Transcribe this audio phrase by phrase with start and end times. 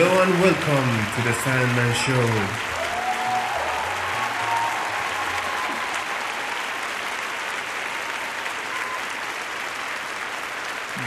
[0.00, 2.26] Hello and welcome to the Sandman Show.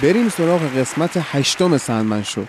[0.02, 2.46] بریم سراغ قسمت هشتم سندمن شو.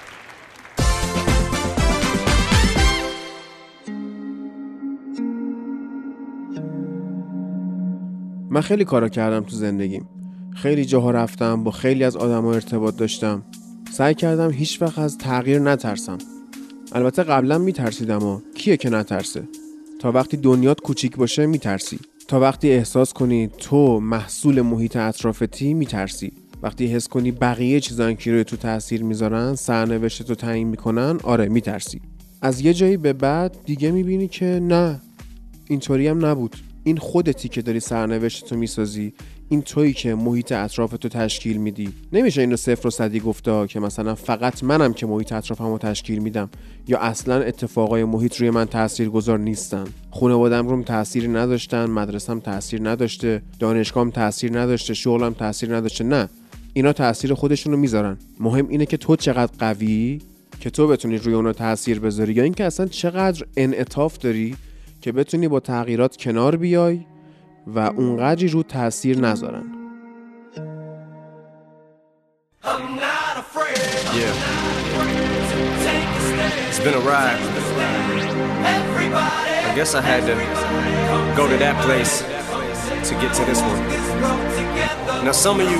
[8.50, 10.08] من خیلی کارا کردم تو زندگیم.
[10.56, 13.42] خیلی جاها رفتم با خیلی از آدما ارتباط داشتم.
[13.92, 16.18] سعی کردم هیچ وقت از تغییر نترسم.
[16.94, 19.42] البته قبلا میترسیدم و کیه که نترسه؟
[19.98, 21.98] تا وقتی دنیات کوچیک باشه میترسی.
[22.28, 26.32] تا وقتی احساس کنی تو محصول محیط اطرافتی میترسی.
[26.62, 31.48] وقتی حس کنی بقیه چیزان که روی تو تاثیر می‌ذارن سرنوشت تو تعیین می‌کنن آره
[31.48, 32.00] میترسی.
[32.42, 35.00] از یه جایی به بعد دیگه می‌بینی که نه
[35.68, 36.56] اینطوری هم نبود.
[36.84, 39.12] این خودتی که داری سرنوشت تو می‌سازی
[39.52, 41.92] این تویی که محیط اطراف تو تشکیل میدی.
[42.12, 46.18] نمیشه اینو صفر و صدی گفته که مثلا فقط منم که محیط اطرافم رو تشکیل
[46.18, 46.50] میدم
[46.88, 49.84] یا اصلا اتفاقای محیط روی من تأثیر گذار نیستن.
[50.10, 56.04] خانوادم روم تأثیری نداشتن مدرسم تأثیر نداشته دانشگاهم تأثیر نداشته شغلم تأثیر نداشته.
[56.04, 56.28] نه
[56.72, 58.16] اینا تأثیر خودشونو می‌ذارن.
[58.40, 60.20] مهم اینه که تو چقدر قوی
[60.60, 64.56] که تو بتونی روی اونا تاثیر بذاری یا اینکه اصلا چقدر انعطاف داری
[65.00, 67.00] که بتونی با تغییرات کنار بیای
[67.66, 69.64] و اونقدری رو تاثیر نذارن
[83.04, 83.82] to get to this one.
[85.24, 85.78] Now, some of you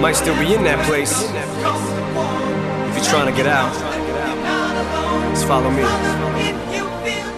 [0.00, 1.22] might still be in that place.
[1.22, 3.72] If you're trying to get out,
[5.32, 5.82] just follow me.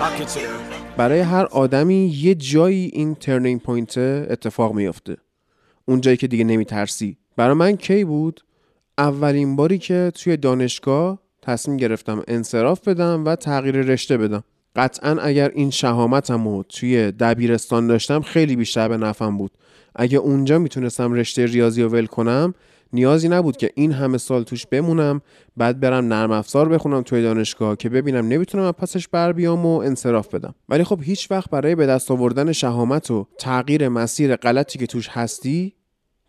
[0.01, 0.68] I'll get you.
[0.99, 5.17] برای هر آدمی یه جایی این turning point اتفاق میافته.
[5.85, 7.17] اون جایی که دیگه نمیترسی.
[7.37, 8.41] برای من کی بود؟
[8.99, 14.45] اولین باری که توی دانشگاه تصمیم گرفتم انصراف بدم و تغییر رشته بدم.
[14.77, 19.51] قطعا اگر این شهامتم رو توی دبیرستان داشتم خیلی بیشتر به نفعم بود.
[19.95, 22.55] اگه اونجا می‌تونستم رشته ریاضی رو ول کنم
[22.93, 25.21] نیازی نبود که این همه سال توش بمونم
[25.56, 29.78] بعد برم نرم افزار بخونم توی دانشگاه که ببینم نمی‌تونم از پسش بر بیام و
[29.78, 30.54] انصراف بدم.
[30.69, 35.09] ولی خب هیچ وقت برای به دست آوردن شهامت و تغییر مسیر غلطی که توش
[35.09, 35.75] هستی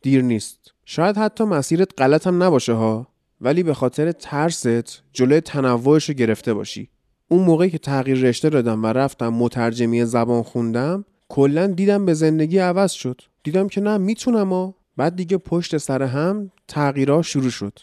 [0.01, 0.73] دیر نیست.
[0.85, 3.07] شاید حتی مسیرت غلط نباشه ها
[3.41, 4.67] ولی به خاطر ترست
[5.13, 6.89] جلوی تنوعش رو گرفته باشی.
[7.27, 12.57] اون موقعی که تغییر رشته دادم و رفتم مترجمی زبان خوندم کلا دیدم به زندگی
[12.57, 13.21] عوض شد.
[13.43, 17.79] دیدم که نه می‌تونم بعد دیگه پشت سر هم تغییرها شروع شد.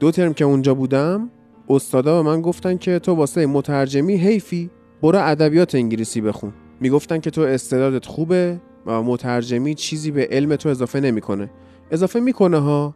[0.00, 1.30] دو ترم که اونجا بودم
[1.68, 4.70] استادا به من گفتن که تو واسه مترجمی حیفی
[5.02, 6.52] برو ادبیات انگلیسی بخون.
[6.80, 11.50] می‌گفتن که تو استعدادت خوبه و مترجمی چیزی به علم تو اضافه نمی‌کنه.
[11.90, 12.94] اضافه می‌کنه ها.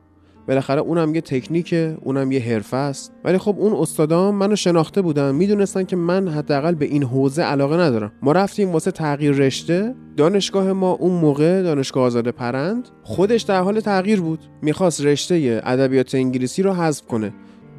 [0.50, 3.12] بالاخره اونم یه تکنیکه اونم یه حرفه است.
[3.24, 7.76] ولی خب اون استادام منو شناخته بودن می‌دونستن که من حداقل به این حوزه علاقه
[7.76, 8.12] ندارم.
[8.22, 9.94] ما رفتیم واسه تغییر رشته.
[10.16, 14.38] دانشگاه ما اون موقع دانشگاه آزاد پرند خودش در حال تغییر بود.
[14.62, 17.32] می‌خواست رشته ادبیات انگلیسی رو حذف کنه.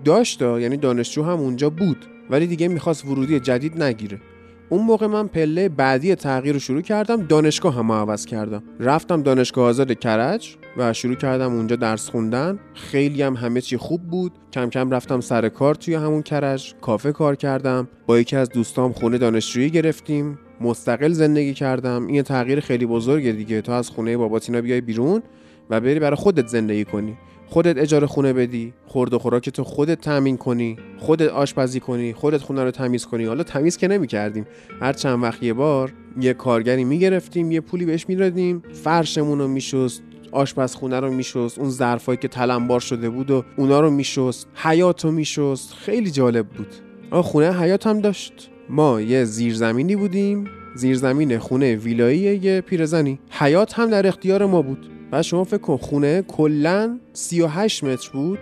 [0.06, 4.22] داشت یعنی دانشجو هم اونجا بود ولی دیگه می‌خواست ورودی جدید نگیره.
[4.70, 8.64] اون موقع من پله بعدی تغییر رو شروع کردم دانشگاه هم عوض کردم.
[8.80, 10.58] رفتم دانشگاه آزاد کرج.
[10.78, 12.60] و شروع کردم اونجا درس خوندن.
[12.74, 14.32] خیلی هم همه چی خوب بود.
[14.54, 17.88] کم کم رفتم سر کار توی همون کرج کافه کار کردم.
[18.08, 20.40] با یکی از دوستام خونه دانشجویی گرفتیم.
[20.62, 22.08] مستقل زندگی کردم.
[22.08, 23.62] این تغییر خیلی بزرگه دیگه.
[23.62, 25.24] تو از خونه باباتینا بیای بیرون
[25.70, 27.18] و بری برای خودت زندگی کنی.
[27.48, 28.74] خودت اجاره خونه بدی.
[28.86, 30.78] خورد و خوراک تو خودت تامین کنی.
[30.98, 32.14] خودت آشپزی کنی.
[32.14, 33.26] خودت خونه رو تمیز کنی.
[33.26, 34.46] حالا تمیز که نمی کردیم
[34.82, 37.52] هر چند وقت یه بار یه کارگری می‌گرفتیم.
[37.52, 38.64] یه پولی بهش می‌دادیم.
[38.84, 40.04] فرشمون رو میشست.
[40.32, 45.12] آشپزخونه رو میشست اون ظرفایی که تلمبار شده بود و اونا رو میشست حیات رو
[45.12, 46.68] میشست خیلی جالب بود.
[47.12, 48.50] آه خونه حیات هم داشت.
[48.70, 53.20] ما یه زیرزمینی بودیم زیرزمین خونه ویلایی یه پیرزنی.
[53.32, 54.90] حیات هم در اختیار ما بود.
[55.12, 58.40] و شما فکر کن خونه کلا 38 متر بود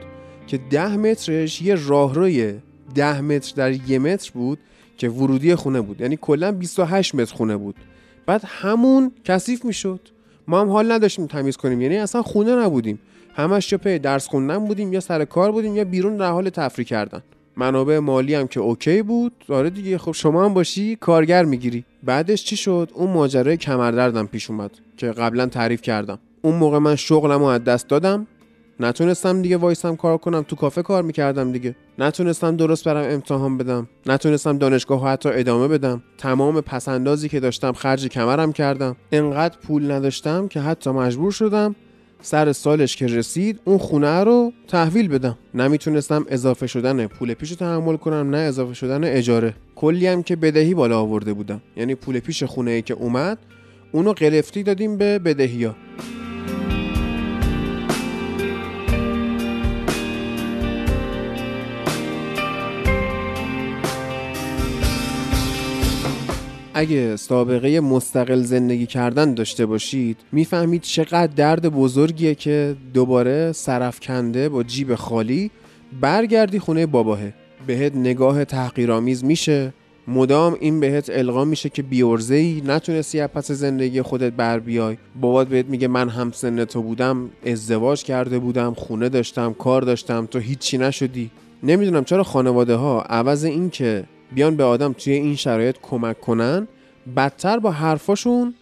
[0.48, 2.54] که 10 مترش یه راهروی
[2.96, 4.60] 10 متر در یه متر بود
[4.98, 6.02] که ورودی خونه بود.
[6.02, 7.76] یعنی کلا 28 متر خونه بود.
[8.26, 10.00] بعد همون کثیف می‌شد.
[10.50, 11.82] ما هم حال نداشتیم تمیز کنیم.
[11.82, 13.00] یعنی اصلا خونه نبودیم.
[13.36, 16.88] همش یا پی درس خوندن بودیم یا سر کار بودیم یا بیرون در حال تفریح
[16.88, 17.22] کردن.
[17.58, 19.32] منابع مالی هم که اوکی بود.
[19.50, 21.86] آره دیگه خب شما هم باشی کارگر می‌گیری.
[22.04, 26.20] بعدش چی شد؟ اون ماجرای کمردردم پیش اومد که قبلا تعریف کردم.
[26.42, 28.28] اون موقع من شغلم رو از دست دادم.
[28.82, 31.76] نتونستم دیگه وایسم کار کنم تو کافه کار می‌کردم دیگه.
[32.00, 33.88] نتونستم درست برم امتحان بدم.
[34.06, 36.04] نتونستم دانشگاه حتی ادامه بدم.
[36.18, 38.96] تمام پسندازی که داشتم خرج کمرم کردم.
[39.12, 41.76] انقدر پول نداشتم که حتی مجبور شدم
[42.22, 45.38] سر سالش که رسید اون خونه رو تحویل بدم.
[45.54, 49.54] نمی‌تونستم اضافه شدن پول پیش تحمل کنم نه اضافه شدن اجاره.
[49.76, 51.62] کلی هم که بدهی بالا آورده بودم.
[51.78, 53.38] یعنی پول پیش خونه ای که اومد
[53.92, 55.76] اونو قلفتی دادیم به بدهی ها.
[66.80, 74.64] اگه سابقه مستقل زندگی کردن داشته باشید می‌فهمید چقدر درد بزرگیه که دوباره سرفکنده با
[74.64, 75.52] جیب خالی
[76.02, 77.34] برگردی خونه باباهه.
[77.68, 79.74] بهت نگاه تحقیرآمیز میشه.
[80.08, 84.98] مدام این بهت القا میشه که بیورزه ای نتونستی از پس زندگی خودت بر بیای.
[85.22, 90.26] بابات بهت میگه من هم سن تو بودم ازدواج کرده بودم خونه داشتم کار داشتم
[90.26, 91.30] تو هیچی نشدی.
[91.64, 94.04] نمی‌دونم چرا خانواده ها عوض این که
[94.34, 96.68] بیان به آدم توی این شرایط کمک کنن
[97.16, 98.54] بدتر با حرفاشون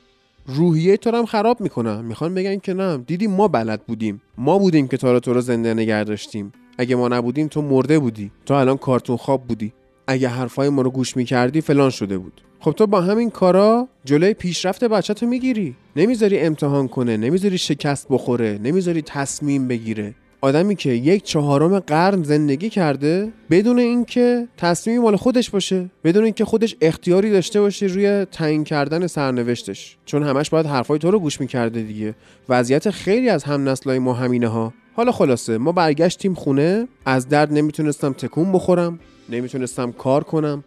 [0.46, 2.06] روحیه تو هم خراب می‌کنن.
[2.06, 4.22] می‌خوان بگن که نه دیدی ما بلد بودیم.
[4.38, 6.52] ما بودیم که تو رو زنده نگه داشتیم.
[6.78, 8.32] اگه ما نبودیم تو مرده بودی.
[8.46, 9.74] تو الان کارتون خواب بودی.
[10.08, 12.42] اگه حرفای ما رو گوش می‌کردی فلان شده بود.
[12.60, 15.76] خب تو با همین کارا جلوی پیشرفت بچه تو می‌گیری.
[15.96, 20.16] نمی‌ذاری امتحان کنه نمی‌ذاری شکست بخوره نمی‌ذاری تصمیم بگیره.
[20.42, 26.46] آدمی که یک چهارم قرن زندگی کرده بدون اینکه تصمیمی مال خودش باشه بدون اینکه
[26.46, 29.98] خودش اختیاری داشته باشه روی تعیین کردن سرنوشتش.
[30.06, 32.16] چون همش باید حرفای تو رو گوش می‌کرده دیگه.
[32.50, 37.54] وضعیت خیلی از هم نسلای ما همینه ها حالا خلاصه ما برگشتیم خونه از درد
[37.54, 39.00] نمی‌تونستم تکون بخورم
[39.30, 40.64] نمی‌تونستم کار کنم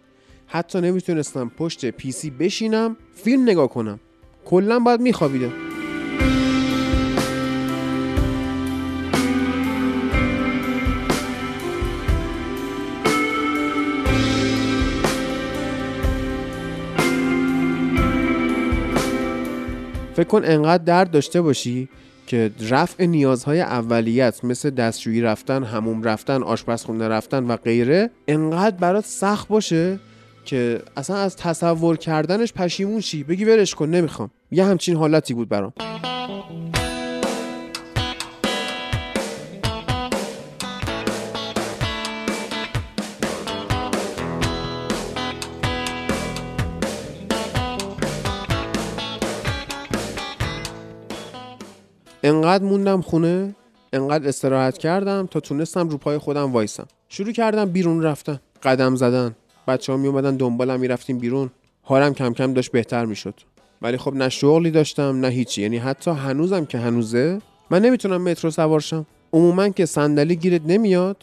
[0.47, 4.01] حتی نمی‌تونستم پشت پیسی بشینم فیلم نگاه کنم.
[4.45, 5.70] کلا باید میخوابیدم.
[20.21, 21.89] فکر کن انقدر درد داشته باشی
[22.27, 29.05] که رفع نیازهای اولیت مثل دستشویی رفتن، هموم رفتن، آشپزخونه رفتن و غیره انقدر برات
[29.05, 29.99] سخت باشه
[30.45, 33.23] که اصلا از تصور کردنش پشیمون شی.
[33.25, 34.31] بگی ولش کن نمی‌خوام.
[34.51, 35.73] یه همچین حالتی بود برام.
[52.23, 53.55] انقدر موندم خونه
[53.93, 56.87] انقدر استراحت کردم تا تونستم رو پای خودم وایسم.
[57.09, 58.41] شروع کردم بیرون رفتن.
[58.63, 59.37] قدم زدن.
[59.69, 61.51] بچه ها می اومدن دنبالم می‌رفتیم بیرون.
[61.83, 63.35] حالم کم کم داشت بهتر می‌شد.
[63.83, 65.63] ولی خب نه شغلی داشتم نه هیچی.
[65.63, 67.41] یعنی حتی هنوزم که هنوزه
[67.71, 71.17] من نمی‌تونم مترو سوارشم عموما که صندلی گیرت نمیاد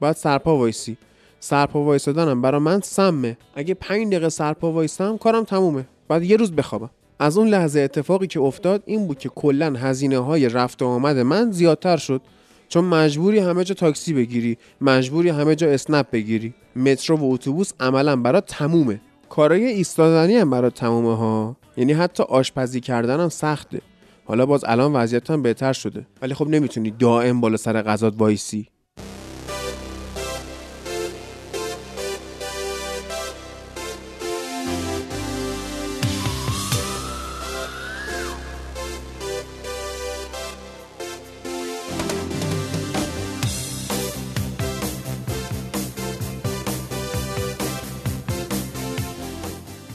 [0.00, 0.96] باید سرپا وایسی.
[1.40, 3.36] سرپا وایسادنم برا من سمه.
[3.54, 5.86] اگه پنج دقیقه سرپا وایسم کارم تمومه.
[6.08, 6.90] بعد یه روز بخوابم.
[7.18, 11.18] از اون لحظه اتفاقی که افتاد این بود که کلا هزینه های رفت و آمد
[11.18, 12.20] من زیادتر شد.
[12.68, 16.54] چون مجبوری همه جا تاکسی بگیری مجبوری همه جا اسنپ بگیری.
[16.76, 19.00] مترو و اتوبوس عملا برات تمومه.
[19.28, 21.56] کارای ایستادنی هم برات تمومه ها.
[21.76, 23.80] یعنی حتی آشپزی کردن هم سخته.
[24.24, 26.06] حالا باز الان وضعیت هم بهتر شده.
[26.22, 28.73] ولی خب نمی‌تونی دائم بالا سر غذات وایسی.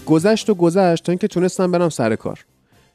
[0.10, 2.46] گذشت و گذشت تا اینکه تونستم برم سر کار.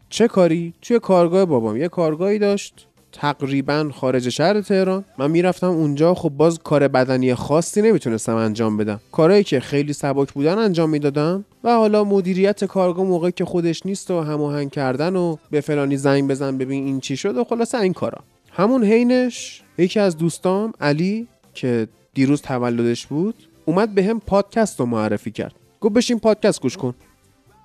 [0.09, 1.76] چه کاری؟ توی کارگاه بابام.
[1.76, 5.04] یه کارگاهی داشت تقریبا خارج شهر تهران.
[5.18, 6.14] من می‌رفتم اونجا.
[6.14, 9.00] خب باز کار بدنی خاصی نمی‌تونستم انجام بدم.
[9.12, 14.11] کارهایی که خیلی سبک بودن انجام می‌دادم و حالا مدیریت کارگاه موقعی که خودش نیست
[14.11, 17.92] و هماهنگ کردن و به فلانی زنگ بزن ببین این چی شد و خلاصه این
[17.92, 18.18] کارا.
[18.52, 24.87] همون حینش یکی از دوستام علی که دیروز تولدش بود اومد به هم پادکست رو
[24.87, 25.54] معرفی کرد.
[25.84, 26.94] گفت بشین پادکست گوش کن.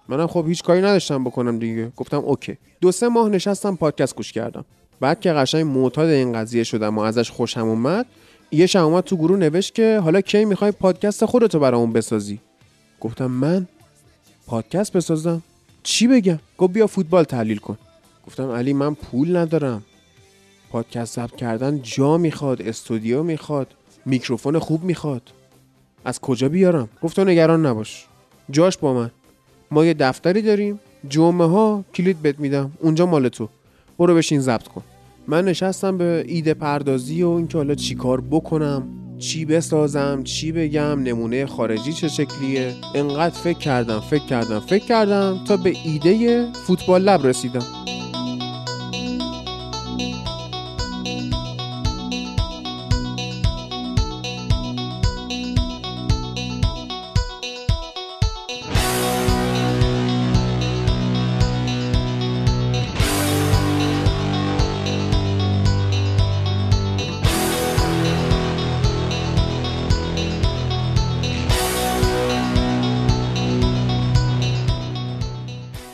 [0.08, 1.92] منم خب هیچ کاری نداشتم بکنم دیگه.
[1.98, 2.58] گفتم اوکی.
[2.82, 4.66] دو سه ماه نشستم پادکست گوش کردم.
[5.00, 8.06] بعد که قشنگ معتاد این قضیه شدم و ازش خوشم اومد
[8.52, 12.40] یه شب اومد تو گروه نوشت که حالا کی می‌خوای پادکست خودتو برامون بسازی؟
[13.02, 13.68] گفتم من
[14.48, 15.42] پادکست بسازم؟
[15.84, 17.78] چی بگم؟ گفت بیا فوتبال تحلیل کن.
[18.28, 19.86] گفتم علی من پول ندارم.
[20.72, 23.74] پادکست ضبط کردن جا می‌خواد استودیو می‌خواد
[24.06, 25.22] میکروفون خوب می‌خواد.
[26.06, 28.09] از کجا بیارم؟ گفت نگران نباش.
[28.52, 29.12] جاش با من.
[29.72, 30.80] ما یه دفتری داریم.
[31.10, 32.72] جمعه ها کلید بهت میدم.
[32.80, 33.50] اونجا مال تو.
[34.00, 34.84] برو بشین ضبط کن.
[35.28, 38.88] من نشستم به ایده پردازی و اینکه حالا چی کار بکنم
[39.18, 42.74] چی بسازم چی بگم نمونه خارجی چه شکلیه.
[42.96, 47.66] انقدر فکر کردم فکر کردم فکر کردم تا به ایده فوتبال لب رسیدم.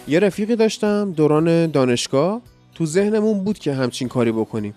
[0.07, 2.41] یه رفیقی داشتم دوران دانشگاه.
[2.75, 4.73] تو ذهنمون بود که همچین کاری بکنیم.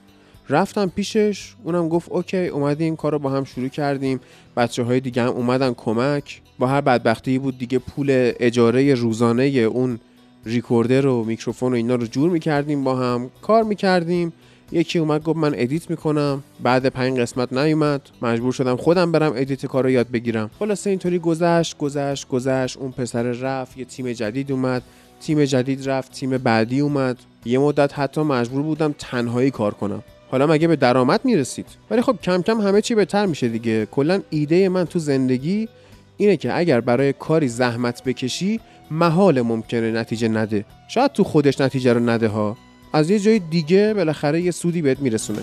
[0.49, 4.21] رفتم پیشش اونم گفت OK اومدیم کار رو با هم شروع کردیم.
[4.57, 6.41] بچه های دیگه هم اومدن کمک.
[6.59, 8.07] با هر بدبختی بود دیگه پول
[8.41, 9.99] اجاره روزانه اون
[10.47, 14.33] recorder و میکروفون و اینا رو جور می‌کردیم با هم کار می‌کردیم.
[14.73, 16.43] یکی اومد گفت من edit می‌کنم.
[16.63, 18.01] بعد پنج قسمت نیومد.
[18.23, 20.51] مجبور شدم خودم برم edit کار رو یاد بگیرم.
[20.59, 22.77] خلاصه اینطوری گذشت گذشت گذشت.
[22.77, 24.83] اون پسر رفت یه تیم جدید اومد.
[25.21, 27.17] تیم جدید رفت تیم بعدی اومد.
[27.45, 30.03] یه مدت حتی مجبور بودم تنهایی کار کنم.
[30.31, 33.87] حالا مگه به درآمد می‌رسید؟ ولی خب کم کم همه چی بهتر میشه دیگه.
[33.87, 35.69] کلا ایده من تو زندگی
[36.17, 38.61] اینه که اگر برای کاری زحمت بکشی
[38.91, 40.65] محال ممکنه نتیجه نده.
[40.89, 42.57] شاید تو خودش نتیجه رو نده ها.
[42.93, 45.41] از یه جای دیگه بالاخره یه سودی بهت میرسونه.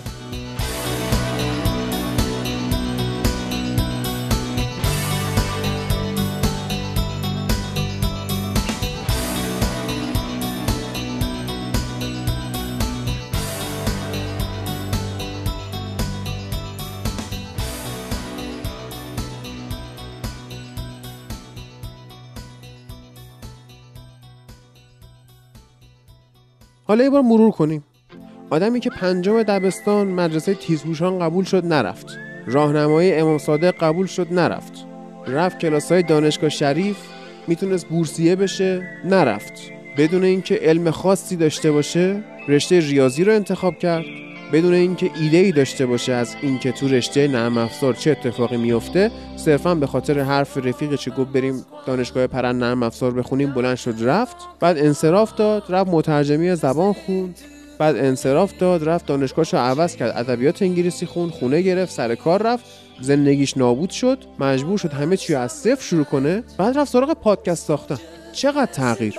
[26.86, 27.84] حالا یه بار مرور کنیم.
[28.50, 32.06] آدمی که پنجم دبستان مدرسه تیزهوشان قبول شد نرفت.
[32.46, 34.72] راهنمایی امام صادق قبول شد نرفت.
[35.26, 36.96] رفت کلاسای دانشگاه شریف
[37.46, 39.52] می‌تونست بورسیه بشه نرفت.
[39.98, 44.04] بدون اینکه علم خاصی داشته باشه رشته ریاضی رو انتخاب کرد.
[44.52, 49.10] بدون اینکه ایده ای داشته باشه از اینکه تو رشته نرم افزار چه اتفاقی میفته
[49.36, 53.94] صرفا به خاطر حرف رفیق چه گفت بریم دانشگاه پرن نرم افزار بخونیم بلند شد
[54.00, 54.36] رفت.
[54.60, 57.38] بعد انصراف داد رفت مترجمی زبان خوند.
[57.78, 60.12] بعد انصراف داد رفت دانشگاهش رو عوض کرد.
[60.16, 62.64] ادبیات انگلیسی خوند خونه گرفت سر کار رفت.
[63.00, 66.42] زندگیش نابود شد مجبور شد همه چی از صفر شروع کنه.
[66.58, 67.98] بعد رفت سراغ پادکست ساختن.
[68.32, 69.14] چقدر تغییر!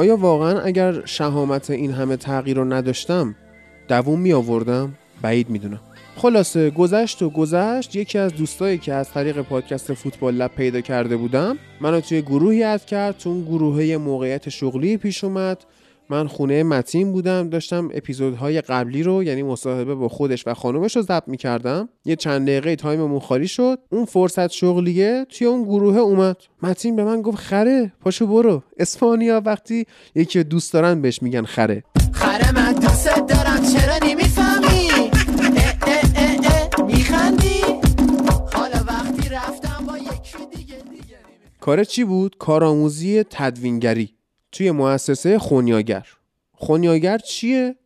[0.00, 3.34] آیا واقعا اگر شهامت این همه تغییر رو نداشتم
[3.88, 5.80] دووم می آوردم؟ بعید می‌دونم
[6.16, 11.16] خلاصه گذشت و گذشت یکی از دوستایی که از طریق پادکست فوتبال لب پیدا کرده
[11.16, 15.58] بودم منو توی گروهی اد کرد تو اون گروه یه موقعیت شغلی پیش اومد
[16.10, 21.02] من خونه متین بودم داشتم اپیزودهای قبلی رو یعنی مصاحبه با خودش و خانومش رو
[21.02, 21.88] ضبط می‌کردم.
[22.04, 23.78] یه چند دقیقه تایممون خالی شد.
[23.90, 26.36] اون فرصت شغلیه توی اون گروه اومد.
[26.62, 28.62] متین به من گفت خره پاشو برو.
[28.78, 31.82] اسپانیا وقتی یکی دوست دارن بهش میگن خره.
[32.12, 35.10] خره من دوست دارم چرا نمی‌فهمی؟
[36.86, 37.60] میخندی؟
[38.52, 41.16] حالا وقتی رفتم با یکی دیگه دیگه
[41.60, 44.19] کار چی بود؟ کارآموزی تدوینگری.
[44.52, 46.06] توی مؤسسه خونیاگر.
[46.52, 47.76] خونیاگر چیه؟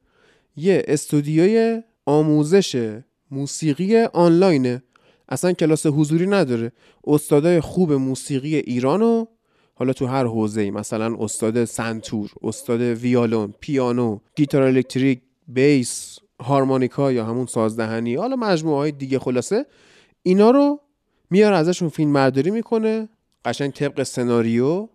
[0.56, 2.98] یه استودیوی آموزش
[3.30, 4.82] موسیقی آنلاینه.
[5.28, 6.72] اصلا کلاس حضوری نداره.
[7.06, 9.26] استادای خوب موسیقی ایرانو
[9.74, 17.12] حالا تو هر حوزه ای مثلا استاد سنتور استاد ویالون پیانو گیتار الکتریک bass هارمونیکا
[17.12, 19.66] یا همون سازدهنی حالا مجموعه های دیگه خلاصه.
[20.22, 20.80] اینا رو
[21.30, 23.08] میاره ازشون فیلم برداری می‌کنه.
[23.44, 24.88] قشنگ طبق سناریو.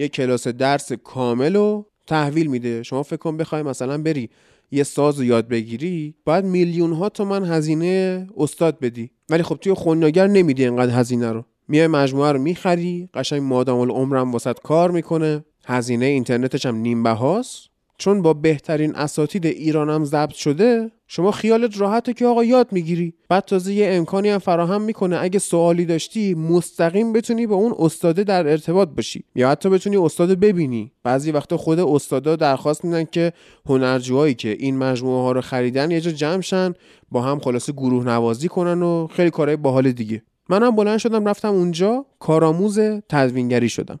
[0.00, 2.82] یه کلاس درس کامل رو تحویل میده.
[2.82, 4.30] شما فکر کن بخوای مثلا بری
[4.70, 9.10] یه ساز رو یاد بگیری باید میلیون ها تومن هزینه استاد بدی.
[9.30, 11.44] ولی خب توی خونیاگر نمیدی اینقدر هزینه رو.
[11.68, 15.44] میای مجموعه رو می‌خری قشنگ مادام العمرم واست کار می‌کنه.
[15.66, 17.68] هزینه اینترنتش هم نیم بهاست.
[17.98, 23.14] چون با بهترین اساتید ایرانم ضبط شده شما خیالت راحته که آقا یاد می‌گیری.
[23.28, 25.18] بعد تازه یه امکانی هم فراهم می‌کنه.
[25.20, 29.24] اگه سوالی داشتی مستقیم بتونی با اون استاده در ارتباط باشی.
[29.34, 30.92] یا حتی بتونی استاد ببینی.
[31.02, 33.32] بعضی وقتا خود استادا درخواست میدن که
[33.66, 36.74] هنرجوهایی که این مجموعه ها رو خریدن یه جا جمع شن
[37.10, 40.22] با هم خلاصه گروه نوازی کنن و خیلی کارهای باحال دیگه.
[40.48, 42.06] منم بلند شدم رفتم اونجا.
[42.18, 44.00] کارآموز تدوینگری شدم.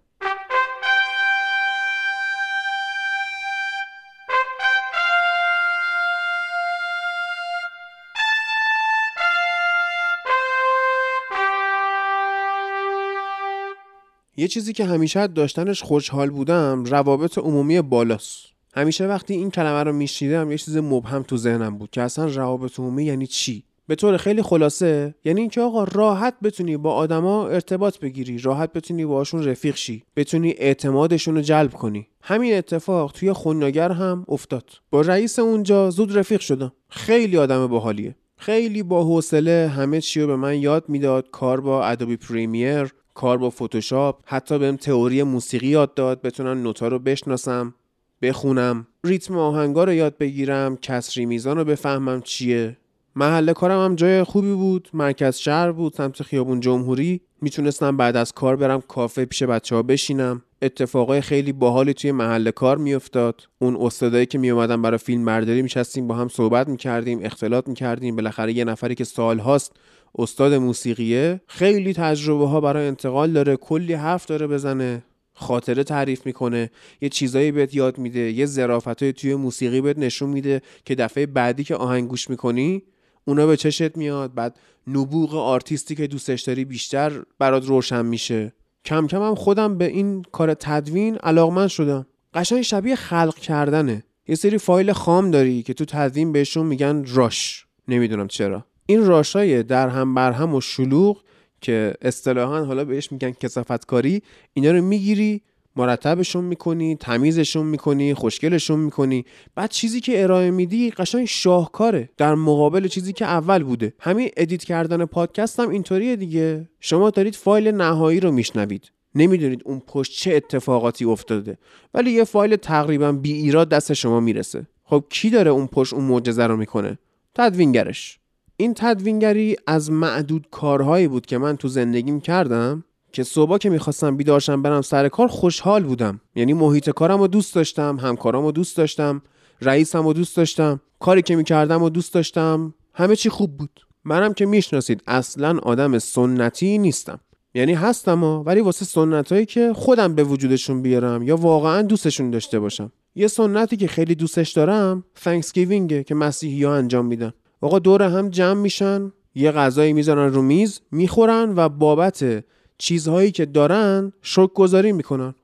[14.40, 18.46] یه چیزی که همیشه داشتنش خوشحال بودم روابط عمومی بالاست.
[18.74, 22.78] همیشه وقتی این کلمه رو میشنیدم یه چیز مبهم تو ذهنم بود که اصلا روابط
[22.78, 27.98] عمومی یعنی چی؟ به طور خیلی خلاصه یعنی اینکه آقا راحت بتونی با آدما ارتباط
[27.98, 32.06] بگیری راحت بتونی باهاشون رفیق شی بتونی اعتمادشون رو جلب کنی.
[32.22, 34.70] همین اتفاق توی خوناگر هم افتاد.
[34.90, 36.72] با رئیس اونجا زود رفیق شدم.
[36.88, 38.14] خیلی آدم باحالیه.
[38.36, 41.30] خیلی با حوصله همه چی رو به من یاد می‌داد.
[41.30, 46.88] کار با ادوبی پریمیر کار با فتوشاپ حتی بهم تئوری موسیقی یاد داد بتونم نوتا
[46.88, 47.74] رو بشناسم
[48.22, 52.76] بخونم ریتم آهنگا رو یاد بگیرم کسری میزان رو بفهمم چیه.
[53.16, 57.20] محل کارم هم جای خوبی بود مرکز شهر بود سمت خیابون جمهوری.
[57.42, 60.42] می‌تونستم بعد از کار برم کافه پیش بچه ها بشینم.
[60.62, 63.42] اتفاقای خیلی باحالی توی محل کار میافتاد.
[63.58, 68.16] اون استادایی که میومدن برای فیلم برداری میشستیم با هم صحبت می‌کردیم اختلاط می‌کردیم.
[68.16, 69.76] بالاخره یه نفری که سال هاست
[70.18, 71.40] استاد موسیقیه.
[71.46, 73.56] خیلی تجربه ها برای انتقال داره.
[73.56, 75.02] کلی حرف داره بزنه.
[75.34, 76.70] خاطره تعریف می‌کنه.
[77.00, 78.20] یه چیزایی بهت یاد میده.
[78.20, 82.82] یه ظرافتای توی موسیقی بهت نشون میده که دفعه بعدی که آهنگ گوش می‌کنی
[83.24, 84.34] اونا به چشت میاد.
[84.34, 88.52] بعد نبوغ آرتیستی که دوستش داری بیشتر برات روشن میشه.
[88.84, 92.06] کم کم هم خودم به این کار تدوین علاقمند شدم.
[92.34, 94.04] قشنگ شبیه خلق کردنه.
[94.28, 98.64] یه سری فایل خام داری که تو تدوین بهشون میگن راش نمی‌دونم چرا.
[98.90, 101.22] این rush های در هم بر هم و شلوغ
[101.60, 104.22] که اصطلاحا حالا بهش میگن کثافت کاری
[104.52, 105.42] اینا رو می‌گیری
[105.76, 109.24] مرتبشون می‌کنی تمیزشون می‌کنی خوشگلشون می‌کنی.
[109.54, 112.08] بعد چیزی که ارائه میدی قشنگ شاهکاره.
[112.16, 113.92] در مقابل چیزی که اول بوده.
[114.00, 116.68] همین edit کردن پادکست هم اینطوریه دیگه.
[116.80, 118.92] شما دارید فایل نهایی رو میشنوید.
[119.14, 121.58] نمی‌دونید اون پشت چه اتفاقاتی افتاده.
[121.94, 124.66] ولی یه فایل تقریبا بی ایراد دست شما می‌رسه.
[124.84, 126.98] خب کی داره اون پشت اون معجزه رو می‌کنه؟
[127.34, 128.19] تدوینگرش.
[128.60, 134.16] این تدوینگری از معدود کارهایی بود که من تو زندگیم کردم که صبح که می‌خواستم
[134.16, 136.20] بیدارشم برم سر کار خوشحال بودم.
[136.34, 139.22] یعنی محیط کارم رو دوست داشتم همکارم رو دوست داشتم
[139.62, 143.80] رئیسم رو دوست داشتم کاری که می‌کردم رو دوست داشتم همه چی خوب بود.
[144.04, 147.20] منم که می‌شناسید اصلا آدم سنتی نیستم.
[147.54, 152.60] یعنی هستم ها ولی واسه سنتایی که خودم به وجودشون بیارم یا واقعا دوستشون داشته
[152.60, 152.92] باشم.
[153.14, 157.32] یه سنتی که خیلی دوستش دارم Thanksgivingه که مسیحی ها انجام میدن.
[157.62, 162.44] آقا دور هم جمع میشن یه غذایی می‌ذارن رو میز می‌خورن و بابت
[162.78, 165.34] چیزهایی که دارن شکر گذاری می‌کنن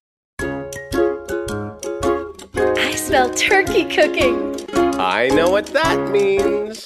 [2.90, 4.36] I smell turkey cooking.
[5.18, 6.76] I know what that means.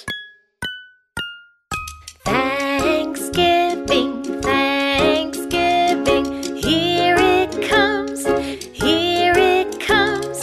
[2.25, 4.11] Thanksgiving,
[4.51, 6.27] Thanksgiving,
[6.66, 8.21] here it comes,
[8.85, 10.38] here it comes.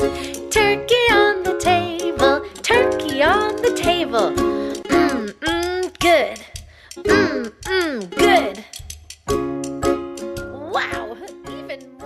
[0.58, 2.36] Turkey on the table,
[2.70, 4.47] turkey on the table.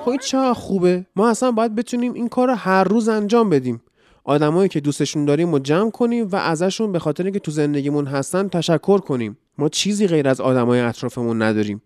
[0.01, 0.09] خب.
[0.09, 3.81] این چقدر خوبه؟ ما اصلا باید بتونیم این کار رو هر روز انجام بدیم.
[4.23, 8.47] آدمایی که دوستشون داریم و جمع کنیم و ازشون به خاطر اینکه تو زندگیمون هستن
[8.47, 9.37] تشکر کنیم.
[9.57, 11.81] ما چیزی غیر از آدمای اطرافمون نداریم.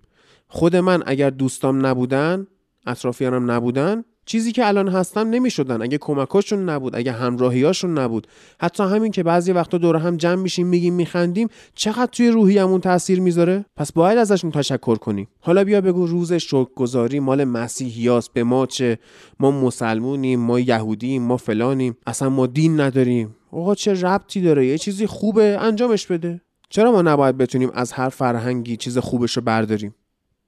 [0.47, 2.47] خود من اگر دوستام نبودن
[2.87, 5.81] اطرافیانم نبودن چیزی که الان هستم نمی‌شدن.
[5.81, 8.27] اگه کمکاشون نبود اگه همراهیاشون نبود.
[8.61, 13.21] حتی همین که بعضی وقتا دور هم جمع میشیم میگیم میخندیم چقدر توی روحیمون تاثیر
[13.21, 15.27] می‌ذاره؟ پس باید ازشون تشکر کنیم.
[15.41, 18.33] حالا بیا بگو روز شکرگزاری مال مسیحیاست.
[18.33, 18.99] به ما چه؟
[19.39, 21.97] ما مسلمونیم ما یهودیم ما فلانیم.
[22.07, 23.35] اصلا ما دین نداریم.
[23.51, 26.41] آقا چه ربطی داره؟ یه چیزی خوبه انجامش بده.
[26.69, 29.95] چرا ما نباید بتونیم از هر فرهنگی چیز خوبش رو برداریم؟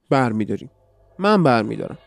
[0.10, 0.72] برمیداریم.
[1.20, 1.98] من برمیدارم.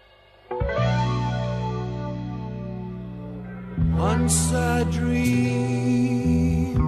[4.09, 4.41] Once
[4.73, 6.79] I dreamed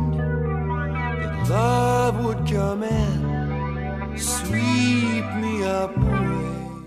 [1.21, 3.23] that love would come and
[4.33, 5.93] sweep me up.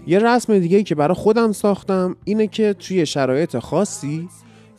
[0.08, 4.30] یه رسم دیگه که برای خودم ساختم اینه که توی شرایط خاصی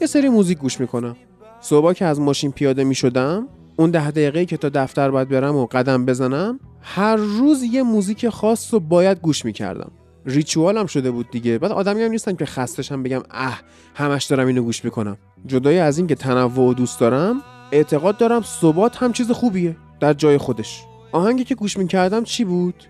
[0.00, 1.16] یه سری موزیک گوش می‌کنم.
[1.60, 5.66] صبح که از ماشین پیاده می‌شدم اون ده دقیقه که تا دفتر باید برم و
[5.66, 9.90] قدم بزنم هر روز یه موزیک خاص رو باید گوش می‌کردم.
[10.28, 11.58] ریچوالم شده بود دیگه.
[11.58, 13.60] بعد آدمی هم نیستم که خستشم بگم اه
[13.94, 15.16] همش دارم اینو گوش می‌کنم.
[15.46, 20.12] جدای از این که تنوع و دوست دارم اعتقاد دارم ثبات هم چیز خوبیه در
[20.12, 22.84] جای خودش آهنگی که گوش می‌کردم چی بود؟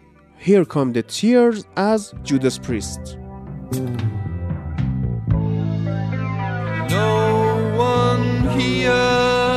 [0.44, 3.16] Here Come the Tears از Judas Priest
[6.90, 7.08] No
[7.78, 9.55] one here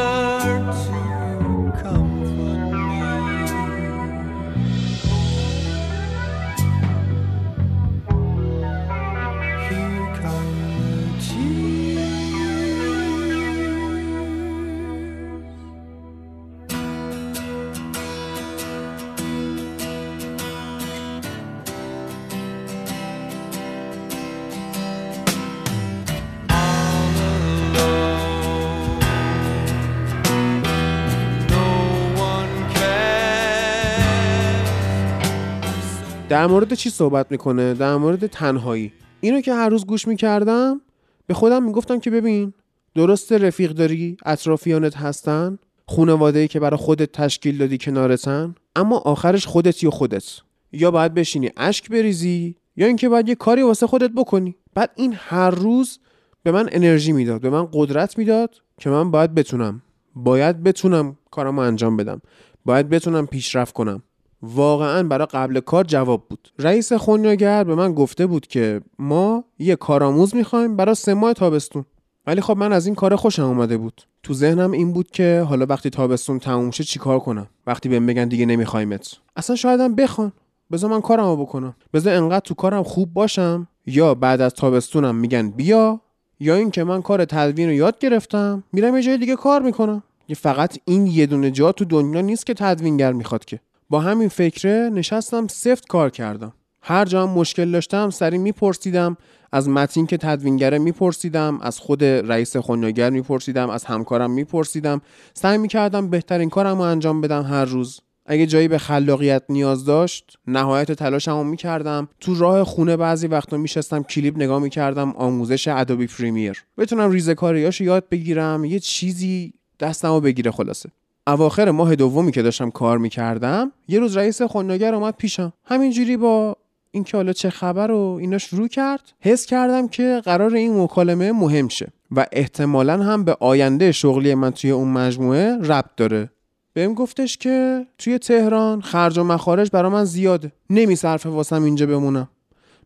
[36.30, 38.92] در مورد چی صحبت می‌کنه؟ در مورد تنهایی.
[39.22, 40.82] اینو که هر روز گوش می‌کردم
[41.28, 42.54] به خودم می‌گفتم که ببین
[42.96, 49.88] درست رفیق داری اطرافیانت هستن خونواده که برای خودت تشکیل دادی کنارتن اما آخرش خودتی
[49.88, 50.24] و خودت.
[50.72, 54.56] یا باید بشینی اشک بریزی یا اینکه باید یه کاری واسه خودت بکنی.
[54.74, 56.00] بعد این هر روز
[56.44, 59.82] به من انرژی می‌داد به من قدرت می‌داد که من باید بتونم.
[60.16, 62.22] باید بتونم کارمو انجام بدم.
[62.66, 64.04] باید بتونم پیشرفت کنم.
[64.42, 66.52] واقعا برای قبل کار جواب بود.
[66.60, 71.86] رئیس خونیاگر به من گفته بود که ما یه کارآموز می‌خوایم برای سه ماه تابستون.
[72.28, 74.02] ولی خب من از این کار خوشم اومده بود.
[74.24, 78.28] تو ذهنم این بود که حالا وقتی تابستون تموم شه چیکار کنم؟ وقتی بهم بگن
[78.28, 80.32] دیگه نمیخوایمت اصلا شایدم بخوان.
[80.72, 81.76] بذار من کارمو بکنم.
[81.94, 86.02] بذار انقدر تو کارم خوب باشم یا بعد از تابستونم میگن بیا
[86.40, 90.04] یا اینکه من کار تدوین رو یاد گرفتم میرم یه جای دیگه کار می‌کنم.
[90.28, 93.60] یه فقط این یه دونه جا تو دنیا نیست که تدوینگر می‌خواد که.
[93.90, 96.54] با همین فکره نشستم سفت کار کردم.
[96.82, 99.18] هر جا هم مشکل داشتم سری میپرسیدم
[99.52, 105.02] از متین که تدوینگره میپرسیدم از خود رئیس خونیاگر میپرسیدم از همکارم میپرسیدم.
[105.34, 108.02] سعی می‌کردم بهترین کارم رو انجام بدم هر روز.
[108.26, 112.08] اگه جایی به خلاقیت نیاز داشت نهایت تلاشمو می‌کردم.
[112.20, 116.64] تو راه خونه بعضی وقتا میشستم کلیپ نگاه می‌کردم آموزش ادوبی پریمیر.
[116.78, 120.90] بتونم ریزه کاریاشو یاد بگیرم یه چیزی دستمو بگیره خلاصه.
[121.30, 125.54] اواخر ماه دومی که داشتم کار می‌کردم یه روز رئیس خوناگر اومد پیشم.
[125.66, 126.58] همینجوری با
[126.92, 131.68] اینکه حالا چه خبر و اینا شروع کرد حس کردم که قرار این مکالمه مهم
[131.68, 136.30] شه و احتمالا هم به آینده شغلی من توی اون مجموعه ربط داره.
[136.74, 140.52] بهم گفتش که توی تهران خرج و مخارج برا من زیاده.
[140.70, 142.30] نمیصرفه واسم اینجا بمونم.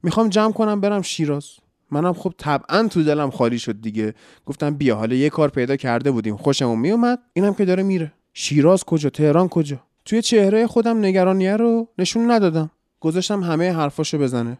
[0.04, 1.46] می‌خوام جمع کنم برم شیراز.
[1.92, 4.14] منم خب طبعا تو دلم خالی شد دیگه.
[4.46, 6.38] گفتم بیا حالا یه کار پیدا کرده بودیم.
[6.38, 7.20] خوشمون میومد.
[7.34, 8.12] اینم که داره میره.
[8.34, 12.72] شیراز کجا؟ تهران کجا؟ توی چهره خودم نگرانیه رو نشون ندادم.
[13.00, 14.58] گذاشتم همه حرفاشو بزنه.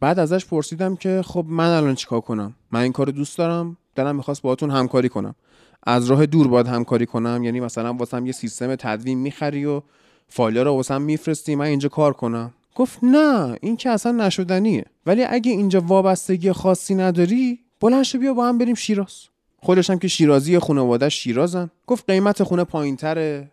[0.00, 4.16] بعد ازش پرسیدم که خب من الان چیکار کنم؟ من این کارو دوست دارم دلم
[4.16, 5.34] می‌خواست باهاتون همکاری کنم.
[5.82, 9.82] از راه دور باید همکاری کنم یعنی مثلا واسم یه سیستم تدوین می‌خری و
[10.28, 12.54] فایلا رو واسم میفرستی من اینجا کار کنم.
[12.74, 14.84] گفت نه این که اصلا نشدنیه.
[15.06, 19.28] ولی اگه اینجا وابستگی خاصی نداری بلند بیا با هم بریم شیراز.
[19.58, 21.70] خودشم که شیرازی خانواده شیرازن.
[21.86, 23.50] گفت قیمت خونه پایینتره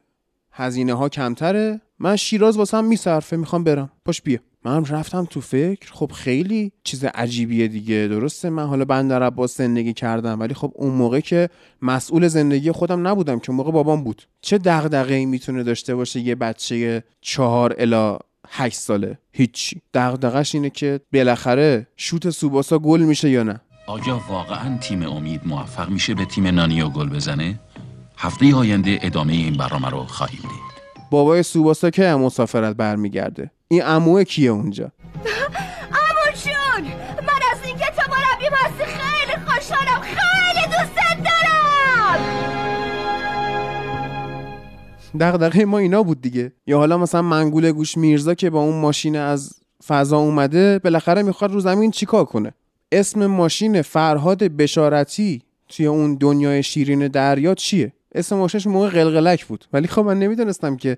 [0.51, 1.81] هزینه ها کمتره.
[1.99, 3.91] من شیراز واسم میصرفه می‌خوام برم.
[4.05, 4.39] پاش بیا.
[4.65, 5.91] منم رفتم تو فکر.
[5.93, 8.07] خب خیلی چیز عجیبیه دیگه.
[8.07, 11.49] درسته؟ من حالا بندر عباس زندگی کردم ولی خب اون موقع که
[11.81, 14.27] مسئول زندگی خودم نبودم که اون موقع بابام بود.
[14.41, 19.81] چه دغدغه‌ای می‌تونه داشته باشه یه بچه چهار الا هشت ساله؟ هیچی.
[19.93, 25.89] دغدغش اینه که بالاخره شوت سوباسا گل میشه یا نه؟ آیا واقعا تیم امید موفق
[25.89, 27.59] میشه به تیم نانیو گل بزنه؟
[28.17, 30.73] هفته آینده ادامه این برنامه رو خواهیم دید.
[31.11, 33.51] بابای سوباسا که هم مسافرت برمیگرده.
[33.67, 34.83] این عموه کیه اونجا؟
[36.03, 36.83] اموشون
[37.27, 42.19] من از اینکه تو مربیم هستی خیلی خوشحالم خیلی دوستت دارم.
[45.19, 46.53] دغدغه ما اینا بود دیگه.
[46.67, 49.53] یا حالا مثلا منگول گوش میرزا که با اون ماشین از
[49.87, 52.53] فضا اومده بالاخره می‌خواد رو زمین چیکار کنه؟
[52.93, 59.65] اسم ماشین فرهاد بشارتی توی اون دنیای شیرین دریا چیه؟ اسم ماشینش موقع قلقلک بود.
[59.73, 60.97] ولی خب من نمی‌دونستم که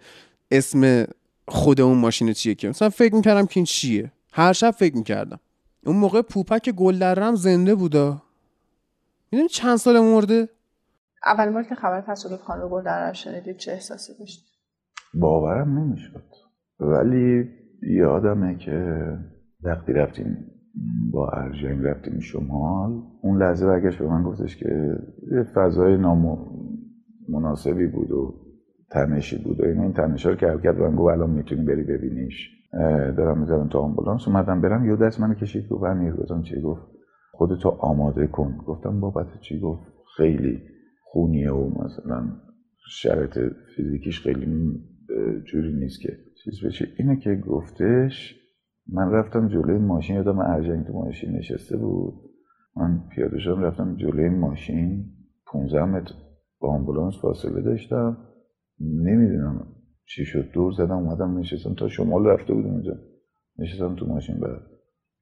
[0.51, 1.05] اسم
[1.47, 2.69] خود اون ماشین چیه که.
[2.69, 4.11] مثلا فکر می‌کردم که این چیه.
[4.31, 5.39] هر شب فکر می‌کردم.
[5.85, 8.21] اون موقع پوپک گل درم زنده بودا.
[9.31, 10.49] می‌دونی چند سال مرده؟
[11.25, 14.45] اول بار که خبر تصادف خانم گل در شنیدید چه احساسی داشتید
[15.13, 16.23] باورم نمی‌شد.
[16.79, 17.49] ولی
[17.81, 19.07] یادمه که
[19.63, 20.51] وقتی رفتیم
[21.11, 23.01] با ارژنگ رفتیم شمال.
[23.21, 24.97] اون لحظه برگشت به من گفتش که
[25.31, 25.97] یه فضای
[27.27, 28.33] نامناسبی بود و
[28.91, 32.49] تنشی بود و این این تنشا رو که حرکت من گفت الان می‌تونی بری ببینیش.
[33.17, 34.27] دارم می‌ذارم تا آمبولانس.
[34.27, 36.81] اومدم برم یه دست منو کشید گفت امیر گفتم چی؟ گفت
[37.31, 38.57] خودتو آماده کن.
[38.67, 39.81] گفتم بابت چی؟ گفت
[40.17, 40.61] خیلی
[41.03, 42.27] خونیه و مثلا
[42.89, 43.39] شرط
[43.75, 44.79] فیزیکیش خیلی
[45.45, 46.87] جوری نیست که چیز بشه.
[46.97, 48.41] اینه که گفتش
[48.87, 52.13] من رفتم جلوی ماشین یادم ارجنگ تو ماشین نشسته بود.
[52.75, 55.05] من پیاده شدم رفتم جلوی ماشین.
[55.47, 56.13] 15 متر
[56.59, 58.17] با آمبولانس فاصله داشتم.
[58.79, 59.67] نمی‌دونم
[60.05, 60.51] چی شد.
[60.53, 62.93] دور زدم اومدم نشستم تا شمال رفته بودم اونجا.
[63.59, 64.61] نشستم تو ماشین بعد.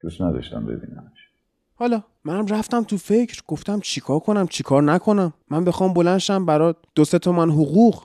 [0.00, 1.28] دوست نداشتم ببینمش.
[1.74, 6.76] حالا منم رفتم تو فکر گفتم چیکار کنم چیکار نکنم؟ من بخوام بلنشم برات.
[6.94, 8.04] دو سه تومن حقوق.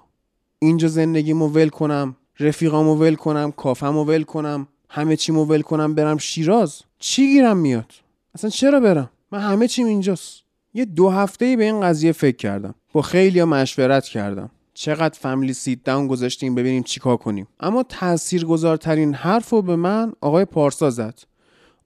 [0.59, 4.67] اینجا زندگیمو ول کنم رفیقامو ول کنم کافمو ول کنم.
[4.89, 7.91] همه چیمو ول کنم برم شیراز چی گیرم میاد؟
[8.35, 10.43] اصلا چرا برم؟ من همه چیم اینجاست.
[10.73, 12.75] یه دو هفته ای به این قضیه فکر کردم.
[12.93, 14.49] با خیلی مشورت کردم.
[14.73, 17.47] چقدر فامیلی سیت داون گذاشتیم ببینیم چیکار کنیم.
[17.59, 21.19] اما تاثیرگذارترین حرف رو به من آقای پارسا زد.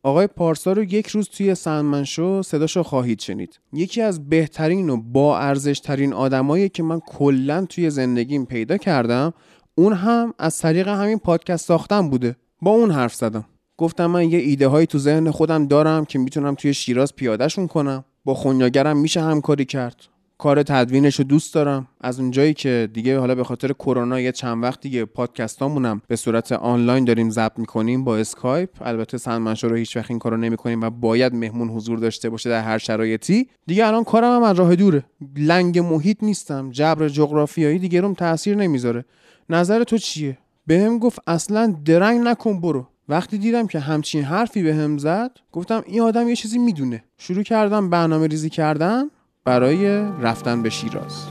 [0.04, 3.60] آقای پارسا رو یک روز توی سندمن شو صداشو خواهید شنید.
[3.74, 9.34] یکی از بهترین و با ارزش ترین آدمایی که من کلا توی زندگیم پیدا کردم
[9.76, 12.36] اون هم از طریق همین پادکست ساختن بوده.
[12.64, 13.46] با اون حرف زدم.
[13.78, 18.06] گفتم من یه ایده هایی تو ذهن خودم دارم که می‌تونم توی شیراز پیادهشون کنم.
[18.26, 19.96] با خونیاگرم میشه همکاری کرد.
[20.38, 21.88] کار تدوینش رو دوست دارم.
[22.02, 26.52] از اونجایی که دیگه حالا به خاطر کرونا یه چند وقت دیگه پادکستامونم به صورت
[26.52, 28.70] آنلاین داریم ضبط می‌کنیم با اسکایپ.
[28.82, 32.50] البته سندمن شو رو هیچ وقت این کارو نمی‌کنیم و باید مهمون حضور داشته باشه
[32.50, 33.48] در هر شرایطی.
[33.68, 35.04] دیگه الان کارم هم از راه دوره.
[35.38, 36.70] لنگ محیط نیستم.
[36.72, 39.06] جبر جغرافیایی دیگه روم تاثیر نمی‌ذاره.
[39.50, 42.88] نظر تو چیه؟ بهم گفت اصلا درنگ نکن برو.
[43.10, 47.04] وقتی دیدم که همچین حرفی به زد گفتم این آدم یه چیزی می‌دونه.
[47.18, 49.04] شروع کردم برنامه ریزی کردن
[49.46, 49.88] برای
[50.22, 51.26] رفتن به شیراز.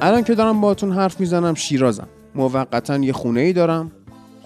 [0.00, 2.08] الان که دارم باهاتون حرف می‌زنم شیرازم.
[2.34, 3.92] موقتا یه خونه ای دارم.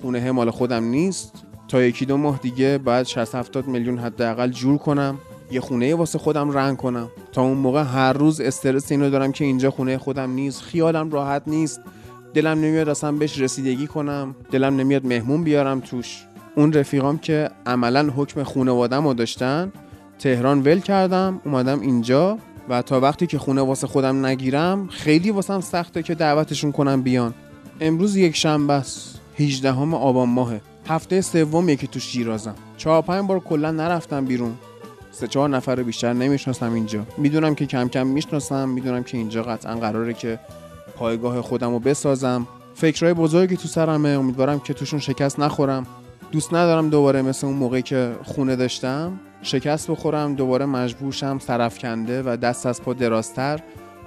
[0.01, 1.33] خونه مال خودم نیست.
[1.69, 5.19] تا یکی دو ماه دیگه باید 60 70 میلیون حداقل جور کنم.
[5.51, 7.09] یه خونه واسه خودم رنگ کنم.
[7.33, 10.63] تا اون موقع هر روز استرس اینو دارم که اینجا خونه خودم نیست.
[10.63, 11.81] خیالم راحت نیست.
[12.35, 14.35] دلم نمیاد اصلا بهش رسیدگی کنم.
[14.51, 16.25] دلم نمیاد مهمون بیارم توش.
[16.57, 19.73] اون رفیقام که عملا حکم خونوادم رو داشتن
[20.19, 25.61] تهران ول کردم اومدم اینجا و تا وقتی که خونه واسه خودم نگیرم خیلی واسم
[25.61, 27.35] سخته که دعوتشون کنم بیان.
[27.81, 29.18] امروز یک شنبه است.
[29.39, 30.61] 18 آبان ماهه.
[30.89, 32.55] هفته سومیه که تو شیرازم.
[32.77, 34.55] چهار پنج بار کلا نرفتم بیرون.
[35.11, 37.07] سه چهار نفر رو بیشتر نمی‌شناسم اینجا.
[37.19, 38.69] می‌دونم که کم کم می‌شناسم.
[38.69, 40.39] می‌دونم که اینجا قطعا قراره که
[40.97, 42.47] پایگاه خودم رو بسازم.
[42.75, 44.09] فکرهای بزرگی تو سرمه.
[44.09, 45.87] امیدوارم که توشون شکست نخورم.
[46.33, 50.35] دوست ندارم دوباره مثل اون موقعی که خونه داشتم شکست بخورم.
[50.35, 53.61] دوباره مجبور شم سرفکنده و دست از پا درازتر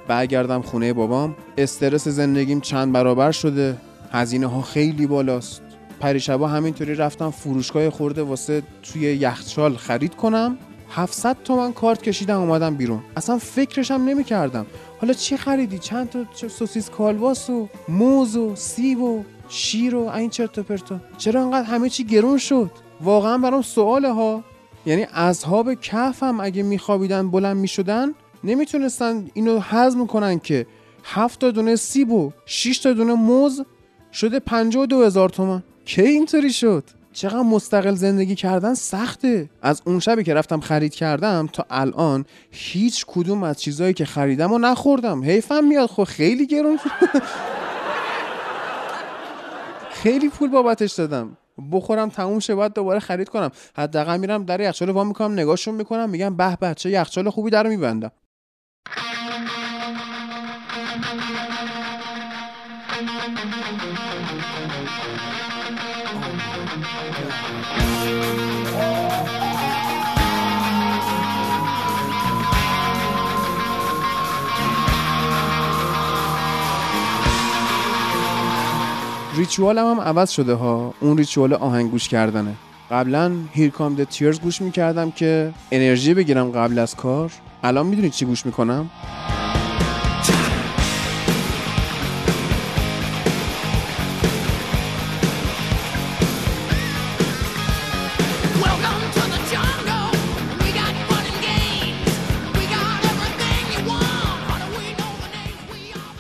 [0.07, 1.35] برگردم خونه بابام.
[1.57, 3.77] استرس زندگیم چند برابر شده.
[4.11, 5.61] هزینه ها خیلی بالاست.
[5.99, 10.57] پریشبا همینطوری رفتم فروشگاه خورده واسه توی یخچال خرید کنم.
[10.89, 13.01] 700 تومن کارت کشیدم اومدم بیرون.
[13.17, 14.65] اصلا فکرشم نمی کردم
[15.01, 20.29] حالا چی خریدی؟ چند تا سوسیس کالباس و موز و سیب و شیر و این
[20.29, 20.99] چرت و پرتا.
[21.17, 22.71] چرا انقدر همه چی گرون شد؟
[23.01, 24.43] واقعا برام سواله ها
[24.85, 30.67] یعنی اصحاب کهف هم اگه میخوابیدن بلند می‌شدن نمی‌تونستن اینو هضم کنن که
[31.03, 33.61] هفت تا دونه سیب و 6 تا دونه موز
[34.13, 39.49] شده 52 هزار تومن کی اینطوری شد؟ چقدر مستقل زندگی کردن سخته.
[39.61, 44.53] از اون شبی که رفتم خرید کردم تا الان هیچ کدوم از چیزهایی که خریدم
[44.53, 45.23] و نخوردم.
[45.23, 46.79] حیفم میاد خب خیلی گرون
[50.01, 51.37] خیلی پول بابتش دادم.
[51.71, 53.51] بخورم تموم شه باید دوباره خرید کنم.
[53.75, 58.11] حداقل میرم در یخچال وا می‌کنم نگاهشون می‌کنم میگم به بچه یخچال خوبی در میبندم.
[79.41, 80.93] ریچوالم هم عوض شده ها.
[80.99, 82.53] اون ریچوال آهنگ گوش کردنه.
[82.91, 87.31] قبلا هیر کام د تیرز گوش می‌کردم که انرژی بگیرم قبل از کار.
[87.63, 88.89] الان می‌دونید چی گوش می‌کنم?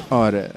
[0.09, 0.51] آره.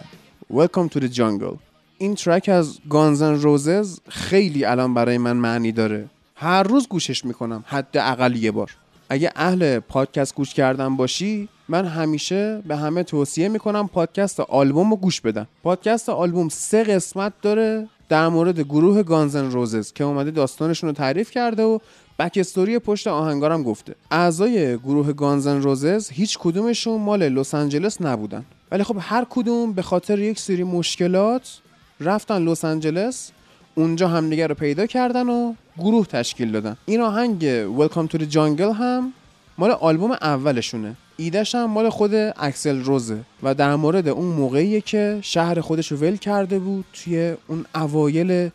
[0.53, 1.74] Welcome to the Jungle.
[1.99, 6.07] این ترک از گانزن روزز خیلی الان برای من معنی داره.
[6.37, 8.71] هر روز گوشش می‌کنم حداقل یه بار.
[9.09, 14.97] اگه اهل پادکست گوش کردن باشی من همیشه به همه توصیه می‌کنم پادکست آلبوم رو
[14.97, 15.47] گوش بدن.
[15.63, 21.31] پادکست آلبوم سه قسمت داره در مورد گروه گانزن روزز که اومده داستانشون رو تعریف
[21.31, 21.79] کرده و
[22.19, 23.95] بک استوری پشت آهنگارم گفته.
[24.11, 28.45] اعضای گروه گانزن روزز هیچ کدومشون مال لس آنجلس نبودن.
[28.73, 31.61] ولی خب هر کدوم به خاطر یک سری مشکلات
[32.05, 33.31] رفتن لس آنجلس
[33.75, 36.77] اونجا همدیگه رو پیدا کردن و گروه تشکیل دادن.
[36.87, 39.13] این آهنگ Welcome to the Jungle هم
[39.59, 40.97] مال آلبوم اولشونه.
[41.17, 45.99] ایدهش هم مال خود اکسل روزه و در مورد اون موقعیه که شهر خودش رو
[45.99, 48.51] ول کرده بود توی اون اوایل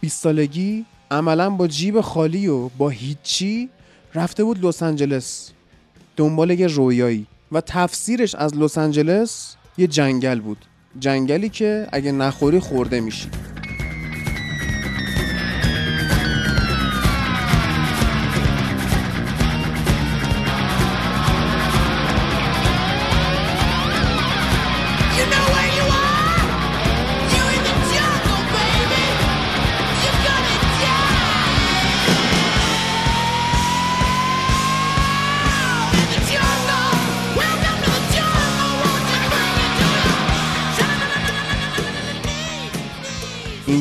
[0.00, 3.68] 20 سالگی عملا با جیب خالی و با هیچی
[4.14, 5.52] رفته بود لس آنجلس
[6.16, 10.58] دنبال یه رویایی و تفسیرش از لس آنجلس یه جنگل بود.
[10.98, 13.28] جنگلی که اگه نخوری خورده میشی.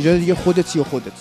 [0.02, 1.12] اینجا دیگه خودتی و خودت.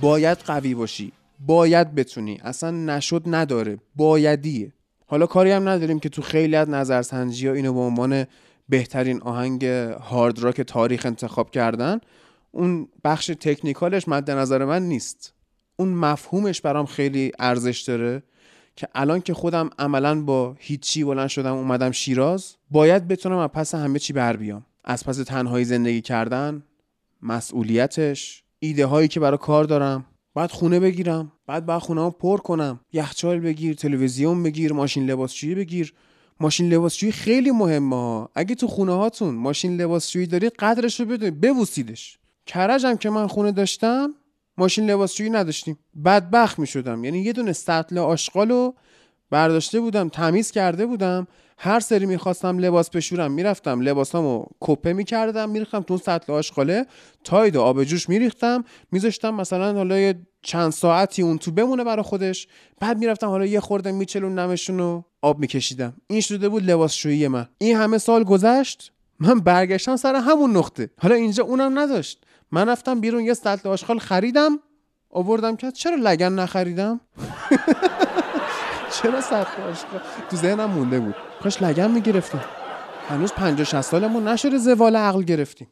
[0.00, 1.12] باید قوی باشی.
[1.46, 2.40] باید بتونی.
[2.42, 3.78] اصلا نشد نداره.
[3.96, 4.72] بایدیه.
[5.06, 8.26] حالا کاری هم نداریم که تو خیلی از نظرسنجی ها اینو به عنوان
[8.68, 12.00] بهترین آهنگ هارد راک تاریخ انتخاب کردن.
[12.50, 15.34] اون بخش تکنیکالش مد نظر من نیست.
[15.76, 18.22] اون مفهومش برام خیلی ارزش داره
[18.76, 23.74] که الان که خودم عملا با هیچی بلند شدم اومدم شیراز باید بتونم از پس
[23.74, 24.66] همه چی بر بیام.
[24.84, 26.62] از پس تنهایی زندگی کردن
[27.22, 30.04] مسئولیتش ایده هایی که برای کار دارم.
[30.34, 32.80] بعد خونه بگیرم بعد باید خونه پر کنم.
[32.92, 35.94] یخچال بگیر تلویزیون بگیر ماشین لباسشویی بگیر.
[36.40, 42.18] ماشین لباسشویی خیلی مهمه اگه تو خونه هاتون ماشین لباسشویی دارید قدرش رو بدونید ببوسیدش.
[42.46, 44.14] کرجم که من خونه داشتم
[44.58, 45.78] ماشین لباسشویی نداشتیم.
[46.04, 48.74] بدبخت می شدم یعنی یه دونه سطل آشغال رو
[49.30, 51.26] برداشته بودم تمیز کرده بودم.
[51.58, 56.86] هر سری می‌خواستم لباس بشورم می‌رفتم لباسامو کپه می‌کردم میریختم تو اون سطل آشغاله
[57.24, 62.02] تاید و آب جوش میریختم میذاشتم مثلا حالا یه چند ساعتی اون تو بمونه برا
[62.02, 62.48] خودش
[62.80, 65.94] بعد می‌رفتم حالا یه خورده میچلوندمشون و آب میکشیدم.
[66.06, 67.48] این شده بود لباسشویی من.
[67.58, 70.90] این همه سال گذشت من برگشتم سر همون نقطه.
[71.00, 72.24] حالا اینجا اونم نداشت.
[72.52, 74.58] من رفتم بیرون یه سطل آشغال خریدم
[75.10, 77.00] آوردم که چرا لگن نخریدم؟
[79.06, 81.14] چرا آشغال تو ذهنم مونده بود.
[81.42, 82.40] کاش لگن می‌گرفتیم.
[83.08, 85.68] هنوز 50 60 سالمون نشده زوال عقل گرفتیم.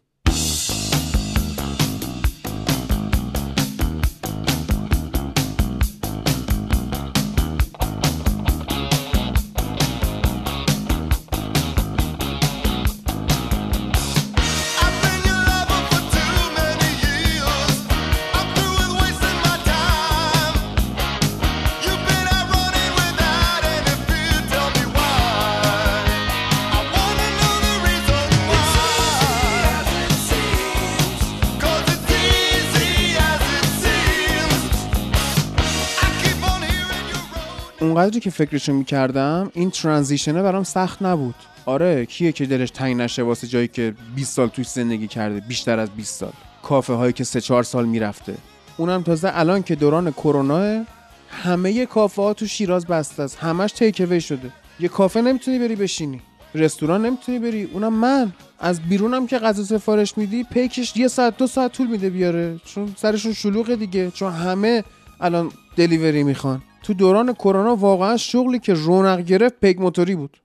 [38.04, 41.34] اونقدری که فکرشو می‌کردم این ترانزیشنه برام سخت نبود.
[41.66, 45.78] آره کیه که دلش تنگ نشه واسه جایی که 20 سال توش زندگی کرده بیشتر
[45.78, 46.32] از 20 سال.
[46.62, 48.34] کافه هایی که 3 4 سال می‌رفته.
[48.76, 50.84] اونم تازه الان که دوران کرونا
[51.30, 53.38] همه کافه ها تو شیراز بسته است.
[53.38, 54.50] همش تیک شده.
[54.80, 56.20] یه کافه نمی‌تونی بری بشینی.
[56.54, 57.64] رستوران نمی‌تونی بری.
[57.64, 58.32] اونم من.
[58.58, 62.60] از بیرونم که غذا سفارش میدی پیکش یه ساعت دو ساعت طول میده بیاره.
[62.64, 64.10] چون سرشون شلوغه دیگه.
[64.10, 64.84] چون همه
[65.20, 66.62] الان دلیوری می‌خوان.
[66.84, 70.40] تو دوران کرونا واقعا شغلی که رونق گرفت پیک موتوری بود.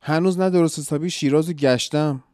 [0.00, 2.24] هنوز نه درست حسابی شیراز رو گشتم.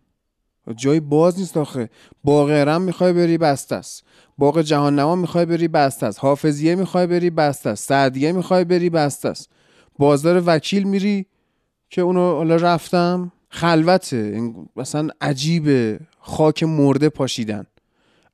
[0.77, 1.91] جای باز نیست آخه.
[2.25, 4.05] باغ ارم می‌خوای بری بسته است.
[4.39, 6.19] باغ جهان نما می‌خوای بری بسته است.
[6.21, 7.89] حافظیه می‌خوای بری بسته است.
[7.89, 9.51] سعدیه می‌خوای بری بسته است.
[9.99, 11.27] بازار وکیل میری
[11.91, 13.33] که اونو حالا رفتم.
[13.49, 14.53] خلوته.
[14.77, 16.01] مثلا عجیبه.
[16.19, 17.67] خاک مرده پاشیدن.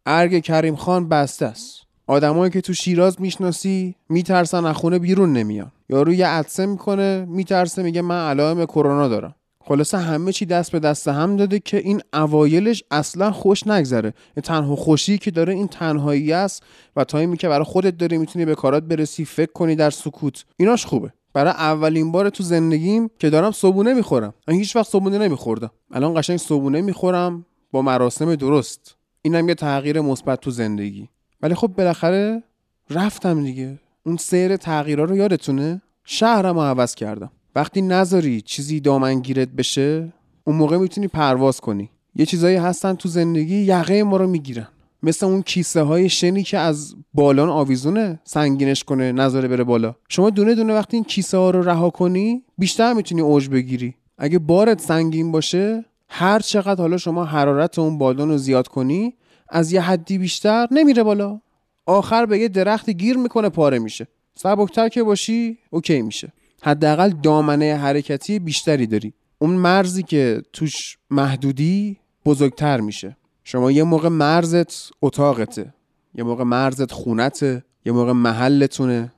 [0.07, 1.84] ارگ کریم خان بسته است.
[2.07, 5.73] آدمایی که تو شیراز می‌شناسی میترسن از خونه بیرون نمیان.
[5.89, 9.35] یارو یه عدسه می‌کنه میترسه میگه من علائم کرونا دارم.
[9.61, 14.15] خلاصه همه چی دست به دست هم داده که این اوایلش اصلا خوش نگذره.
[14.43, 16.63] تنها خوشی که داره این تنهایی است
[16.97, 20.87] و تایمی که برای خودت داری می‌تونی به کارات برسی فکر کنی در سکوت ایناش
[20.87, 21.13] خوبه.
[21.33, 24.35] برای اولین بار تو زندگیم که دارم صبونه می‌خورم.
[24.49, 25.71] من هیچ وقت صبونه نمیخوردم.
[25.91, 28.97] الان قشنگ صبونه می‌خورم با مراسم درست.
[29.23, 31.09] اینم یه تغییر مثبت تو زندگی.
[31.45, 32.43] ولی خب بالاخره
[32.91, 33.79] رفتم دیگه.
[34.07, 37.31] اون سیر تغییرها رو یادتونه؟ شهرم رو عوض کردم.
[37.57, 40.13] وقتی نذاری چیزی دامنگیرت بشه
[40.45, 41.91] اون موقع می‌تونی پرواز کنی.
[42.15, 44.69] یه چیزایی هستن تو زندگی یقه ما رو می‌گیرن.
[45.03, 49.95] مثل اون کیسه های شنی که از بالان آویزونه سنگینش کنه نذاره بره بالا.
[50.09, 53.95] شما دونه دونه وقتی این کیسه ها رو رها کنی بیشتر می‌تونی اوج بگیری.
[54.19, 59.15] اگه بارت سنگین باشه هر چقدر حالا شما حرارت اون بالون رو زیاد کنی
[59.49, 61.41] از یه حدی بیشتر نمیره بالا.
[61.87, 64.07] آخر به یه درخت گیر می‌کنه پاره میشه.
[64.35, 66.33] سبکتر که باشی اوکی میشه.
[66.63, 69.15] حداقل دامنه حرکتی بیشتری داری.
[69.39, 73.17] اون مرزی که توش محدودی بزرگتر میشه.
[73.45, 75.75] شما یه موقع مرزت اتاقته
[76.15, 79.13] یه موقع مرزت خونته یه موقع محلتونه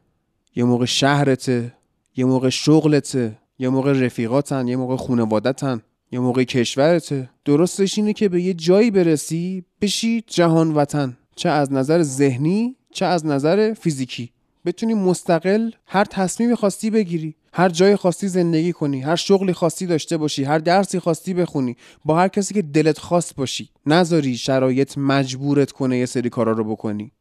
[0.56, 1.72] یه موقع شهرته
[2.16, 5.80] یه موقع شغلته یه موقع رفیقاتن یه موقع خونوادتن
[6.12, 11.16] یه موقع کشورته درستش اینه که به یه جایی برسی بشی جهان وطن.
[11.36, 14.30] چه از نظر ذهنی چه از نظر فیزیکی.
[14.64, 20.16] بتونی مستقل هر تصمیمی خواستی بگیری هر جای خواستی زندگی کنی هر شغلی خواستی داشته
[20.16, 23.70] باشی هر درسی خواستی بخونی با هر کسی که دلت خواست باشی.
[23.86, 27.12] نذاری شرایط مجبورت کنه یه سری کارا رو بکنی.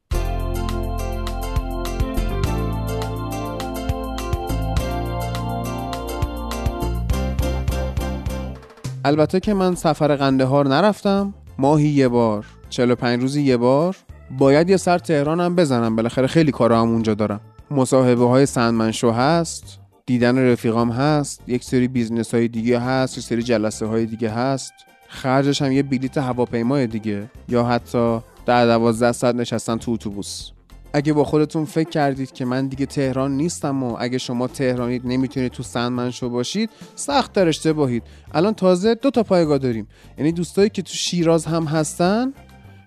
[9.06, 13.95] البته که من سفر قندهار نرفتم ماهی یه بار 45 روزی یه بار.
[14.38, 17.41] باید یه سر تهران هم بزنم بالاخره خیلی کارا هم اونجا دارم.
[17.72, 23.24] مصاحبه های سندمن شو هست دیدن رفیقام هست یک سری business های دیگه هست یک
[23.24, 24.74] سری جلسه های دیگه هست.
[25.08, 30.55] خرجش هم یه بلیت هواپیماست دیگه یا حتی در دوازده ساعت نشستن تو اتوبوس.
[30.96, 35.52] اگه با خودتون فکر کردید که من دیگه تهران نیستم و اگه شما تهرانید نمی‌تونید
[35.52, 38.04] تو سندمن شو باشید سخت در اشتباهید.
[38.34, 39.88] الان تازه دو تا پایگاه داریم.
[40.18, 42.34] یعنی دوستایی که تو شیراز هم هستن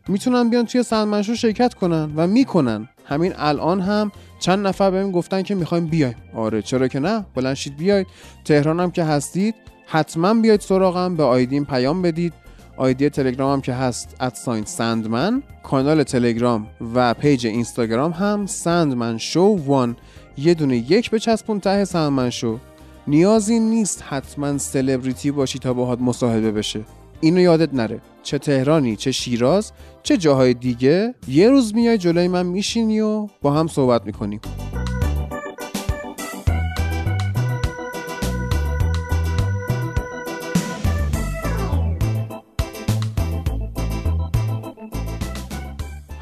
[0.09, 2.89] می‌تونن بیان توی سندمنشو شرکت کنن و می‌کنن.
[3.05, 6.17] همین الان هم چند نفر بهم گفتن که می‌خوایم بیایم.
[6.35, 8.07] آره چرا که نه؟ بلند شید بیاید.
[8.45, 9.55] تهران هم که هستید
[9.87, 12.33] حتما بیاید سراغم به آیدیم پیام بدید.
[12.79, 19.59] آیدی تلگرام هم که هست ادساین سندمن کانال تلگرام و پیج اینستاگرام هم سندمن شو
[19.67, 19.97] وان
[20.37, 22.59] یه دونه یک به چسبون ته سندمن شو
[23.07, 26.81] نیازی نیست حتما سلبریتی باشی تا باهات مصاحبه بشه.
[27.21, 28.01] اینو یادت نره.
[28.23, 29.73] چه تهرانی چه شیراز
[30.03, 31.15] چه جاهای دیگه.
[31.29, 34.41] یه روز میای جلوی من میشینی و با هم صحبت می‌کنیم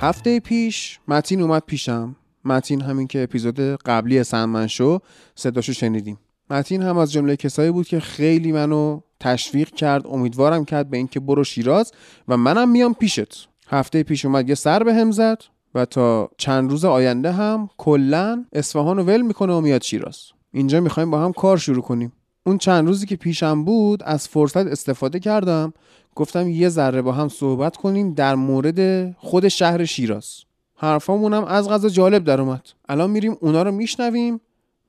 [0.01, 2.17] هفته پیش متین اومد پیشم.
[2.45, 4.99] متین همین که اپیزود قبلی سندمن شو
[5.35, 6.19] صداشو شنیدیم.
[6.51, 11.21] متین هم از جمله کسایی بود که خیلی منو تشویق کرد امیدوارم کرد به اینکه
[11.21, 11.93] برو شیراز
[12.29, 13.49] و منم میام پیشت.
[13.69, 15.43] هفته پیش اومد یه سر به هم زد
[15.75, 20.19] و تا چند روز آینده هم کلا اصفهان رو ول می‌کنه و میاد شیراز.
[20.53, 22.13] اینجا می‌خوایم با هم کار شروع کنیم.
[22.47, 25.73] اون چند روزی که پیشم بود از فرصت استفاده کردم
[26.17, 30.41] گفتم یه ذره با هم صحبت کنیم در مورد خود شهر شیراز.
[30.77, 32.69] حرفامونم از غذا جالب در اومد.
[32.89, 34.41] الان میریم اونا رو میشنویم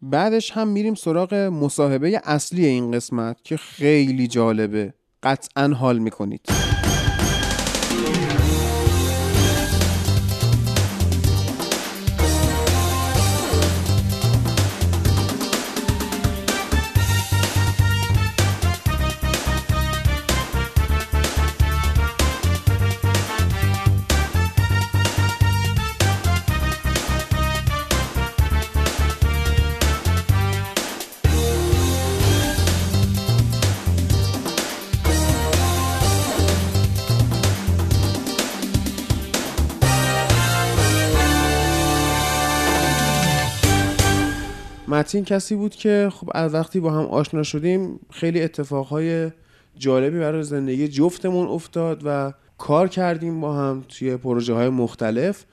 [0.01, 4.93] بعدش هم میریم سراغ مصاحبه اصلی این قسمت که خیلی جالبه.
[5.23, 6.41] قطعا حال می‌کنید.
[45.07, 49.31] متین کسی بود که خب از وقتی با هم آشنا شدیم خیلی اتفاقهای
[49.77, 55.45] جالبی برای زندگی جفتمون افتاد و کار کردیم با هم توی پروژه های مختلف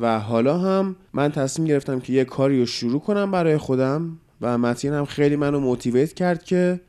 [0.00, 4.58] و حالا هم من تصمیم گرفتم که یه کاری رو شروع کنم برای خودم و
[4.58, 6.80] متین هم خیلی منو موتیویت کرد که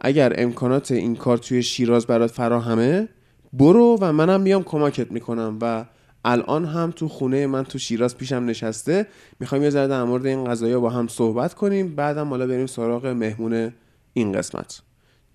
[0.00, 3.08] اگر امکانات این کار توی شیراز برات فراهمه
[3.52, 5.84] برو و منم میام کمکت می‌کنم و
[6.24, 9.06] الان هم تو خونه من تو شیراز پیشم نشسته.
[9.40, 11.94] می‌خوایم یه ذره در مورد این قضايا با هم صحبت کنیم.
[11.94, 13.72] بعدم حالا بریم سراغ مهمون
[14.12, 14.82] این قسمت.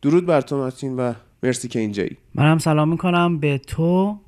[0.01, 1.13] درود بر تو متین و
[1.43, 2.17] مرسی که اینجایی.
[2.36, 4.19] منم سلام می‌کنم به تو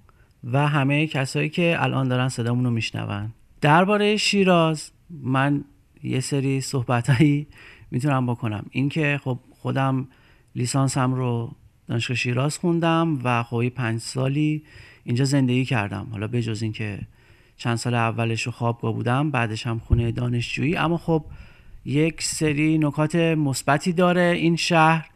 [0.44, 3.34] و همه کسایی که الان دارن صدامون رو میشنون.
[3.62, 5.64] درباره شیراز من
[6.04, 7.48] یه سری صحبتهایی
[7.92, 8.66] می‌تونم بکنم.
[8.72, 10.08] اینکه خب خودم
[10.56, 11.52] لیسانسم رو
[11.88, 14.64] دانشگاه شیراز خوندم و خب پنج سالی
[15.06, 16.08] اینجا زندگی کردم.
[16.12, 17.00] حالا بجز اینکه
[17.58, 20.78] چند سال اولش رو خوابگاه بودم بعدش هم خونه دانشجویی.
[20.78, 21.26] اما خب
[21.86, 25.10] یک سری نکات مثبتی داره این شهر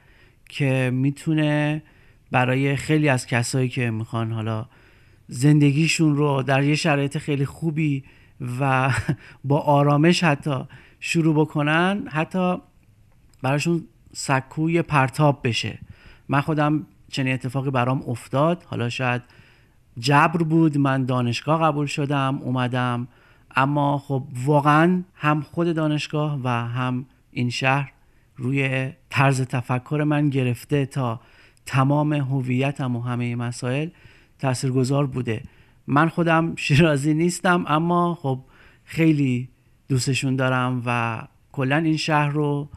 [0.50, 1.84] که می‌تونه
[2.32, 4.66] برای خیلی از کسایی که می‌خوان حالا
[5.28, 8.04] زندگیشون رو در یه شرایط خیلی خوبی
[8.60, 8.92] و
[9.44, 10.60] با آرامش حتی
[11.00, 12.58] شروع بکنن حتی
[13.42, 13.84] براشون
[14.14, 15.80] سکوی پرتاب بشه.
[16.28, 18.64] من خودم چنین اتفاقی برام افتاد.
[18.68, 19.22] حالا شاید
[20.00, 23.08] جبر بود من دانشگاه قبول شدم اومدم.
[23.56, 27.94] اما خب واقعا هم خود دانشگاه و هم این شهر
[28.36, 31.20] روی طرز تفکر من گرفته تا
[31.66, 33.90] تمام هویتم و همه مسائل
[34.40, 35.44] تاثیرگذار بوده.
[35.88, 38.40] من خودم شیرازی نیستم اما خب
[38.84, 39.50] خیلی
[39.90, 41.22] دوستشون دارم و
[41.52, 42.70] کلا این شهر رو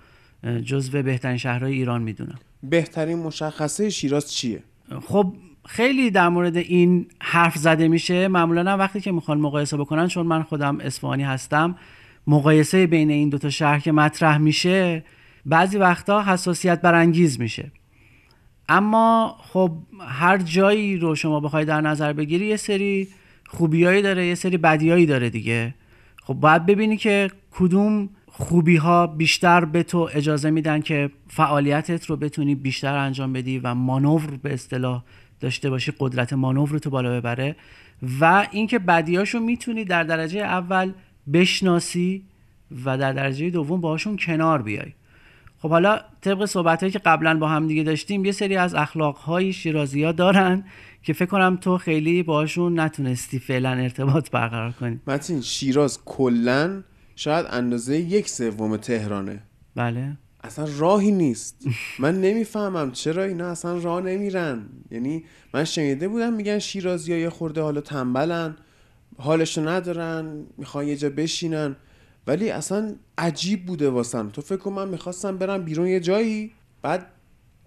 [0.64, 2.38] جزو بهترین شهرهای ایران می‌دونم.
[2.62, 4.62] بهترین مشخصه شیراز چیه؟
[5.08, 5.34] خب
[5.66, 8.28] خیلی در مورد این حرف زده میشه.
[8.28, 11.76] معمولا وقتی که می‌خوان مقایسه بکنن چون من خودم اصفهانی هستم
[12.26, 15.04] مقایسه بین این دوتا شهر که مطرح میشه
[15.46, 17.72] بعضی وقتا حساسیت برانگیز میشه.
[18.68, 23.08] اما خب هر جایی رو شما بخوای در نظر بگیری یه سری
[23.46, 25.74] خوبیایی داره یه سری بدیایی داره دیگه.
[26.22, 32.16] خب باید ببینی که کدوم خوبی ها بیشتر به تو اجازه میدن که فعالیتت رو
[32.16, 35.02] بتونی بیشتر انجام بدی و مانور به اصطلاح
[35.42, 37.56] داشته باشی قدرت مانور تو بالا ببره
[38.20, 40.92] و اینکه بدیاشو می‌تونی در درجه اول
[41.32, 42.24] بشناسی
[42.84, 44.92] و در درجه دوم باهاشون کنار بیای.
[45.58, 49.52] خب حالا طبق صحبت که قبلا با هم دیگه داشتیم یه سری از اخلاق های
[49.52, 50.64] شیرازی ها دارن
[51.02, 55.00] که فکر کنم تو خیلی باشون نتونستی فعلا ارتباط برقرار کنی.
[55.06, 56.82] متین شیراز کلا
[57.16, 59.42] شاید اندازه یک سوم تهرانه.
[59.74, 60.16] بله.
[60.44, 61.56] اصلا راهی نیست.
[61.98, 64.66] من نمی‌فهمم چرا اینا اصلا راه نمیرن.
[64.90, 65.24] یعنی
[65.54, 68.56] من شنیده بودم میگن شیرازی ها یه خورده حالا تنبلن
[69.18, 71.76] حالشو ندارن می‌خوان یه جا بشینن.
[72.26, 74.28] ولی اصلا عجیب بوده واسم.
[74.28, 77.06] تو فکر کن من می‌خواستم برم بیرون یه جایی بعد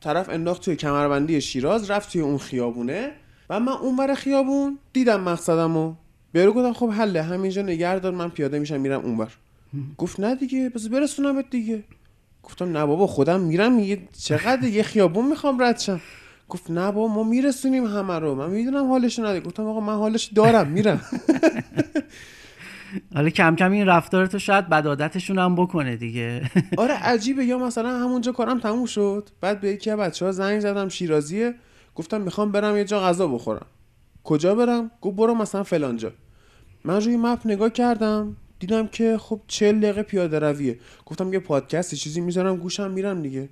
[0.02, 3.12] طرف انداخت توی کمربندی شیراز رفت توی اون خیابونه.
[3.50, 5.96] و من اونور خیابون دیدم مقصدمو.
[6.34, 9.32] بیارو گفتم خب حله همینجا نگه دار من پیاده میشم میرم اونور
[9.98, 11.84] گفت نه دیگه بس برسونمت دیگه.
[12.46, 16.02] گفتم نه بابا خودم میرم یه چقدر یه خیابون می‌خوام رد شم.
[16.50, 18.36] گفت نه بابا ما میرسونیم همه رو.
[18.36, 21.02] من می‌دونم حالش نده گفتم آقا من حالش دارم میرم.
[23.16, 26.42] حالا کم کم این رفتار تو شاید بدادتشون هم بکنه دیگه.
[26.78, 27.46] آره عجیبه.
[27.46, 29.30] یا مثلا همونجا کارم تموم شد.
[29.42, 31.56] بعد به یکی از بچه ها زنگ زدم شیرازیه.
[31.96, 33.66] گفتم می‌خوام برم یه جا غذا بخورم.
[34.24, 36.12] کجا برم؟ گفت برو مثلا فلان جا
[36.84, 38.36] من روی map نگاه کردم.
[38.60, 40.80] دیدم که خب چهل دقیقه پیاده رویه.
[41.06, 43.50] گفتم یه پادکستی چیزی می‌ذارم گوشم میرم دیگه.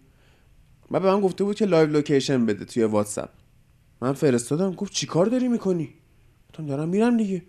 [0.92, 3.30] و به من گفته بود که live location بده توی واتساپ.
[4.02, 5.90] من فرستادم گفت چیکار داری می‌کنی؟
[6.50, 7.42] گفتم دارم میرم دیگه.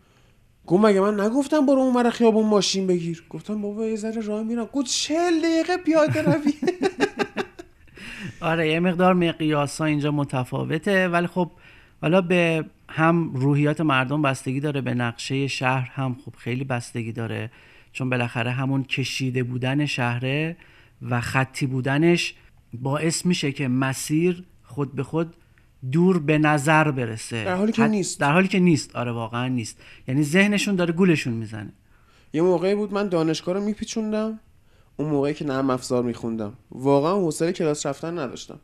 [0.67, 4.65] گفت مگه من نگفتم برو اون خیابون ماشین بگیر؟ گفتم بابا یه ذره راه میرم.
[4.65, 6.53] گفت چهل دقیقه پیاده روی
[8.41, 11.09] آره یه مقدار مقیاس ها اینجا متفاوته.
[11.09, 11.51] ولی خب
[12.01, 12.65] حالا به
[12.97, 17.51] هم روحیات مردم بستگی داره به نقشه شهر هم خب خیلی بستگی داره.
[17.93, 20.57] چون بالاخره همون کشیده بودن شهره
[21.03, 22.35] و خطی بودنش
[22.73, 25.37] باعث میشه که مسیر خود به خود
[25.93, 27.45] دور به نظر برسه.
[27.45, 28.21] در حالی که نیست.
[28.21, 28.97] در حالی که نیست.
[28.97, 29.81] آره واقعا نیست.
[30.09, 31.73] یعنی ذهنشون داره گولشون می‌زنه.
[32.33, 34.41] یه موقعی بود من دانشگاه رو میپیچوندم.
[34.97, 36.53] اون موقعی که نرم افزار میخوندم.
[36.71, 38.61] واقعا حوصله کلاس رفتن نداشتم.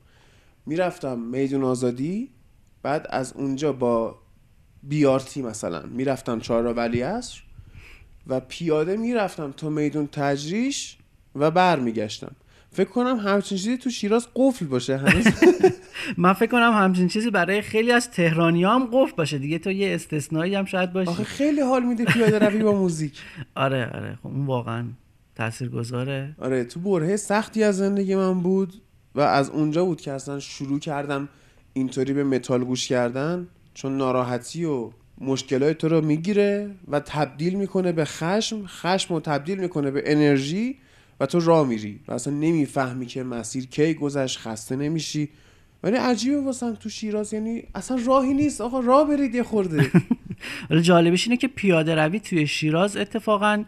[0.66, 2.30] می‌رفتم میدون آزادی
[2.82, 4.18] بعد از اونجا با
[4.82, 5.82] بیارتی مثلا.
[5.82, 7.40] می‌رفتم چهار ولی عصر
[8.26, 10.96] و پیاده می‌رفتم تا میدون تجریش
[11.34, 12.32] و برمیگشتم.
[12.72, 15.26] فکر کنم همچین چیزی تو شیراز قفل باشه هنوز.
[16.16, 19.58] من فکر کنم همچین چیزی برای خیلی از تهرانی هم قفل باشه دیگه.
[19.58, 21.10] تو یه استثنایی هم شاید باشی.
[21.10, 23.20] آخه خیلی حال میده پیاده روی با موزیک.
[23.54, 24.18] آره آره.
[24.22, 24.84] خب اون واقعا
[25.36, 26.36] تاثیرگذاره.
[26.38, 28.74] آره تو برهه سختی از زندگی من بود
[29.14, 31.28] و از اونجا بود که اصلا شروع کردم
[31.72, 33.46] اینطوری به متال گوش کردن.
[33.74, 34.90] چون ناراحتی و
[35.20, 40.76] مشکلات تو رو می‌گیره و تبدیل می‌کنه به خشم خشم رو تبدیل می‌کنه به انرژی
[41.20, 45.28] و تو راه میری و اصلا نمی‌فهمی که مسیر کی گذشت خسته نمیشی.
[45.82, 48.60] ولی عجیبه واسم تو شیراز یعنی اصلا راهی نیست.
[48.60, 49.90] آقا راه برید یه خورده.
[50.70, 53.64] ولی جالبش اینه که پیاده روی توی شیراز اتفاقا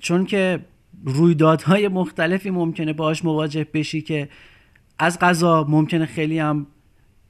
[0.00, 0.60] چون که
[1.04, 4.28] رویدادهای مختلفی ممکنه باهاش مواجه بشی که
[4.98, 6.66] از قضا ممکنه خیلی هم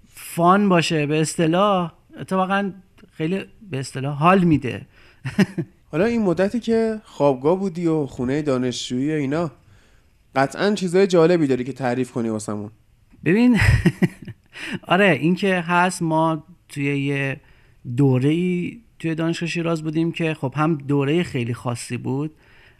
[0.06, 2.72] فان باشه به اصطلاح اتفاقا
[3.12, 4.86] خیلی به اصطلاح حال میده.
[5.92, 9.50] حالا این مدتی که خوابگاه بودی و خونه دانشجویی و اینا
[10.34, 12.70] قطعا چیزای جالبی داری که تعریف کنی واسمون.
[13.24, 13.58] ببین
[14.88, 17.40] آره این که هست ما توی یه
[17.96, 22.30] دوره ای توی دانشگاه شیراز بودیم که خب هم دوره خیلی خاصی بود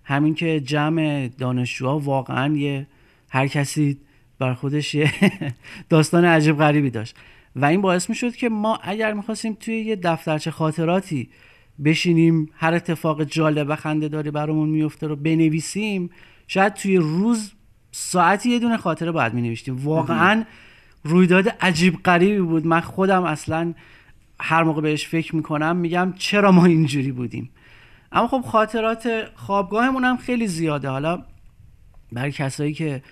[0.04, 2.86] همین که جمع دانشجوها واقعا یه
[3.28, 3.98] هر کسی
[4.38, 5.12] بر خودش یه
[5.88, 7.16] داستان عجیب غریبی داشت.
[7.56, 11.28] و این باعث می شد که ما اگر می‌خواستیم توی یه دفترچه خاطراتی
[11.84, 16.10] بشینیم هر اتفاق جالب و خنده داری برامون میفته رو بنویسیم
[16.48, 17.52] شاید توی روز
[17.90, 20.44] ساعتی یه دونه خاطره باید می نوشتیم واقعا
[21.04, 22.66] رویداد عجیب غریبی بود.
[22.66, 23.74] من خودم اصلا
[24.40, 27.50] هر موقع بهش فکر می‌کنم میگم چرا ما اینجوری بودیم؟
[28.12, 30.88] اما خب خاطرات خوابگاهمون هم خیلی زیاده.
[30.88, 31.22] حالا
[32.12, 33.02] برای کسایی که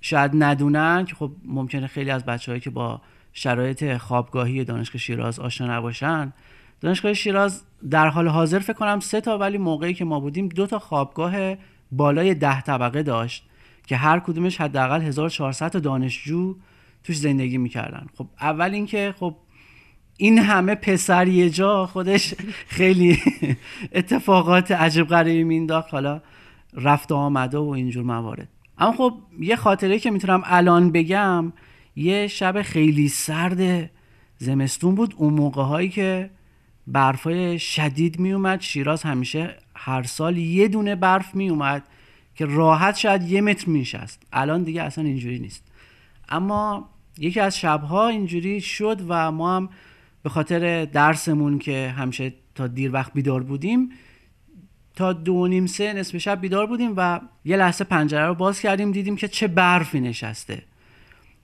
[0.00, 3.00] شاید ندونن که خب ممکنه خیلی از بچههایی که با
[3.34, 6.32] شرایط خوابگاهی دانشگاه شیراز آشنا نباشن.
[6.80, 10.66] دانشگاه شیراز در حال حاضر فکر کنم سه تا ولی موقعی که ما بودیم دو
[10.66, 11.54] تا خوابگاه
[11.92, 13.44] بالای ده طبقه داشت
[13.86, 16.56] که هر کدومش حداقل 1400 تا دانشجو
[17.04, 18.06] توش زندگی می‌کردن.
[18.18, 19.36] خب اول اینکه خب
[20.16, 22.34] این همه پسر یه جا خودش
[22.68, 23.18] خیلی
[23.92, 26.20] اتفاقات عجیب غریبی مینداخت حالا
[26.74, 28.48] رفت و آمده و اینجور موارد.
[28.78, 31.52] اما خب یه خاطره که می‌تونم الان بگم
[31.96, 33.90] یه شب خیلی سرد
[34.38, 35.14] زمستون بود.
[35.16, 36.30] اون موقع هایی که
[36.86, 41.82] برفای شدید میومد شیراز همیشه هر سال یه دونه برف میومد
[42.34, 45.64] که راحت شاید یه متر میشست الان دیگه اصلا اینجوری نیست.
[46.28, 46.88] اما
[47.18, 49.68] یکی از شبها اینجوری شد و ما هم
[50.22, 53.90] به خاطر درسمون که همیشه تا دیر وقت بیدار بودیم
[54.96, 58.92] تا دو نیم سه نصف شب بیدار بودیم و یه لحظه پنجره رو باز کردیم.
[58.92, 60.62] دیدیم که چه برفی نشسته.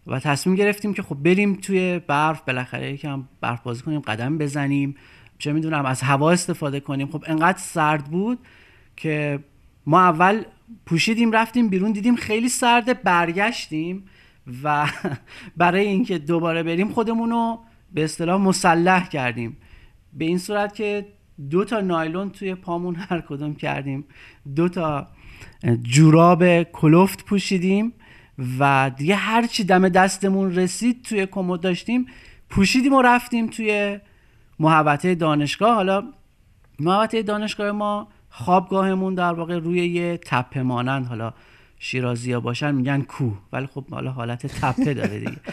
[0.06, 4.94] و تصمیم گرفتیم که خب بریم توی برف بالاخره یکم برف بازی کنیم قدم بزنیم.
[5.38, 7.10] چه می‌دونم از هوا استفاده کنیم.
[7.10, 8.38] خب انقدر سرد بود
[8.96, 9.38] که
[9.86, 10.42] ما اول
[10.86, 14.04] پوشیدیم رفتیم بیرون دیدیم خیلی سرده برگشتیم
[14.62, 14.86] و
[15.56, 17.60] برای اینکه دوباره بریم خودمون رو
[17.94, 19.56] به اصطلاح مسلح کردیم.
[20.12, 21.06] به این صورت که
[21.50, 24.04] دو تا نایلون توی پامون هر کدوم کردیم.
[24.56, 25.08] دو تا
[25.82, 27.92] جوراب کلفت پوشیدیم.
[28.58, 32.06] و دیگه هر چی دم دستمون رسید توی کمد داشتیم
[32.50, 33.98] پوشیدیم و رفتیم توی
[34.58, 35.74] محوطه دانشگاه.
[35.74, 36.04] حالا
[36.78, 41.06] محوطه دانشگاه ما خوابگاهمون در واقع روی یه تپه مانند.
[41.06, 41.32] حالا
[41.78, 45.36] شیرازی ها باشن میگن کوه ولی خب حالا حالت تپه داره دیگه.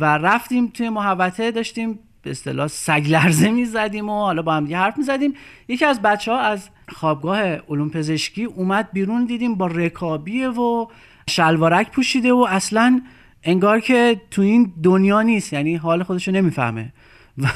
[0.00, 4.76] و رفتیم توی محوطه داشتیم به اصطلاح سگ لرزه می‌زدیم و حالا با هم دیگه
[4.78, 5.34] حرف می‌زدیم.
[5.68, 10.86] یکی از بچه ها از خوابگاه علوم پزشکی اومد بیرون دیدیم با رکابیه و
[11.30, 13.02] شلوارک پوشیده و اصلا
[13.42, 16.92] انگار که تو این دنیا نیست یعنی حال خودشو نمی‌فهمه.
[17.38, 17.46] و,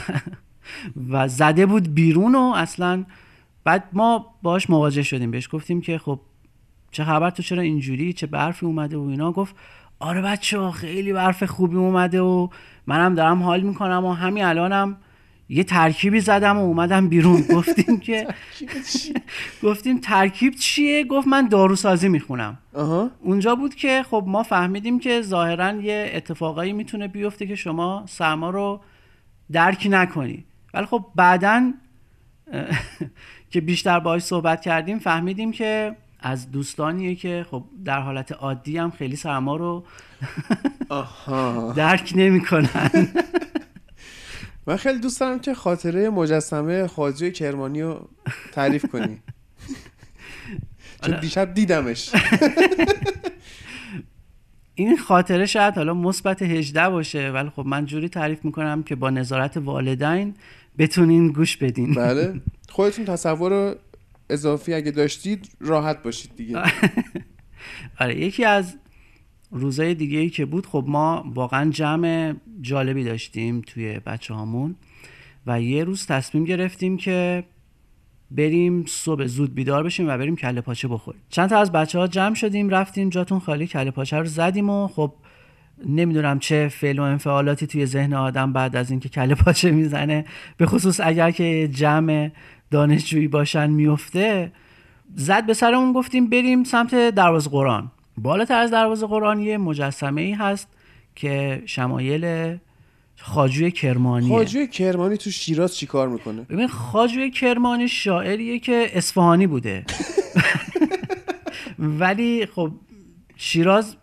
[1.10, 3.04] و زده بود بیرون و اصلا
[3.64, 5.30] بعد ما باش مواجه شدیم.
[5.30, 6.20] بهش گفتیم که خب
[6.90, 9.56] چه خبر تو؟ چرا اینجوری؟ چه برفی اومده و اینا؟ گفت
[9.98, 12.48] آره بچه خیلی برف خوبی اومده و
[12.86, 14.96] منم دارم حال می‌کنم و همین الانم
[15.48, 17.42] یه ترکیبی زدم و اومدم بیرون.
[17.56, 18.26] گفتیم که
[19.64, 22.58] گفتیم ترکیب چیه؟ گفت من داروسازی می‌خونم.
[23.20, 28.50] اونجا بود که خب ما فهمیدیم که ظاهرا یه اتفاقایی می‌تونه بیفته که شما سرما
[28.50, 28.80] رو
[29.52, 30.44] درک نکنی.
[30.74, 31.72] ولی خب بعدا
[33.50, 38.90] که بیشتر باهاش صحبت کردیم فهمیدیم که از دوستانیه که خب در حالت عادی هم
[38.90, 39.84] خیلی سرما رو
[41.76, 42.90] درک نمی‌کنن.
[44.66, 48.08] من خیلی دوست دارم که خاطره مجسمه خاجه کرمانی رو
[48.52, 49.18] تعریف کنی.
[51.06, 52.10] چون دیشب دیدمش.
[54.74, 59.10] این خاطره شاید حالا مثبت 18 باشه ولی خب من جوری تعریف می‌کنم که با
[59.10, 60.34] نظارت والدین
[60.78, 61.94] بتونین گوش بدین.
[61.94, 62.40] بله.
[62.68, 63.76] خودتون تصور
[64.32, 66.62] اضافی اگه داشتید راحت باشید دیگه.
[68.00, 68.76] آره یکی از
[69.50, 74.76] روزای دیگه ای که بود خب ما واقعا جمع جالبی داشتیم توی بچه هامون
[75.46, 77.44] و یه روز تصمیم گرفتیم که
[78.30, 81.22] بریم صبح زود بیدار بشیم و بریم کله پاچه بخوریم.
[81.28, 84.88] چند تا از بچه ها جمع شدیم رفتیم جاتون خالی کله پاچه رو زدیم و
[84.88, 85.14] خب
[85.86, 90.24] نمی‌دونم چه فعل و انفعالاتی توی ذهن آدم بعد از اینکه کله پاچه می‌زنه.
[90.56, 92.30] به خصوص اگر که جمع
[92.72, 94.52] دانشجویی باشن میفته
[95.14, 97.90] زد به سرمون گفتیم بریم سمت دروازه قرآن.
[98.16, 100.68] بالاتر از دروازه قرآن یه مجسمه ای هست
[101.14, 102.56] که شمایل
[103.16, 104.28] خاجوی کرمانیه.
[104.28, 109.84] خاجوی کرمانی تو شیراز چیکار می‌کنه؟ ببین خاجوی کرمانی شاعریه که اصفهانی بوده.
[112.00, 112.72] ولی خب
[113.36, 113.96] شیراز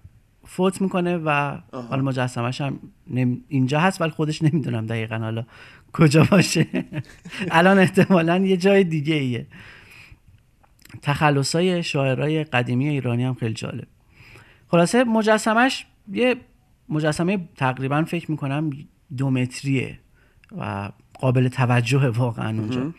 [0.45, 3.37] فوت می‌کنه و حالا مجسمش هم نم...
[3.47, 5.45] اینجا هست ولی خودش نمی‌دونم دقیقا حالا.
[5.93, 6.67] کجا باشه؟
[7.51, 9.47] الان احتمالا یه جای دیگه ایه.
[11.01, 13.87] تخلص های شاعرای قدیمی ایرانی هم خیلی جالب.
[14.67, 16.35] خلاصه مجسمش یه
[16.89, 18.69] مجسمه تقریبا فکر می‌کنم
[19.17, 19.99] دو متریه
[20.57, 22.93] و قابل توجه واقعا اونجا.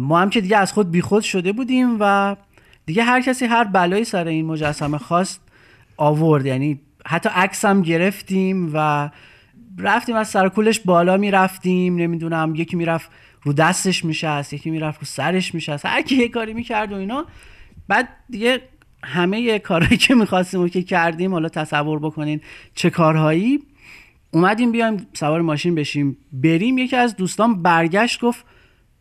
[0.00, 2.36] ما هم که دیگه از خود بیخود شده بودیم و
[2.86, 5.40] دیگه هر کسی هر بلایی سر این مجسمه خواست
[5.96, 6.46] آورد.
[6.46, 9.10] یعنی حتی عکس هم گرفتیم و
[9.78, 13.10] رفتیم از سرکولش بالا می‌رفتیم نمی‌دونم یکی می‌رفت
[13.42, 17.26] رو دستش میشست یکی می‌رفت رو سرش میشست هر کی یه کاری می‌کرد و اینا.
[17.88, 18.60] بعد دیگه
[19.04, 22.40] همه کارهایی که می‌خواستیم و که کردیم حالا تصور بکنین
[22.74, 23.62] چه کارهایی.
[24.30, 26.16] اومدیم بیایم سوار ماشین بشیم.
[26.32, 28.44] بریم یکی از دوستان برگشت گفت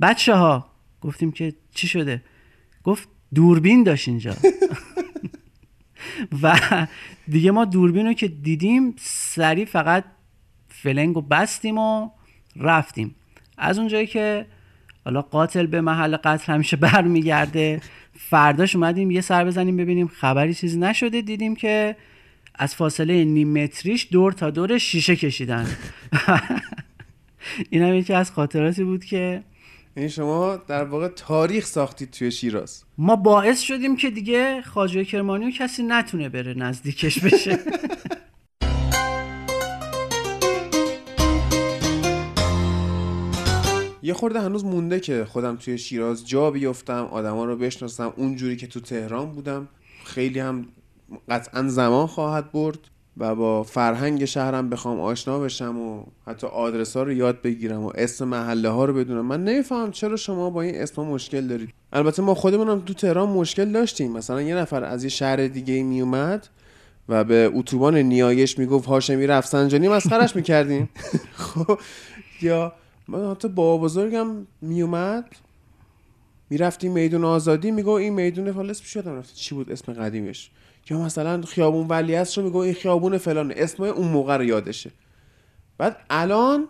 [0.01, 0.65] بچه ها
[1.01, 2.23] گفتیم که چی شده؟
[2.83, 4.33] گفت دوربین داشت اینجا.
[6.41, 6.57] و
[7.27, 10.03] دیگه ما دوربین رو که دیدیم سریع فقط
[10.83, 12.09] فلنگ رو بستیم و
[12.55, 13.15] رفتیم.
[13.57, 14.45] از اونجایی که
[15.05, 17.81] حالا قاتل به محل قتل همیشه برمیگرده
[18.13, 21.21] فرداش اومدیم یه سر بزنیم ببینیم خبری چیزی نشده.
[21.21, 21.95] دیدیم که
[22.55, 25.67] از فاصله نیم متریش دور تا دور شیشه کشیدن.
[27.69, 29.43] این هم یکی از خاطراتی بود که
[29.95, 32.83] این شما در واقع تاریخ ساختید توی شیراز.
[32.97, 37.59] ما باعث شدیم که دیگه خاجه کرمانی و کسی نتونه بره نزدیکش بشه.
[44.03, 48.13] یه خورده هنوز مونده که خودم توی شیراز جا بیفتم آدما رو بشناسم.
[48.17, 49.67] اونجوری که تو تهران بودم
[50.05, 50.65] خیلی هم
[51.29, 52.79] قطعا زمان خواهد برد
[53.17, 57.91] و با فرهنگ شهرم بخوام آشنا بشم و حتی آدرس ها رو یاد بگیرم و
[57.95, 59.25] اسم محله ها رو بدونم.
[59.25, 61.69] من نمیفهم چرا شما با این اسم مشکل دارید.
[61.93, 64.11] البته ما خودمونم تو تهران مشکل داشتیم.
[64.11, 66.47] مثلا یه نفر از یه شهر دیگه میومد
[67.09, 70.89] و به اتوبان نیایش می‌گفت هاشمی رفسنجانی مسخرش می‌کردیم.
[71.33, 71.79] خب
[72.41, 72.73] یا
[73.11, 74.27] من حتی بابا بزرگم
[74.61, 75.25] میومد
[76.49, 80.51] می‌رفتیم میدون آزادی میگو این میدون حالا اسمش یادم رفته؟ چی بود اسم قدیمش؟
[80.89, 84.91] یا مثلا خیابون ولیعصر رو میگو این خیابون فلان اسم اون موقع رو یادشه.
[85.77, 86.67] بعد الان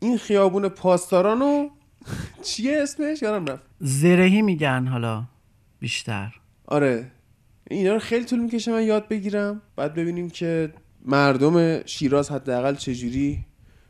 [0.00, 1.68] این خیابون پاسدارانو
[2.42, 3.62] چیه اسمش؟ یادم رفت.
[3.80, 5.24] زرهی میگن حالا
[5.80, 6.34] بیشتر.
[6.66, 7.10] آره.
[7.70, 9.62] اینا رو خیلی طول می‌کشه من یاد بگیرم.
[9.76, 10.72] بعد ببینیم که
[11.04, 13.45] مردم شیراز حداقل چجوری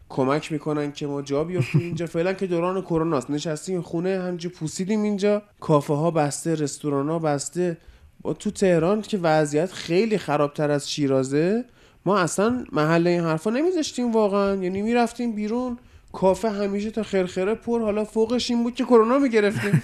[0.08, 2.06] کمک می‌کنن که ما جا بیافتیم اینجا.
[2.06, 5.42] فعلا که دوران کروناست نشستیم خونه همینجا پوسیدیم اینجا.
[5.60, 7.78] کافه ها بسته رستوران ها بسته.
[8.22, 11.64] با تو تهران که وضعیت خیلی خرابتر از شیرازه
[12.06, 14.54] ما اصلا محل این حرفا نمیذاشتیم واقعا.
[14.54, 15.78] یعنی می‌رفتیم بیرون.
[16.12, 17.80] کافه همیشه تا خرخره پر.
[17.80, 19.82] حالا فوقش این بود که کرونا می‌گرفتیم.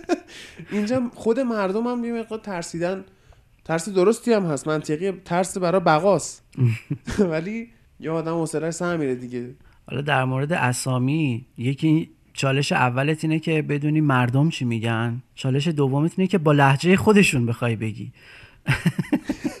[0.72, 3.04] اینجا خود مردم هم یه مقدار ترسیدن.
[3.64, 4.68] ترس درستی هم هست.
[4.68, 6.42] منطقی ترس برای بقاست.
[7.32, 7.68] ولی
[8.00, 9.54] یه آدم حوصله‌اش سر میره دیگه.
[9.86, 15.22] حالا در مورد اسامی یکی چالش اولت اینه که بدونی مردم چی میگن.
[15.34, 18.12] چالش دومت اینه که با لحجه خودشون بخوای بگی.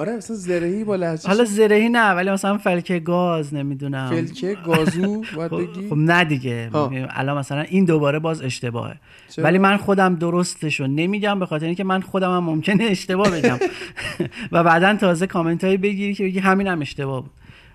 [0.00, 4.10] آره مثلا زرهی با لهجه حالا زرهی نه ولی مثلا فلکه گاز نمی‌دونم.
[4.10, 5.88] فلکه گازو باید بگی.
[5.88, 6.70] خب نه دیگه.
[7.10, 8.96] الان مثلا این دوباره باز اشتباهه.
[9.28, 13.58] چرا؟ ولی من خودم درستشو نمیگم به خاطر اینکه من خودم هم ممکنه اشتباه بگم.
[14.52, 17.32] و بعدا تازه کامنت هایی بگیری که بگی همین هم اشتباه بود.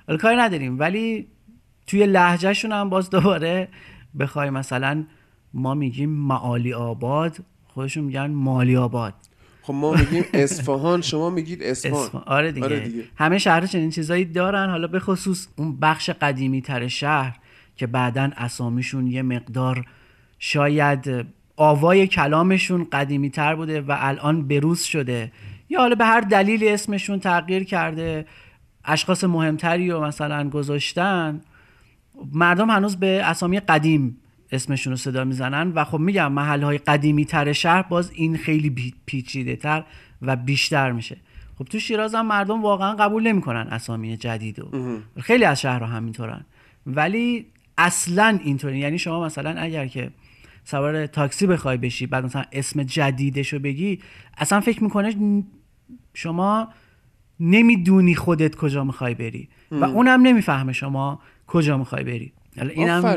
[0.08, 0.80] حالا کاری نداریم.
[0.80, 1.28] ولی
[1.88, 3.68] توی لهجهشون هم باز دوباره
[4.20, 5.04] بخوای مثلا
[5.54, 9.14] ما میگیم معالی آباد خودشون میگن مالی آباد.
[9.66, 12.06] خب ما میگیم اصفهان شما میگید اصفهان.
[12.06, 12.66] اسم- آره دیگه.
[12.66, 13.04] آره دیگه.
[13.16, 14.70] همه شهرها چنین چیزایی دارن.
[14.70, 17.38] حالا به خصوص اون بخش قدیمی تر شهر
[17.76, 19.86] که بعدا اسامیشون یه مقدار
[20.40, 21.26] شاید
[21.58, 25.32] آوای کلامشون قدیمی تر بوده و الان بروز شده.
[25.70, 28.26] یا حالا به هر دلیلی اسمشون تغییر کرده
[28.86, 31.42] اشخاص مهمتری رو مثلا گذاشتن
[32.34, 34.18] مردم هنوز به اسامی قدیم
[34.52, 38.94] اسمشون رو صدا می‌زنن و خب میگم محل های قدیمی تر شهر باز این خیلی
[39.06, 39.84] پیچیده تر
[40.22, 41.18] و بیشتر میشه.
[41.58, 44.72] خب تو شیراز هم مردم واقعا قبول نمی‌کنن اسامی جدید و
[45.20, 46.46] خیلی از شهرها همینطورن.
[46.86, 47.46] ولی
[47.78, 48.80] اصلا اینطوری.
[48.80, 50.12] یعنی شما مثلا اگر که
[50.64, 54.00] سوار تاکسی بخوای بشی بعد مثلا اسم جدیدش رو بگی
[54.38, 55.44] اصلا فکر می‌کنه
[56.14, 56.68] شما
[57.40, 59.50] نمی‌دونی خودت کجا می‌خوای بری.
[59.72, 59.84] و.
[59.84, 62.34] اونم نمی‌فهمه شما کجا می‌خوای بری.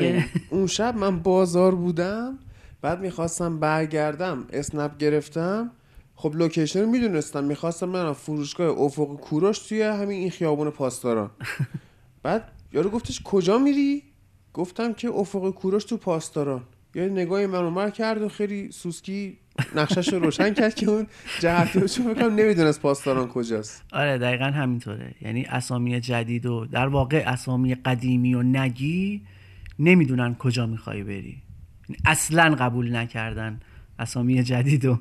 [0.03, 2.39] یه- اون شب من بازار بودم
[2.83, 5.71] بعد می‌خواستم برگردم اسنپ گرفتم.
[6.15, 11.31] خب لوکیشن رو می‌دونستم می‌خواستم برم فروشگاه افق کوروش توی همین این خیابون پاسداران.
[12.23, 14.03] بعد یارو گفتش کجا میری؟
[14.55, 16.63] گفتم که افق کوروش تو پاسداران.
[16.95, 19.39] یه نگاهی من اونور کرد و خیلی سوسکی
[19.75, 21.07] نقشش رو روشن کرد که اون
[21.41, 23.85] جهتی رو بکنم نمی‌دونست پاسداران کجاست.
[23.93, 25.15] آره دقیقا همینطوره.
[25.21, 29.23] یعنی اسامی جدید و در واقع اسامی قدیمی و نگی
[29.79, 31.43] نمی‌دونن کجا می‌خوای بری.
[32.07, 33.61] اصلا قبول نکردن
[33.99, 34.99] اسامی جدید و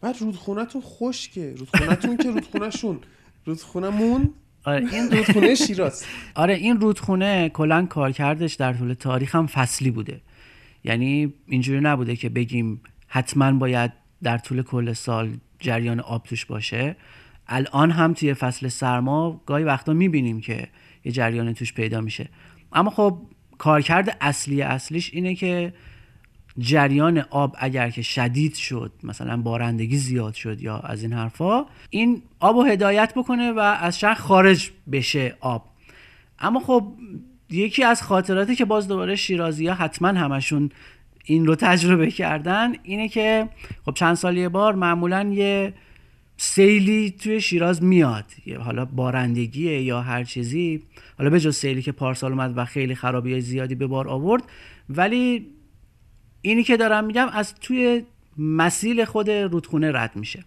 [0.00, 1.54] بعد رودخونهتون خشکه.
[1.58, 2.98] رودخونهتون که رودخونهشون.
[3.44, 4.30] رودخونهمون
[4.64, 6.04] آره این رودخونه شیراز.
[6.34, 10.20] آره این رودخونه کلا کارکردش در طول تاریخ هم فصلی بوده.
[10.84, 13.92] یعنی اینجوری نبوده که بگیم حتما باید
[14.22, 16.96] در طول کل سال جریان آب توش باشه.
[17.48, 20.68] الان هم توی فصل سرما گاهی وقتا می‌بینیم که
[21.04, 22.28] یه جریان توش پیدا میشه.
[22.72, 23.18] اما خب
[23.58, 25.72] کارکرد اصلی اصلیش اینه که
[26.58, 32.22] جریان آب اگر که شدید شد مثلا بارندگی زیاد شد یا از این حرفا این
[32.40, 35.64] آب رو هدایت بکنه و از شهر خارج بشه آب.
[36.38, 36.92] اما خب
[37.50, 40.70] یکی از خاطراتی که باز دوباره شیرازی ها حتما همشون
[41.26, 43.48] این رو تجربه کردن اینه که
[43.84, 45.72] خب چند سال یه بار معمولا یه
[46.36, 48.24] سیلی توی شیراز میاد.
[48.58, 50.82] حالا بارندگیه یا هر چیزی.
[51.18, 54.42] حالا به جز سیلی که پارسال اومد و خیلی خرابی زیادی به بار آورد.
[54.88, 55.46] ولی
[56.42, 58.02] اینی که دارم میگم از توی
[58.38, 60.44] مسیل خود رودخونه رد میشه.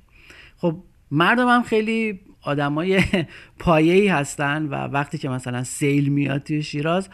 [0.57, 0.75] خب
[1.11, 3.03] مردم هم خیلی آدمای
[3.59, 7.09] پایه‌ای هستن و وقتی که مثلا سیل میاد توی شیراز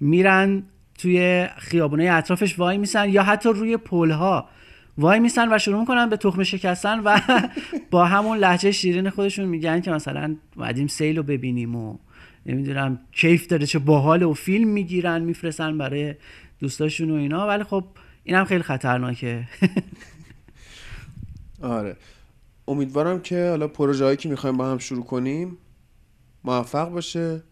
[0.00, 0.62] میرن
[0.98, 4.48] توی خیابونه اطرافش وای میسن یا حتی روی پلها
[4.98, 7.20] وای میسن و شروع می‌کنن به تخم شکستن و
[7.90, 11.98] با همون لحجه شیرین خودشون میگن که مثلا اومدیم سیل رو ببینیم و
[12.46, 16.14] نمی‌دونم کیف داره چه باحال و فیلم می‌گیرن میفرستن برای
[16.58, 17.46] دوستاشون و اینا.
[17.46, 17.84] ولی خب
[18.24, 19.44] این هم خیلی خطرناکه.
[21.62, 21.96] آره.
[22.68, 25.58] امیدوارم که حالا پروژه هایی که می‌خوایم با هم شروع کنیم
[26.44, 27.42] موفق باشه.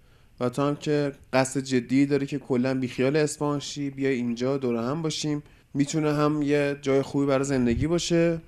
[0.40, 4.76] و تو هم که قصد جدی داری که کلا بیخیال اصفهان شی بیا اینجا دور
[4.76, 5.42] هم باشیم.
[5.74, 8.40] می‌تونه هم یه جای خوبی برای زندگی باشه.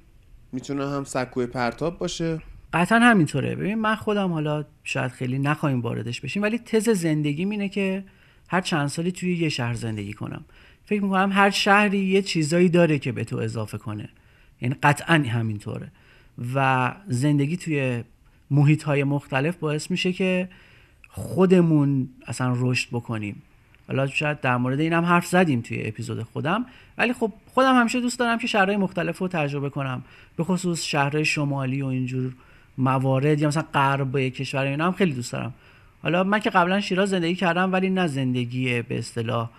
[0.53, 2.41] می‌تونه هم سکوی پرتاب باشه.
[2.73, 3.55] قطعا همینطوره.
[3.55, 8.05] ببین من خودم حالا شاید خیلی نخواهیم واردش بشیم ولی تز زندگیم اینه که
[8.49, 10.45] هر چند سالی توی یه شهر زندگی کنم.
[10.85, 14.09] فکر می‌کنم هر شهری یه چیزایی داره که به تو اضافه کنه.
[14.61, 15.93] یعنی قطعا همینطوره.
[16.55, 18.05] و زندگی توی
[18.51, 20.49] محیط های مختلف باعث میشه که
[21.15, 23.43] خودمون اصلا رشد بکنیم.
[23.89, 26.67] حالا شاید در مورد این هم حرف زدیم توی اپیزود خودم
[26.99, 30.03] ولی خب خودم همیشه دوست دارم که شهرهای مختلف رو تجربه کنم.
[30.37, 32.33] به خصوص شهرهای شمالی و اینجور
[32.79, 35.55] موارد یا مثلا غرب کشور اینا هم خیلی دوست دارم.
[36.03, 39.51] حالا من که قبلا شیراز زندگی کردم ولی نه زندگی به اصطلاح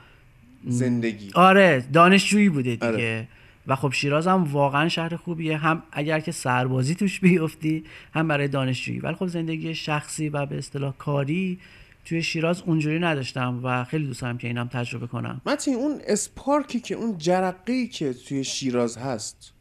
[0.67, 1.29] زندگی.
[1.33, 2.87] آره دانشجویی بوده دیگه.
[2.87, 3.27] آره.
[3.67, 5.57] و خب شیراز هم واقعا شهر خوبیه.
[5.57, 8.99] هم اگر که سربازی توش بیفتی هم برای دانشجویی.
[8.99, 11.59] ولی خب زندگی شخصی و به اصطلاح کاری
[12.05, 15.41] توی شیراز اونجوری نداشتم و خیلی دوست دارم که اینم تجربه کنم.
[15.45, 19.53] متین اون اسپارکی که اون جرقی که توی شیراز هست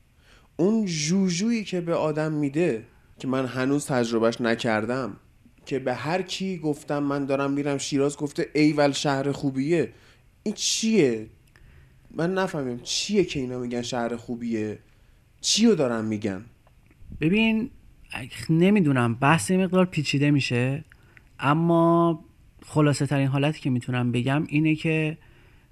[0.56, 2.84] اون جوجویی که به آدم میده
[3.18, 5.16] که من هنوز تجربهش نکردم
[5.66, 9.92] که به هر کی گفتم من دارم میرم شیراز گفته ایول شهر خوبیه.
[10.42, 11.26] این چیه؟
[12.16, 14.78] من نفهمیم چیه که اینا میگن شهر خوبیه.
[15.40, 16.44] چی رو دارن میگن؟
[17.20, 17.70] ببین
[18.50, 20.84] نمی‌دونم بحث یه مقدار پیچیده میشه.
[21.38, 22.24] اما
[22.66, 25.18] خلاصه ترین حالتی که می‌تونم بگم اینه که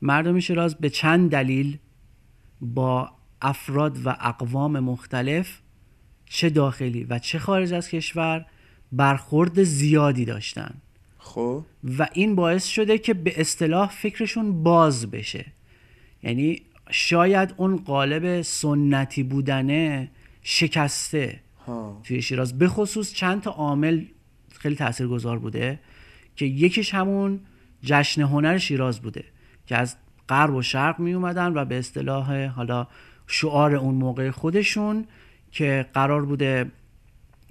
[0.02, 1.78] مردم شیراز به چند دلیل
[2.60, 3.10] با
[3.42, 5.58] افراد و اقوام مختلف
[6.26, 8.46] چه داخلی و چه خارج از کشور
[8.92, 10.74] برخورد زیادی داشتن.
[11.18, 11.64] خب.
[11.98, 15.46] و این باعث شده که به اصطلاح فکرشون باز بشه.
[16.22, 20.10] یعنی شاید اون قالب سنتی بودنه
[20.42, 22.00] شکسته ها.
[22.04, 22.58] توی شیراز.
[22.58, 24.04] به خصوص چند تا عامل
[24.52, 25.80] خیلی تاثیرگذار بوده
[26.36, 27.40] که یکیش همون
[27.82, 29.24] جشن هنر شیراز بوده
[29.66, 29.96] که از
[30.28, 32.86] غرب و شرق می اومدن و به اصطلاح حالا
[33.26, 35.06] شعار اون موقع خودشون
[35.52, 36.70] که قرار بوده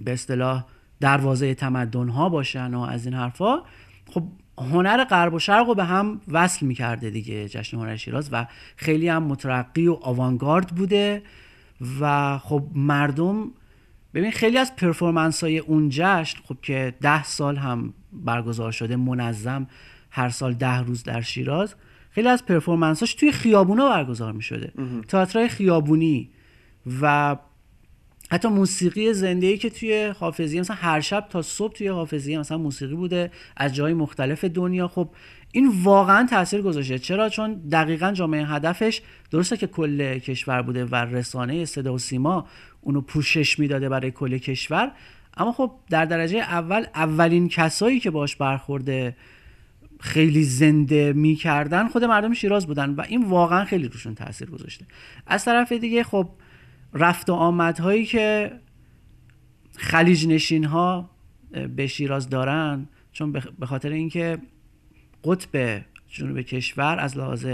[0.00, 0.64] به اصطلاح
[1.00, 3.62] دروازه تمدن ها باشن و از این حرفا.
[4.10, 4.22] خب
[4.62, 8.46] هنر غرب و شرق رو به هم وصل می‌کرده دیگه جشن هنر شیراز و
[8.76, 11.22] خیلی هم مترقی و آوانگارد بوده
[12.00, 13.50] و خب مردم
[14.14, 19.66] ببین خیلی از پرفورمنس های اون جشن خب که ده سال هم برگزار شده منظم
[20.10, 21.74] هر سال ده روز در شیراز
[22.10, 24.72] خیلی از پرفورمنساش توی خیابونا برگزار می شده
[25.08, 26.30] تئاترای خیابونی
[27.02, 27.36] و
[28.32, 32.58] حتی موسیقی زنده ای که توی حافظیه مثلا هر شب تا صبح توی حافظیه مثلا
[32.58, 34.88] موسیقی بوده از جای مختلف دنیا.
[34.88, 35.08] خب
[35.52, 36.98] این واقعا تاثیر گذاشته.
[36.98, 42.46] چرا؟ چون دقیقا جامعه هدفش درسته که کل کشور بوده و رسانه صدا و سیما
[42.80, 44.92] اونو پوشش می‌داده برای کل کشور.
[45.36, 49.16] اما خب در درجه اول اولین کسایی که باش برخورده
[50.00, 54.84] خیلی زنده می‌کردن خود مردم شیراز بودن و این واقعا خیلی روشون تاثیر گذاشته.
[55.26, 56.28] از طرف دیگه خب
[56.94, 58.52] رفت و آمدهایی که
[59.76, 61.10] خلیج نشین ها
[61.76, 64.38] به شیراز دارن چون به خاطر اینکه
[65.24, 67.46] قطب جنوب کشور از لحاظ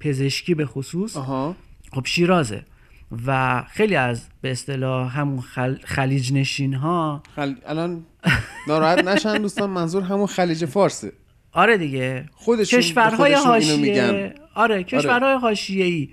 [0.00, 1.56] پزشکی به خصوص آها.
[1.92, 2.64] خب شیرازه
[3.26, 5.76] و خیلی از به اصطلاح همون خل...
[5.84, 7.54] خلیج نشین ها خل...
[7.66, 8.06] الان
[8.68, 11.12] ناراحت نشن دوستان منظور همون خلیج فارسه.
[11.52, 12.24] آره دیگه.
[12.32, 14.10] خودشون کشورهای خودشون اینو میگن.
[14.10, 16.10] حاشیه آره کشورهای حاشیه‌ای.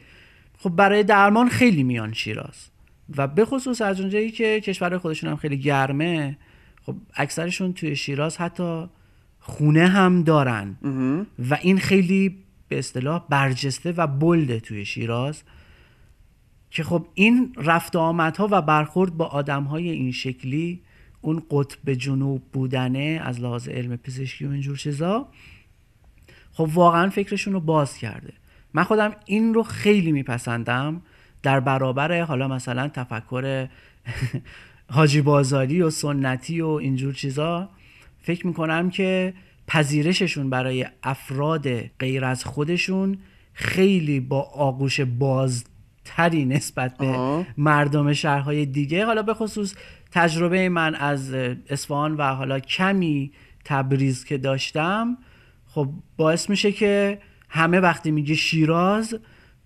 [0.59, 2.69] خب برای درمان خیلی میان شیراز.
[3.17, 6.37] و به خصوص از اونجایی که کشورهای خودشون هم خیلی گرمه
[6.81, 8.85] خب اکثرشون توی شیراز حتی
[9.39, 10.77] خونه هم دارن.
[11.49, 12.37] و این خیلی
[12.67, 15.43] به اصطلاح برجسته و بلده توی شیراز
[16.69, 20.81] که خب این رفت آمدها و برخورد با آدمهای این شکلی
[21.21, 25.27] اون قطب جنوب بودنه از لحاظ علم پزشکی و اینجور چیزا
[26.51, 28.33] خب واقعا فکرشون رو باز کرده.
[28.73, 31.01] من خودم این رو خیلی میپسندم
[31.43, 33.67] در برابر حالا مثلا تفکر
[34.91, 37.69] حاجی بازاری و سنتی و اینجور چیزا
[38.21, 39.33] فکر می‌کنم که
[39.67, 43.17] پذیرششون برای افراد غیر از خودشون
[43.53, 47.45] خیلی با آغوش بازتری نسبت به آها.
[47.57, 49.75] مردم شهرهای دیگه حالا به خصوص
[50.11, 51.33] تجربه من از
[51.69, 53.31] اصفهان و حالا کمی
[53.65, 55.17] تبریز که داشتم
[55.67, 57.19] خب باعث میشه که
[57.49, 59.19] همه وقتی میگه شیراز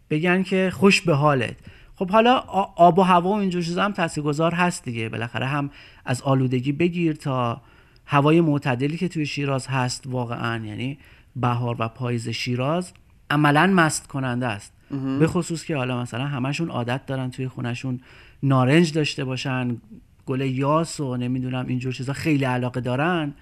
[0.09, 1.55] بگن که خوش به حالت.
[1.95, 2.38] خب حالا
[2.75, 5.09] آب و هوا و اینجور چیزا هم تاثیرگذار هست دیگه.
[5.09, 5.69] بالاخره هم
[6.05, 7.61] از آلودگی بگیر تا
[8.05, 10.97] هوای معتدلی که توی شیراز هست واقعا یعنی
[11.36, 12.93] بهار و پاییز شیراز
[13.29, 14.73] عملا مست کننده است
[15.19, 17.99] به خصوص که حالا مثلا همشون عادت دارن توی خونشون
[18.43, 19.77] نارنج داشته باشن
[20.25, 23.34] گل یاس و نمی‌دونم اینجور چیزا خیلی علاقه دارن.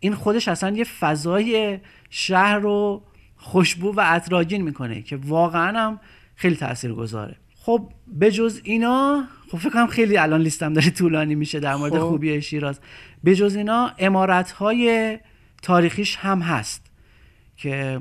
[0.00, 1.78] این خودش اصلا یه فضای
[2.10, 3.02] شهر رو
[3.42, 6.00] خوشبو و عطرآگین می‌کنه که واقعا هم
[6.34, 11.34] خیلی تأثیر گذاره خب به جز اینا خب فکر کنم خیلی الان لیستم داره طولانی
[11.34, 12.08] میشه در مورد خب.
[12.08, 12.80] خوبی شیراز
[13.24, 15.18] به جز اینا امارت های
[15.62, 16.86] تاریخیش هم هست
[17.56, 18.00] که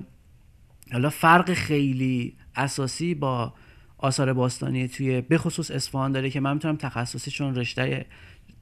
[0.91, 3.53] حالا فرق خیلی اساسی با
[3.97, 8.05] آثار باستانی توی بخصوص اصفهان داره که من می‌تونم تخصصی چون رشته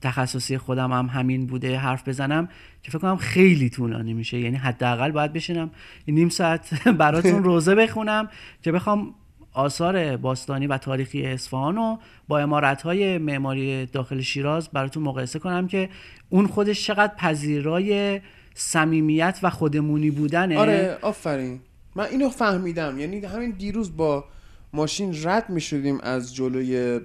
[0.01, 2.49] تخصصی خودم هم همین بوده حرف بزنم
[2.83, 4.39] که فکر کنم خیلی طولانی میشه.
[4.39, 5.71] یعنی حداقل باید بشینم
[6.07, 8.29] نیم ساعت براتون روزه بخونم
[8.61, 9.15] که بخوام
[9.53, 15.89] آثار باستانی و تاریخی اصفهان رو با امارت‌های معماری داخل شیراز براتون مقایسه کنم که
[16.29, 18.21] اون خودش چقدر پذیرای
[18.53, 20.57] صمیمیت و خودمونی بودنه.
[20.57, 21.59] آره آفرین.
[21.95, 22.99] من اینو فهمیدم.
[22.99, 24.25] یعنی همین دیروز با
[24.73, 26.99] ماشین رد می شدیم از جلوی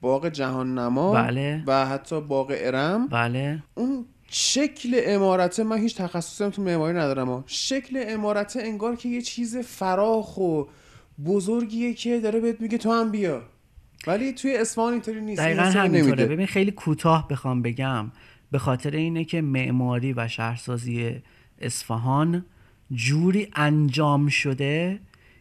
[0.00, 1.64] باغ جهان نما بله.
[1.66, 7.28] و حتی باغ ارم بله اون شکل امارته من هیچ تخصصی هم تو معماری ندارم
[7.28, 7.44] ها.
[7.46, 10.64] شکل امارته انگار که یه چیز فراخ و
[11.26, 13.42] بزرگیه که داره بهت میگه تو هم بیا
[14.06, 16.26] ولی توی اصفهان اینطوری نیست دقیقا همینطوره.
[16.26, 18.12] ببین خیلی کوتاه بخوام بگم
[18.50, 21.22] به خاطر اینه که معماری و شهرسازی
[21.58, 22.44] اصفهان
[22.92, 25.00] جوری انجام شده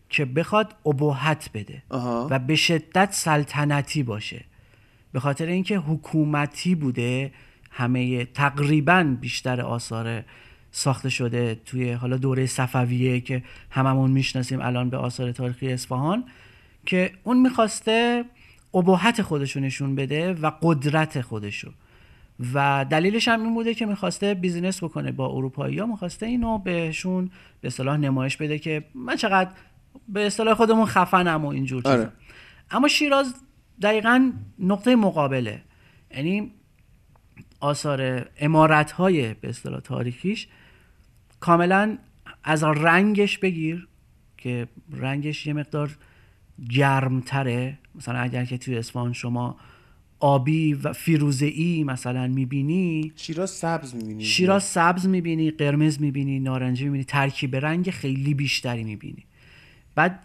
[0.10, 2.28] که بخواد ابهت بده آها.
[2.32, 4.46] و به شدت سلطنتی باشه
[5.12, 7.32] به خاطر اینکه حکومتی بوده
[7.72, 10.24] همه تقریبا بیشتر آثار
[10.72, 16.24] ساخته شده توی حالا دوره صفویه که هممون می‌شناسیم الان به آثار تاریخی اصفهان
[16.86, 18.26] که اون می‌خواسته
[18.74, 21.72] ابهت خودشو نشون بده و قدرت خودشو
[22.54, 27.32] و دلیلش هم این بوده که می‌خواسته بیزینس بکنه با اروپایی ها می‌خواسته اینو بهشون
[27.62, 29.50] به اصطلاح نمایش بده که من چقدر
[30.08, 31.94] به اصطلاح خودمون خفنم و اینجور چیزا.
[31.94, 32.12] آره.
[32.72, 33.34] اما شیراز
[33.82, 35.62] دقیقا نقطه مقابله.
[36.16, 36.52] یعنی
[37.60, 40.48] آثار امارت های به اصطلاح تاریخیش
[41.40, 41.98] کاملا
[42.44, 43.88] از رنگش بگیر
[44.38, 45.98] که رنگش یه مقدار
[46.70, 47.78] گرمتره.
[47.96, 49.58] مثلا اگر که توی اصفهان شما
[50.20, 54.24] آبی و فیروزه‌ای مثلا می‌بینی شیراز سبز می‌بینی.
[54.24, 59.26] شیراز سبز می‌بینی قرمز می‌بینی نارنجی می‌بینی ترکیب رنگ خیلی بیشتری می‌بینی.
[59.96, 60.24] بعد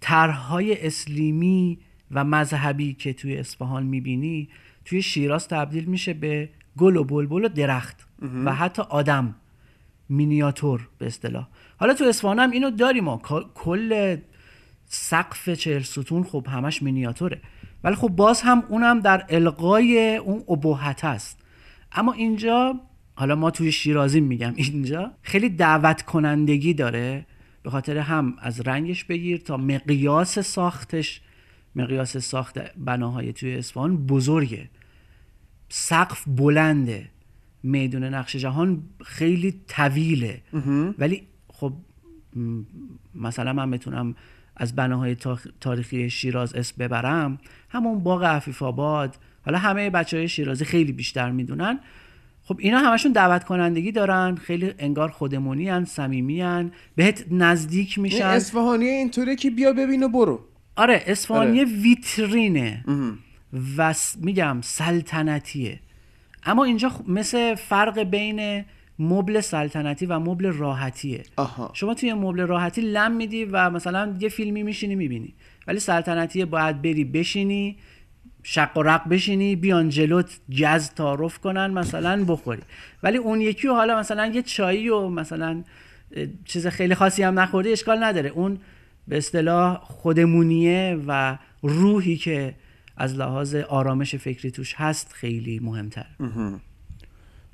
[0.00, 1.78] طرحهای اسلیمی
[2.10, 4.48] و مذهبی که توی اصفهان می‌بینی
[4.84, 6.48] توی شیراز تبدیل میشه به
[6.78, 8.06] گل و بلبل و درخت
[8.44, 9.34] و حتی آدم
[10.08, 11.48] مینیاتور به اصطلاح.
[11.76, 13.22] حالا تو اصفهان هم اینو داریم ما
[13.54, 14.16] کل
[14.86, 17.40] سقف چهل ستون خب همش مینیاتوره.
[17.84, 21.38] ولی خب باز هم اونم در القای اون ابهت است.
[21.92, 22.80] اما اینجا
[23.14, 27.26] حالا ما توی شیرازی میگم اینجا خیلی دعوت کنندگی داره.
[27.62, 31.20] به خاطر هم از رنگش بگیر تا مقیاس ساختش.
[31.76, 34.70] مقیاس ساخت بناهای توی اصفهان بزرگه
[35.68, 37.08] سقف بلنده.
[37.62, 40.42] میدون نقش جهان خیلی طویله
[40.98, 41.72] ولی خب
[43.14, 44.14] مثلا من بتونم
[44.56, 45.16] از بناهای
[45.60, 47.38] تاریخی شیراز اسم ببرم.
[47.68, 49.16] همون باغ عفیف آباد.
[49.44, 51.80] حالا همه بچه های شیرازی خیلی بیشتر می‌دونن.
[52.50, 58.02] خب اینا همشون دعوت کنندگی دارن خیلی انگار خودمونی هن صمیمی هن بهت نزدیک نه
[58.02, 58.24] میشن.
[58.24, 60.40] اصفهانی اینطوره که بیا ببین و برو.
[60.76, 61.68] آره اصفهانی آره.
[61.82, 62.84] ویترینه.
[63.76, 65.80] و میگم سلطنتیه.
[66.44, 68.64] اما اینجا مثل فرق بین
[68.98, 71.22] مبل سلطنتی و مبل راحتیه.
[71.36, 71.70] آها.
[71.74, 75.34] شما توی مبل راحتی لم میدی و مثلا یه فیلمی میشینی می‌بینی.
[75.66, 77.76] ولی سلطنتیه باید بری بشینی
[78.42, 82.62] شق و رق بشینی بیان جلوت گز تعارف کنن مثلا بخوری.
[83.02, 85.64] ولی اون یکی رو حالا مثلا یه چایی و مثلا
[86.44, 88.30] چیز خیلی خاصی هم نخوردی اشکال نداره.
[88.30, 88.58] اون
[89.08, 92.54] به اصطلاح خودمونیه و روحی که
[92.96, 96.06] از لحاظ آرامش فکری توش هست خیلی مهمتر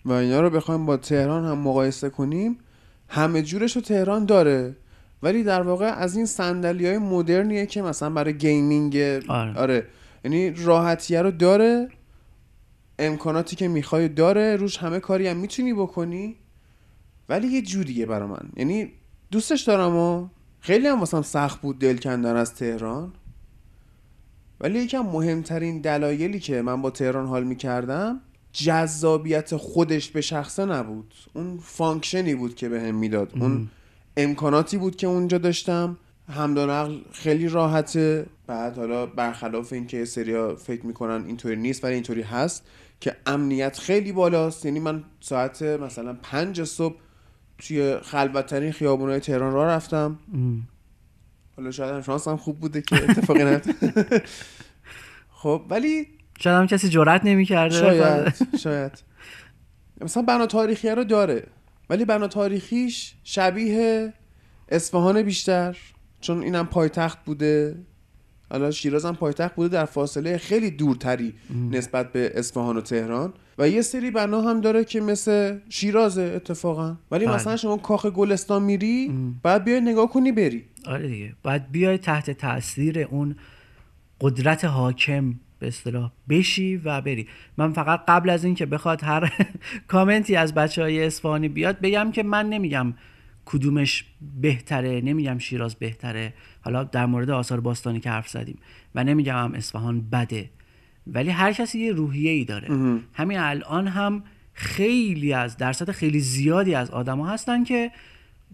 [0.05, 2.59] و اینا رو بخوایم با تهران هم مقایسه کنیم.
[3.09, 4.77] همه جورش رو تهران داره
[5.23, 8.97] ولی در واقع از این صندلی های مدرنیه که مثلا برای gaming
[9.29, 9.55] آره.
[9.55, 9.87] آره
[10.27, 11.89] یعنی راحتیه رو داره
[12.99, 16.37] امکاناتی که می‌خوای داره روش همه کاری هم می‌تونی بکنی.
[17.29, 18.51] ولی یه جوریه برا من.
[18.57, 18.93] یعنی
[19.31, 20.29] دوستش دارم و
[20.61, 23.13] خیلی هم واسم سخت بود دل کندن از تهران.
[24.61, 28.21] ولی یکم مهمترین دلایلی که من با تهران حال می‌کردم
[28.53, 31.15] جذابیت خودش به شخصه نبود.
[31.35, 33.33] اون function ی بود که بهم می‌داد.
[33.41, 33.69] اون
[34.17, 35.97] امکاناتی بود که اونجا داشتم.
[36.29, 38.27] حمل و نقل خیلی راحته.
[38.47, 42.67] بعد حالا برخلاف اینکه سریا فکر می‌کنن اینطوری نیست ولی اینطوری هست
[43.01, 44.65] که امنیت خیلی بالاست.
[44.65, 46.97] یعنی من ساعت مثلا پنج صبح
[47.59, 50.19] توی خلوتترین خیابونای تهران راه رفتم.
[51.57, 54.23] حالا شاید هم شانسم خوب بوده که اتفاقی نیفتاد
[55.43, 56.07] خب ولی
[56.39, 57.75] شاید هم کسی جرأت نمی‌کرده.
[57.81, 59.03] شاید شاید.
[60.01, 61.47] مثلا بنا تاریخی رو داره
[61.91, 64.13] ولی بنا تاریخیش شبیه
[64.69, 65.77] اصفهان بیشتر.
[66.27, 67.77] چون اینم پایتخت بوده.
[68.51, 71.35] حالا شیراز هم پایتخت بوده در فاصله خیلی دورتری
[71.71, 73.33] نسبت به اصفهان و تهران.
[73.59, 76.97] و یه سری بنا هم داره که مثل شیرازه اتفاقا.
[77.11, 77.35] ولی بله.
[77.35, 80.65] مثلا شما کاخ گلستان میری بعد بیای نگاه کنی بری.
[80.87, 81.33] آره دیگه.
[81.43, 83.37] باید بیای تحت تاثیر اون
[84.21, 87.29] قدرت حاکم به اصطلاح بشی و بری.
[87.57, 89.33] من فقط قبل از اینکه بخواد هر
[89.89, 92.95] کامنتی از بچه های اصفهانی بیاد بگم که من نمیگم
[93.47, 94.05] کدومش
[94.41, 96.35] بهتره؟ نمیگم شیراز بهتره.
[96.61, 98.59] حالا در مورد آثار باستانی که حرف زدیم.
[98.95, 100.51] و نمیگم هم اصفهان بده.
[101.07, 102.69] ولی هر کسی یه روحیه ای داره.
[103.13, 104.23] همین الان هم
[104.53, 107.91] خیلی از درصد خیلی زیادی از آدما هستن که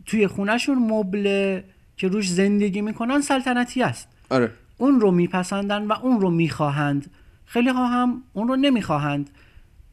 [0.06, 1.60] توی خونهشون مبل
[1.96, 4.08] که روش زندگی می‌کنن سلطنتی است.
[4.30, 4.50] آره.
[4.78, 7.10] اون رو میپسندن و اون رو می‌خواهند.
[7.44, 9.30] خیلی ها هم اون رو نمی‌خواهند.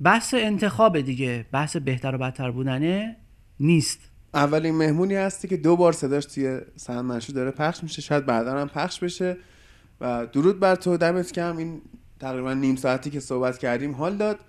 [0.01, 3.15] بحث انتخاب دیگه بحث بهتر و بدتر بودنه
[3.59, 4.08] نیست.
[4.33, 8.01] اولین مهمونی هستی که دو بار صداش توی سهم منشور داره پخش میشه.
[8.01, 9.37] شاید بعدا هم پخش بشه.
[10.01, 10.97] و درود بر تو.
[10.97, 11.81] دمت کم این
[12.19, 14.39] تقریبا نیم ساعتی که صحبت کردیم حال داد.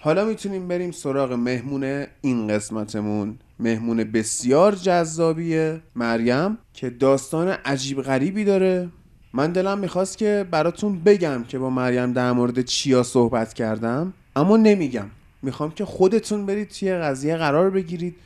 [0.00, 3.38] حالا می‌تونیم بریم سراغ مهمون این قسمتمون.
[3.58, 8.88] مهمون بسیار جذابیه مریم که داستان عجیب غریبی داره.
[9.32, 14.56] من دلم می‌خواست که براتون بگم که با مریم در مورد چیا صحبت کردم اما
[14.56, 15.06] نمیگم.
[15.42, 18.16] می‌خوام که خودتون برید توی قضیه قرار بگیرید.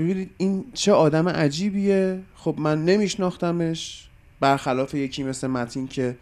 [0.00, 2.20] ببینید این چه آدم عجیبیه.
[2.34, 4.08] خب من نمیشناختمش.
[4.40, 6.16] برخلاف یکی مثل متین که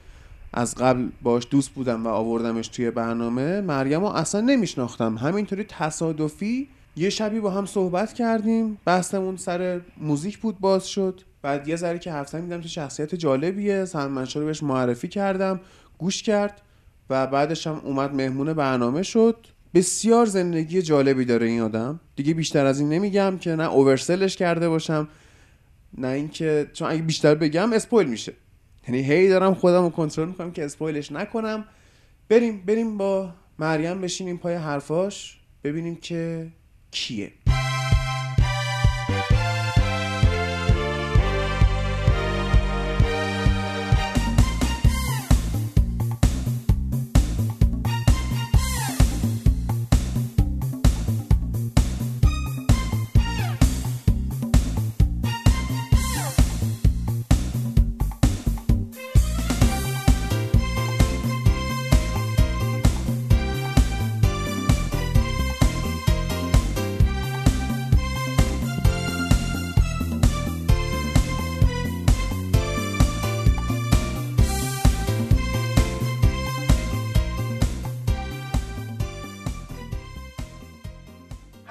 [0.53, 5.19] از قبل باش دوست بودم و آوردمش توی برنامه مریم رو اصلا نمیشناختم.
[5.19, 8.79] همینطوری تصادفی یه شبی با هم صحبت کردیم.
[8.85, 11.21] بحثمون سر موزیک بود باز شد.
[11.43, 13.85] بعد یه ذره که حرف میدم چه شخصیت جالبیه.
[13.85, 15.61] سلمنشا رو بهش معرفی کردم
[15.99, 16.63] گوش کرد
[17.11, 19.47] و بعدش هم اومد مهمون برنامه شد.
[19.75, 22.01] بسیار زندگی جالبی داره این آدم.
[22.17, 25.09] دیگه بیشتر از این نمیگم که نه اوورسلش کرده باشم
[25.99, 28.33] نه اینکه چون اگه بیشتر بگم اسپویل میشه.
[28.89, 31.65] یعنی هی دارم خودم رو کنترل می‌کنم که اسپویلش نکنم.
[32.29, 36.47] بریم بریم با مریم بشینیم پای حرفاش ببینیم که
[36.91, 37.33] کیه.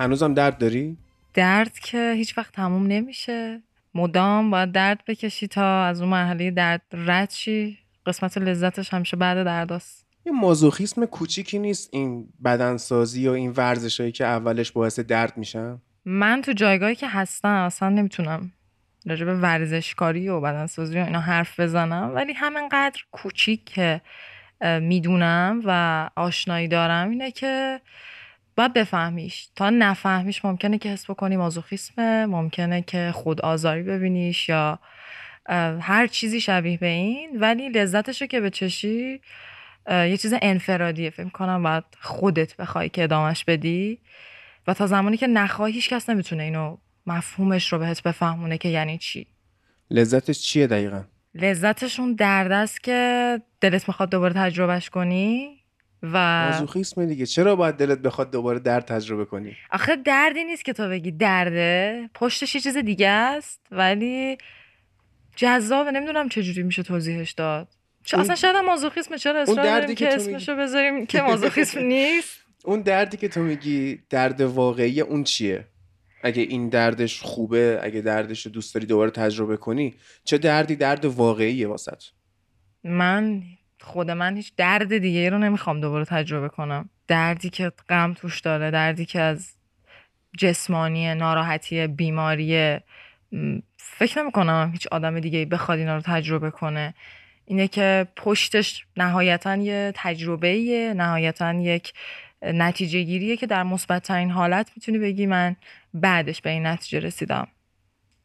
[0.07, 0.97] هنوزم درد داری؟
[1.33, 3.61] درد که هیچ وقت تموم نمیشه.
[3.93, 7.77] مدام باید درد بکشی تا از اون مرحله درد رد شی.
[8.05, 10.05] قسمت لذتش همیشه بعد درداست.
[10.25, 16.41] یه مازوخیسم کوچیکی نیست این بدنسازی و این ورزشایی که اولش باعث درد میشن؟ من
[16.41, 18.51] تو جایگاهی که هستم اصلا نمی‌تونم
[19.05, 22.11] راجع به ورزشکاری و بدنسازی و اینا حرف بزنم.
[22.15, 24.01] ولی همینقدر کوچیک که
[24.81, 27.81] می‌دونم و آشنایی دارم اینه که
[28.57, 29.49] باید بفهمیش.
[29.55, 34.79] تا نفهمیش ممکنه که حس بکنی مازوخیسمه ممکنه که خود آزاری ببینیش یا
[35.81, 37.39] هر چیزی شبیه به این.
[37.39, 39.21] ولی لذتش رو که بچشی
[39.87, 41.09] اه، یه چیز انفرادیه.
[41.09, 43.99] فکر کنم باید خودت بخوای که ادامش بدی.
[44.67, 48.97] و تا زمانی که نخواهی هیچ کس نمی‌تونه اینو مفهومش رو بهت بفهمونه که یعنی
[48.97, 49.27] چی.
[49.91, 51.03] لذتش چیه دقیقا؟
[51.35, 55.56] لذتشون درد است که دلت می‌خواد دوباره تجربهش کنی.
[56.03, 60.73] و مازوخیسم دیگه چرا باید دلت بخواد دوباره درد تجربه کنی؟ آخه دردی نیست که
[60.73, 62.09] تو بگی درده.
[62.13, 64.37] پشتش یه چیز دیگه است ولی
[65.35, 65.91] جذابه.
[65.91, 67.67] نمی‌دونم چجوری میشه توضیحش داد.
[68.03, 71.21] چه اون- اصلا شاید مازوخیسم چرا اون اصرار دردی که که تو اسمشو بذاریم که
[71.21, 72.39] مازوخیسم نیست.
[72.65, 75.67] اون دردی که تو میگی درد واقعی اون چیه؟
[76.23, 81.05] اگه این دردش خوبه اگه دردش رو دوست داری دوباره تجربه کنی چه دردی درد
[81.05, 82.03] واقعیه واسط
[82.83, 83.43] من
[83.87, 86.89] خود من هیچ درد دیگه رو نمی‌خوام دوباره تجربه کنم.
[87.07, 89.53] دردی که غم توش داره دردی که از
[90.37, 92.77] جسمانی ناراحتی بیماری
[93.77, 96.93] فکر نمی کنم هیچ آدم دیگه بخواد اینا رو تجربه کنه.
[97.45, 100.53] اینه که پشتش نهایتا یه تجربه
[100.97, 101.93] نهایتا یک
[102.41, 105.55] نتیجه گیریه که در مثبت ترین حالت می‌تونی بگی من
[105.93, 107.47] بعدش به این نتیجه رسیدم.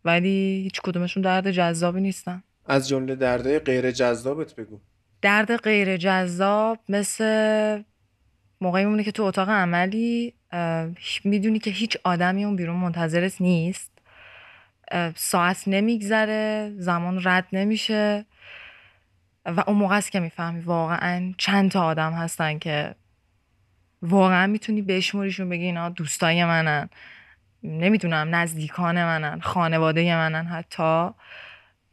[0.04, 2.42] ولی هیچ کدومشون درد جذابی نیستن.
[2.66, 4.80] از جمله دردهای غیر جذابت بگو.
[5.22, 7.82] درد غیر جذاب مثل
[8.60, 10.34] موقعی میمونه که تو اتاق عملی
[11.24, 13.90] می‌دونی که هیچ آدمی اون بیرون منتظرت نیست.
[15.14, 18.26] ساعت نمیگذره زمان رد نمیشه.
[19.46, 22.94] و اون موقع است که می‌فهمی واقعا چند تا آدم هستن که
[24.02, 26.88] واقعا می‌تونی بشموریشون بگی اینا دوستای منن.
[27.62, 31.10] نمی‌دونم نزدیکان منن خانواده منن حتی.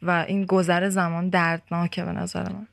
[0.01, 2.67] و این گذر زمان دردناکه به نظر من.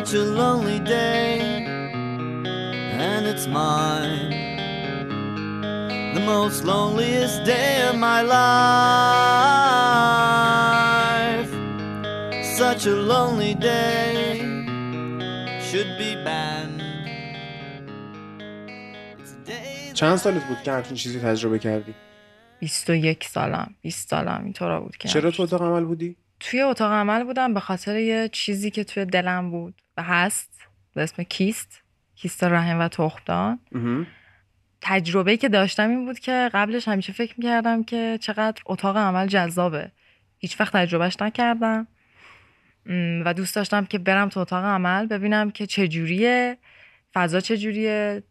[0.00, 1.28] Such a lonely day,
[3.06, 4.30] and it's mine.
[6.16, 8.40] The most loneliest day of my life.
[12.60, 14.40] Such a lonely day
[15.68, 16.80] should be banned.
[19.94, 21.94] چند سالت بود که همچین چیزی تجربه کردی
[22.58, 27.24] 21 سالم 20 سالم اینطورا بود که چرا تو اتاق عمل بودی توی اتاق عمل
[27.24, 31.82] بودم به خاطر یه چیزی که توی دلم بود و هست به اسم کیست
[32.14, 33.58] کیست رحم و تخمدان.
[34.80, 39.92] تجربه که داشتم این بود که قبلش همیشه فکر می‌کردم که چقدر اتاق عمل جذابه.
[40.38, 41.86] هیچ وقت تجربهش نکردم.
[43.24, 46.58] و دوست داشتم که برم تو اتاق عمل ببینم که چجوریه
[47.14, 48.22] فضا چجوریه.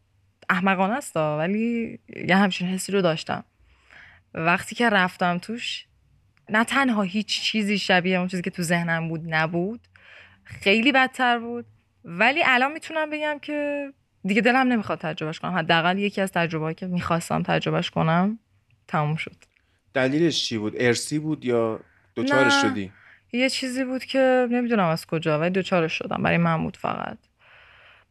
[0.50, 3.44] احمقانه است ولی یه همچین حسی رو داشتم.
[4.34, 5.86] وقتی که رفتم توش
[6.52, 9.80] نه تنها هیچ چیزی شبیه اون چیزی که تو ذهنم بود نبود
[10.44, 11.66] خیلی بدتر بود.
[12.06, 13.90] ولی الان می‌تونم بگم که
[14.24, 15.52] دیگه دلم نمی‌خواد تجربهش کنم.
[15.52, 18.40] حداقل یکی از تجربه‌هایی که می‌خواستم تجربهش کنم
[18.88, 19.36] تموم شد.
[19.94, 21.80] دلیلش چی بود؟ ارسی بود یا
[22.16, 22.62] دوچارش.
[22.62, 22.92] شدی؟
[23.32, 26.24] یه چیزی بود که نمی‌دونم از کجا ولی دوچارش شدم.
[26.24, 27.18] برای من بود فقط.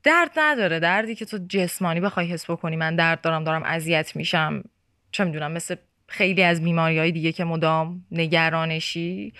[0.02, 0.80] درد نداره.
[0.80, 4.62] دردی که تو جسمانی بخوای حس بکنی من درد دارم دارم اذیت میشم.
[5.10, 5.76] چه می‌دونم مثل
[6.08, 9.32] خیلی از بیماری های دیگه که مدام نگرانشی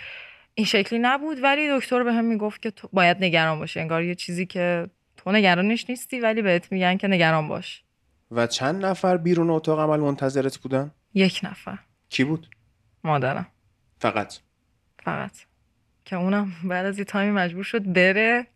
[0.53, 4.15] این شکلی نبود ولی دکتر به هم می‌گفت که تو باید نگران باشی انگار یه
[4.15, 7.83] چیزی که تو نگرانش نیستی ولی بهت میگن که نگران باش.
[8.31, 11.77] و چند نفر بیرون اتاق عمل منتظرت بودن؟ یک نفر.
[12.09, 12.47] کی بود؟
[13.03, 13.47] مادرم.
[13.99, 14.37] فقط.
[15.03, 15.31] فقط.
[16.05, 18.47] که اونم بعد از یه تایمی مجبور شد بره.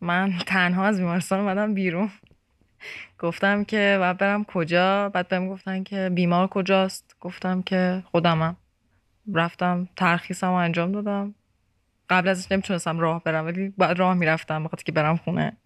[0.00, 2.10] من تنها از بیمارستان اومدم بیرون.
[3.18, 8.56] گفتم که باید برم کجا؟ بعد بهم گفتن که بیمار کجاست؟ گفتم که خودمم.
[9.34, 11.34] رفتم ترخیصم رو انجام دادم.
[12.10, 15.56] قبل ازش نمی‌تونستم راه برم ولی بعد راه می‌رفتم بخاطر که برم خونه.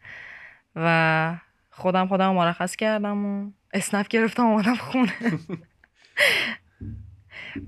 [0.77, 1.37] و
[1.71, 5.13] خودم خودم مرخص کردم و اسنپ گرفتم و اومدم خونه.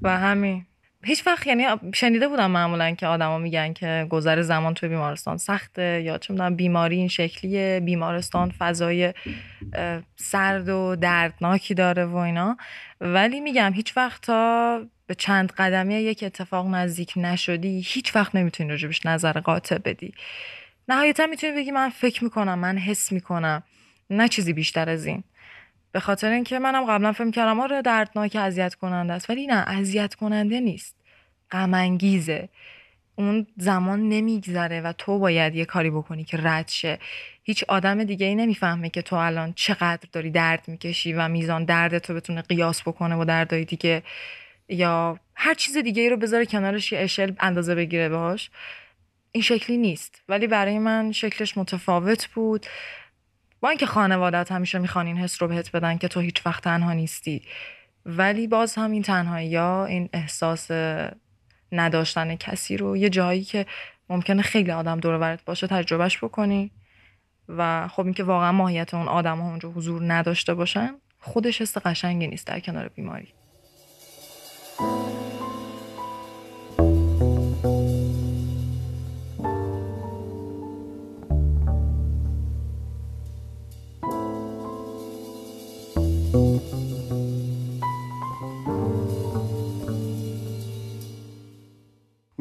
[0.02, 0.66] و همین.
[1.04, 6.02] هیچ وقت یعنی شنیده بودم معمولا که آدما میگن که گذر زمان توی بیمارستان سخته
[6.04, 9.14] یا چه می‌دونم بیماری این شکلیه بیمارستان فضای
[10.16, 12.56] سرد و دردناکی داره و اینا.
[13.00, 18.70] ولی میگم هیچ وقت تا به چند قدمی یک اتفاق نزدیک نشدی هیچ وقت نمی‌تونی
[18.70, 20.12] راجبش نظر قاطع بدی.
[20.88, 23.62] نهایتا می‌تونی بگی من فکر می‌کنم من حس می‌کنم.
[24.10, 25.24] نه چیزی بیشتر از این.
[25.92, 29.30] به خاطر اینکه منم قبلا فکر کردم آره دردناک اذیت کننده است.
[29.30, 30.96] ولی نه اذیت کننده نیست.
[31.50, 32.48] غم انگیزه
[33.16, 36.98] اون زمان نمیگذره و تو باید یه کاری بکنی که رد شه.
[37.42, 41.98] هیچ آدم دیگه ای نمی‌فهمه که تو الان چقدر داری درد می‌کشی و میزان درد
[41.98, 44.02] تو بتونه قیاس بکنه با دردای دیگه.
[44.68, 48.50] یا هر چیز دیگه ای رو بذاره کنارش یه اشل اندازه بگیره باش
[49.32, 50.22] این شکلی نیست.
[50.28, 52.66] ولی برای من شکلش متفاوت بود.
[53.60, 56.92] با اینکه خانوادت همیشه می‌خوان این حس رو بهت بدن که تو هیچ وقت تنها
[56.92, 57.42] نیستی.
[58.06, 60.70] ولی باز هم این تنهایی یا این احساس
[61.72, 63.66] نداشتن کسی رو یه جایی که
[64.08, 66.70] ممکنه خیلی آدم دور و برت باشه تجربهش بکنی.
[67.48, 72.26] و خب اینکه واقعا ماهیت اون آدم ها اونجا حضور نداشته باشن خودش حس قشنگی
[72.26, 73.28] نیست در کنار بیماری.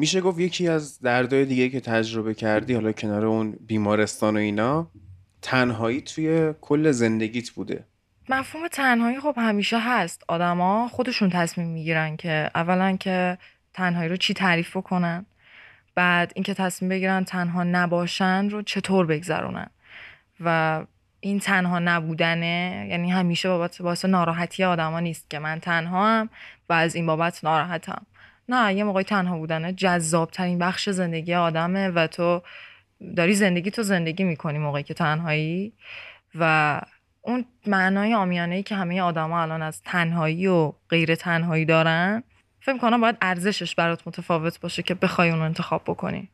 [0.00, 4.90] میشه گفت یکی از دردهای دیگه که تجربه کردی حالا کنار اون بیمارستان و اینا
[5.42, 7.84] تنهایی توی کل زندگیت بوده.
[8.28, 10.22] مفهوم تنهایی خب همیشه هست.
[10.28, 13.38] آدما خودشون تصمیم می‌گیرن که اولا که
[13.74, 15.26] تنهایی رو چی تعریف بکنن
[15.94, 19.70] بعد اینکه تصمیم بگیرن تنها نباشن رو چطور بگذرونن.
[20.40, 20.80] و
[21.20, 26.28] این تنها نبودنه یعنی همیشه بابت واسه ناراحتی آدما نیست که من تنها هم
[26.68, 28.06] و از این بابت ناراحتم.
[28.50, 29.72] نه یه موقعی تنها بودنه.
[29.72, 32.42] جذاب ترین بخش زندگی آدمه و تو
[33.16, 35.72] داری زندگی تو زندگی می‌کنی موقعی که تنهایی.
[36.34, 36.80] و
[37.22, 42.22] اون معنای عامیانه ای که همه آدما الان از تنهایی و غیر تنهایی دارن
[42.60, 46.28] فکر کنم باید ارزشش برات متفاوت باشه که بخوای اون رو انتخاب بکنی.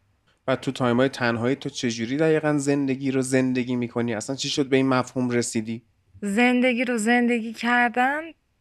[0.49, 4.69] و تو time های تنهایی تو چجوری دقیقا زندگی رو زندگی می‌کنی؟ اصلا چی شد
[4.69, 5.83] به این مفهوم رسیدی؟
[6.21, 8.21] زندگی رو زندگی کردن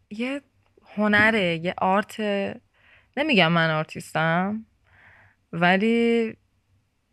[0.10, 0.42] یه
[0.96, 2.16] هنره یه art
[3.18, 4.66] نمیگم من آرتیستم
[5.54, 6.34] ولی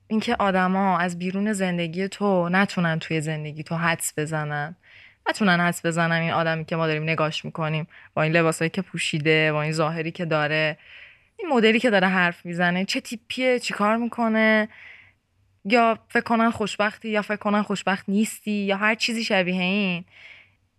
[0.08, 4.76] اینکه آدما از بیرون زندگی تو نتونن توی زندگی تو حدس بزنن.
[5.28, 9.52] نتونن حدس بزنن این آدمی که ما داریم نگاش می‌کنیم با این لباسایی که پوشیده
[9.52, 10.78] با این ظاهری که داره
[11.36, 14.68] این مدلی که داره حرف می‌زنه چه تیپیه چی کار می‌کنه؟
[15.64, 20.04] یا فکر کنن خوشبختی یا فکر کنن خوشبخت نیستی یا هر چیزی شبیه این.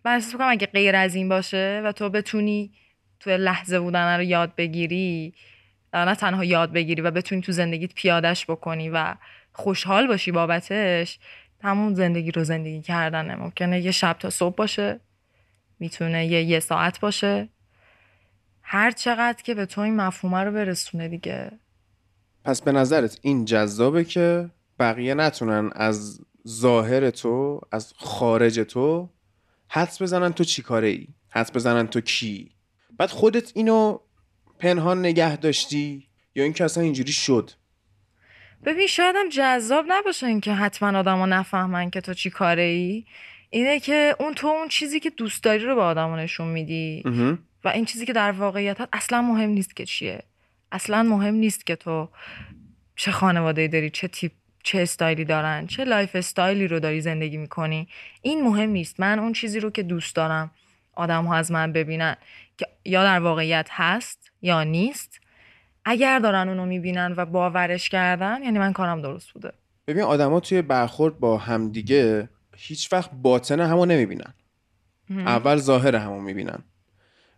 [0.06, 2.72] من احساس می‌کنم اگه غیر از این باشه و تو بتونی
[3.24, 5.34] تو لحظه بودن رو یاد بگیری
[5.94, 9.16] نه تنها یاد بگیری و بتونی تو زندگیت پیادش بکنی و
[9.52, 11.20] خوشحال باشی بابتش
[11.64, 15.00] همون زندگی رو زندگی کردنه ممکنه یه شب تا صبح باشه
[15.80, 17.50] می‌تونه یه یه ساعت باشه.
[18.62, 21.52] هر چقدر که به تو این مفهومه رو برسونه دیگه.
[22.44, 29.10] پس به نظرت این جذابه که بقیه نتونن از ظاهر تو از خارج تو
[29.68, 32.53] حدس بزنن تو چی کاره ای حدس بزنن تو کی؟
[32.98, 34.00] بعد خودت اینو
[34.60, 37.52] پنهان نگه داشتی یا اینکه اصلا اینجوری شد؟
[38.66, 43.06] ببین شاید هم جذاب نباشه اینکه حتما آدما نفهمن که تو چی کاره ای
[43.50, 47.04] اینه که اون تو اون چیزی که دوست داری رو به آدما نشون میدی.
[47.64, 50.24] و این چیزی که در واقعیت هست اصلا مهم نیست که چیه.
[50.72, 52.10] اصلا مهم نیست که تو
[52.96, 54.32] چه خانواده داری چه تیپ
[54.64, 57.88] چه استایلی دارن چه lifestyle ی رو داری زندگی می‌کنی.
[58.22, 59.00] این مهم نیست.
[59.00, 60.52] من اون چیزی رو که دوست دارم
[60.94, 62.16] آدم ها از من ببینن
[62.58, 65.20] که یا در واقعیت هست یا نیست.
[65.86, 69.54] اگر دارن اونو می‌بینن و باورش کردن یعنی من کارم درست بوده.
[69.88, 74.34] ببین آدما توی برخورد با همدیگه هیچ وقت باطن همو نمی‌بینن.
[75.10, 76.64] اول ظاهر همو می‌بینن.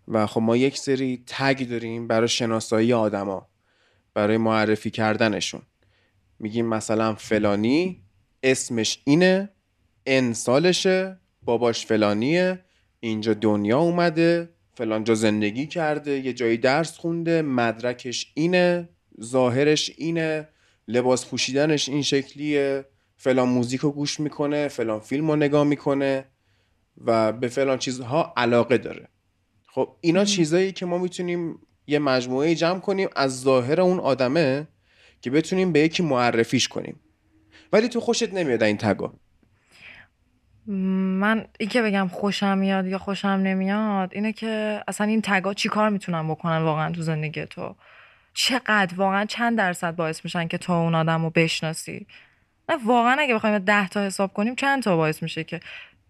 [0.07, 3.47] و خب ما یک سری تگ داریم برای شناسایی آدما
[4.13, 5.61] برای معرفی کردنشون.
[6.39, 8.03] میگیم مثلا فلانی
[8.43, 9.49] اسمش اینه
[10.05, 12.64] ان سالشه باباش فلانیه
[13.07, 18.89] اینجا دنیا اومده فلانجا زندگی کرده یه جایی درس خونده مدرکش اینه
[19.23, 20.47] ظاهرش اینه
[20.87, 22.85] لباس پوشیدنش این شکلیه
[23.17, 26.25] فلان موزیک رو گوش می‌کنه فلان فیلم رو نگاه می‌کنه
[27.05, 29.07] و به فلان چیزها علاقه داره.
[29.67, 34.67] خب اینا چیزایی که ما می‌تونیم یه مجموعه جمع کنیم از ظاهر اون آدمه
[35.21, 36.99] که بتونیم به یکی معرفیش کنیم.
[37.73, 39.13] ولی تو خوشت نمیاد این تگا.
[40.67, 45.69] من این که بگم خوشم میاد یا خوشم نمیاد اینه که اصلا این تگا چی
[45.69, 47.75] کار می‌تونن بکنن واقعا تو زندگی تو؟
[48.33, 52.07] چقدر واقعا چند درصد باعث میشن که تو اون آدم رو بشناسی؟
[52.69, 55.59] نه واقعا اگه بخوایم ده تا حساب کنیم چند تا باعث میشه که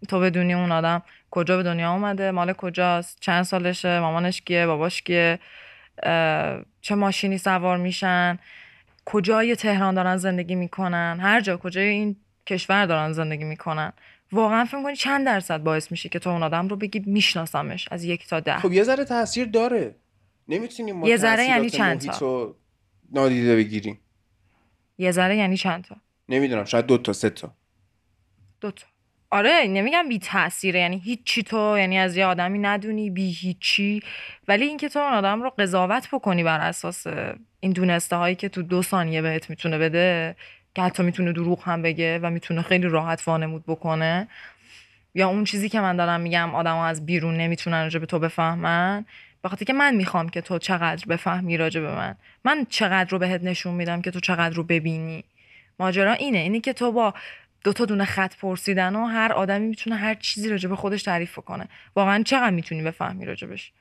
[0.08, 5.02] تو بدونی اون آدم کجا به دنیا اومده؟ مال کجاست؟ چند سالشه؟ مامانش کیه؟ باباش
[5.02, 5.38] کیه؟
[6.80, 8.38] چه ماشینی سوار میشن؟
[9.04, 12.16] کجای تهران دارن زندگی می‌کنن؟ هر جا کجای این
[12.46, 13.92] کشور دارن زندگی می‌کنن؟
[14.32, 18.04] واقعا فکر کنی چند درصد باعث میشه که تو اون آدم رو بگی میشناسمش از
[18.04, 19.94] یک تا ده؟ خب یه ذره تاثیر داره.
[20.48, 22.56] نمی‌تونیم ما یه ذره یعنی چند تا؟
[23.12, 24.00] نادیده بگیریم.
[24.98, 25.96] یه ذره یعنی چند تا؟
[26.28, 27.54] نمی‌دونم شاید دو تا سه تا.
[28.60, 28.86] دو تا.
[29.30, 34.02] آره نمیگم بی تاثیره یعنی هیچی تو یعنی از یه آدمی ندونی بی هیچی.
[34.48, 37.06] ولی اینکه تو اون آدم رو قضاوت بکنی بر اساس
[37.60, 40.36] این دونسته هایی که تو دو ثانیه بهت می‌تونه بده
[40.76, 44.28] که حتی می‌تونه دروغ هم بگه و می‌تونه خیلی راحت وانمود بکنه.
[45.14, 49.04] یا اون چیزی که من دارم میگم آدم از بیرون نمی‌تونن راجع به تو بفهمن.
[49.44, 52.14] خاطر که من می‌خوام که تو چقدر بفهمی راجع به من.
[52.44, 55.24] من چقدر رو بهت نشون میدم که تو چقدر رو ببینی.
[55.78, 56.38] ماجرا اینه.
[56.38, 57.14] اینه که تو با
[57.64, 61.38] دو تا دونه خط پرسیدن و هر آدمی می‌تونه هر چیزی راجع به خودش تعریف
[61.38, 61.68] کنه.
[61.96, 63.72] واقعا چقدر می‌تونی بفهمی راجبش؟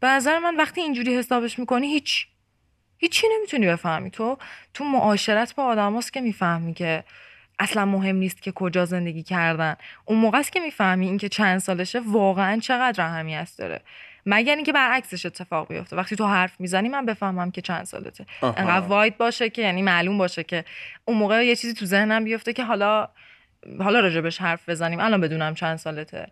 [0.00, 2.26] به نظر من وقتی اینجوری حسابش می‌کنی هیچ
[2.98, 4.10] هیچی نمی‌تونی بفهمی.
[4.10, 4.38] تو
[4.74, 7.04] تو معاشرت با آدماست که می‌فهمی که
[7.58, 9.76] اصلا مهم نیست که کجا زندگی کردن.
[10.04, 13.80] اون موقع است که می‌فهمی اینکه چند سالشه واقعا چقدر اهمیت داره.
[14.26, 15.96] مگر اینکه برعکسش اتفاق بیفته.
[15.96, 18.26] وقتی تو حرف می‌زنی من بفهمم که چند سالته.
[18.42, 20.64] انقدر واید باشه که یعنی معلوم باشه که
[21.04, 23.08] اون موقع یه چیزی تو ذهنم بیفته که حالا
[23.80, 25.00] حالا راجبش حرف بزنیم.
[25.00, 26.26] الان بدونم چند سالته.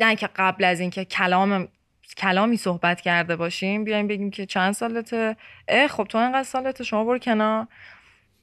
[0.00, 1.68] نه که قبل از اینکه کلام
[2.16, 5.36] کلامی صحبت کرده باشیم بیایم بگیم که چند سالته؟
[5.68, 7.66] اه خب تو انقدر سالته شما برو کنار.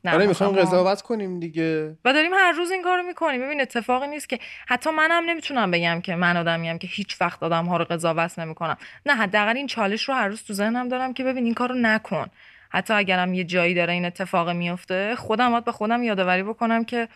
[0.03, 1.97] نه آره می‌خوایم مثلا- قضاوت کنیم دیگه.
[2.05, 3.41] و داریم هر روز این کارو می‌کنیم.
[3.41, 7.65] ببین اتفاقی نیست که حتی منم نمی‌تونم بگم که من آدمیم که هیچ وقت آدم
[7.65, 8.77] ها رو قضاوت نمی‌کنم.
[9.05, 12.25] نه حداقل این چالش رو هر روز تو ذهنم دارم که ببین این کارو نکن.
[12.69, 17.07] حتی اگرم یه جایی داره این اتفاق میفته خودم باید به خودم یادآوری بکنم که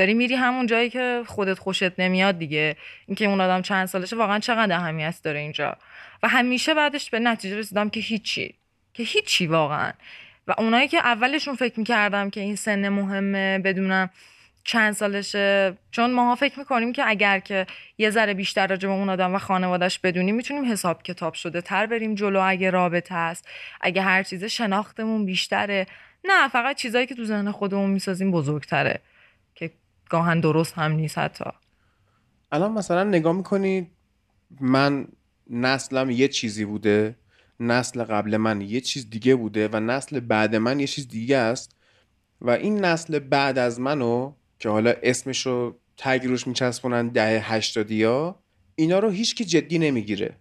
[0.00, 2.76] داری میری همون جایی که خودت خوشت نمیاد دیگه.
[3.06, 5.76] اینکه اون آدم چند سالشه واقعا چقدر اهمیت داره اینجا.
[6.22, 8.54] و همیشه بعدش به نتیجه رسیدم که هیچی.
[8.94, 9.92] که هیچی واقعا.
[10.46, 14.10] و اونایی که اولشون فکر می‌کردم که این سن مهمه بدونم
[14.64, 15.76] چند سالشه.
[15.90, 17.66] چون ماها فکر می‌کنیم که اگر که
[17.98, 21.86] یه ذره بیشتر راجع به اون آدم و خانوادش بدونیم می‌تونیم حساب کتاب شده تر
[21.86, 23.48] بریم جلو اگه رابطه است.
[23.80, 25.86] اگه هر چیزه شناختمون بیشتره.
[26.24, 29.00] نه فقط چیزایی که تو ذهن خودمون می‌سازیم بزرگتره.
[30.10, 31.44] گاهن درست هم نیست حتی.
[32.52, 33.90] الان مثلا نگاه می‌کنید
[34.60, 35.08] من
[35.50, 37.16] نسلم یه چیزی بوده
[37.60, 41.76] نسل قبل من یه چیز دیگه بوده و نسل بعد من یه چیز دیگه است
[42.40, 48.04] و این نسل بعد از منو که حالا اسمش رو تگ روش میچسبونن دهه هشتادی
[48.04, 48.42] ها
[48.74, 50.36] اینا رو هیچکی جدی نمی‌گیره.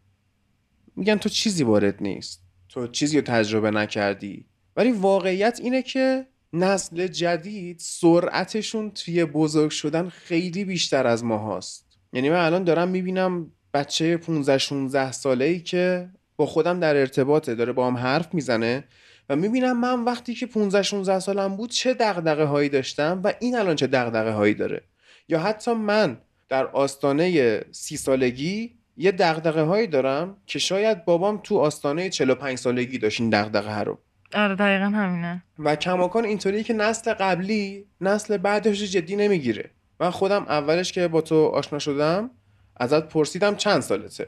[0.95, 2.43] میگن تو چیزی وارد نیست.
[2.69, 4.45] تو چیزی رو تجربه نکردی.
[4.75, 11.85] ولی واقعیت اینه که نسل جدید سرعتشون توی بزرگ شدن خیلی بیشتر از ما هاست
[12.13, 17.55] یعنی من الان دارم می‌بینم بچه 15 16 ساله ای که با خودم در ارتباطه
[17.55, 18.83] داره با هم حرف می‌زنه
[19.29, 23.57] و می‌بینم من وقتی که 15 16 سالم بود چه دغدغه هایی داشتم و این
[23.57, 24.81] الان چه دغدغه هایی داره.
[25.27, 26.17] یا حتی من
[26.49, 32.97] در آستانه سی سالگی یه دغدغه هایی دارم که شاید بابام تو آستانه 45 سالگی
[32.97, 33.97] داشت این دغدغه رو.
[34.33, 35.43] آره دقیقا همینه.
[35.59, 39.71] و کماکان اینطوریه که نسل قبلی نسل بعدش رو جدی نمی‌گیره.
[39.99, 42.29] من خودم اولش که با تو آشنا شدم
[42.77, 44.27] ازت پرسیدم چند سالته.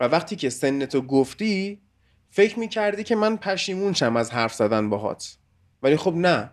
[0.00, 1.80] و وقتی که سنتو گفتی
[2.30, 5.36] فکر می‌کردی که من پشیمون شم از حرف زدن باهات.
[5.82, 6.50] ولی خب نه.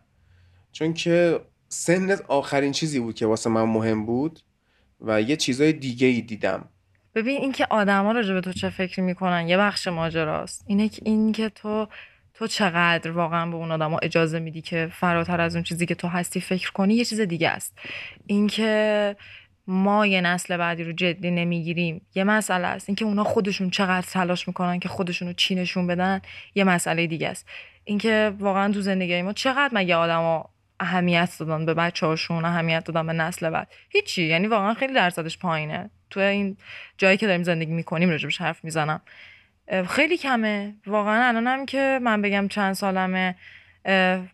[0.71, 1.39] چون که
[1.69, 4.39] سنت آخرین چیزی بود که واسه من مهم بود
[5.01, 6.69] و یه چیزای دیگه ای دیدم.
[7.15, 10.65] ببین اینکه آدما راجع به تو چه فکری می‌کنن یه بخش ماجراست.
[10.67, 11.87] اینه که این که تو
[12.37, 16.07] تو چقدر واقعا به اون آدما اجازه میدی که فراتر از اون چیزی که تو
[16.07, 17.77] هستی فکر کنی؟ یه چیز دیگه است.
[18.27, 19.15] اینکه
[19.67, 22.01] ما یه نسل بعدی رو جدی نمی‌گیریم.
[22.15, 22.89] یه مسئله است.
[22.89, 26.21] اینکه اونا خودشون چقدر تلاش می‌کنن که خودشون رو چی نشون بدن
[26.55, 27.49] یه مسئله دیگه است.
[27.83, 30.49] اینکه واقعا تو زندگی ما چقدر مگه آدما
[30.79, 34.23] اهمیت دادن به بچه هاشون اهمیت دادن به نسل بعد؟ هیچی.
[34.23, 35.89] یعنی واقعا خیلی درصدش پایینه.
[36.09, 36.57] تو این
[36.97, 39.01] جایی که داریم زندگی می‌کنیم راجبش حرف می‌زنم.
[39.87, 40.75] خیلی کمه.
[40.87, 43.35] واقعا الانم که من بگم چند سالمه.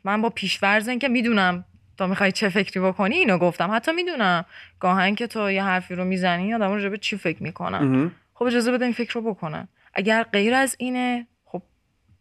[0.03, 1.65] من با پیشورز این که می‌دونم
[1.97, 3.71] تا می‌خوای چه فکری بکنی اینو گفتم.
[3.73, 4.45] حتی می‌دونم.
[4.79, 8.11] گاهن که تو یه حرفی رو می‌زنی آدم راجع به چی فکر می‌کنن.
[8.33, 9.67] خب اجازه بده این فکر رو بکنن.
[9.93, 11.61] اگر غیر از اینه خب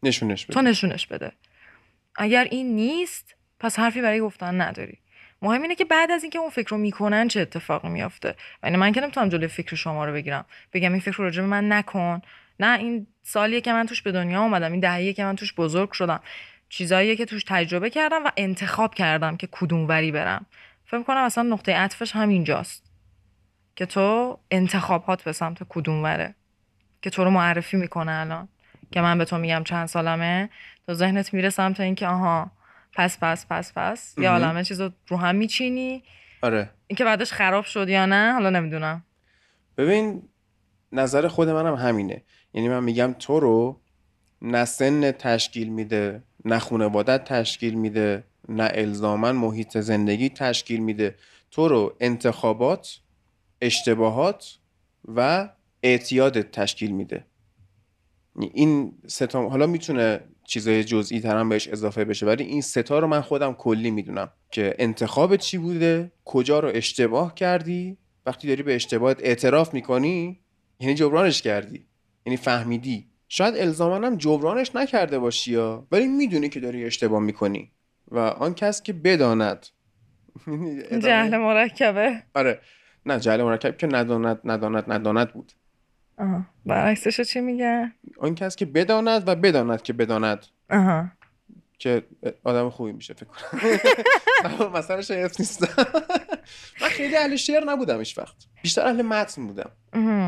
[0.03, 0.55] نشونش بده.
[0.55, 1.33] تو نشونش بده.
[2.17, 4.99] اگر این نیست پس حرفی برای گفتن نداری.
[5.43, 8.35] مهم اینه که بعد از اینکه اون فکر رو می‌کنن چه اتفاقی میافته.
[8.65, 10.45] یعنی من که نمی‌تونم جلوی فکر شما رو بگیرم.
[10.73, 12.23] بگم این فکر رو راجع من نکن.
[12.61, 15.93] نه این سالیه که من توش به دنیا اومدم این دهیه که من توش بزرگ
[15.93, 16.21] شدم
[16.69, 20.47] چیزاییه که توش تجربه کردم و انتخاب کردم که کدوم وری برم.
[20.85, 22.91] فکر کنم اصلا نقطه عطفش همینجاست.
[23.77, 26.35] که تو انتخابات به سمت کدوم وره.
[27.03, 28.49] که تو رو معرفی می‌کنه الان.
[28.91, 30.51] که من به تو میگم چند سالمه
[30.87, 32.51] تو ذهنت میره سمت اینکه آها
[32.93, 34.15] پس پس پس پس.
[34.19, 34.33] یا.
[34.33, 36.03] عالمه چیز رو رو هم میچینی.
[36.43, 36.71] آره.
[36.87, 39.05] اینکه بعدش خراب شد یا نه حالا نمی‌دونم.
[39.79, 40.23] ببین
[40.93, 42.23] نظر خود منم همینه.
[42.55, 43.81] یعنی من میگم تو رو
[44.43, 51.15] نه سن تشکیل میده نه خانوادت تشکیل میده نه الزاما محیط زندگی تشکیل میده.
[51.51, 53.01] تو رو انتخابات
[53.61, 54.59] اشتباهات
[55.05, 55.49] و
[55.83, 57.25] اعتیادت تشکیل میده.
[58.37, 63.07] این ستا حالا می‌تونه چیزای جزئی تر هم بهش اضافه بشه ولی این ستا رو
[63.07, 67.97] من خودم کلی می‌دونم که انتخاب چی بوده کجا رو اشتباه کردی
[68.27, 70.41] وقتی داری به اشتباهت اعتراف می‌کنی
[70.81, 71.87] یعنی جبرانش کردی.
[72.27, 73.07] یعنی فهمیدی.
[73.29, 75.87] شاید الزاما هم جبرانش نکرده باشی یا.
[75.93, 77.71] ولی می‌دونی که داری اشتباه می‌کنی.
[78.09, 79.67] و آن کس که بداند.
[80.47, 82.23] ادامه- جهل مرکبه.
[82.35, 82.61] آره.
[83.07, 85.53] نه جهل مرکب که نداند نداند نداند بود.
[86.19, 86.45] آها.
[86.67, 90.47] برعکسش چی میگه آن کس که بداند و بداند که بداند.
[90.71, 91.09] آها.
[91.79, 92.03] که
[92.45, 94.73] آدم خوبی میشه فکر کنم.
[94.79, 95.85] مثلا شاید نیستم
[96.81, 98.37] من خیلی اهل شعر نبودم هیچ وقت.
[98.63, 99.71] بیشتر اهل متن بودم.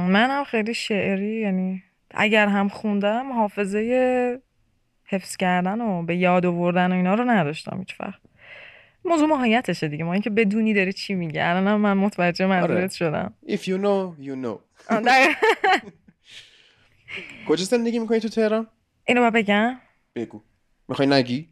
[0.08, 4.40] منم خیلی شعری یعنی اگر هم خوندم حافظه
[5.04, 8.20] حفظ کردن و به یاد آوردن و اینا رو نداشتم هیچ وقت.
[9.04, 10.04] موضوع ماهیتشه دیگه.
[10.04, 12.88] ما اینکه بدونی داری چی میگه الانم من متوجه منظورت آره.
[12.88, 13.34] شدم.
[13.46, 14.58] If you know you know.
[17.48, 18.66] کجا زندگی می‌کنی تو تهران؟
[19.04, 19.80] اینو باید بگم.
[20.14, 20.42] بگو.
[20.88, 21.48] می‌خوای نگی؟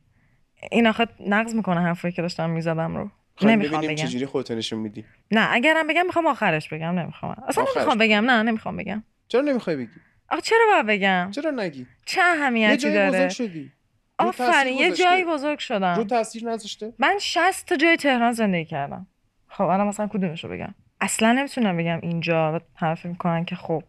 [0.70, 3.10] این آخه نقض می‌کنه حرفی که داشتم می‌زدم رو.
[3.46, 3.94] نمی‌خوام بگم.
[3.94, 5.04] چجوری خودتو نشون میدی.
[5.30, 7.36] نه اگرم بگم می‌خوام آخرش بگم نمی‌خوام.
[7.48, 9.02] اصلا نمی‌خوام بگم نه نمی‌خوام بگم.
[9.28, 9.90] چرا نمی‌خوای بگی؟
[10.28, 13.72] آخه چرا باید بگم؟ چرا نگی؟ چه اهمیتی داره؟ بزرگ شدی.
[14.18, 14.92] آفرین یه.
[14.92, 15.94] جایی بزرگ شدم.
[15.94, 16.92] رو تاثیر نذاشته.
[16.98, 19.06] من 60 تا جای تهران زندگی کردم.
[19.48, 23.56] خب الان مثلا کدومش رو بگم؟ اصلا نمی‌تونم بگم اینجا و همه فکر می‌کنن که
[23.56, 23.82] خب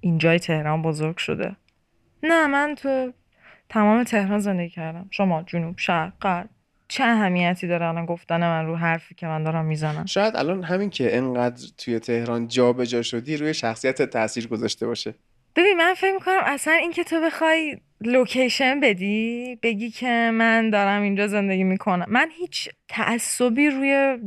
[0.00, 1.56] اینجای تهران بزرگ شده.
[2.22, 3.12] نه من تو
[3.68, 5.08] تمام تهران زندگی کردم.
[5.10, 6.48] شما جنوب شرق غرب.
[6.92, 10.90] چه اهمیتی داره الان گفتن من رو حرفی که من دارم می‌زنم؟ شاید الان همین
[10.90, 15.14] که انقدر توی تهران جابجا شدی روی شخصیت تاثیر گذاشته باشه.
[15.56, 21.26] ببین من فکر می‌کنم اصلا اینکه تو بخوای لوکیشن بدی بگی که من دارم اینجا
[21.28, 22.06] زندگی می‌کنم.
[22.08, 24.18] من هیچ تعصبی روی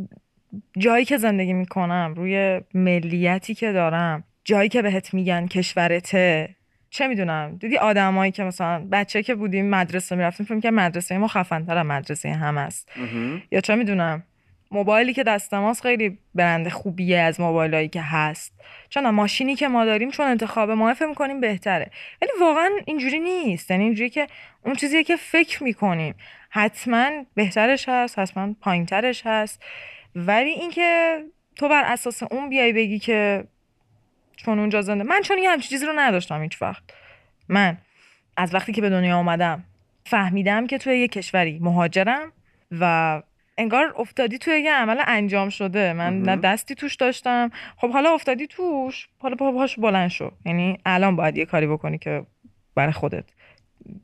[0.77, 6.55] جایی که زندگی می‌کنم روی ملیتی که دارم جایی که بهت میگن کشورته
[6.95, 11.27] چه می‌دونم دیدی آدمایی که مثلا بچه که بودیم مدرسه می‌رفتیم فکر که مدرسه ما
[11.27, 12.89] خفن‌تر از مدرسه هم است.
[13.51, 14.23] یا چه می‌دونم
[14.71, 18.53] موبایلی که دست ماست خیلی برند خوبیه از موبایلایی که هست.
[18.89, 21.91] چون ماشینی که ما داریم چون انتخاب ما فکر می‌کنیم بهتره.
[22.21, 23.71] ولی واقعا اینجوری نیست.
[23.71, 24.27] یعنی اینجوری که
[24.65, 26.15] اون چیزیه که فکر می‌کنیم.
[26.49, 29.63] حتما بهترش هست حتما پایینترش هست.
[30.15, 31.19] ولی اینکه
[31.55, 33.43] تو بر اساس اون بیای بگی که
[34.35, 36.83] چون اونجا زنده من چون یه همچین چیزی رو نداشتم هیچ وقت.
[37.49, 37.77] من
[38.37, 39.63] از وقتی که به دنیا آمدم
[40.05, 42.31] فهمیدم که توی یه کشوری مهاجرم
[42.71, 43.21] و
[43.57, 45.93] انگار افتادی توی یه عمل انجام شده.
[45.93, 47.49] من نه دستی توش داشتم.
[47.77, 50.31] خب حالا افتادی توش حالا پا پاش بلند شو.
[50.45, 52.25] یعنی الان باید یه کاری بکنی که
[52.75, 53.25] برای خودت.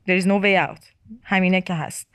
[0.08, 0.84] There is no way out.
[1.22, 2.08] همینه که هست.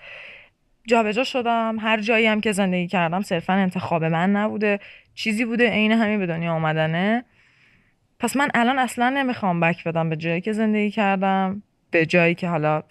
[0.88, 1.78] جابجا شدم.
[1.80, 4.80] هر جایی هم که زندگی کردم صرفا انتخاب من نبوده.
[5.16, 7.26] چیزی بوده عین همین به دنیا آمدنه
[8.20, 12.48] پس من الان اصلا نمی‌خوام بک بدم به جایی که زندگی کردم به جایی که
[12.48, 12.84] حالا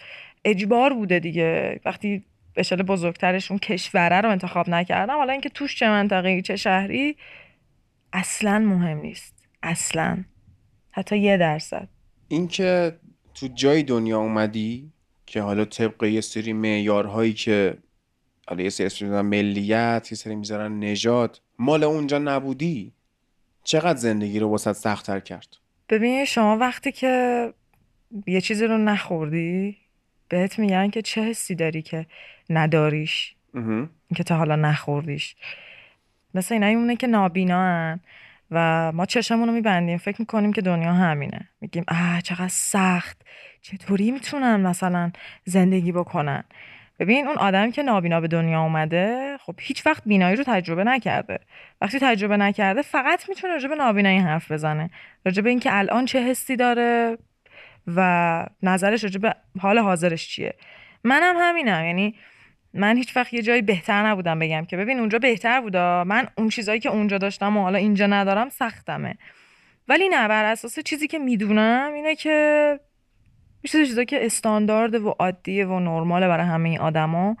[0.45, 1.79] اجبار بوده دیگه.
[1.85, 2.23] وقتی
[2.61, 7.17] شکل بزرگترش اون کشوره رو انتخاب نکردم حالا اینکه توش چه منطقه چه شهری
[8.13, 9.35] اصلا مهم نیست.
[9.63, 10.23] اصلا.
[10.91, 11.87] حتی یه درصد.
[12.27, 12.95] اینکه
[13.33, 14.91] تو جای دنیا اومدی
[15.25, 17.77] که حالا طبق یه سری معیارهایی که
[18.47, 22.93] حالا یه سری می‌ذارن ملیت یه سری می‌ذارن نژاد مال اونجا نبودی.
[23.67, 25.47] چقدر زندگی رو واسه سختتر کرد؟
[25.89, 27.53] ببین شما وقتی که
[28.27, 29.77] یه چیزی رو نخوردی
[30.29, 32.05] بهت میگن که چه حسی داری که
[32.49, 33.35] نداریش
[34.15, 35.35] که تا حالا نخوردیش.
[36.33, 37.99] مثل مونه که نابینا
[38.51, 39.97] و ما چشمون رو میبندیم.
[39.97, 41.49] فکر می‌کنیم که دنیا همینه.
[41.61, 43.21] میگیم اه چقدر سخت.
[43.61, 45.11] چطوری می‌تونن مثلا
[45.45, 46.43] زندگی بکنن؟
[46.99, 51.39] ببین اون آدم که نابینا به دنیا اومده خب هیچ وقت بینایی رو تجربه نکرده.
[51.81, 54.89] وقتی تجربه نکرده فقط می‌تونه راجع به نابینایی حرف بزنه.
[55.25, 57.17] راجع به اینکه الان چه حسی داره
[57.95, 60.53] و نظرش راجع به حال حاضرش چیه.
[61.03, 61.85] منم همینم.
[61.85, 62.15] یعنی
[62.73, 66.03] من هیچ وقت یه جایی بهتر نبودم بگم که ببین اونجا بهتر بودا.
[66.03, 69.17] من اون چیزایی که اونجا داشتم و حالا اینجا ندارم سختمه.
[69.87, 72.79] ولی نه بر اساس چیزی که می‌دونم اینه که
[73.67, 77.37] یه چیز چیزایی که استاندارد و عادیه و نرماله برای همه این آدما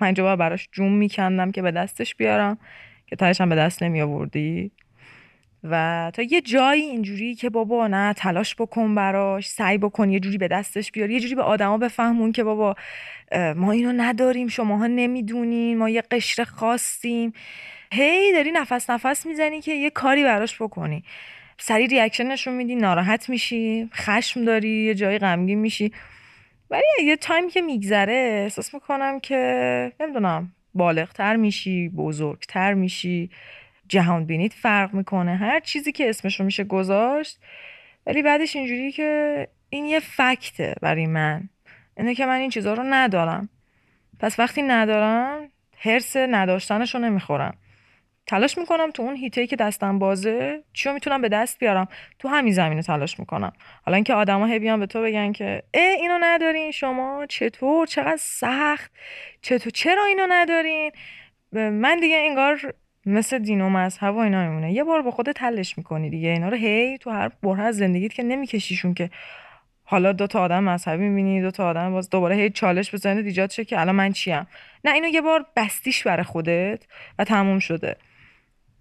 [0.00, 2.58] من باید براش جون میکندم که به دستش بیارم
[3.06, 4.70] که تهش هم به دست نمی آوردی
[5.64, 10.38] و تا یه جایی اینجوری که بابا نه تلاش بکن براش سعی بکن یه جوری
[10.38, 12.74] به دستش بیار یه جوری به آدما بفهمون که بابا
[13.56, 17.32] ما اینو نداریم شماها نمی‌دونین ما یه قشر خواستیم
[17.92, 21.04] هی داری نفس نفس می‌زنی که یه کاری براش بکنی.
[21.60, 25.92] سریع ریاکشن نشون میدی ناراحت میشی خشم داری یه جایی غمگین میشی.
[26.70, 33.30] ولی یه تایم که میگذره احساس می‌کنم که نمی‌دونم بالغتر میشی بزرگتر میشی
[33.88, 35.36] جهان بینیت فرق می‌کنه.
[35.36, 37.38] هر چیزی که اسمشو میشه گذاشت
[38.06, 41.48] ولی بعدش اینجوری که این یه فکته برای من.
[41.96, 43.48] اینه که من این چیزها رو ندارم.
[44.20, 45.48] پس وقتی ندارم
[45.78, 47.54] حرس نداشتنش رو نمی‌خورم.
[48.28, 51.88] تلاش می‌کنم تو اون هیته که دستم بازه چیو می‌تونم به دست بیارم.
[52.18, 53.52] تو همین زمینه تلاش می‌کنم.
[53.86, 58.18] حالا اینکه آدما هی بیان به تو بگن که اه اینو ندارین شما چطور؟ چقدر
[58.20, 58.92] سخت؟
[59.42, 60.92] چطور؟ چرا اینو ندارین؟
[61.52, 62.60] من دیگه انگار
[63.06, 64.72] مثل دین و مذهب و اینا میمونه.
[64.72, 66.28] یه بار با خودت حلش می‌کنی دیگه.
[66.28, 69.10] اینا رو هی تو هر بره از زندگیت که نمیکشیشون که.
[69.84, 73.50] حالا دو تا آدم مذهبی می‌بینی دو تا آدم باز دوباره هی چالش بزنید ایجاد
[73.50, 74.46] شه که الان من چیم.
[74.84, 76.86] نه اینو یه بار بستیش برای خودت
[77.18, 77.96] و تموم شده.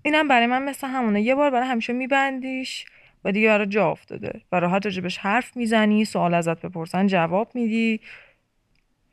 [0.08, 1.22] اینم برای من مثل همونه.
[1.22, 2.86] یه بار برای همیشه میبندیش
[3.24, 4.42] و دیگه برای جا افتاده.
[4.52, 8.00] و راحت راجبش حرف می‌زنی سوال ازت بپرسن جواب میدی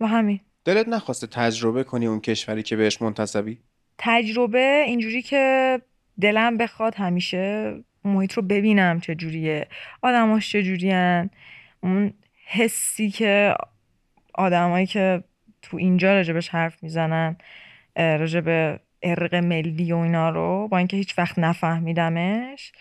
[0.01, 0.41] و همین.
[0.65, 3.59] دلت نخواسته تجربه کنی اون کشوری که بهش منتسبی؟
[3.99, 5.81] تجربه اینجوری که
[6.21, 9.67] دلم بخواد همیشه محیط رو ببینم چه جوریه
[10.03, 11.31] آدماش چه جورین.
[11.81, 12.13] اون
[12.47, 13.55] حسی که
[14.35, 15.25] آدمایی که
[15.63, 17.37] تو اینجا راجبش حرف می‌زنن
[17.97, 22.73] راجب ارق ملی و اینا رو با اینکه هیچ وقت نفهمیدمش.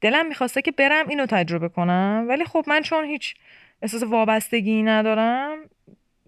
[0.00, 3.34] دلم می‌خواسته که برم اینو تجربه کنم ولی خب من چون هیچ
[3.82, 5.58] احساس وابستگی ندارم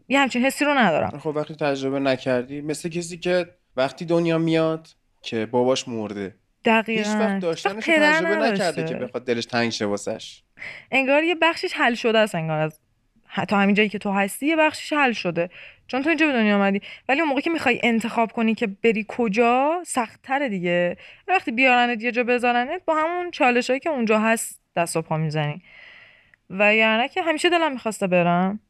[0.09, 1.19] یه همچین حسی رو ندارم.
[1.19, 4.89] خب وقتی تجربه نکردی مثل کسی که وقتی دنیا میاد
[5.23, 6.35] که باباش مرده.
[6.65, 7.03] دقیقاً.
[7.03, 8.85] هیچ وقت داشتنش تجربه نکرده.
[8.85, 10.43] که بخواد دلش تنگ شه واسش.
[10.91, 12.81] انگار یه بخشش حل شده است انگار از
[13.49, 15.51] تا همین جایی که تو هستی یه بخشش حل شده.
[15.87, 19.05] چون تو اینجا به دنیا آمدی ولی اون موقع که می‌خوای انتخاب کنی که بری
[19.09, 20.97] کجا سختتره دیگه.
[21.29, 25.63] وقتی بیارنت یه جا بذارنت با همون چالش که اونجا هست دست و پا می‌زنی.
[26.51, 28.61] و یعنی که همیشه دلم می‌خواسته برم.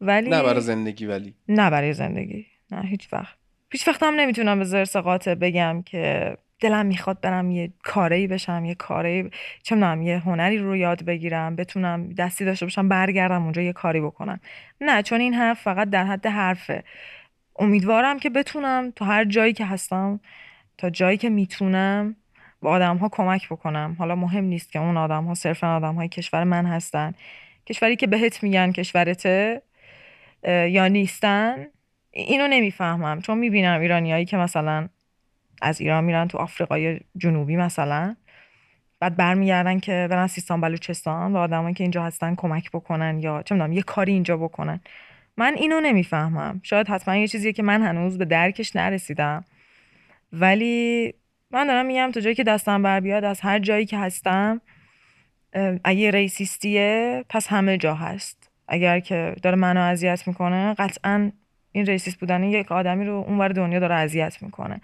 [0.00, 1.34] ولی نه برای زندگی ولی.
[1.48, 2.46] نه برای زندگی.
[2.70, 3.36] نه هیچ وقت.
[3.72, 8.64] هیچ وقت هم نمی‌تونم به زرس قاطع بگم که دلم می‌خواد برم یه کاری بشم
[8.64, 9.30] یه کاری
[9.62, 14.00] چه می‌دونم یه هنری رو یاد بگیرم بتونم دستی داشته باشم برگردم اونجا یه کاری
[14.00, 14.40] بکنم.
[14.80, 16.84] نه چون این حرف فقط در حد حرفه.
[17.58, 20.20] امیدوارم که بتونم تو هر جایی که هستم
[20.78, 22.16] تا جایی که می‌تونم
[22.62, 23.96] به آدم ها کمک بکنم.
[23.98, 27.14] حالا مهم نیست که اون آدم ها صرفا آدم های کشور من هستن.
[27.66, 29.62] کشوری که بهت میگن کشورته
[30.44, 31.66] یا نیستن
[32.10, 33.20] اینو نمی‌فهمم.
[33.20, 34.88] چون می‌بینم ایرانیایی که مثلا
[35.60, 38.16] از ایران میرن تو آفریقای جنوبی مثلا.
[39.00, 43.54] بعد برمیگردن که برن سیستان بلوچستان و آدمایی که اینجا هستن کمک بکنن یا چه
[43.54, 44.80] می‌دونم یه کاری اینجا بکنن.
[45.36, 46.60] من اینو نمی‌فهمم.
[46.62, 49.44] شاید حتما یه چیزیه که من هنوز به درکش نرسیدم.
[50.32, 51.14] ولی
[51.50, 54.60] من دارم میگم تا جایی که دستم بر بیاد از هر جایی که هستم
[55.84, 58.50] اگه ریسیستیه پس همه جا هست.
[58.68, 61.32] اگر که داره منو اذیت می‌کنه قطعا
[61.72, 64.80] این ریسیست بودن یک آدمی رو اونور دنیا داره اذیت می‌کنه.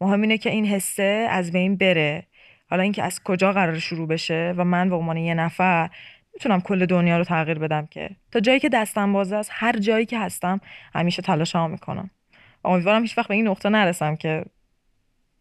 [0.00, 2.26] مهم اینه که این حسه از بین بره.
[2.70, 5.90] حالا اینکه از کجا قرار شروع بشه و من به عنوان یه نفر
[6.34, 8.10] می‌تونم کل دنیا رو تغییر بدم که.
[8.32, 10.60] تا جایی که دستم بازه است هر جایی که هستم
[10.94, 12.10] همیشه تلاشمو می‌کنم.
[12.64, 14.44] امیدوارم هیچ وقت به این نقطه نرسم که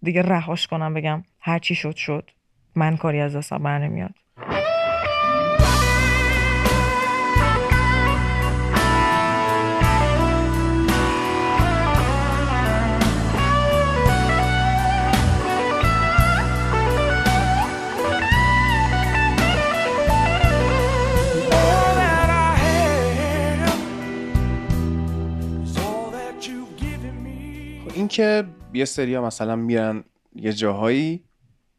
[0.02, 2.32] دیگه رهاش کنم بگم هر چی شد شد.
[2.76, 3.80] من کاری از دستم بر
[28.08, 28.14] me.
[28.14, 30.04] خب این که یه سریا مثلا میرن
[30.36, 31.24] یه جاهایی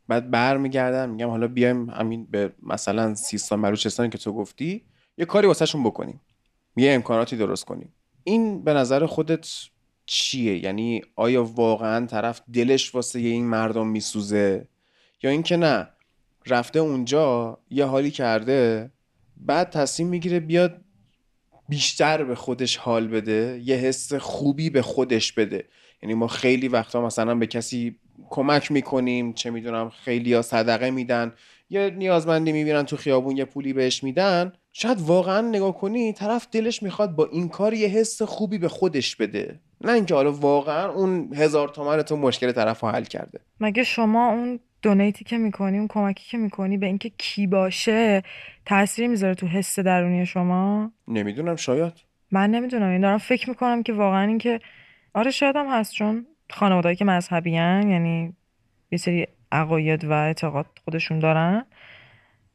[0.08, 4.84] بعد برمیگردن میگم حالا بیایم همین به مثلا سیستان بلوچستانی که تو گفتی
[5.18, 6.20] یه کاری واسهشون بکنیم.
[6.76, 7.92] یه امکاناتی درست کنیم.
[8.24, 9.48] این به نظر خودت
[10.06, 14.68] چیه؟ یعنی آیا واقعا طرف دلش واسه این مردم میسوزه؟
[15.22, 15.88] یا اینکه نه
[16.46, 18.90] رفته اونجا یه حالی کرده
[19.36, 20.80] بعد تصمیم می‌گیره بیاد
[21.68, 25.68] بیشتر به خودش حال بده یه حس خوبی به خودش بده.
[26.02, 27.96] یعنی ما خیلی وقتا مثلا به کسی
[28.30, 31.32] کمک می‌کنیم چه می‌دونم خیلی ها صدقه میدن
[31.70, 34.52] یه نیازمندی می‌بینن تو خیابون یه پولی بهش میدن.
[34.72, 39.16] شاید واقعا نگاه کنی طرف دلش می‌خواد با این کار یه حس خوبی به خودش
[39.16, 39.60] بده.
[39.80, 43.40] نه اینکه حالا واقعا اون هزار تومن تو مشکل طرف رو حل کرده.
[43.60, 48.22] مگه شما اون دونیتی که می‌کنی اون کمکی که می‌کنی به اینکه کی باشه
[48.66, 51.92] تاثیر می‌ذاره تو حس درونی شما؟ نمی‌دونم شاید.
[52.30, 52.90] من نمی‌دونم.
[52.90, 54.60] این دارم فکر می‌کنم که واقعا این که
[55.14, 58.32] آره شاید هم هست چون خانوادهایی که مذهبی یعنی
[58.90, 61.64] یه سری عقاید و اعتقاد خودشون دارن.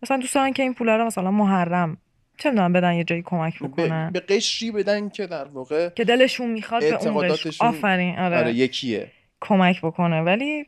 [0.03, 1.97] مثلا دوست دارن که این پولا رو مثلا محرم
[2.37, 4.09] چه می‌دونم بدن یه جایی کمک بکنن.
[4.13, 7.65] به قشری بدن که در واقع که دلشون می‌خواد به اون قشر.
[7.65, 9.11] آفرین آره, آره یکیه.
[9.41, 10.21] کمک بکنه.
[10.21, 10.65] ولی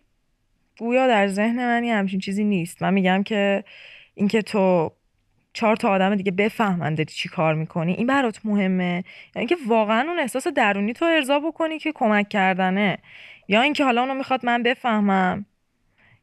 [0.79, 2.81] گویا در ذهن من یه همچین چیزی نیست.
[2.81, 3.63] من میگم که
[4.13, 4.91] اینکه تو
[5.55, 7.93] چهار تا آدم دیگه بفهمن داری چی کار می‌کنی.
[7.93, 9.03] این برات مهمه.
[9.35, 12.97] یا اینکه واقعا اون احساس درونی تو ارضا بکنی که کمک کردنه.
[13.47, 15.45] یا اینکه حالا اونو می‌خواد من بفهمم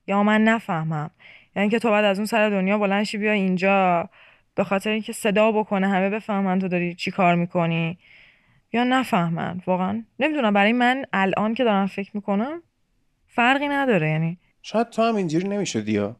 [0.06, 1.10] یا من نفهمم.
[1.56, 4.08] یا اینکه تو بعد از اون سر دنیا بلند بیا اینجا
[4.54, 7.98] به خاطر اینکه صدا بکنه همه بفهمن تو داری چی کار می‌کنی.
[8.72, 9.62] یا نفهمن.
[9.66, 12.62] واقعا نمی‌دونم برای من الان که دارم فکر می‌کنم
[13.26, 14.10] فرقی نداره.
[14.10, 16.16] یعنی شاید تو هم اینجوری نمی‌شدی یا؟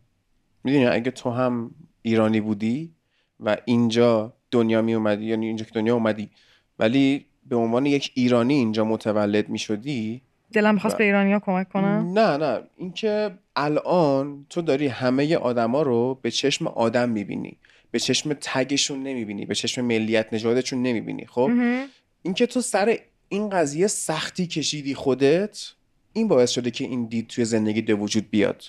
[0.65, 1.71] می‌دونی اگه تو هم
[2.03, 2.95] ایرانی بودی
[3.43, 6.31] و اینجا دنیا می اومدی یعنی اینجا که دنیا اومدی.
[6.79, 12.19] ولی به عنوان یک ایرانی اینجا متولد می شدی دلم می‌خواست به ایرانیا کمک کنم.
[12.19, 12.61] نه نه.
[12.77, 17.57] اینکه الان تو داری همه آدما رو به چشم آدم می‌بینی
[17.91, 21.87] به چشم تگشون نمی‌بینی به چشم ملیت نژادشون نمی‌بینی خب؟ مهم.
[22.23, 22.99] اینکه تو سر
[23.29, 25.73] این قضیه سختی کشیدی خودت
[26.13, 28.65] این باعث شده که این دید توی زندگی به وجود بیاد.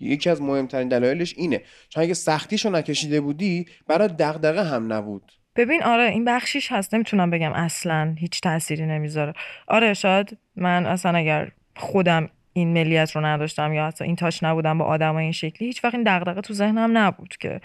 [0.00, 1.62] یکی از مهمترین دلایلش اینه.
[1.88, 5.32] چون اگه سختیشو نکشیده بودی برای دغدغه هم نبود.
[5.56, 6.94] ببین آره این بخشیش هست.
[6.94, 9.32] نمی‌تونم بگم اصلا هیچ تأثیری نمی‌ذاره.
[9.66, 14.78] آره شاید من اصلا اگر خودم این ملیت رو نداشتم یا حتی این تاش نبودم
[14.78, 17.60] با آدمای این شکلی هیچ وقت این دغدغه تو ذهنم نبود که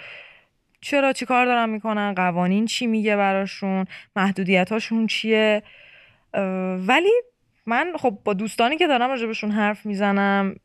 [0.82, 3.86] چرا چی کار دارن می‌کنن قوانین چی میگه براشون
[4.16, 5.64] محدودیت هاشون چیه
[6.78, 7.12] ولی
[7.66, 10.56] من خب با دوستانی که دارم راجبشون حرف می‌زنم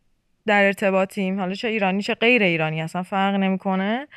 [0.46, 1.40] در ارتباطیم.
[1.40, 4.08] حالا چه ایرانی چه غیر ایرانی اصلا فرق نمی‌کنه.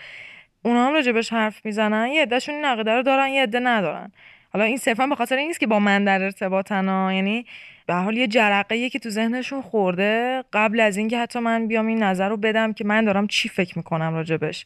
[0.62, 2.08] اونا هم راجبش حرف می‌زنن.
[2.08, 4.12] یه عدهشون این عقیده رو دارن یه عده ندارن.
[4.54, 7.14] حالا این صرفا به خاطر این نیست که با من در ارتباطن ها.
[7.14, 7.46] یعنی
[7.86, 12.04] به حال یه جرقه که تو ذهنشون خورده قبل از اینکه حتی من بیام این
[12.04, 14.66] نظر رو بدم که من دارم چی فکر می‌کنم راجبش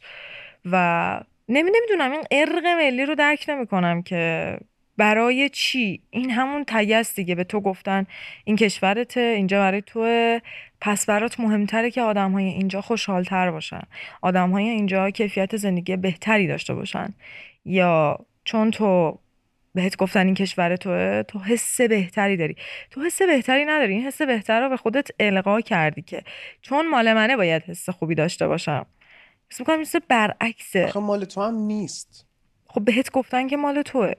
[0.64, 4.56] و نمی نمی‌دونم این ارق ملی رو درک نمی‌کنم که
[4.96, 7.34] برای چی؟ این همون تیست دیگه.
[7.34, 8.06] به تو گفتن
[8.44, 10.40] این کشورته اینجا برای توه.
[10.84, 13.82] پس برات مهمتره که آدم های اینجا خوشحالتر باشن.
[14.22, 17.14] آدم های اینجا کیفیت زندگی بهتری داشته باشن.
[17.64, 19.18] یا چون تو
[19.74, 22.56] بهت گفتن این کشور توه تو حس بهتری داری.
[22.90, 26.22] تو حس بهتری نداری این حس بهتر رو به خودت القا کردی که.
[26.62, 28.86] چون مال منه باید حس خوبی داشته باشم.
[29.50, 30.84] حس می‌کنم مثل برعکسه.
[30.84, 32.26] آخه مال تو هم نیست.
[32.66, 34.12] خب بهت گفتن که مال توه.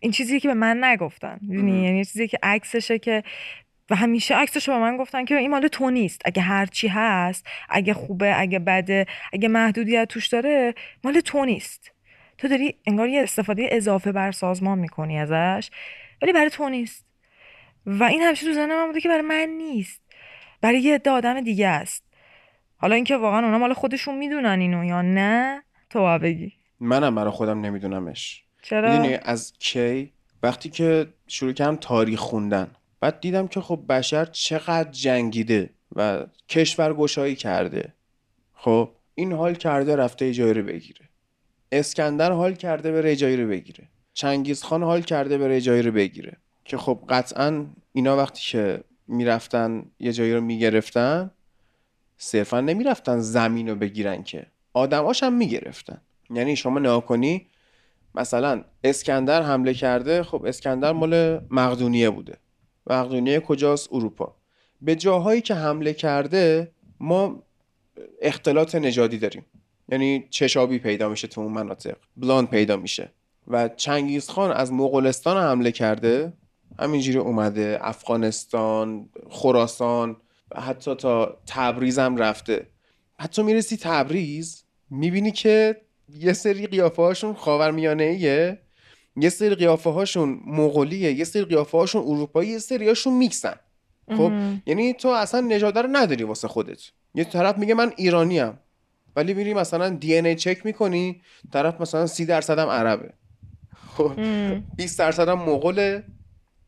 [0.00, 1.38] این چیزی که به من نگفتن.
[1.48, 3.22] یعنی یه چیزی که عکسشه که
[3.90, 6.22] و همیشه عکسش رو به من گفتن که این مال تو نیست.
[6.24, 10.74] اگه هرچی هست اگه خوبه اگه بده اگه محدودیت توش داره
[11.04, 11.92] مال تو نیست.
[12.38, 15.70] تو داری انگار یه استفاده اضافه بر سازمان می‌کنی ازش
[16.22, 17.06] ولی برای تو نیست.
[17.86, 20.02] و این همیشه تو ذهن من بوده که برای من نیست.
[20.60, 22.04] برای یه عده آدم دیگه است.
[22.76, 26.52] حالا اینکه واقعا اونا مال خودشون می‌دونن اینو یا نه تو بگی.
[26.80, 28.44] منم برای خودم نمیدونمش.
[28.62, 30.12] چرا؟ از کی؟
[30.42, 32.70] وقتی که شروع کردم تاریخ خوندن.
[33.00, 37.94] بعد دیدم که خب بشر چقدر جنگیده و کشور گشایی کرده.
[38.54, 41.08] خب این حال کرده رفته جایی رو بگیره.
[41.72, 43.88] اسکندر حال کرده بره جایی رو بگیره.
[44.14, 46.36] چنگیز خان حال کرده بره جایی رو بگیره.
[46.64, 51.30] که خب قطعا اینا وقتی که می‌رفتن یه جایی رو می‌گرفتن
[52.16, 54.46] صرفا نمی‌رفتن زمین رو بگیرن که.
[54.72, 56.00] آدماش هم می‌گرفتن.
[56.30, 57.46] یعنی شما نگاه کنی
[58.14, 62.36] مثلا اسکندر حمله کرده خب اسکندر مال مقدونیه بوده.
[62.88, 64.34] مقدونیه کجاست؟ اروپا.
[64.80, 66.70] به جاهایی که حمله کرده
[67.00, 67.42] ما
[68.22, 69.44] اختلاط نژادی داریم.
[69.88, 73.12] یعنی چشابی پیدا میشه تو اون مناطق بلاند پیدا میشه.
[73.48, 76.32] و چنگیز خان از مغولستان حمله کرده
[76.78, 80.16] همینجوری اومده افغانستان خراسان
[80.50, 82.66] و حتی تا تبریز هم رفته.
[83.18, 85.80] حتی می‌رسی تبریز می‌بینی که
[86.18, 88.58] یه سری قیافه هاشون خاورمیانه ایه
[89.20, 93.54] یه سری قیافه هاشون مغولیه یه سری قیافه هاشون اروپایی یه سری هاشون میکسن.
[94.16, 94.32] خب.
[94.66, 96.82] یعنی تو اصلا نژاد رو نداری واسه خودت.
[97.14, 98.58] یه طرف میگه من ایرانیم
[99.16, 101.22] ولی میری مثلا دی ان ای چک می‌کنی
[101.52, 103.12] طرف مثلا سی درصد هم عربه.
[103.96, 104.12] خب؟
[104.76, 106.04] 20 درصد هم مغوله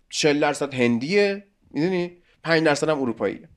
[0.09, 2.12] 40 درصد هندیه می‌دونی؟
[2.44, 3.48] 5 درصد هم اروپاییه.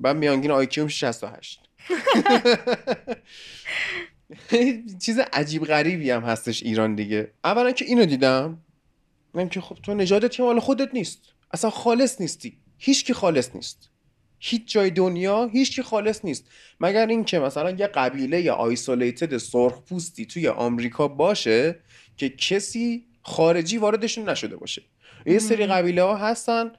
[0.00, 1.60] بعد میانگین آی کیو 68
[5.04, 7.32] چیز عجیب غریبی هم هستش ایران دیگه.
[7.44, 8.58] اولا که اینو دیدم
[9.32, 11.18] دیدم که خب تو نژادت که مال خودت نیست.
[11.52, 12.58] اصلا خالص نیستی.
[12.78, 13.90] هیچ کی خالص نیست.
[14.38, 16.44] هیچ جای دنیا هیچ کی خالص نیست.
[16.80, 21.78] مگر اینکه مثلا یه قبیله یا آیسولیتد سرخ پوستی توی آمریکا باشه
[22.16, 24.82] که کسی خارجی واردشون نشده باشه.
[25.26, 26.72] یه سری قبیله ها هستن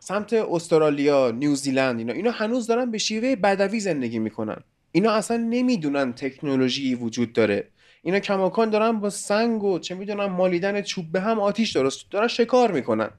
[0.00, 2.12] سمت استرالیا نیوزیلند اینا.
[2.12, 4.62] اینا هنوز دارن به شیوه بدوی زندگی می‌کنن.
[4.98, 7.68] اینا اصلا نمی‌دونن تکنولوژی وجود داره.
[8.02, 12.28] اینا کماکان دارن با سنگ و چه می‌دونم مالیدن چوب به هم آتیش درست دارن
[12.28, 13.10] شکار می‌کنن.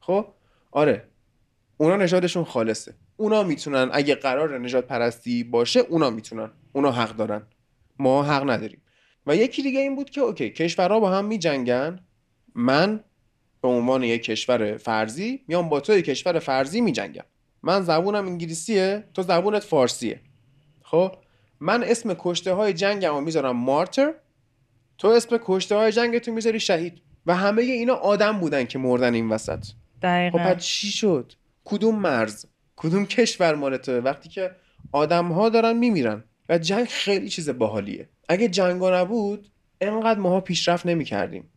[0.00, 0.26] خب؟
[0.70, 1.08] آره.
[1.76, 2.94] اونا نژادشون خالصه.
[3.16, 6.50] اونا می‌تونن اگه قرار نژاد پرستی باشه اونا می‌تونن.
[6.72, 7.42] اونا حق دارن.
[7.98, 8.82] ما حق نداریم.
[9.26, 12.00] و یکی دیگه این بود که اوکی کشورها با هم میجنگن.
[12.54, 13.04] من
[13.62, 17.24] به عنوان یک کشور فرضی میام با تو کشور فرضی میجنگم.
[17.62, 20.20] من زبونم انگلیسیه تو زبونت فارسیه.
[20.82, 21.12] خب؟
[21.60, 24.12] من اسم کشته های جنگم رو می‌ذارم مارتر.
[24.98, 27.02] تو اسم کشته های جنگ تو می‌ذاری شهید.
[27.26, 29.64] و همه اینا آدم بودن که مردن این وسط.
[29.64, 29.72] خب
[30.02, 31.32] دقیقا پس چی شد؟
[31.64, 34.50] کدوم مرز؟ کدوم کشور مال توه وقتی که
[34.92, 36.24] آدم ها دارن میمیرن.
[36.48, 38.08] و جنگ خیلی چیز باحالیه.
[38.28, 39.48] اگه جنگا نبود
[39.80, 41.50] انقدر ماها پیشرفت نمی‌کردیم.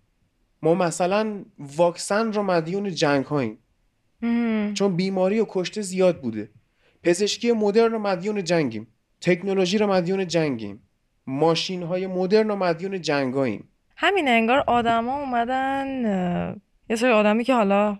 [0.61, 3.57] ما مثلا واکسن رو مدیون جنگ هاییم.
[4.73, 6.49] چون بیماری و کشته زیاد بوده.
[7.03, 8.87] پزشکی مدرن رو مدیون جنگیم.
[9.21, 10.87] تکنولوژی رو مدیون جنگیم.
[11.27, 13.69] ماشین های مدرن رو مدیون جنگاییم.
[13.97, 15.87] همین انگار آدما اومدن
[16.89, 17.99] یه سری آدمی که حالا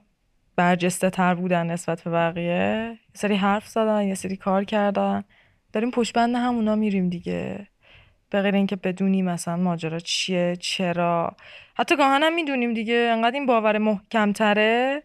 [0.56, 5.24] برجسته تر بودن نسبت به بقیه یه سری حرف زدن یه سری کار کردن.
[5.74, 7.68] داریم پشت بند همونا میریم دیگه.
[8.30, 11.36] به غیر اینکه بدونیم مثلا ماجرا چیه چرا.
[11.76, 15.04] حتی گاهن هم می‌دونیم دیگه انقدر این باور محکم تره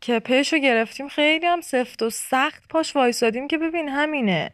[0.00, 1.08] که پیشو گرفتیم.
[1.08, 4.52] خیلی هم سفت و سخت پاش وایسادیم که ببین همینه.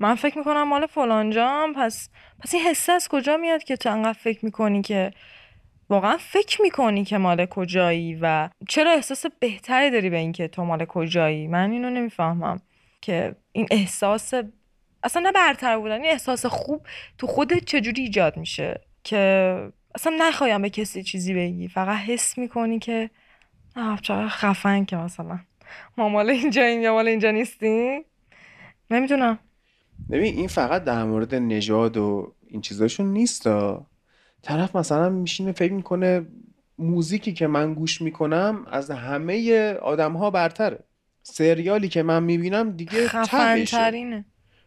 [0.00, 1.72] من فکر می‌کنم مال فلانجام.
[1.74, 2.08] پس
[2.40, 5.10] پس این حسه از کجا میاد که تو انقدر فکر می‌کنی که
[5.90, 10.84] واقعا فکر می‌کنی که مال کجایی و چرا احساس بهتری داری به اینکه تو مال
[10.84, 12.60] کجایی؟ من اینو نمی‌فهمم
[13.00, 14.34] که این احساس
[15.02, 16.86] اصلا نه برتر بودن این احساس خوب
[17.18, 21.68] تو خودت چجوری ایجاد میشه که اصلا نخوایم به کسی چیزی بگی.
[21.68, 23.10] فقط حس می‌کنی که
[23.76, 25.38] آه چقدر خفن که مثلا.
[25.96, 28.04] ما مال اینجاییم یا مال اینجا نیستیم؟
[28.90, 29.38] نمی‌دونم.
[30.10, 33.86] ببین این فقط در مورد نژاد و این چیزاشون نیستا
[34.42, 36.26] طرف مثلا میشینه فکر می‌کنه
[36.78, 40.84] موزیکی که من گوش می‌کنم از همه آدم ها برتره.
[41.22, 44.24] سریالی که من می‌بینم دیگه خفن تبشه ترینه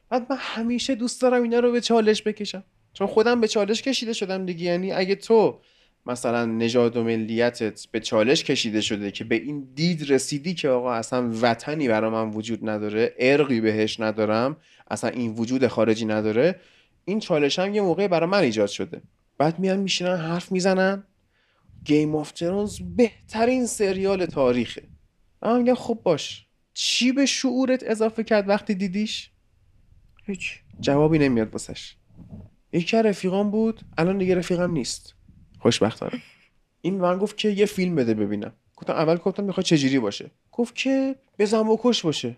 [0.10, 2.64] بعد من همیشه دوست دارم اینا رو به چالش بکشم.
[2.94, 4.66] چون خودم به چالش کشیده شدم دیگه.
[4.66, 5.60] یعنی اگه تو
[6.06, 10.94] مثلا نژاد و ملیتت به چالش کشیده شده که به این دید رسیدی که آقا
[10.94, 14.58] اصلا وطنی برا من وجود نداره ارقی بهش ندارم
[14.92, 16.60] اصلا این وجود خارجی نداره.
[17.06, 19.02] این چالش هم یه موقع برای من ایجاد شده.
[19.38, 21.04] بعد میان میشینن حرف می‌زنن.
[21.86, 24.84] گیم آف ترونز بهترین سریال تاریخه.
[25.42, 26.46] من میگم خب باش.
[26.74, 29.32] چی به شعورت اضافه کرد وقتی دیدیش؟
[30.26, 30.60] هیچ.
[30.80, 31.96] جوابی نمیاد واسش.
[32.74, 33.82] یکی رفیقام بود.
[33.98, 35.16] الان دیگه رفیقم نیست.
[35.60, 36.22] خوشبختانه.
[36.82, 38.54] این من گفت که یه فیلم بده ببینم.
[38.76, 40.32] گفتم اول گفتم می‌خواد چجوری باشه.
[40.52, 42.38] گفت که بزن بکش باشه.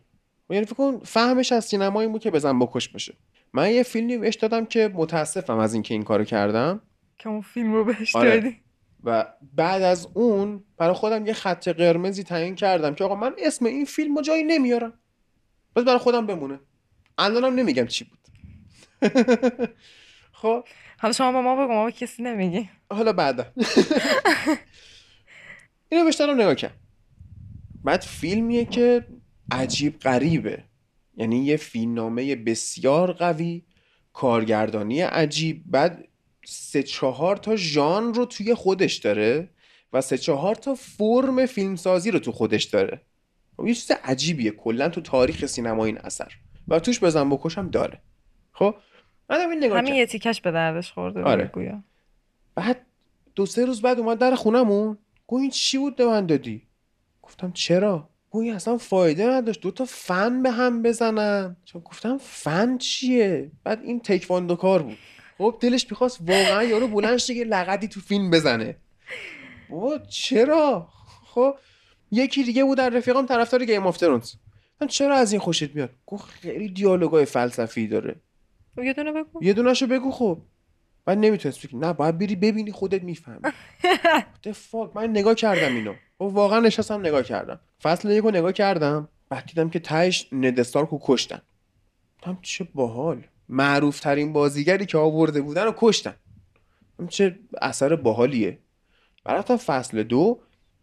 [0.50, 3.14] یعنی فکر کن فهمش از سینما این بود که بزن بکش باشه
[3.54, 6.82] من یه فیلمی بهش دادم که متاسفم از اینکه این کارو کردم.
[7.18, 8.40] که اون فیلم رو بهش آره.
[8.40, 8.58] دادی.
[9.04, 13.66] و بعد از اون برای خودم یه خط قرمزی تعیین کردم که آقا من اسم
[13.66, 14.94] این فیلم رو جایی نمیارم.
[15.76, 16.60] بس برای خودم بمونه.
[17.18, 18.20] الانم نمیگم چی بود.
[20.42, 20.64] خب.
[21.00, 23.46] حالا شما به ما بگو ما کسی نمیگی حالا بعدا.
[25.90, 26.76] اینو بهش دارم نگاه کرد
[27.84, 29.06] بعد فیلمیه که
[29.52, 30.64] عجیب غریبه.
[31.18, 33.64] یعنی یه فیلمنامه بسیار قوی
[34.14, 36.08] کارگردانی عجیب بعد
[36.46, 39.50] سه چهار تا ژانر رو توی خودش داره
[39.94, 43.02] و سه چهار تا فرم فیلمسازی رو تو خودش داره.
[43.58, 44.52] خب یه چیز عجیبیه.
[44.52, 46.32] کلا تو تاریخ سینما این اثر.
[46.68, 48.02] و توش بزن بکشم داره.
[48.52, 48.76] خب؟
[49.30, 49.94] من این نگاه همین.
[49.94, 51.46] یه تیکش به دردش خورده آره.
[51.54, 51.84] گویا.
[52.56, 52.86] بعد
[53.36, 54.98] دو سه روز بعد اومد در خونمون.
[55.28, 56.62] گفت این چی بود به من دادی؟
[57.22, 58.10] گفتم چرا؟
[58.42, 59.62] این اصلا فایده نداشت.
[59.62, 61.56] دو تا فن به هم بزنن.
[61.66, 64.98] چون گفتم فن چیه؟ بعد این تکواندو کار بود.
[65.38, 68.76] خب دلش می‌خواست واقعا یارو بلند شه یه تو فیلم بزنه.
[69.70, 70.88] بابا چرا؟
[71.26, 71.56] خب
[72.12, 74.34] یکی دیگه بود در رفیقام طرفدار Game of Thrones
[74.82, 78.16] من چرا از این خوشت میاد؟ گفت خیلی دیالوگای فلسفی داره.
[78.76, 79.44] خب یه دونه بگو.
[79.44, 80.42] یه دونهشو بگو خب.
[81.06, 83.40] بعد نمی‌تونست نه باید بری ببینی خودت می‌فهمی.
[84.54, 85.94] فاک من نگاه کردم اینو.
[86.20, 87.60] و واقعا نشستم نگاه کردم.
[87.84, 91.42] فصل یکو نگاه کردم بعد دیدم که تهش ند استارک رو کشتن.
[92.18, 93.22] گفتم چه باحال.
[93.50, 96.16] معروف ترین بازیگری که آورده بودن رو کشتن.
[96.94, 98.60] گفتم چه اثر باحالیه.
[99.26, 100.40] رفتم فصل دو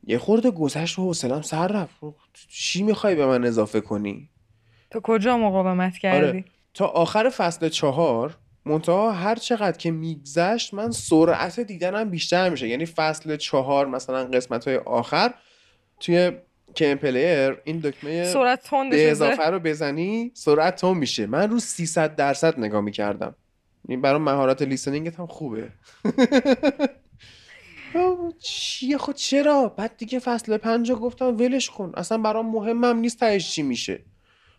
[0.07, 2.01] یه خورده گذشت و حوصلم سر رفت.
[2.49, 4.29] چی می‌خوای به من اضافه کنی؟
[4.91, 6.45] تو کجا مقاومت کردی؟ آره
[6.75, 12.69] تا آخر فصل چهار منتها هر چقدر که میگذشت من سرعت دیدنم بیشتر میشه.
[12.69, 15.35] یعنی فصل چهار مثلا قسمت های آخر
[16.01, 16.33] توی
[16.77, 19.11] کم پلیر این دکمه سرعت به.
[19.11, 21.27] اضافه رو بزنی سرعت تون میشه.
[21.27, 23.35] من رو 300 درصد نگاه می‌کردم.
[23.89, 25.69] این برای مهارت لیسنینگت هم خوبه.
[28.39, 31.93] چیه خود چرا؟ بعد دیگه فصل پنج رو گفتم ولش کن.
[31.97, 34.05] اصلا برام مهمم نیست تهش چی میشه.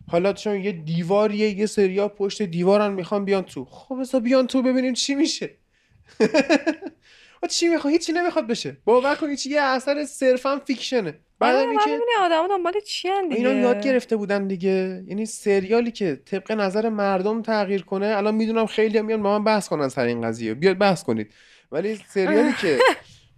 [0.08, 3.66] حالا چون یه دیواریه یه سریا پشت دیوارن می‌خوام بیان تو.
[3.66, 5.50] خب بذار بیان تو ببینیم چی میشه.
[7.44, 8.78] آه، چی می‌خواد هیچی نمی‌خواد بشه.
[8.86, 11.20] باور کن هیچی یه اثر صرفا فیکشنه.
[11.40, 15.04] بعد آره اینکه ببینی آدم دنبال چی دیگه؟ اینا یاد گرفته بودن دیگه.
[15.08, 19.68] یعنی سریالی که طبق نظر مردم تغییر کنه الان می‌دونم خیلی میان با من بحث
[19.68, 20.54] کنن سر این قضیه.
[20.54, 21.34] بیاد بحث کنید.
[21.72, 22.78] ولی سریالی که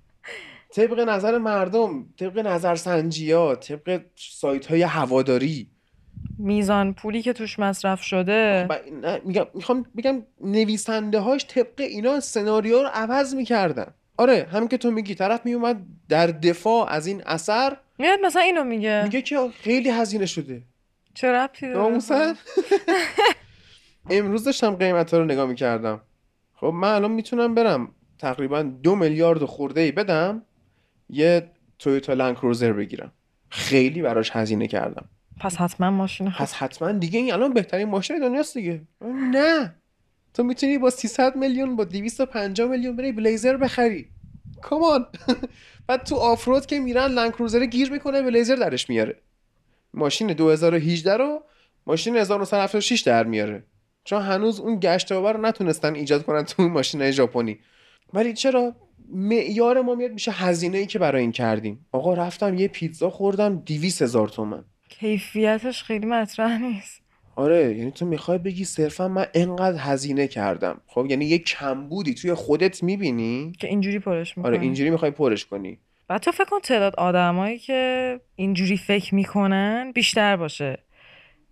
[0.76, 5.75] طبق نظر مردم طبق نظرسنجی ها طبق سایت های هواداری
[6.38, 8.68] میزان پولی که توش مصرف شده.
[9.24, 13.94] میگم می‌خوام بگم نویسنده هاش طبق اینا سناریو رو عوض می‌کردن.
[14.18, 17.78] آره همین که تو میگی طرف میومد در دفاع از این اثر.
[17.98, 19.04] میاد مثلا اینو میگه.
[19.04, 20.62] میگه که خیلی هزینه شده.
[21.14, 22.36] چه ربطی داره؟
[24.10, 26.02] امروز داشتم قیمت ها رو نگاه می‌کردم.
[26.56, 30.42] خب من الان می‌تونم برم تقریبا دو میلیارد خورده ای بدم
[31.10, 33.12] یه تویوتا لند کروزر بگیرم.
[33.50, 35.10] خیلی براش هزینه کردم.
[35.40, 38.82] پس حتما ماشین خوب پس حتما دیگه این الان بهترین ماشین دنیاست دیگه.
[39.32, 39.76] نه.
[40.34, 44.10] تو می‌تونی با 300 میلیون با 250 میلیون بری بلیزر بخری.
[44.62, 45.06] کامان
[45.88, 49.22] بعد تو آفرود که میرن لند کروزر گیر می‌کنه بلیزر درش میاره.
[49.94, 51.44] ماشین 2018 رو
[51.88, 53.64] ماشین 1976 در میاره.
[54.04, 57.60] چون هنوز اون گشت رو نتونستن ایجاد کنن تو اون ماشین ژاپنی.
[58.14, 58.76] ولی چرا
[59.14, 63.62] معیار ما میاد میشه هزینه ای که برای این کردیم؟ آقا رفتم یه پیتزا خوردم
[63.66, 64.66] دیویس هزار تومن.
[65.00, 67.02] کیفیتش خیلی مطرح نیست.
[67.36, 70.82] آره یعنی تو می‌خوای بگی صرفا من انقدر هزینه کردم.
[70.88, 75.46] خب یعنی یه کمبودی توی خودت می‌بینی؟ که اینجوری پرش می‌کنه آره اینجوری می‌خوای پرش
[75.46, 75.78] کنی.
[76.10, 80.78] و تو فکر کن تعداد آدمایی که اینجوری فکر می‌کنن بیشتر باشه.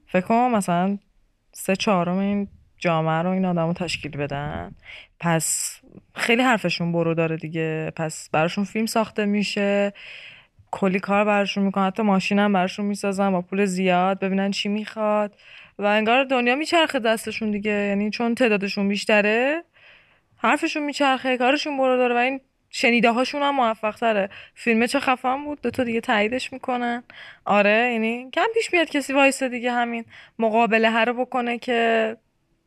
[0.08, 0.98] فکر کن مثلا
[1.52, 2.48] سه چهارم این
[2.78, 4.76] جامعه رو این آدمو تشکیل بدن.
[5.20, 5.78] پس
[6.16, 7.92] خیلی حرفشون برو داره دیگه.
[7.96, 9.94] پس براشون فیلم ساخته میشه.
[10.76, 11.88] کلی کار براشون می‌کنن.
[11.88, 15.36] حتی ماشین هم براشون می‌سازن با پول زیاد ببینن چی می‌خواد.
[15.80, 17.72] و انگار دنیا میچرخه دستشون دیگه.
[17.72, 19.64] یعنی چون تعدادشون بیشتره
[20.38, 22.16] حرفشون میچرخه کارشون برو داره.
[22.16, 26.54] و این شنیده هاشون هم موفق تره فیلم چه خفن بود دو تا دیگه تاییدش
[26.54, 27.04] می‌کنن.
[27.46, 30.06] آره یعنی کم پیش میاد کسی وایسه دیگه همین
[30.40, 32.18] مقابله هر رو بکنه که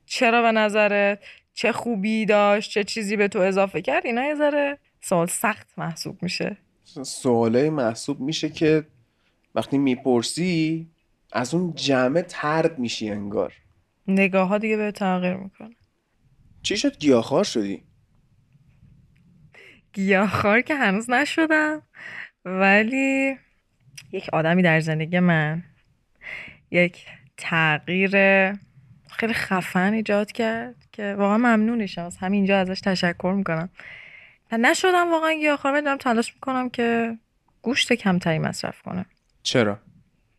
[0.06, 1.18] چرا به نظرت؟
[1.54, 6.22] چه خوبی داشت؟ چه چیزی به تو اضافه کرد؟ اینا یه ذره سوال سخت محسوب
[6.22, 6.56] میشه.
[6.86, 8.86] سواله محسوب میشه که
[9.54, 10.86] وقتی می‌پرسی
[11.32, 13.52] از اون جمع ترد میشی انگار.
[14.08, 15.76] نگاه ها دیگه به تغییر می‌کنه.
[16.62, 17.82] چی شد؟ گیاهخوار شدی؟
[19.92, 21.82] گیاهخوار که هنوز نشدم
[22.44, 23.36] ولی
[24.12, 25.62] یک آدمی در زندگی من
[26.70, 27.06] یک
[27.36, 28.12] تغییر
[29.10, 33.68] خیلی خفن ایجاد کرد که واقعا ممنونشم از همینجا ازش تشکر می‌کنم.
[34.52, 35.32] نشدم واقعا.
[35.32, 37.18] گیاهخوار ولی دارم تلاش می‌کنم که
[37.62, 39.06] گوشت کمتری مصرف کنم.
[39.42, 39.78] چرا؟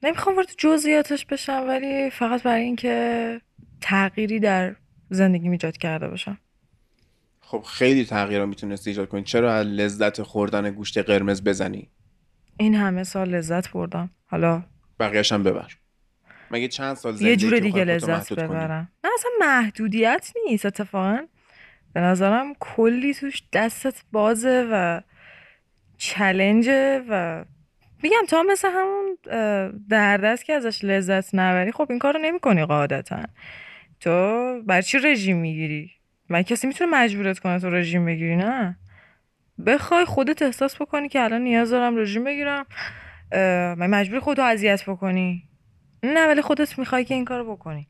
[0.04, 3.42] نمی‌خوام وارد جزئیاتش بشم ولی فقط برای اینکه
[3.82, 4.76] تغییری در
[5.10, 6.38] زندگی ایجاد کرده باشم.
[7.42, 9.24] خب خیلی تغییرها می‌تونستی ایجاد کنی.
[9.24, 11.90] چرا از لذت خوردن گوشت قرمز بزنی؟
[12.58, 14.10] این همه سال لذت بردم.
[14.26, 14.64] حالا
[15.00, 15.78] بقیهش هم ببر.
[16.52, 18.92] مگه چند سال زندگی یه جور دیگه لذت؟ ببرم.
[19.04, 21.20] نه اصلا محدودیت نیست اتفاقا.
[21.98, 25.02] به نظرم کلی توش دستت بازه و
[25.98, 27.46] چلنجه و
[28.04, 32.66] میگم تا مثل همون اه، دردست که ازش لذت نبری خب این کار رو نمی
[32.66, 33.24] قاعدتا.
[34.00, 35.92] تو بر چی رژیم می‌گیری؟
[36.30, 38.78] من کسی می‌تونه مجبورت کنه تو رژیم بگیری نه؟
[39.66, 42.66] بخوای خودت احساس بکنی که الان نیاز دارم رژیم بگیرم
[43.78, 45.44] من مجبور خودتو اذیت بکنی.
[46.04, 47.88] نه ولی خودت می‌خوای که این کارو بکنی.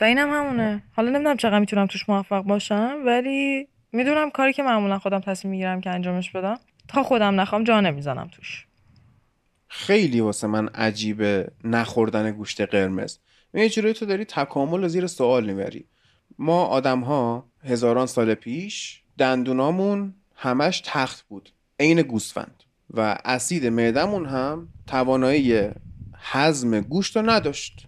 [0.00, 0.82] و اینم همونه.
[0.92, 5.80] حالا نمی‌دونم چقدر می‌تونم توش موفق باشم ولی می‌دونم کاری که معمولا خودم تصمیم می‌گیرم
[5.80, 6.58] که انجامش بدم
[6.88, 8.66] تا خودم نخوام جا نمی‌زنم توش.
[9.68, 13.18] خیلی واسه من عجیبه نخوردن گوشت قرمز.
[13.54, 15.84] یه جوری تو داری تکامل زیر سوال می‌بری.
[16.38, 21.50] ما آدم ها هزاران سال پیش دندونامون همش تخت بود
[21.80, 22.62] عین گوسفند.
[22.94, 25.68] و اسید معدمون هم توانایی
[26.16, 27.86] هضم گوشت رو نداشت.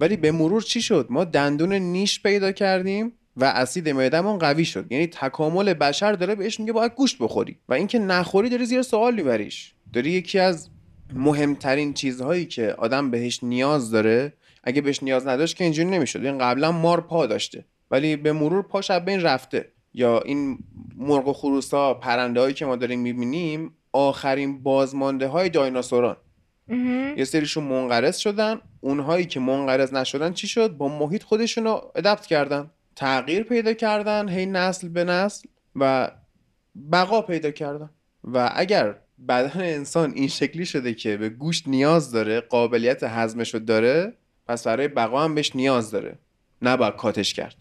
[0.00, 4.92] ولی به مرور چی شد؟ ما دندون نیش پیدا کردیم و اسید معدمون قوی شد.
[4.92, 9.14] یعنی تکامل بشر داره بهش میگه باید گوشت بخوری و اینکه نخوری داری زیر سوال
[9.14, 9.74] میبریش.
[9.92, 10.70] داری یکی از
[11.14, 14.32] مهمترین چیزهایی که آدم بهش نیاز داره
[14.64, 16.24] اگه بهش نیاز نداشت که اینجوری نمی‌شد.
[16.24, 19.72] این قبلا مار پا داشته ولی به مرور پاش از بین رفته.
[19.94, 20.58] یا این
[20.96, 26.16] مرغ و خروسا پرنده هایی که ما داریم می‌بینیم آخرین بازمانده های دایناسوران.
[27.16, 28.60] یه سریشون منقرض شدن.
[28.80, 32.70] اونهایی که منقرض نشدن چی شد؟ با محیط خودشون رو ادپت کردن.
[32.96, 36.10] تغییر پیدا کردن هی نسل به نسل و
[36.92, 37.90] بقا پیدا کردن.
[38.24, 38.94] و اگر
[39.28, 44.12] بدن انسان این شکلی شده که به گوشت نیاز داره قابلیت هضمش رو داره
[44.46, 46.18] پس برای بقا هم بهش نیاز داره.
[46.62, 47.56] نباید کاتش کرد.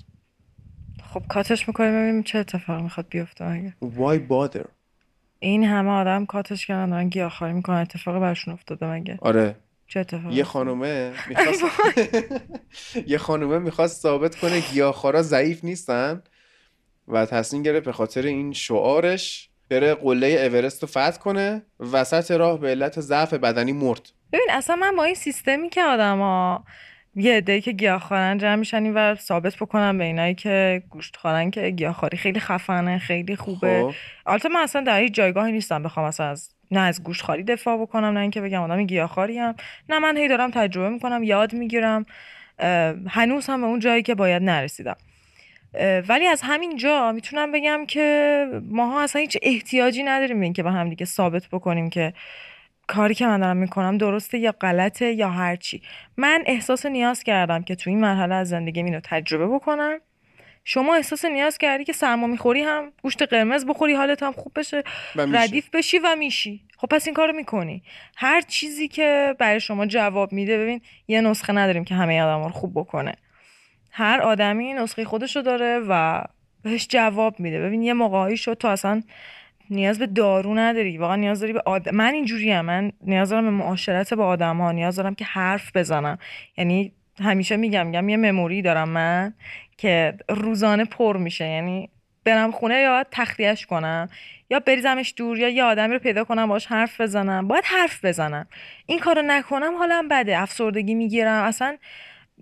[1.03, 4.65] خب کاتش می‌کنیم ببینیم چه اتفاقی می‌خواد بیفته مگه؟ Why bother?
[5.39, 7.77] این همه آدم کاتش کردن دارن گیاهخواری می‌کنن.
[7.77, 9.55] اتفاقی براشون افتاده مگه؟ آره.
[9.87, 11.63] چه اتفاقی یه خانومه می‌خواست
[13.07, 16.23] یه خانومه می‌خواست ثابت کنه گیاهخوارا ضعیف نیستن
[17.07, 22.59] و تصمیم گرفت به خاطر این شعارش بره قله اورست رو فتح کنه وسط راه
[22.59, 24.09] به علت ضعف بدنی مرد.
[24.33, 26.63] ببین اصلا من با این سیستمی که آدما
[27.19, 31.69] یه عده‌ای که گیاهخوارن جمع میشن اینور ثابت بکنم به اینایی که گوشت خورن که
[31.69, 33.81] گیاهخواری خیلی خفنه خیلی خوبه.
[33.81, 33.93] خب.
[34.25, 38.05] البته من اصلا در هیچ جایگاهی نیستم بخوام اصلا از نه از گوشتخواری دفاع بکنم
[38.05, 39.55] نه اینکه بگم آدم گیاهخواری هم
[39.89, 42.05] نه من هی دارم تجربه می‌کنم یاد می‌گیرم.
[43.07, 44.95] هنوز هم به اون جایی که باید نرسیدم.
[46.07, 50.71] ولی از همین جا می‌تونم بگم که ماها اصلا هیچ احتیاجی نداریم به اینکه به
[50.71, 52.13] هم دیگه ثابت بکنیم که
[52.87, 55.81] کاری که من دارم می‌کنم درسته یا غلطه یا هرچی
[56.17, 59.99] من احساس نیاز کردم که تو این مرحله از زندگیم اینو تجربه بکنم.
[60.63, 64.83] شما احساس نیاز کردی که سرما می‌خوری هم گوشت قرمز بخوری حالت هم خوب بشه.
[65.15, 66.61] ردیف بشی و میشی.
[66.77, 67.83] خب پس این کارو می‌کنی.
[68.17, 72.49] هر چیزی که برای شما جواب میده ببین یه نسخه نداریم که همه آدم رو
[72.49, 73.15] خوب بکنه.
[73.91, 76.23] هر آدمی نسخه خودشو داره و
[76.63, 77.61] بهش جواب میده.
[77.61, 79.03] ببین یه موقعی شد تو اصلا
[79.69, 80.97] نیاز به دارو نداری.
[80.97, 81.89] واقعا نیاز داری به آد...
[81.89, 82.61] من اینجوریم.
[82.61, 86.17] من نیاز دارم به معاشرت با آدم ها نیاز دارم که حرف بزنم.
[86.57, 89.33] یعنی همیشه میگم میگم یه مموری دارم من
[89.77, 91.45] که روزانه پر میشه.
[91.45, 91.89] یعنی
[92.23, 94.09] برم خونه یا باید تخلیهش کنم.
[94.49, 97.47] یا بریزمش دور یا یه آدمی رو پیدا کنم باش حرف بزنم.
[97.47, 98.47] باید حرف بزنم.
[98.85, 100.41] این کارو نکنم حالم بده.
[100.41, 101.43] افسردگی می‌گیرم.
[101.43, 101.77] اصلا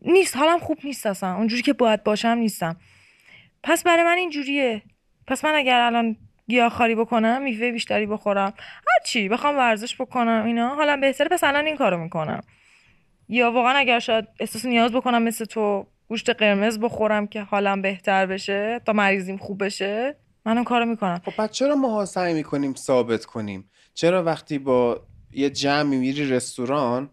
[0.02, 0.38] نیست.
[0.38, 1.36] حالم خوب نیست اصلا.
[1.36, 2.76] اونجوری که باید باشم نیستم.
[3.64, 4.82] پس برای من اینجوریه.
[5.28, 6.16] پس من اگر الان
[6.48, 8.54] گیاهخواری بکنم میوه بیشتری بخورم.
[8.94, 10.76] هرچی بخوام ورزش بکنم اینا.
[10.76, 12.42] حالم بهتره پس الان این کارو می‌کنم.
[13.30, 18.26] یا واقعا اگر شاید احساس نیاز بکنم مثل تو گوشت قرمز بخورم که حالم بهتر
[18.26, 20.16] بشه تا مریضیم خوب بشه
[20.46, 21.22] من اون کارو می‌کنم.
[21.26, 25.02] خب پس چرا ما سعی می‌کنیم ثابت کنیم؟ چرا وقتی با
[25.32, 27.10] یه جمعی میری رستوران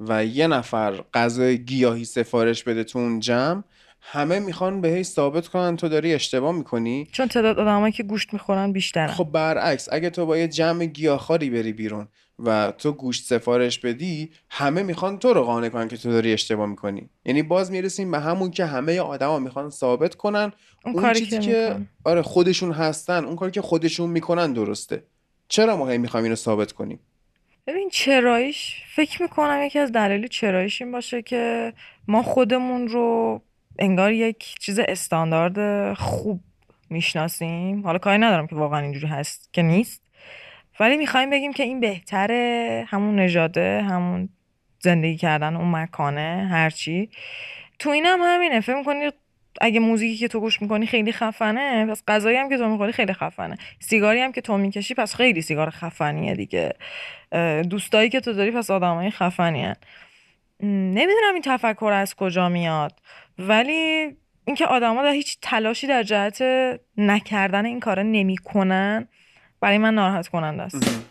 [0.00, 3.62] و یه نفر غذای گیاهی سفارش بده تو اون جمع
[4.08, 8.72] همه می‌خوان بهش ثابت کنن تو داری اشتباه می‌کنی؟ چون تعداد آدمایی که گوشت می‌خورن
[8.72, 12.08] بیشتره خب برعکس اگه تو با یه جمع گیاهخواری بری بیرون
[12.38, 16.66] و تو گوشت سفارش بدی همه می‌خوان تو رو قانع کنن که تو داری اشتباه
[16.66, 17.08] می‌کنی.
[17.24, 20.52] یعنی باز می‌رسیم به همون که همه آدما می‌خوان ثابت کنن.
[20.84, 21.76] اون اون, کاری چیزی که.
[22.04, 25.04] آره خودشون هستن اون کاری که خودشون می‌کنن درسته.
[25.48, 27.00] چرا ما هی می‌خوایم اینو ثابت کنیم؟
[27.66, 31.72] ببین چراییش فکر می‌کنم یکی از دلایل چراییش این باشه که
[32.08, 33.40] ما خودمون رو
[33.78, 36.40] انگار یک چیز استاندارد خوب
[36.90, 37.82] می‌شناسیم.
[37.82, 40.02] حالا کاری ندارم که واقعا اینجوری هست که نیست.
[40.80, 44.28] ولی می‌خوایم بگیم که این بهتره همون نژاده همون
[44.80, 47.10] زندگی کردن اون مکانه هرچی
[47.78, 48.60] تو اینم همینه.
[48.60, 49.10] فکر می‌کنی
[49.60, 53.12] اگه موزیکی که تو گوش می‌کنی خیلی خفنه پس غذایی هم که تو می‌خوری خیلی
[53.12, 53.56] خفنه.
[53.80, 56.72] سیگاری هم که تو می‌کشی پس خیلی سیگار خفنیه دیگه.
[57.70, 59.76] دوستایی که تو داری پس آدمای خفنی هن.
[60.62, 62.92] نمی‌دونم این تفکر از کجا میاد
[63.38, 66.42] ولی اینکه آدما در هیچ تلاشی در جهت
[66.96, 69.08] نکردن این کارا نمی‌کنن
[69.60, 71.06] برای من ناراحت کننده است.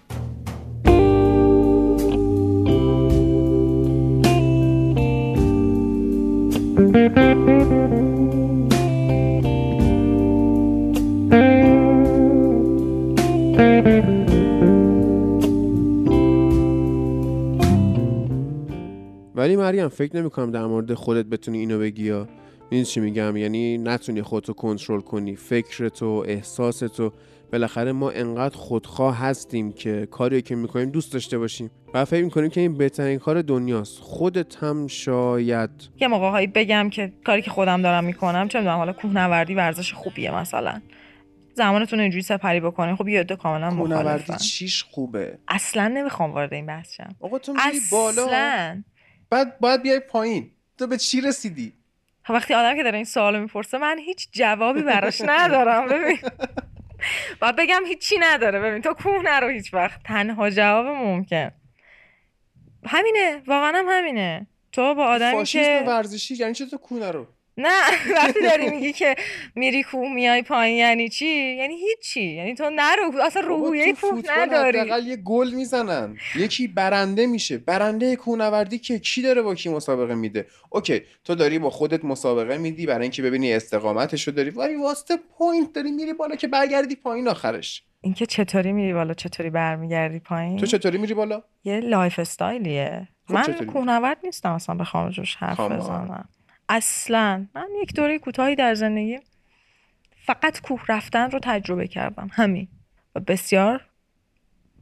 [19.35, 22.27] ولی مریم فکر نمی‌کنم در مورد خودت بتونی اینو بگی یا
[22.63, 27.13] می‌دونی چی میگم؟ یعنی نتونی خودتو کنترل کنی فکرتو احساستو.
[27.51, 31.71] بالاخره ما انقدر خودخواه هستیم که کاری که می‌کنیم دوست داشته باشیم.
[31.93, 33.99] و فکر می‌کنیم که این بهترین کار دنیاست.
[34.01, 35.69] خودت هم شاید.
[36.01, 40.35] یه موقعهایی بگم که کاری که خودم دارم می‌کنم چه می‌دونم حالا کوهنوردی ورزش خوبیه
[40.35, 40.81] مثلا.
[41.53, 42.95] زمانتون اینجوری سپری بکنین.
[42.95, 47.15] خب یه عده کاملا کوهنوردی مخالفن چیش خوبه؟ اصلا نمی‌خوام وارد این بحث شم.
[47.19, 48.25] آقا تو میری بالا.
[48.25, 48.83] اصلا
[49.29, 50.51] بعد باید بیای پایین.
[50.77, 51.73] تو به چی رسیدی؟
[52.23, 56.17] خب وقتی آدم که داره این سوالو می‌پرسه من هیچ جوابی براش ندارم ببین.
[57.41, 58.81] باید بگم هیچی نداره ببین.
[58.81, 60.03] تو کوه نرو هیچ وقت.
[60.03, 61.51] تنها جواب ممکن.
[62.85, 64.47] همینه واقعا هم همینه.
[64.71, 67.27] تو با آدمی که ورزشی یعنی چه تو کونه رو
[67.57, 67.81] نه
[68.15, 69.15] وقتی داری میگی که
[69.55, 74.35] میری کوه میای پایین یعنی چی؟ یعنی هیچی یعنی تو نرو اصلا روحیه کوه فوتبال
[74.39, 74.79] نداری.
[74.79, 76.17] حداقل یه گل می‌زنن.
[76.35, 77.57] یکی برنده میشه.
[77.57, 82.57] برنده کوهنوردی که کی داره با کی مسابقه میده؟ okay تو داری با خودت مسابقه
[82.57, 84.49] میدی برای اینکه ببینی استقامتشو داری.
[84.49, 87.83] ولی what's the point داری میری بالا که برگردی پایین آخرش.
[88.01, 93.07] اینکه چطوری میری بالا؟ چطوری برمیگردی پایین؟ تو چطوری میری بالا؟ یه lifestyle یه.
[93.27, 95.59] خب من؟ کوهنورد نیستم اصلا بخوام جوش حرف.
[95.59, 96.29] بزنم.
[96.69, 97.45] اصلا.
[97.55, 99.19] من یک دوره کوتاهی در زندگی
[100.25, 102.29] فقط کوه رفتن رو تجربه کردم.
[102.31, 102.67] همین.
[103.15, 103.81] و بسیار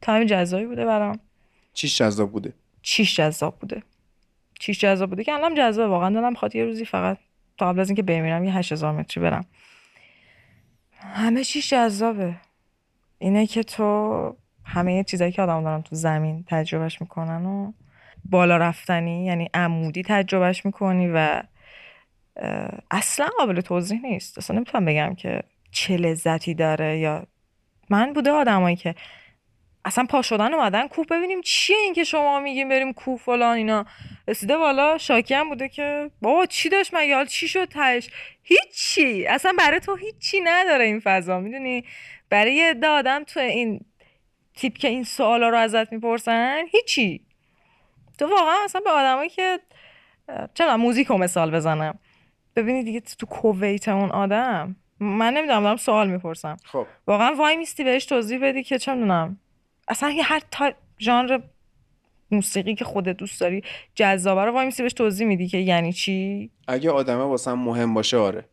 [0.02, 1.18] تایم جذابی بوده برام.
[1.72, 2.52] چیش جذاب بوده؟
[2.82, 3.82] چیش جذاب بوده.
[4.60, 7.18] چیش جذاب بوده که الان جذاب واقعا دلم می‌خواد یه روزی فقط
[7.58, 9.44] تا قبل از اینکه بمیرم یه 8000 متری برم.
[10.98, 12.36] همه چیش جذابه.
[13.18, 17.72] اینه که تو همه چیزایی که آدم دارن تو زمین تجربهش می‌کنن و
[18.24, 21.42] بالا رفتنی یعنی عمودی تجربهش می‌کنی و
[22.90, 24.38] اصلا قابل توضیح نیست.
[24.38, 25.42] اصلا نمی‌تونم بگم که
[25.72, 27.26] چه لذتی داره یا
[27.90, 28.94] من بوده آدمایی که
[29.84, 31.06] اصلا پا شدن اومدن کوه.
[31.06, 33.86] ببینیم چیه این که شما میگیم بریم کوه فلان اینا.
[34.28, 38.10] رسیده بالا شاکی هم بوده که بابا چی داشت مگه؟ حال چی شد تهش؟
[38.42, 39.26] هیچی.
[39.26, 41.40] اصلا برای تو هیچی نداره این فضا.
[41.40, 41.84] می‌دونی؟
[42.30, 43.80] برای یه آدم تو این
[44.54, 47.26] تیپ که این سوالا رو ازت می‌پرسن هیچی.
[48.18, 49.60] تو واقعا اصلا به آدمایی که
[50.54, 51.98] چرا موزیک رو مثال بزنم.
[52.56, 56.56] ببینی دیگه تو کویت اون آدم من نمی‌دونم دارم سوال می‌پرسم.
[56.64, 56.86] خب.
[57.06, 59.38] واقعا وای میستی بهش توضیح بدی که چه می‌دونم.
[59.88, 61.40] اصلا یه هر تا ژانر
[62.30, 63.62] موسیقی که خودت دوست داری
[63.94, 68.16] جذابه رو وای میستی بهش توضیح میدی که یعنی چی؟ اگه آدمه واسم مهم باشه
[68.16, 68.44] آره.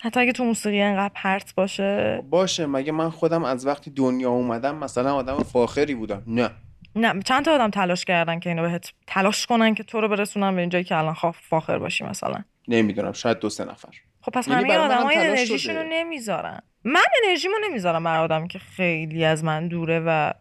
[0.00, 4.76] حتی اگه تو موسیقی انقدر پرت باشه؟ باشه مگه من خودم از وقتی دنیا اومدم
[4.76, 6.50] مثلا آدم فاخری بودم؟ نه.
[6.96, 10.54] نه چند تا آدم تلاش کردن که اینو بهت تلاش کنن که تو رو برسونن
[10.54, 12.44] به اینجایی که الان خواف فاخر باشی مثلا.
[12.68, 13.88] نمی‌دونم شاید دو سه نفر.
[14.20, 15.82] خب پس یعنی همه آدم های انرژیشون رو.
[15.88, 20.32] نمی‌ذارن من انرژیمو نمی‌ذارم برای آدمی که خیلی از من دوره و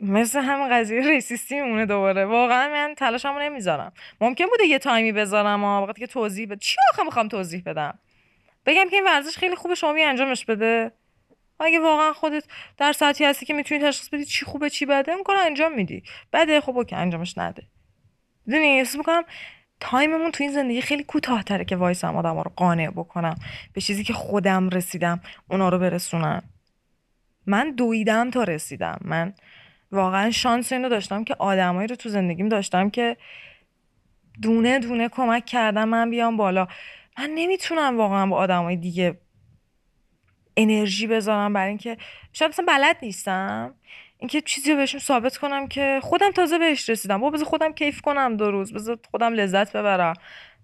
[0.00, 2.24] مثل همین قضیه ریسیستی میمونه دوباره.
[2.24, 3.92] واقعا من تلاشمو نمی‌ذارم.
[4.20, 7.98] ممکن بوده یه تایمی بذارم ها وقتی که توضیح بده چی آخه می‌خوام توضیح بدم؟
[8.66, 10.92] بگم که این ورزش خیلی خوبه شما بیا انجامش بده؟
[11.60, 12.44] اگه واقعا خودت
[12.76, 16.02] در سطحی هستی که می‌تونی تشخیص بدی چی خوبه چی بده اون کار انجام میدی.
[16.32, 17.62] بده خب okay انجامش نده.
[18.46, 19.24] می‌دونی احساس می‌کنم
[19.86, 23.34] time مون تو این زندگی خیلی کوتاهتره که وایسم آدم رو قانع بکنم.
[23.72, 25.20] به چیزی که خودم رسیدم
[25.50, 26.42] اونا رو برسونم.
[27.46, 28.98] من دویدم تا رسیدم.
[29.04, 29.34] من
[29.92, 33.16] واقعا شانس اینو داشتم که آدمایی رو تو زندگیم داشتم که
[34.42, 36.66] دونه دونه کمک کردم من بیام بالا.
[37.18, 39.18] من نمی‌تونم واقعا با آدمای دیگه
[40.56, 41.96] انرژی بذارم برای اینکه
[42.32, 43.74] شاید مثلا بلد نیستم.
[44.18, 47.20] اینکه چیزی رو بهشون ثابت کنم که خودم تازه بهش رسیدم.
[47.20, 48.72] با بذار خودم کیف کنم دو روز.
[48.72, 50.14] بذار خودم لذت ببرم.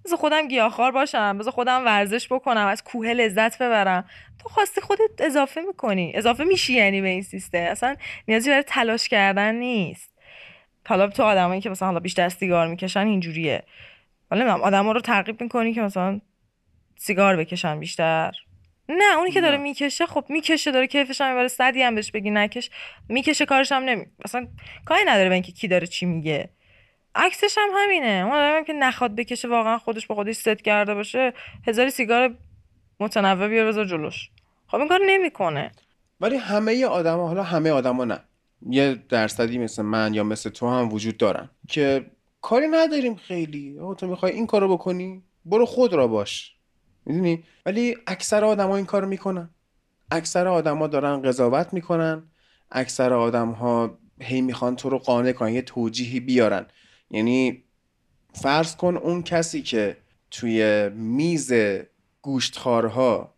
[0.04, 1.38] بذار خودم گیاهخوار باشم.
[1.38, 2.66] بذار خودم ورزش بکنم.
[2.66, 4.04] از کوه لذت ببرم.
[4.38, 6.12] تو خواستی خودت اضافه می‌کنی.
[6.14, 7.58] اضافه میشی یعنی به این سیستم.
[7.58, 7.96] اصلا
[8.28, 10.10] نیازی برای تلاش کردن نیست.
[10.88, 13.62] حالا تو آدمایی که مثلا حالا بیشتر سیگار می‌کشن اینجوریه.
[14.30, 14.64] حالا نمی‌دونم.
[14.64, 16.20] آدما رو ترغیب می‌کنی که مثلا
[16.96, 18.32] سیگار بکشن بیشتر.
[18.90, 22.30] نه اونی که داره می‌کشه خب می‌کشه داره کیفش هم می‌بره صدی هم بهش بگی
[22.30, 22.70] نکش
[23.08, 24.48] می‌کشه کارش هم نمی اصلا
[24.84, 26.50] کاری نداره به اینکه کی داره چی میگه.
[27.14, 28.24] عکسش هم همینه.
[28.26, 31.32] اون آدمی هم که نخواد بکشه واقعا خودش با خودش ست کرده باشه
[31.66, 32.34] هزاری سیگار
[33.00, 34.30] متنوع بیار بذار جلوش.
[34.66, 35.70] خب این کار نمی‌کنه.
[36.20, 38.20] ولی همه آدما حالا همه آدما نه.
[38.70, 42.06] یه درصدی مثل من یا مثل تو هم وجود دارن که
[42.40, 43.76] کاری نداریم خیلی.
[43.98, 46.54] تو می‌خوای این کارو بکنی؟ برو خود را باش.
[47.06, 49.50] می‌دونی؟ ولی اکثر آدما این کارو می‌کنن.
[50.10, 52.22] اکثر آدما دارن قضاوت می‌کنن.
[52.70, 56.66] اکثر آدمها هی می‌خوان تو رو قانع کنن یه توجیهی بیارن.
[57.10, 57.64] یعنی
[58.34, 59.96] فرض کن اون کسی که
[60.30, 61.52] توی میز
[62.22, 63.34] گوشتخوارها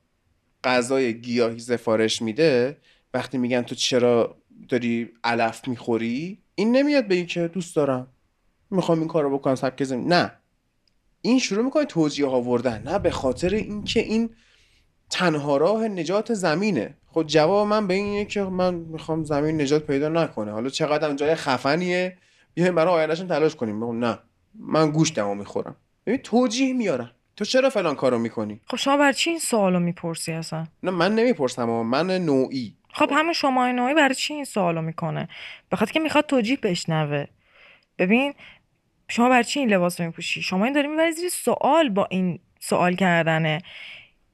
[0.64, 2.76] غذای گیاهی سفارش میده
[3.14, 4.36] وقتی میگن تو چرا
[4.68, 8.06] داری علف می‌خوری؟ این نمیاد بگی که دوست دارم.
[8.70, 10.32] می‌خوام این کارو بکنم سبک زمین نه.
[11.22, 14.30] این شروع می‌کنه توجیه آوردن نه به خاطر اینکه این
[15.10, 16.94] تنها راه نجات زمینه.
[17.06, 20.52] خب جواب من به این اینه که من می‌خوام زمین نجات پیدا نکنه.
[20.52, 22.16] حالا چقدر جای خفنیه
[22.54, 23.80] بیایم برای آیندهشون تلاش کنیم.
[23.80, 24.18] بگو نه
[24.54, 25.76] من گوشتمو می‌خورم.
[26.06, 27.10] ببین توجیه میارن.
[27.36, 31.14] تو چرا فلان کارو می‌کنی؟ خب شما بر چی این سوالو می‌پرسی اصلا؟ نه من
[31.14, 32.76] نمی‌پرسم اما من نوعی.
[32.92, 35.28] خب همین شما نوعی برای چی این سوالو می‌کنه؟
[35.72, 37.24] بخاطر که می‌خواد توجیه بشنوه.
[37.98, 38.34] ببین
[39.12, 42.38] شما برای چی این لباس رو میپوشی؟ شما این داری می‌بری زیر سوال با این
[42.60, 43.58] سوال کردنه.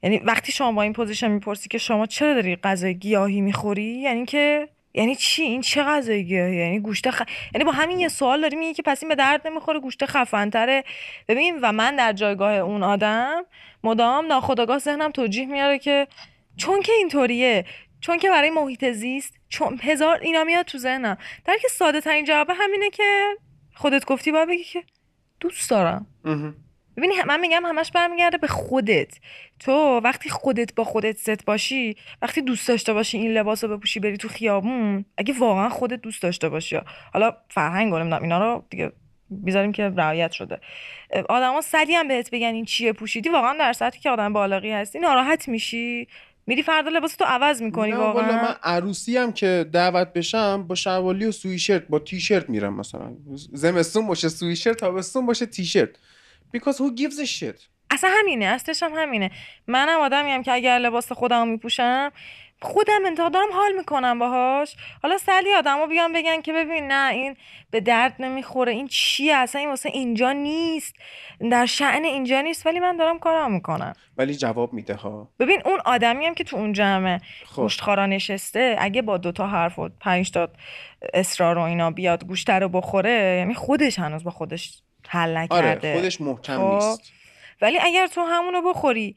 [0.03, 4.27] یعنی وقتی شما با این position می‌پرسی که شما چرا داری غذای گیاهی می‌خوری؟ یعنی
[4.27, 7.23] که یعنی چی؟ این چه غذای گیاهی؟ یعنی گوشت خ...
[7.55, 10.85] یعنی با همین یه سوال داری میگی که پس این به درد نمی‌خوره گوشت خفنتره.
[11.29, 13.45] ببین و من در جایگاه اون آدم
[13.85, 16.07] مدام ناخودآگاه ذهنم توجیه میاره که
[16.57, 17.65] چون که اینطوریه
[18.01, 21.19] چون که برای محیط زیست چون هزار اینا میاد تو ذهنم.
[21.45, 23.37] در که ساده ترین جواب همینه که
[23.79, 24.83] خودت گفتی باید بگی که
[25.41, 26.07] دوست دارم.
[26.97, 29.19] ببینی من میگم همش برمیگرده به خودت.
[29.59, 34.01] تو وقتی خودت با خودت ست باشی وقتی دوست داشته باشی این لباس رو بپوشی
[34.01, 36.79] بری تو خیابون اگه واقعا خودت دوست داشته باشی.
[37.13, 38.93] حالا فرهنگ نمی‌دونم اینا رو دیگه
[39.31, 40.61] بیذاریم که رعایت شده.
[41.29, 44.99] آدما صدی هم بهت بگن این چیه پوشیدی واقعا در سطحی که آدم بالغی هستی
[44.99, 46.09] ناراحت میشی.
[46.49, 48.43] میری فردا لباس تو عوض می‌کنی نه واقعا.
[48.43, 53.17] من عروسی هم که دعوت بشم با شوالی و سویشرت با تیشرت میرم مثلا.
[53.53, 55.91] زمستون باشه سویشرت تابستون باشه تیشرت.
[56.57, 57.69] Because who gives a shit?
[57.91, 59.31] اصلا همینه اصلش هم همینه.
[59.67, 62.13] منم آدمی هم که اگر لباس خودم میپوشم
[62.63, 64.77] خودم انتها دارم حال می‌کنم باهاش.
[65.03, 67.37] حالا سلی آدما بیان بگن که ببین نه این
[67.71, 68.73] به درد نمی‌خوره.
[68.73, 70.95] این چیه؟ اصلا این واسه اینجا نیست.
[71.51, 73.93] در شعن اینجا نیست ولی من دارم کارم می‌کنم.
[74.17, 75.29] ولی جواب میده ها.
[75.39, 77.63] ببین اون آدمی هم که تو اون جمع خب.
[77.63, 80.49] گوشتخوارا نشسته اگه با دوتا حرف و پنج تا
[81.15, 85.89] اصرار و اینا بیاد گوشت رو بخوره یعنی خودش هنوز با خودش حل نکرده.
[85.89, 86.75] آره خودش محکم خب.
[86.75, 87.13] نیست.
[87.61, 89.17] ولی اگر تو همونو بخوری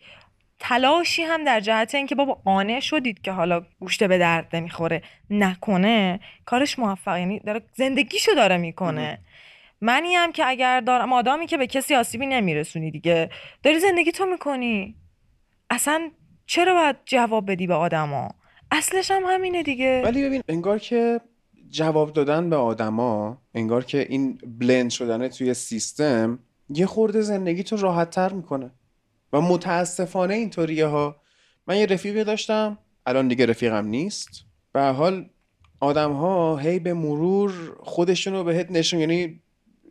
[0.63, 6.19] تلاشی هم در جهت اینکه بابا قانع شدید که حالا گوشت به درد نمی‌خوره نکنه
[6.45, 9.19] کارش موفق یعنی داره زندگیشو داره می‌کنه.
[9.81, 13.29] منی هم که اگر دارم آدمی که به کسی آسیبی نمیرسونی دیگه
[13.63, 14.95] داری زندگی تو می‌کنی.
[15.69, 16.11] اصلا
[16.45, 18.29] چرا باید جواب بدی به آدما؟
[18.71, 20.01] اصلش هم همینه دیگه.
[20.05, 21.21] ولی ببین انگار که
[21.69, 26.39] جواب دادن به آدما انگار که این بلند شدن توی سیستم
[26.69, 28.71] یه خورده زندگی تو راحت تر می‌کنه.
[29.33, 31.21] و متاسفانه اینطوریه ها.
[31.67, 34.29] من یه رفیقی داشتم الان دیگه رفیقم نیست.
[34.73, 35.29] به حال
[35.79, 39.41] آدم ها هی به مرور خودشون رو بهت نشون یعنی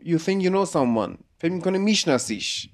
[0.00, 1.16] you think you know someone.
[1.38, 2.68] فکر می‌کنه میشناسیش.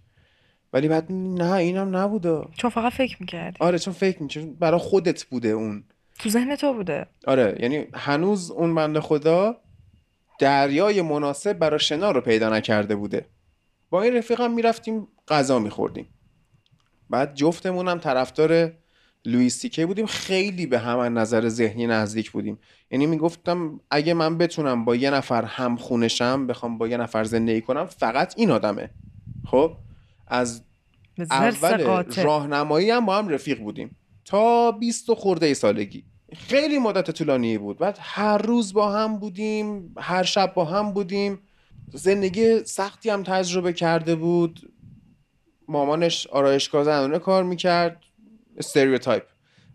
[0.72, 2.40] ولی بعد نه اینم نبوده.
[2.56, 3.56] چون فقط فکر می‌کردی.
[3.60, 5.84] آره چون فکر می‌کنه برای خودت بوده اون.
[6.18, 7.06] تو ذهن تو بوده.
[7.26, 9.56] آره یعنی هنوز اون بنده خدا
[10.40, 13.26] دریای مناسب برای شنا رو پیدا نکرده بوده.
[13.90, 16.09] با این رفیقم می‌رفتیم غذا میخوردیم.
[17.10, 18.72] بعد جفتمون هم طرفدار
[19.24, 20.06] لوئیس سیکی بودیم.
[20.06, 22.58] خیلی به هم از نظر ذهنی نزدیک بودیم.
[22.90, 27.60] یعنی می‌گفتم اگه من بتونم با یه نفر هم خونشم بخوام با یه نفر زندگی
[27.60, 28.90] کنم فقط این آدمه.
[29.46, 29.72] خب؟
[30.26, 30.62] از
[31.30, 32.04] اول.
[32.16, 33.96] راهنمایی هم با هم رفیق بودیم.
[34.24, 36.04] تا 20 خورده سالگی.
[36.36, 37.78] خیلی مدت طولانی بود.
[37.78, 41.38] بعد هر روز با هم بودیم هر شب با هم بودیم.
[41.92, 44.72] زندگی سختی هم تجربه کرده بود.
[45.68, 48.02] مامانش آرایشگاه زنانه کار می‌کرد.
[48.56, 49.22] استریوتایپ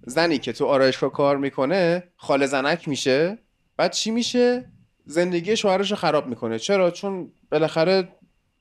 [0.05, 3.37] زنی که تو آرایشگاه کار می‌کنه خاله زنک میشه.
[3.77, 4.71] بعد چی میشه؟
[5.05, 6.59] زندگی شوهرش رو خراب می‌کنه.
[6.59, 8.07] چرا؟ چون بالاخره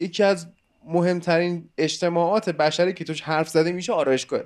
[0.01, 0.47] یکی از
[0.85, 4.41] مهمترین اجتماعات بشری که توش حرف زده میشه آرایشگاه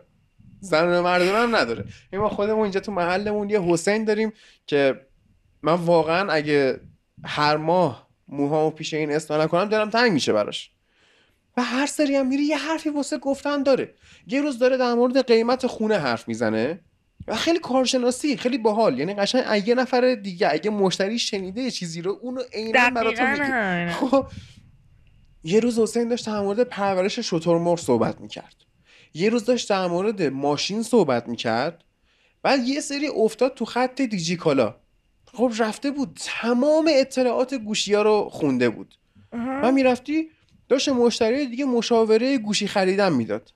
[0.60, 1.84] زن و مردون هم نداره.
[2.12, 4.32] این ما خودمون اینجا تو محلمون یه حسین داریم
[4.66, 5.00] که
[5.62, 6.80] من واقعا اگه
[7.24, 10.70] هر ماه موهامو پیش این اصلاح نکنم دلم تنگ میشه براش.
[11.56, 13.94] و هر سری هم میره یه حرفی واسه گفتن داره.
[14.26, 16.80] یه روز داره در مورد قیمت خونه حرف می‌زنه
[17.28, 18.98] و خیلی کارشناسی خیلی باحال.
[18.98, 23.44] یعنی قشنگ اگه نفر دیگه اگه مشتری شنیده یه چیزی رو اونو عینا براتون میگه.
[23.44, 23.92] همینه.
[23.92, 24.26] خب
[25.44, 28.54] یه روز حسین داشت در مورد پرورش شترمرغ صحبت می‌کرد.
[29.14, 31.84] یه روز داشت در مورد ماشین صحبت می‌کرد.
[32.42, 34.74] بعد یه سری افتاد تو خط دیجی کالا
[35.32, 36.20] خب رفته بود.
[36.24, 38.94] تمام اطلاعات گوشی ها رو خونده بود.
[39.32, 40.30] و می‌رفتی
[40.68, 43.52] داشت مشتری دیگه مشاوره گوشی خریدن می‌داد.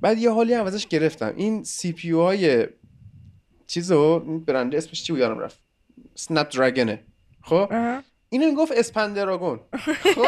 [0.00, 1.34] بعد یه حالی هم ازش گرفتم.
[1.36, 2.66] این CPU های
[3.66, 5.60] چیزو این برنده اسمش چی بود؟ یادم رفت.
[6.14, 7.04] Snapdragon ه
[7.42, 7.72] خب
[8.28, 9.60] اینو می‌گفت اسپندراگون
[10.14, 10.20] خب؟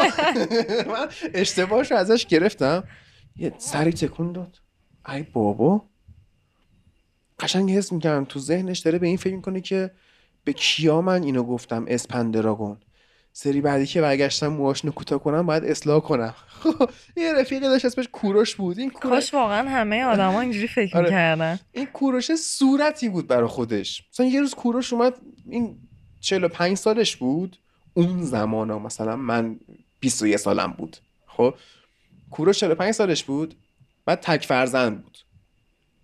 [0.87, 2.83] من اشتباهش رو ازش گرفتم.
[3.35, 4.57] یه سری تکون داد.
[5.09, 5.89] ای بابا.
[7.39, 9.91] قشنگ حس می‌کردم تو ذهنش داره به این فکر می‌کنه که
[10.43, 12.77] به کیا من اینو گفتم اسپندراگون
[13.41, 16.35] سری بعدی که برگشتم موهاشونو کوتاه کنم باید اصلاح کنم.
[17.17, 18.79] یه رفیقی داشت اسمش کوروش بود.
[18.79, 21.05] این کوروش کاش واقعا همه آدما اینجوری فکر آره.
[21.05, 21.59] می‌کردن.
[21.71, 24.03] این کوروش صورتی بود برای خودش.
[24.13, 25.13] مثلا یه روز کوروش اومد
[25.49, 25.77] این
[26.19, 27.57] 45 سالش بود.
[27.93, 29.59] اون زمان ها مثلا من
[29.99, 30.97] 21 سالم بود.
[31.27, 31.53] خب؟
[32.31, 33.55] کوروش 45 سالش بود.
[34.05, 35.17] بعد تک فرزند بود.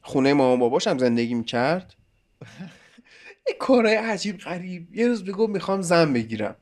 [0.01, 1.95] خونه مامان باباش هم زندگی می‌کرد.
[3.47, 4.95] یه کارهای عجیب غریب.
[4.95, 6.55] یه روز می‌گفت می‌خوام زن بگیرم.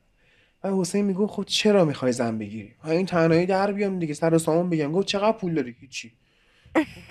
[0.64, 4.40] و حسین می‌گفت خب چرا می‌خوای زن بگیری؟ این تنهایی در بیام دیگه سر و
[4.40, 4.91] سامان بگم.
[4.91, 6.11] گفت چقدر پول داری؟ هیچی.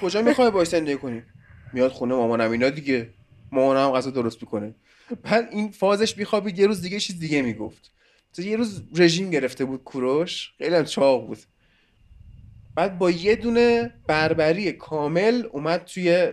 [0.00, 1.22] کجا می‌خوای باش زندگی کنی؟
[1.72, 3.10] میاد خونه مامانم اینا دیگه.
[3.52, 4.74] مامانم غذا درست می‌کنه.
[5.22, 7.90] بعد این فازش میخوابید یه روز دیگه چیز دیگه می‌گفت.
[8.34, 10.52] تو یه روز رژیم گرفته بود کوروش.
[10.58, 11.38] خیلی هم چاق بود.
[12.74, 16.32] بعد با یه دونه بربری کامل اومد توی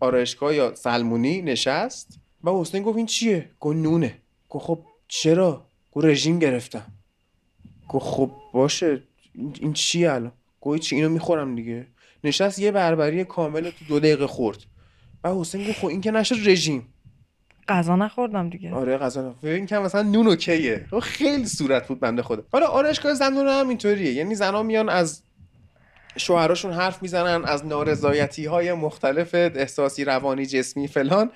[0.00, 2.18] آرایشگاه یا سلمونی نشست.
[2.44, 4.18] و حسین گفت این چیه؟ گفت نونه.
[4.48, 6.86] گفت خب چرا؟ گفت رژیم گرفتم.
[7.88, 9.02] گفت خب باشه
[9.34, 11.86] این- چیه الان؟ گفت چی؟ اینو می‌خورم دیگه.
[12.24, 14.58] نشست یه بربری کامل تو دو دقیقه خورد.
[15.24, 16.86] و حسین گفت خب این که نشد رژیم.
[17.68, 18.74] غذا نخوردم دیگه.
[18.74, 22.42] آره غذا این که مثلا نون اوکیه خیلی صورت بود بنده خدا.
[22.52, 24.12] حالا آرایشگاه زنان هم اینطوریه.
[24.12, 25.22] یعنی زنا میان از
[26.16, 31.30] شوهراشون حرف می‌زنن از نارضایتی های مختلف احساسی روانی جسمی فلان.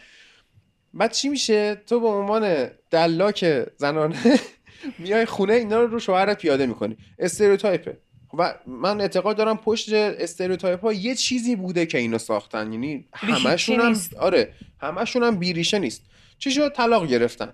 [0.95, 4.41] بعد چی میشه؟ تو به عنوان دلاک زنانه
[4.99, 6.97] میای خونه اینا رو رو شوهرت پیاده می‌کنی.
[7.19, 7.99] استریوتایپه.
[8.39, 12.73] و من اعتقاد دارم پشت استریوتایپ ها یه چیزی بوده که اینو ساختن.
[12.73, 13.97] یعنی همشون هم.
[14.21, 14.53] آره.
[14.81, 16.03] همشون هم بیریشه نیست.
[16.39, 17.53] چی شد؟ طلاق گرفتن.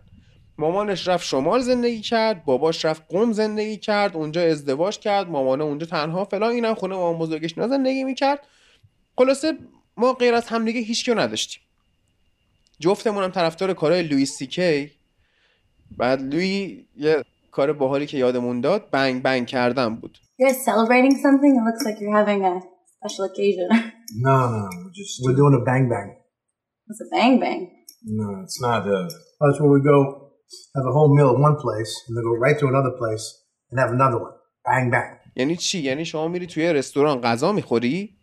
[0.59, 5.87] مامانش رفت شمال زندگی کرد باباش رفت قم زندگی کرد اونجا ازدواج کرد مامانه اونجا
[5.87, 8.47] تنها فلان اینم خونه مامان بزرگش زندگی می‌کرد.
[9.19, 9.53] خلاصه
[9.97, 11.63] ما غیر از همدیگه هیچ کیو نداشتیم.
[12.81, 14.91] جفتمون هم طرفدار کارهای لوئیس سی کی
[15.99, 21.15] بعد لوی یه کار باحالی که یادمون داد بنگ بنگ کردن بود You guys celebrating
[21.27, 21.53] something?
[21.59, 22.55] It looks like you're having a
[22.97, 23.69] special occasion.
[24.27, 26.09] No, no, we're just we're doing a bang bang.
[26.89, 27.61] It's a bang bang.
[28.21, 28.83] No, it's not.
[28.95, 29.09] Uh,
[29.41, 29.99] that's where we go
[30.77, 33.25] have a whole meal at one place and then go right to another place
[33.71, 34.37] and have another one.
[34.69, 35.11] Bang bang.
[35.37, 38.17] یعنی چی یعنی شما میری توی رستوران غذا می‌خوری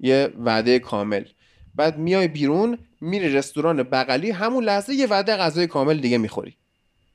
[0.00, 1.24] یه وعده کامل
[1.74, 6.56] بعد میای بیرون میری رستوران بغلی همون لحظه یه وعده غذای کامل دیگه می‌خوری.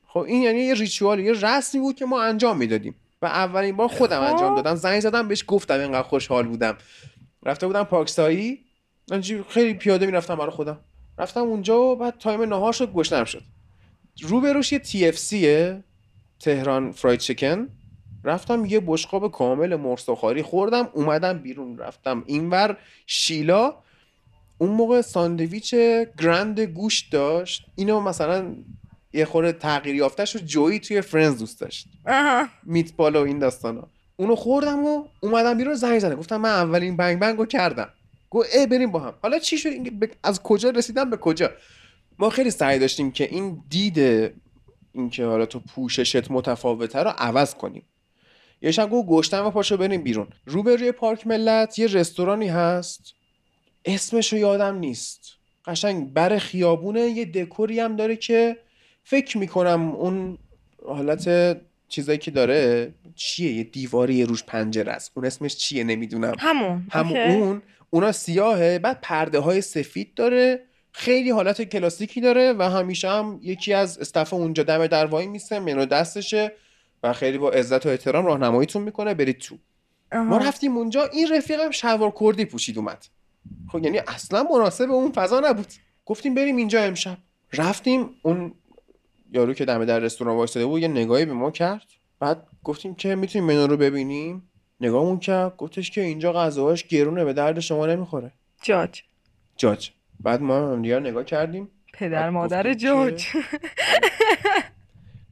[0.07, 3.87] خب این یعنی یه ریچوال یه رسمی بود که ما انجام می‌دادیم و اولین بار
[3.87, 4.75] خودم انجام دادم.
[4.75, 6.77] زنگ زدم بهش گفتم اینقدر خوشحال بودم.
[7.43, 8.59] رفته بودم پاکسایی
[9.49, 10.79] خیلی پیاده می‌رفتم برای خودم.
[11.17, 13.43] رفتم اونجا و بعد تایم نهار شد گشنم شد.
[14.21, 15.83] روبروش یه تی اف سیه
[16.39, 17.67] تهران فراید چیکن
[18.23, 22.77] رفتم یه بشقاب کامل مرساخاری خوردم اومدم بیرون رفتم اینور
[23.07, 23.75] شیلا.
[24.57, 25.75] اون موقع ساندویچ
[26.19, 27.65] گرند گوشت داشت.
[27.75, 28.55] اینو مثلا
[29.13, 31.87] یه خورده تغییر یافتش رو جویی توی فرنز دوست داشت.
[32.07, 32.47] آها.
[32.63, 33.87] میتبال و این داستانا.
[34.15, 37.89] اونو خوردم و اومدم بیرون زنگ زنه گفتم من اولین بنگ بنگو کردم.
[38.29, 39.13] گو ای بریم با هم.
[39.21, 41.49] حالا چی شد؟ این ب- از کجا رسیدم؟ به کجا؟
[42.19, 44.31] ما خیلی سعی داشتیم که این دید
[44.93, 47.83] اینکه حالا تو پوششت متفاوته رو عوض کنیم.
[48.61, 50.27] یه شب گفت گشتم و پاشو بریم بیرون.
[50.45, 53.13] روبروی پارک ملت یه رستورانی هست.
[53.87, 55.33] اسمش رو یادم نیست.
[55.65, 58.57] قشنگ بر خیابونه یه دکوری هم داره که
[59.03, 60.37] فکر می‌کنم اون
[60.87, 61.57] حالت
[61.87, 65.11] چیزایی که داره چیه؟ یه دیواری یه روش پنجره است.
[65.15, 66.33] اون اسمش چیه؟ نمی‌دونم.
[66.39, 66.87] همون.
[66.91, 67.17] همون.
[67.17, 67.33] اوکی.
[67.33, 67.61] اون.
[67.89, 68.79] اونا سیاهه.
[68.79, 70.63] بعد پرده های سفید داره.
[70.91, 75.59] خیلی حالت کلاسیکی داره و همیشه هم یکی از استف اونجا دم در وای میسه
[75.59, 76.51] منو دستشه
[77.03, 79.13] و خیلی با عزت و احترام راهنماییتون می‌کنه.
[79.13, 79.57] برید تو.
[80.13, 80.37] ما.
[80.37, 81.03] رفتیم اونجا.
[81.05, 83.05] این رفیقم شلوار کردی پوشید اومد.
[83.71, 85.67] خب یعنی اصلا مناسب اون فضا نبود.
[86.05, 87.17] گفتیم بریم اینجا امشب.
[87.53, 88.53] رفتیم اون
[89.31, 91.85] یارو که دم در رستوران وایساده بود یه نگاهی به ما کرد.
[92.19, 94.49] بعد گفتیم که می‌تونیم منو رو ببینیم.
[94.81, 95.57] نگاهمون کرد.
[95.57, 98.31] گفتش که اینجا غذاهاش گرونه به درد شما نمی‌خوره.
[98.61, 99.03] جاج.
[99.57, 99.91] جاج.
[100.19, 101.69] بعد ما هم دیگه رو نگاه کردیم.
[101.93, 103.27] پدر مادر جاج.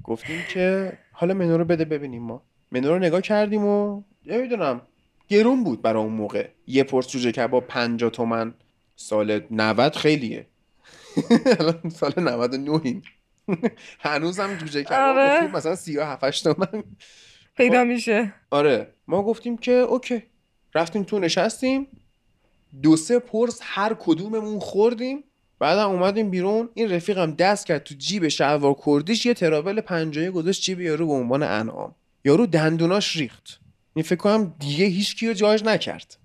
[0.03, 2.41] گفتیم که حالا منو رو بده ببینیم ما.
[2.71, 4.81] منو رو نگاه کردیم و نمی‌دونم.
[5.27, 6.47] گرون بود برای اون موقع.
[6.67, 8.53] یه پرس جوجه کباب 50 تومن
[8.95, 10.47] سال 90 خیلیه.
[11.59, 13.03] الان سال 99 این
[13.99, 15.41] هنوزم جوجه کباب آره.
[15.41, 16.83] خوب مثلا 37 8 تومن.
[17.57, 18.33] پیدا میشه.
[18.51, 18.93] آره.
[19.07, 20.23] ما گفتیم که اوکی.
[20.75, 21.87] رفتیم تو نشستیم.
[22.81, 25.23] دو سه پرس هر کدوممون خوردیم.
[25.59, 26.69] بعدم اومدیم بیرون.
[26.73, 29.25] این رفیقم دست کرد تو جیب شلوار کردیش.
[29.25, 31.95] یه تراول پنجایی گذاشت جیب یارو به عنوان انعام.
[32.25, 33.59] یارو دندوناش ریخت.
[33.95, 36.17] این فکر کنم دیگه هیچ کی رو جاج نکرد.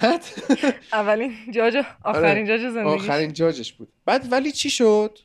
[0.00, 0.24] بعد
[0.92, 3.88] اولین جاج آخرین جاج زندگی آخرین جاجش بود.
[4.04, 5.18] بعد ولی چی شد؟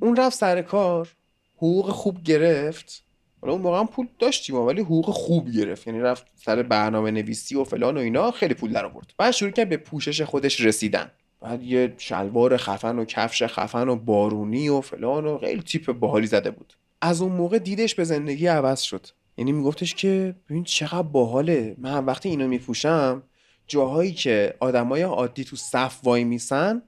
[0.00, 1.08] اون رفت سر کار
[1.56, 3.04] حقوق خوب گرفت.
[3.40, 5.86] حالا اون موقع هم پول داشتیم ولی حقوق خوب گرفت.
[5.86, 9.12] یعنی رفت سر برنامه نویسی و فلان و اینا خیلی پول در آورد.
[9.18, 11.10] بعد شروع کرد به پوشش خودش رسیدن.
[11.40, 16.26] بعد یه شلوار خفن و کفش خفن و بارونی و فلان و خیلی تیپ باحالی
[16.26, 16.74] زده بود.
[17.00, 19.06] از اون موقع دیدش به زندگی عوض شد.
[19.36, 21.74] یعنی میگفتش که ببین چقدر باحاله.
[21.78, 23.22] من وقتی اینو میپوشم
[23.66, 26.82] جاهایی که آدمای عادی تو صف وای میسن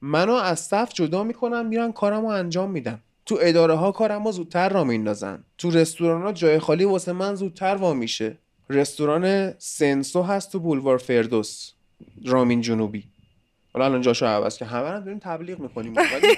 [0.00, 3.02] منو از صف جدا می‌کنن میرن کارمو انجام میدن.
[3.26, 5.44] تو اداره ها کارمو زودتر را میندازن.
[5.58, 8.38] تو رستوران ها جای خالی واسه من زودتر وا میشه.
[8.70, 11.72] رستوران سنسو هست تو بولوار فردوس
[12.26, 13.04] رامین جنوبی.
[13.72, 15.94] حالا الان جاشو عوض که همه رو داریم تبلیغ می‌کنیم.
[15.96, 16.36] ولی.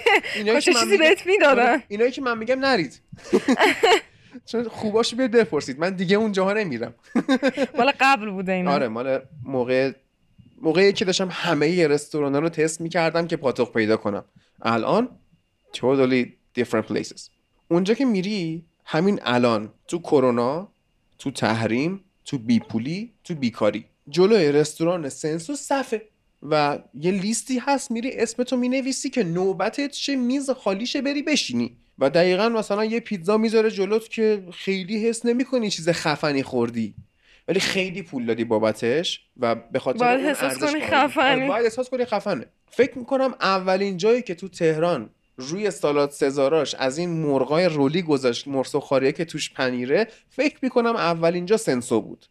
[1.47, 3.01] آره، اینایی که من میگم نرید.
[4.45, 5.79] چون خوباشو بیاد بپرسید.
[5.79, 6.95] من دیگه اون جاها نمیرم.
[7.79, 8.73] مال قبل بوده اینا.
[8.73, 9.93] آره مال موقع
[10.63, 14.25] موقعی که داشتم همه رستوران رو تست می‌کردم که پاتوق پیدا کنم.
[14.63, 15.09] الان
[15.77, 16.27] totally
[16.61, 17.31] different places.
[17.69, 20.69] اونجا که میری همین الان تو کرونا
[21.19, 23.85] تو تحریم تو بیپولی تو بیکاری.
[24.09, 26.03] جلوی رستوران سنسو صفه.
[26.43, 31.77] و یه لیستی هست میری اسمتو می‌نویسی که نوبتت چه میز خالیشه بری بشینی.
[31.99, 36.95] و دقیقا مثلا یه پیتزا می‌ذاره جلوت که خیلی حس نمی‌کنی چیز خفنی خوردی.
[37.49, 40.83] ولی خیلی پول دادی بابتش و به خاطر باید احساس کنی.
[41.19, 42.47] آره، باید احساس کنی خفنه.
[42.71, 48.49] فکر می‌کنم اولین جایی که تو تهران روی سالاد سزاراش از این مرغای رولی گذاشت
[48.49, 52.27] مرسوخاریه که توش پنیره فکر می‌کنم اولین جا سنسو بود.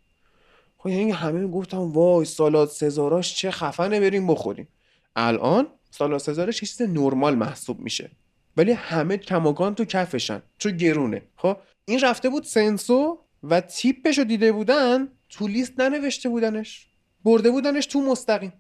[0.78, 4.68] خب یعنی همه گفتم وای سالاد سزاراش چه خفنه بریم بخوریم.
[5.16, 8.12] الان سالاد سزارش یه چیز نرمال محسوب میشه.
[8.58, 10.42] ولی همه کماکان تو کفشن.
[10.58, 11.22] چون گرونه.
[11.36, 16.88] خب؟ این رفته بود سنسو و تیپش رو دیده بودن تو لیست ننوشته بودنش.
[17.26, 18.54] برده بودنش تو مستقیم.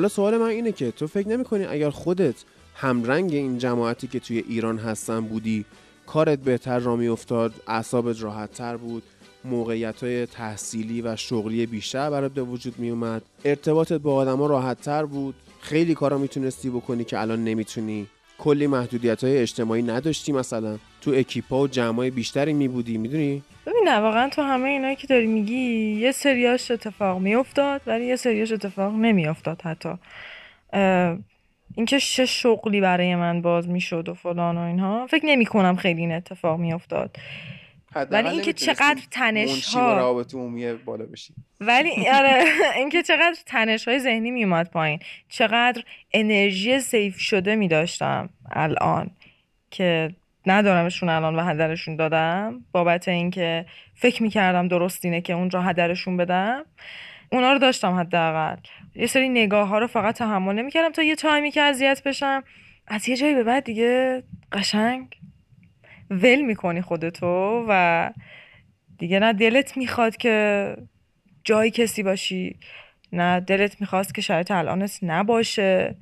[0.00, 2.34] حالا سوال من اینه که تو فکر نمی‌کنی اگر خودت
[2.74, 5.64] همرنگ این جماعتی که توی ایران هستن بودی
[6.06, 9.02] کارت بهتر را میافتاد اعصابت راحت تر بود
[9.44, 14.80] موقعیت های تحصیلی و شغلی بیشتر برات به وجود می اومد ارتباطت با آدما راحت
[14.80, 18.06] تر بود خیلی کارا می‌تونستی بکنی که الان نمی‌تونی؟
[18.40, 23.82] کلی محدودیت های اجتماعی نداشتی مثلا؟ تو اکیپا و جمعای بیشتری می بودی می‌دونی؟ ببین
[23.84, 25.54] نه واقعا تو همه اینایی که داری میگی
[26.00, 29.88] یه سریاش اتفاق میافتاد ولی یه سریاش اتفاق نمیافتاد حتی.
[31.76, 36.00] اینکه چه شغلی برای من باز می‌شد و فلان و اینها فکر نمی کنم خیلی
[36.00, 37.16] این اتفاق میافتاد.
[37.94, 42.44] ولی اینکه چقدر تنش ها روابط عمومی بالا بشی ولی آره
[42.76, 49.10] اینکه چقدر تنش های ذهنی میومد پایین چقدر انرژی سیف شده می داشتم الان
[49.70, 50.10] که
[50.46, 52.64] ندارمشون الان و هدرشون دادم.
[52.72, 56.64] بابت اینکه فکر می‌کردم درست اینه که اونجا هدرشون بدم.
[57.32, 58.56] اونا رو داشتم حداقل.
[58.94, 62.44] یه سری نگاه ها رو فقط تحمل نمی‌کردم تا یه تایمی که اذیت بشم.
[62.86, 64.22] از یه جایی به بعد دیگه
[64.52, 65.16] قشنگ
[66.10, 68.10] ول می‌کنی خودتو و
[68.98, 70.76] دیگه نه دلت می‌خواد که
[71.44, 72.58] جای کسی باشی
[73.12, 75.96] نه دلت می‌خواست که شرایط الانت نباشه.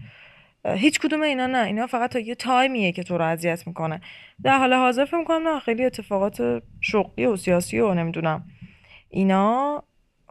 [0.64, 4.00] هیچ کدوم اینا نه اینا فقط تا یه تایمیه که تو رو اذیت می‌کنه.
[4.42, 8.44] در حال حاضر فکر می‌کنم نه خیلی اتفاقات شغلی و سیاسی و نمی‌دونم.
[9.10, 9.82] اینا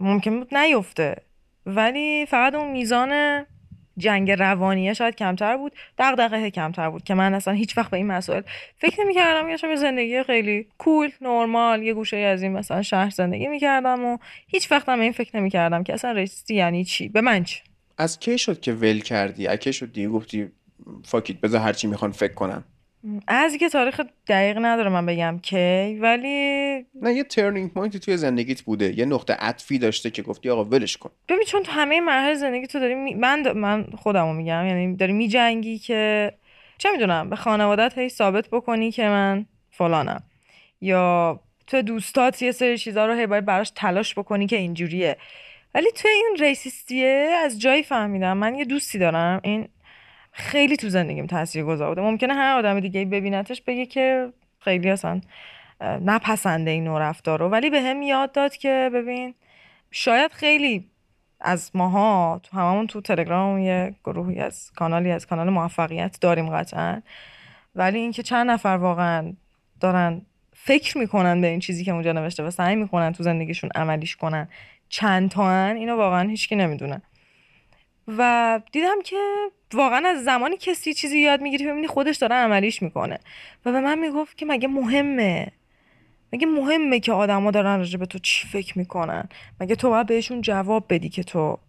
[0.02, 1.16] ممکن بود نیفته.
[1.66, 3.45] ولی فقط اون میزان
[3.98, 5.72] جنگ روانیه شاید کمتر بود.
[5.98, 8.41] دغدغه کمتر بود که من اصلا هیچ وقت به این مسائل
[8.78, 9.49] فکر نمی‌کردم.
[9.49, 14.18] یه زندگی خیلی کول نرمال یه گوشه از این مثلا شهر زندگی می‌کردم و
[14.48, 17.61] هیچ وقت هم به این فکر نمی‌کردم که اصلا رئیسی یعنی چی؟ به من چی؟
[17.98, 20.52] از کی شد که ول کردی؟ از کی شد دیگه گفتی
[21.06, 22.64] fuck it بذار هرچی می‌خوان فکر کنن.
[23.28, 28.18] از که تاریخ دقیق ندارم من بگم کی ولی نه یه turning point ی توی
[28.18, 28.99] زندگیت بوده.
[28.99, 31.10] یه نقطه عطفی داشته که گفتی آقا ولش کن.
[31.30, 33.14] ببین چون تو همه مراحل زندگی تو داری می...
[33.14, 36.34] من د- من خودمو میگم یعنی داری میجنگی که
[36.78, 40.24] چه می‌دونم به خانوادت هی ثابت بکنی که من فلانم.
[40.82, 45.18] یا تو دوستات یه سری چیزا رو هی باید براش تلاش بکنی که اینجوریه.
[45.76, 48.38] ولی تو این racist یه از جایی فهمیدم.
[48.38, 49.40] من یه دوستی دارم.
[49.44, 49.68] این
[50.38, 55.22] خیلی تو زندگیم تاثیر گذار بوده ممکنه هر آدم دیگه ببینتش بگه که خیلی اصلا
[55.81, 59.34] نپسنده این نوع رفتار رو ولی به هم یاد داد که ببین
[59.91, 60.85] شاید خیلی
[61.41, 67.01] از ماها تو هممون تو تلگرام یه گروهی از کانالی از کانال موفقیت داریم قطعا.
[67.76, 69.34] ولی اینکه چند نفر واقعا
[69.80, 70.22] دارن
[70.53, 74.47] فکر می‌کنن به این چیزی که اونجا نوشته و سعی می‌کنن تو زندگیشون عملیش کنن
[74.89, 77.01] چند تا اینو واقعا هیچکی نمی‌دونه.
[78.07, 79.15] و دیدم که
[79.73, 83.19] واقعا از زمانی کسی چیزی یاد می‌گیری ببینی خودش داره عملیش می‌کنه.
[83.65, 85.52] و به من می‌گفت که مگه مهمه؟
[86.34, 89.30] مگه مهمه که آدما دارن راجع به تو چی فکر می‌کنن؟
[89.60, 91.60] مگه تو باید بهشون جواب بدی که تو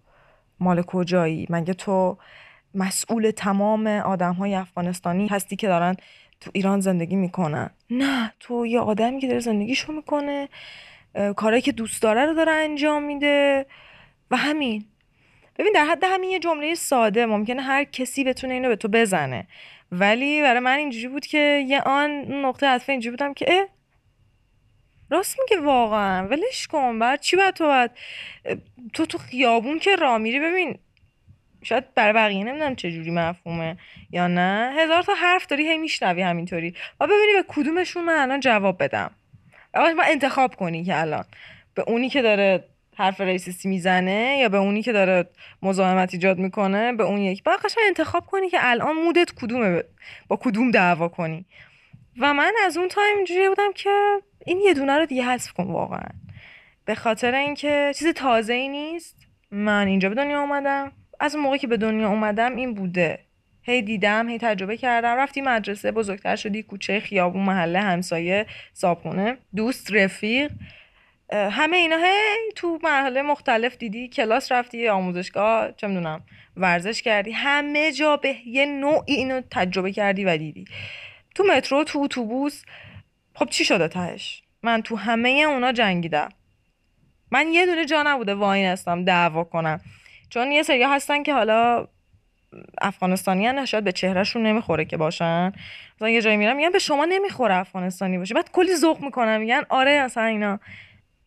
[0.61, 2.19] مال کجایی؟ مگه تو
[2.75, 5.97] مسئول تمام آدم های افغانستانی هستی که دارن
[6.41, 10.49] تو ایران زندگی می‌کنن؟ نه تو یه آدمی که داره زندگیشو می‌کنه
[11.37, 13.67] کارهایی که دوست داره رو داره انجام میده
[14.31, 14.85] و همین.
[15.59, 19.47] ببین در حد همین یه جمله ساده ممکنه هر کسی بتونه اینو به تو بزنه.
[19.93, 22.11] ولی برای من اینجوری بود که یه آن
[22.45, 23.67] نقطه عطف اینجوری بودم که اه
[25.11, 27.91] راست میگه واقعا ولش کن بعد چی باید تو باید؟
[28.93, 30.79] تو تو خیابون که راه میری ببین
[31.63, 33.77] شاید برای بقیه نمی‌دونم چه جوری مفهومه
[34.11, 34.75] یا نه.
[34.77, 36.75] هزار تا حرف داری هی میشنوی همینطوری.
[37.01, 39.11] و ببینی به کدومشون من الان جواب بدم.
[39.75, 41.25] اول ما انتخاب کنی که الان.
[41.75, 42.65] به اونی که داره
[42.99, 45.25] حرف ریسیستی می‌زنه یا به اونی که داره
[45.63, 47.43] مزاحمت ایجاد می‌کنه به اون یک.
[47.43, 49.83] باید قشنگ انتخاب کنی که الان مودت کدومه؟
[50.29, 51.45] با کدوم دعوا کنی؟
[52.21, 55.65] و من از اون تایم اینجوری بودم که این یه دونه رو دیگه حذف کن
[55.65, 56.09] واقعا.
[56.85, 59.17] به خاطر اینکه چیز تازه ای نیست.
[59.51, 60.93] من اینجا به دنیا اومدم.
[61.21, 63.19] از اون موقعی که به دنیا اومدم این بوده.
[63.63, 65.17] هی دیدم هی تجربه کردم.
[65.17, 70.51] رفتی مدرسه بزرگتر شدی کوچه خیابون محله همسایه صابخونه دوست رفیق.
[71.33, 76.21] همه اینا هی تو مرحله مختلف دیدی کلاس رفتی آموزشگاه چه می‌دونم
[76.57, 80.65] ورزش کردی همه جا به یه نوعی اینو تجربه کردی و دیدی.
[81.35, 82.63] تو مترو تو اتوبوس
[83.35, 86.29] خب چی شده تهش؟ من تو همه اونا جنگیدم.
[87.31, 89.81] من یه دونه جا نبوده وای هستم دعوا کنم.
[90.31, 91.89] چون یه سری هستن که حالا
[92.81, 95.53] افغانستانی هن شاید به چهرهشون نمی‌خوره که باشن.
[95.97, 98.35] مثلا یه جایی میرم میگن به شما نمی‌خوره افغانستانی باشه.
[98.35, 100.61] بعد کلی ذوق می‌کنن میگن آره اصلا اینا.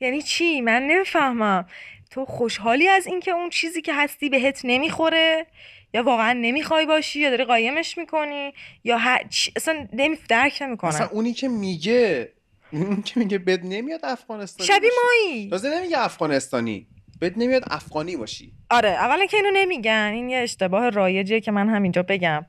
[0.02, 1.66] یعنی چی؟ من نمی‌فهمم.
[2.12, 5.46] تو خوشحالی از اینکه اون چیزی که هستی بهت نمی‌خوره؟
[5.94, 8.54] یا واقعا نمی‌خوای باشی؟ یا داری قایمش می‌کنی؟
[8.84, 10.90] یا هر چی اصلا نمی درک نمی‌کنم.
[10.90, 12.32] مثلا اونی که میگه
[12.72, 14.92] اونی که میگه بد نمیاد افغانستانی باشی.
[15.04, 15.50] مایی.
[15.50, 16.88] تازه نمیگه افغانستانی.
[17.22, 18.54] بد نمیاد افغانی باشی.
[18.70, 20.12] آره اولا که اینو نمیگن.
[20.14, 22.46] این یه اشتباه رایجیه که من همینجا بگم.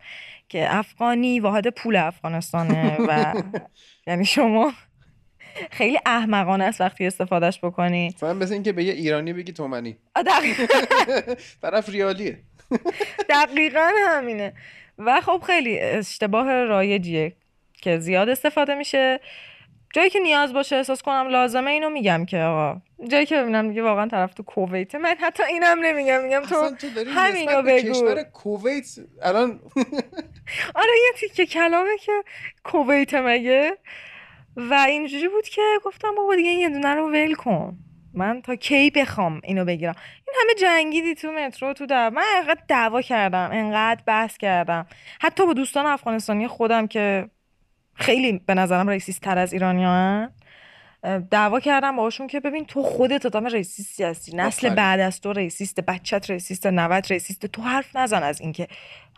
[0.49, 3.35] که افغانی واحد پول افغانستانه و
[4.07, 4.73] یعنی شما
[5.71, 8.07] خیلی احمقانه است وقتی استفادهش بکنی.
[8.17, 9.97] مثلا مثل اینکه به یه ایرانی بگی تومنی.
[11.63, 12.39] طرف ریالیه.
[13.29, 14.53] دقیقا همینه.
[14.99, 17.33] و خب خیلی اشتباه رایجیه
[17.73, 19.21] که زیاد استفاده میشه.
[19.95, 22.81] جایی که نیاز باشه احساس کنم لازمه اینو میگم که آقا.
[23.09, 26.87] جایی که ببینم دیگه واقعا طرف تو کویته من حتی اینم نمیگم میگم تو تو
[27.11, 27.91] همینو بگو.
[27.91, 28.87] کشور fuck it
[29.23, 29.61] الان
[30.81, 32.13] آره یه تیکه کلامه که
[32.65, 33.79] fuck it مگه؟
[34.57, 37.79] و اینجوری بود که گفتم بابا دیگه یه دونه رو ول کن.
[38.15, 39.95] من تا کی بخوام اینو بگیرم؟
[40.27, 44.87] این همه جنگیدی تو مترو تو در من انقدر دعوا کردم انقدر بحث کردم.
[45.21, 47.31] حتی با دوستان افغانستانی خودم که
[47.95, 50.29] خیلی به نظرم racist تر از ایرانی
[51.31, 54.37] دعوا کردم باشون که ببین تو خودت آدم racist ی هستی.
[54.37, 54.75] نسل.
[54.75, 57.47] بعد از تو racist بچت racist نوه‌ت racist.
[57.47, 58.69] تو حرف نزن از اینکه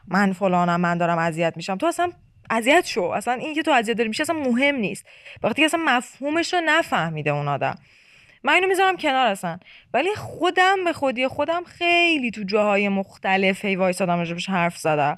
[0.09, 1.77] من فلانم من دارم اذیت میشم.
[1.77, 2.13] تو اصلا
[2.51, 3.03] اذیت شو.
[3.03, 5.07] اصلا این که تو اذیت داری میشه اصلا مهم نیست.
[5.43, 7.79] وقتی اصلا مفهومش رو نفهمیده اون آدم.
[8.43, 9.59] من اینو می‌ذارم کنار اصلا.
[9.95, 15.15] ولی خودم به خودی خودم خیلی تو جاهای مختلف هی وایسادم راجبش حرف زدم.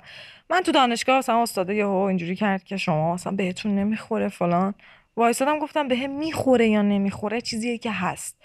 [0.51, 4.75] من تو دانشگاه مثلا استاد یهو اینجوری کرد که شما مثلا بهتون نمی‌خوره فلان.
[5.17, 8.37] وایسادم گفتم بهم می‌خوره یا نمی‌خوره؟ چیزیه که هست.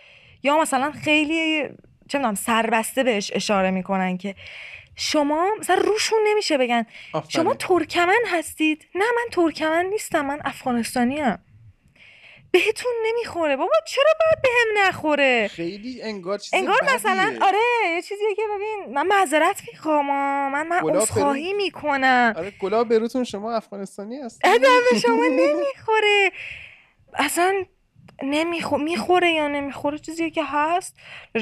[0.43, 1.63] یا مثلا خیلی
[2.07, 4.35] چه می‌دونم سربسته بهش اشاره می‌کنن که
[5.03, 7.29] شما مثلا روشون نمیشه بگن آفرین.
[7.29, 11.39] شما ترکمن هستید نه من ترکمن نیستم من افغانستانی ام
[12.51, 16.95] بهتون نمی‌خوره بابا چرا باید بهم نخوره خیلی انگار چیز انگار بدیه.
[16.95, 17.57] مثلا آره
[17.95, 20.07] یه چیزیه که ببین من معذرت می‌خوام.
[20.51, 21.57] من من عذرخواهی برو.
[21.57, 26.31] می‌کنم آره گلاب بروتون شما افغانستانی هست ادب به شما نمی‌خوره
[27.13, 27.65] اصلا
[28.23, 30.99] نمیخو می‌خوره یا نمی‌خوره چیزیه که هست؟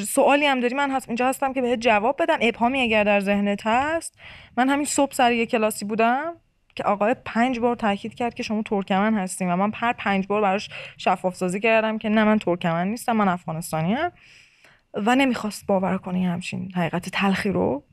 [0.07, 2.37] سوالی هم داری من هست اینجا هستم که بهت جواب بدم.
[2.41, 4.19] ابهامی اگر در ذهنت هست.
[4.57, 6.35] من همین صبح سر یه کلاسی بودم
[6.75, 10.41] که آقای پنج بار تاکید کرد که شما ترکمن هستیم و من هر پنج بار
[10.41, 14.11] براش شفاف سازی کردم که نه من ترکمن نیستم من افغانستانی هم
[14.93, 17.83] و نمی‌خواست باور کنه یه همچین حقیقت تلخی رو.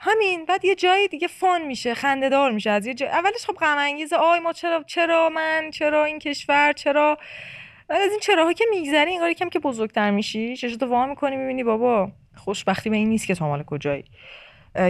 [0.00, 2.70] همین بعد یه جایی دیگه فان میشه خنده دار میشه.
[2.70, 6.72] از یه جای اولش خب غم انگیزه آی ما چرا چرا من؟ چرا این کشور؟
[6.72, 7.18] چرا
[7.88, 10.56] بعد از این چراها که میگذری انگار یکم که بزرگتر میشی.
[10.56, 14.04] چشتو وا می‌کنی می‌بینی بابا خوشبختی به این نیست که تو مال کجایی.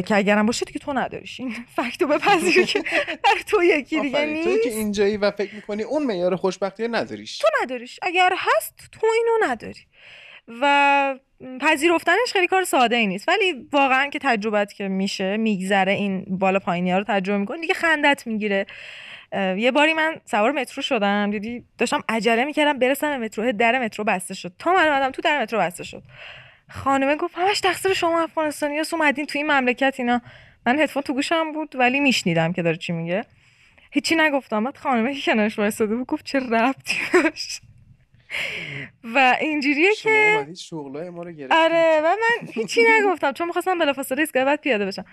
[0.06, 1.40] که اگرم باشه دیگه تو نداریش.
[1.40, 2.82] این فکتو بپذیر که
[3.24, 4.44] در تو یکی دیگه آفرین.
[4.44, 4.76] تویی که نیست.
[4.76, 7.38] اینجایی و فکر می‌کنی اون معیار خوشبختی نداریش.
[7.38, 7.98] تو نداریش.
[8.02, 9.80] اگر هست تو اینو نداری.
[10.60, 11.14] و
[11.60, 13.28] پذیرفتنش خیلی کار ساده ای نیست.
[13.28, 17.74] ولی واقعا که تجربت که میشه میگذره این بالا پایینی ها رو تجربه می‌کنی دیگه
[17.74, 18.66] خندت می‌گیره.
[19.32, 24.04] یه باری من سوار مترو شدم دیدی؟ داشتم عجله می‌کردم برسم به مترو در مترو
[24.04, 24.52] بسته شد.
[24.58, 26.02] تا من اومدم تو در مترو بسته شد.
[26.70, 30.20] خانمه گفت همش تقصیر شما افغانستانی هست اومدین تو این مملکت اینا.
[30.66, 33.24] من هدفون تو گوشم بود ولی میشنیدم که داره چی میگه.
[33.90, 34.64] هیچی نگفتم.
[34.64, 37.60] بعد خانمه که کنارش وایساده بود گفت چه ربطی داشت.
[39.04, 44.20] و اینجوریه که شغلای ما رو گرفتید آره و من هیچی نگفتم چون می‌خواستم بلافاصله
[44.20, 45.04] ایستگاه بعد پیاده بشم.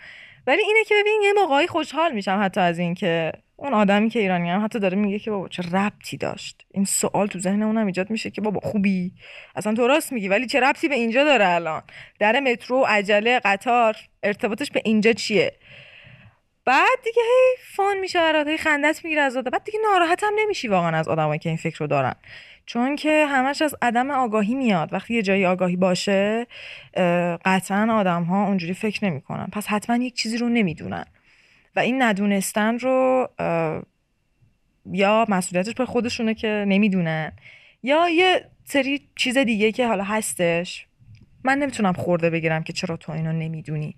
[0.47, 4.19] ولی اینه که ببین یه موقعی خوشحال میشم حتی از این که اون آدمی که
[4.19, 6.65] ایرانی هم حتی داره میگه که بابا چه ربطی داشت.
[6.71, 9.11] این سوال تو ذهن اونم ایجاد میشه که بابا خوبی؟
[9.55, 11.81] اصلا تو راست میگی ولی چه ربطی به اینجا داره الان؟
[12.19, 15.53] در مترو عجله قطار ارتباطش به اینجا چیه؟
[16.65, 19.49] بعد دیگه هی فان میشه برات هی خندت می‌گیره از آدم.
[19.49, 22.15] بعد دیگه ناراحت هم نمیشی واقعا از آدمایی که این فکر رو دارن.
[22.65, 24.93] چون که همش از عدم آگاهی میاد.
[24.93, 26.47] وقتی یه جایی آگاهی باشه
[27.45, 29.47] قطعا آدم ها اونجوری فکر نمی‌کنن.
[29.51, 31.05] پس حتما یک چیزی رو نمی‌دونن.
[31.75, 33.29] و این ندونستن رو
[34.91, 37.31] یا مسئولیتش به خودشونه که نمی‌دونن
[37.83, 40.87] یا یه سری چیز دیگه که حالا هستش.
[41.43, 43.95] من نمی‌تونم خورده بگیرم که چرا تو اینو نمی‌دونی.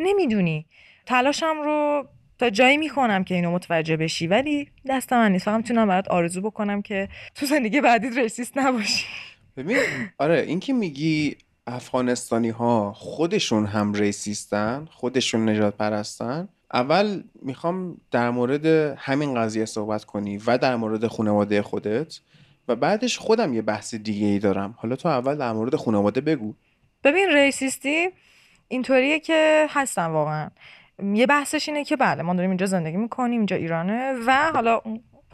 [0.00, 0.66] نمی‌دونی.
[1.06, 5.44] تلاشم رو تا جایی می‌کنم که اینو متوجه بشی ولی دست من نیست.
[5.44, 9.04] فقط می‌تونم برات آرزو بکنم که تو زندگی بعدیت ریسیست نباشی.
[9.56, 9.76] ببین
[10.18, 11.36] آره این که میگی
[11.66, 18.66] افغانستانی ها خودشون هم ریسیستن خودشون نجات پرستن اول می‌خوام در مورد
[18.98, 22.20] همین قضیه صحبت کنی و در مورد خانواده خودت
[22.68, 24.74] و بعدش خودم یه بحث دیگه ای دارم.
[24.78, 26.54] حالا تو اول در مورد خانواده بگو.
[27.04, 28.08] ببین ریسیستی
[28.68, 30.50] اینطوریه که هستن واقعا.
[31.14, 34.80] یه بحثش اینه که بله ما داریم اینجا زندگی می‌کنیم اینجا ایرانه و حالا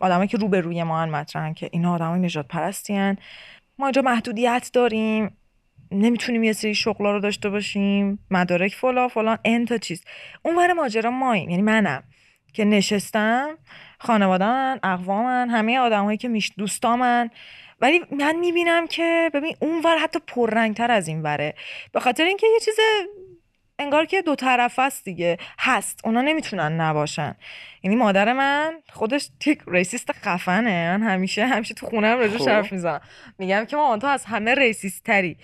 [0.01, 2.47] آدمایی که روبروی ما هن مطرحن که اینا آدمای نجات
[3.79, 5.37] ما اینجا محدودیت داریم.
[5.93, 10.05] نمی‌تونیم یه سری شغلا رو داشته باشیم مدارک فلا فلان ان تا چیز.
[10.43, 12.03] اون ور ماجرا ماییم یعنی منم
[12.53, 13.59] که نشستم
[13.99, 17.31] خانواده‌من اقوامن همه آدمایی که میش دوستامن.
[17.81, 21.55] ولی من می‌بینم که ببین اون ور حتی پررنگتر از این وره
[21.93, 22.75] به خاطر اینکه یه چیز
[23.79, 25.39] انگار که دو طرف است دیگه.
[25.59, 26.01] هست.
[26.05, 27.35] اونا نمی‌تونن نباشن.
[27.83, 30.97] یعنی مادر من خودش یک racist خفنه.
[30.97, 32.49] من همیشه همیشه تو خونه هم راجعش خب.
[32.49, 33.01] حرف می‌زنم
[33.39, 35.37] میگم که مامان تو از همه racist تری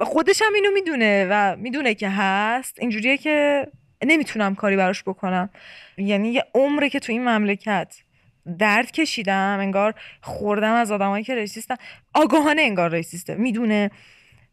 [0.00, 2.78] خودش هم اینو می‌دونه و می‌دونه که هست.
[2.80, 3.66] اینجوریه که
[4.04, 5.50] نمی‌تونم کاری براش بکنم.
[5.98, 7.96] یعنی یه عمره که تو این مملکت
[8.58, 11.76] درد کشیدم انگار خوردم از آدمایی که racist ن.
[12.14, 13.34] آگاهانه انگار racist ه.
[13.34, 13.90] می‌دونه.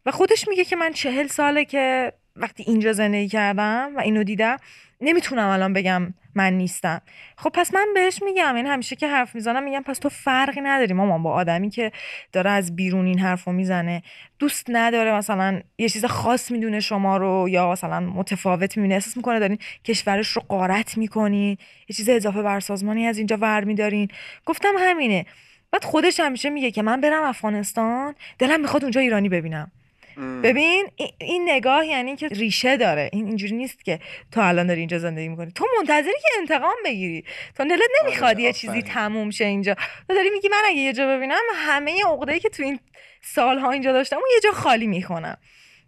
[0.06, 4.56] و خودش میگه که من چهل ساله که وقتی اینجا زندگی کردم و اینو دیدم
[5.00, 7.00] نمی‌تونم الان بگم من نیستم.
[7.36, 10.94] خب پس من بهش میگم این همیشه که حرف می‌زنم میگم پس تو فرقی نداری
[10.94, 11.92] مامان با آدمی که
[12.32, 14.02] داره از بیرون این حرفو می‌زنه.
[14.38, 18.94] دوست نداره مثلا یه چیز خاص می‌دونه شما رو یا مثلا متفاوت می‌بینه.
[18.94, 23.64] احساس می‌کنه دارین کشورش رو قارت می‌کنین یه چیز اضافه بر سازمانی از اینجا ور
[23.64, 24.08] میدارین.
[24.46, 25.26] گفتم همینه.
[25.70, 29.72] بعد خودش همیشه میگه که من برم افغانستان دلم می‌خواد اونجا ایرانی ببینم.
[30.16, 33.10] ببین ای- این نگاه یعنی که ریشه داره.
[33.12, 33.98] این اینجوری نیست که
[34.32, 35.52] تو الان داری اینجا زندگی می‌کنی.
[35.52, 37.24] تو منتظری که انتقام بگیری.
[37.56, 39.74] تو دلت نمی‌خواد یه چیزی تموم شه اینجا.
[40.08, 42.80] تو داری میگی من اگه یه جا ببینم همه عقده‌ای که تو این
[43.22, 45.36] سالها اینجا داشتم اون یه جا خالی می‌کنم.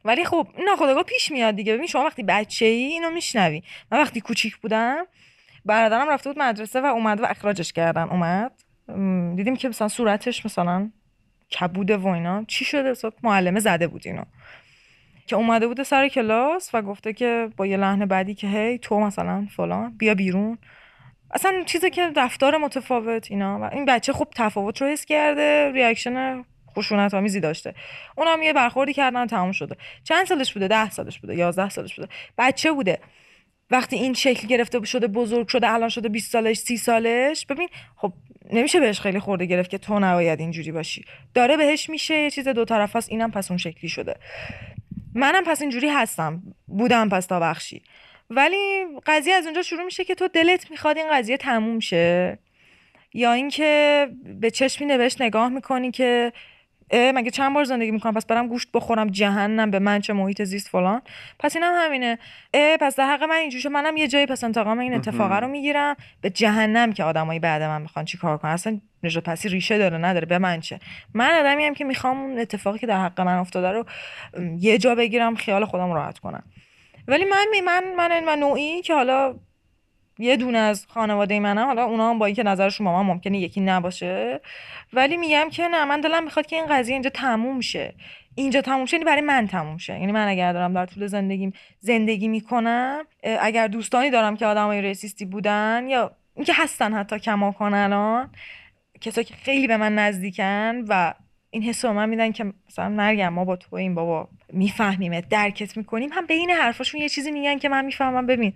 [0.05, 1.75] ولی خب این ناخودآگاه پیش میاد دیگه.
[1.75, 3.63] ببین شما وقتی بچه ای اینو میشنوی.
[3.93, 5.07] من وقتی کوچیک بودم
[5.65, 8.03] برادرم رفته بود مدرسه و اومد و اخراجش کردن.
[8.03, 8.53] اومد.
[9.37, 10.91] دیدیم که مثلا صورتش مثلا
[11.51, 12.45] کبوده و اینا.
[12.45, 14.23] چی شده؟ صبح معلمه زده بود اینو.
[15.27, 19.01] که اومده بوده سر کلاس و گفته که با یه لحن بعدی که هی تو
[19.01, 20.59] مثلا فلان بیا بیرون.
[21.31, 23.59] اصلا چیزی که رفتار متفاوت اینا.
[23.61, 26.45] و این بچه خب تفاوت رو حس کرده ریاکشن
[26.77, 27.75] خشونت آمیزی داشته.
[28.17, 29.77] اونم یه برخوردی کردن تموم شده.
[30.05, 32.09] چند سالش بوده؟ ده سالش بوده یازده سالش بوده.
[32.39, 32.99] بچه بوده.
[33.71, 37.47] وقتی این شکل گرفته شده بزرگ شده الان شده 20 سالش 30 سالش.
[37.47, 38.13] ببین خب
[38.53, 41.05] نمیشه بهش خیلی خورده گرفت که تو نباید اینجوری باشی.
[41.35, 44.15] داره بهش میشه یه چیز دو طرف است اینم پس اون شکلی شده.
[45.15, 47.83] منم پس اینجوری هستم بودم پس تا بخشی.
[48.31, 52.39] ولی قضیه از اونجا شروع میشه که تو دلت می‌خواد این قضیه تموم شه.
[53.15, 54.09] یا اینکه
[54.41, 56.33] به چشمی نوشت نگاه می‌کنی که
[56.93, 60.69] مگه چند بار زندگی می‌کنم؟ پس برم گوشت بخورم جهنم به من چه محیط زیست
[60.69, 61.03] فلان.
[61.39, 62.19] پس اینم همینه.
[62.55, 63.69] اه، پس در حق من اینجوری.
[63.69, 65.97] منم یه جایی پس انتقام این اتفاقه رو می‌گیرم.
[66.21, 69.99] به جهنم که آدمایی بعد من می‌خوان چی کار کنن؟ اصلا نجات پسی ریشه داره
[69.99, 70.27] نداره.
[70.27, 70.81] به من چه؟
[71.15, 73.85] من آدمی هم که می‌خوام اون اتفاقی که در حق من افتاده رو
[74.59, 76.43] یه جا بگیرم خیال خودم راحت کنم.
[77.09, 79.35] ولی من من من من نوعی که حالا
[80.19, 83.61] یه دونه از خانواده منم حالا اونا هم با اینکه نظرشون با من ممکنه یکی
[83.61, 84.41] نباشه
[84.93, 87.95] ولی میگم که نه من دلم می‌خواد که این قضیه اینجا تموم شه.
[88.35, 90.01] اینجا تموم شه یعنی برای من تموم شه.
[90.01, 93.05] یعنی من اگر دارم در طول زندگیم زندگی می‌کنم
[93.41, 98.31] اگر دوستانی دارم که آدمای ریسیستی بودن یا اینکه هستن حتی کماکان الان
[99.01, 101.15] کسایی که خیلی به من نزدیکن و
[101.51, 105.77] این حس رو من میدن که مثلا مرگم ما با تو این بابا میفهمیمت درکت
[105.77, 108.27] می‌کنیم هم بین حرفاشون یه چیزی میگن که من می‌فهمم.
[108.27, 108.53] ببین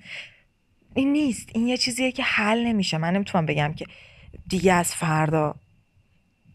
[0.94, 1.48] این نیست.
[1.54, 2.98] این یه چیزیه که حل نمیشه.
[2.98, 3.86] من نمی‌تونم بگم که
[4.48, 5.54] دیگه از فردا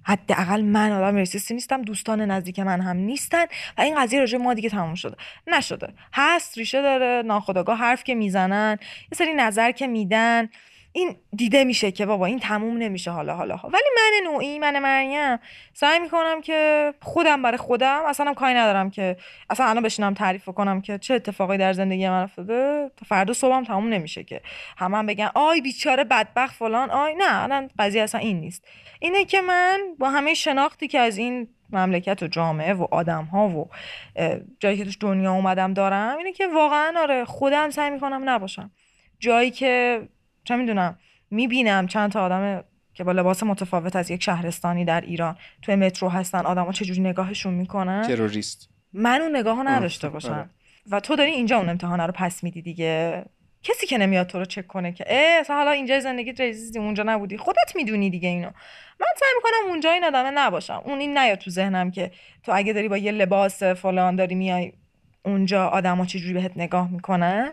[0.03, 1.81] حداقل من آدم ریسیستی نیستم.
[1.81, 3.45] دوستان نزدیک من هم نیستن
[3.77, 5.15] و این قضیه راجع ما دیگه تموم شده.
[5.47, 5.93] نشده.
[6.13, 8.77] هست ریشه داره ناخودآگاه حرف که می‌زنن
[9.11, 10.49] یه سری نظر که میدن.
[10.95, 15.39] این دیده میشه که بابا این تموم نمیشه حالا حالا ولی من نوعی من مریم
[15.73, 19.17] سعی می‌کنم که خودم برای خودم اصلا کاری ندارم که
[19.49, 22.91] اصلا الان بشینم تعریف کنم که چه اتفاقی در زندگی من افتاده.
[22.97, 24.41] تا فردا صبحم تموم نمیشه که
[24.77, 27.15] همه هم بگن آی بیچاره بدبخت فلان آی.
[27.15, 28.67] نه الان قضیه اصلا این نیست.
[28.99, 33.47] اینه که من با همه شناختی که از این مملکت و جامعه و آدم ها
[33.47, 33.69] و
[34.59, 38.71] جایی که توش دنیا اومدم دارم اینه که واقعا آره خودم سعی می‌کنم نباشم.
[39.19, 40.01] جایی که
[40.45, 40.97] چه می‌دونم
[41.31, 46.09] می‌بینم چند تا آدم که با لباس متفاوت از یک شهرستانی در ایران توی مترو
[46.09, 48.69] هستن آدما چجوری نگاهشون می‌کنن؟ تروریست.
[48.93, 50.13] من اون نگاه آه، نداشته آره.
[50.13, 50.49] باشم.
[50.91, 53.25] و تو داری اینجا اون امتحانه رو پس میدی دیگه.
[53.63, 57.03] کسی که نمیاد تو رو چک کنه که اه اصلا حالا اینجا زندگی ریزیزی اونجا
[57.03, 57.37] نبودی.
[57.37, 58.49] خودت می‌دونی دیگه اینو.
[58.99, 60.81] من سعی می‌کنم اونجا این آدمه نباشم.
[60.85, 62.11] اون این نیاد تو ذهنم که
[62.43, 64.73] تو اگه داری با یه لباس فلان داری میای
[65.25, 67.51] اونجا آدما چجوری بهت نگاه می‌کنن؟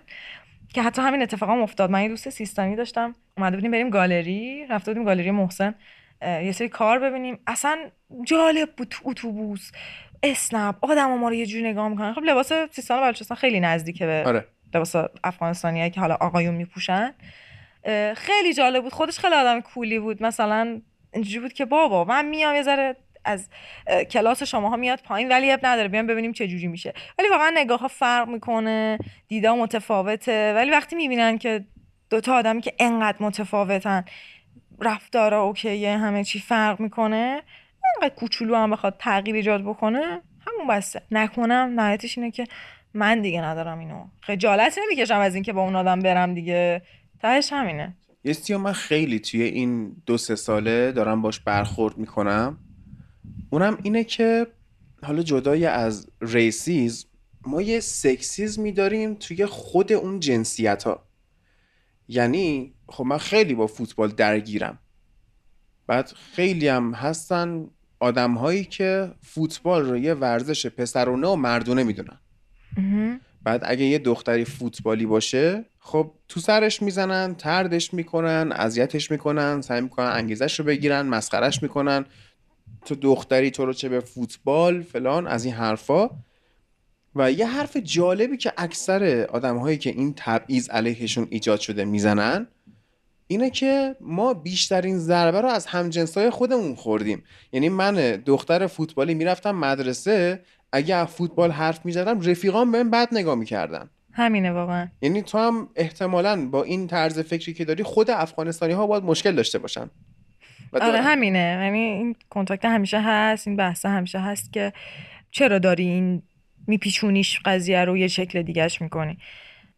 [0.75, 1.91] که حتی همین اتفاق هم افتاد.
[1.91, 3.15] من یه دوست سیستانی داشتم.
[3.36, 4.67] اومده بودیم بریم گالری.
[4.70, 5.75] رفته بودیم گالری محسن.
[6.23, 7.39] یه سری کار ببینیم.
[7.47, 7.78] اصلا
[8.26, 9.70] جالب بود تو اتوبوس.
[10.23, 10.76] اسنپ.
[10.81, 12.12] آدم ما رو یه جوری نگاه می‌کنن.
[12.12, 14.47] خب لباس سیستان و بلوچستان خیلی نزدیکه به آره.
[14.75, 17.15] لباس افغانستانی که حالا آقایون میپوشن.
[18.15, 18.92] خیلی جالب بود.
[18.92, 20.23] خودش خیلی آدم کولی بود.
[20.23, 20.81] مثلا
[21.12, 23.49] اینجوری بود که بابا من میام یه ذره از
[24.10, 26.92] کلاس شماها میاد پایین ولی اب نداره بیام ببینیم چه جوری میشه.
[27.18, 30.52] ولی واقعا نگاه ها فرق می‌کنه دیده متفاوته.
[30.55, 31.65] ولی وقتی می‌بینن که
[32.10, 34.05] دوتا آدمی که انقدر متفاوتن
[34.81, 37.42] رفتارا اوکیه همه چی فرق می‌کنه
[37.97, 41.02] انقدر کوچولو هم بخواد تغییر ایجاد بکنه همون بسته.
[41.10, 42.47] نکنم نهایتش اینه که
[42.94, 44.05] من دیگه ندارم اینو.
[44.20, 46.83] خجالت نمی‌کشم از اینکه با اون آدم برم دیگه.
[47.20, 47.97] تهش همینه.
[48.49, 52.59] رو من خیلی توی این دو سه ساله دارم باش برخورد می‌کنم.
[53.53, 54.47] اونم اینه که
[55.03, 57.07] حالا جدای از ریسیز
[57.47, 61.09] ما یه سکسیزمی داریم توی خود اون جنسیت ها
[62.09, 64.79] یعنی خب من خیلی با فوتبال درگیرم.
[65.87, 72.19] بعد خیلی هم هستن آدم هایی که فوتبال رو یه ورزش پسرونه و مردونه می‌دونن
[73.43, 79.81] بعد اگه یه دختری فوتبالی باشه خب تو سرش می‌زنن تردش می‌کنن اذیتش می‌کنن سعی
[79.81, 82.05] می‌کنن انگیزش رو بگیرن مسخرش می‌کنن.
[82.84, 86.10] تو دختری تو رو چه به فوتبال فلان از این حرفا.
[87.15, 92.47] و یه حرف جالبی که اکثر آدم هایی که این تبعیض علیهشون ایجاد شده می‌زنن
[93.26, 97.23] اینه که ما بیشترین ضربه رو از همجنسای خودمون خوردیم.
[97.52, 97.94] یعنی من
[98.26, 100.42] دختر فوتبالی می‌رفتم مدرسه
[100.73, 103.91] اگه از فوتبال حرف می‌زدم رفیقام بهم بد نگاه می‌کردن.
[104.12, 104.89] همینه واقعا.
[105.02, 109.34] یعنی تو هم احتمالا با این طرز فکری که داری خود افغانستانی ها باید مشکل
[109.34, 109.91] داشته باشن.
[110.81, 111.02] آره.
[111.02, 111.59] همینه.
[111.62, 114.73] یعنی این کنتاکت همیشه هست این بحث همیشه هست که
[115.31, 116.23] چرا داری این
[116.67, 119.18] میپیچونیش قضیه رو یه شکل دیگهش می‌کنی.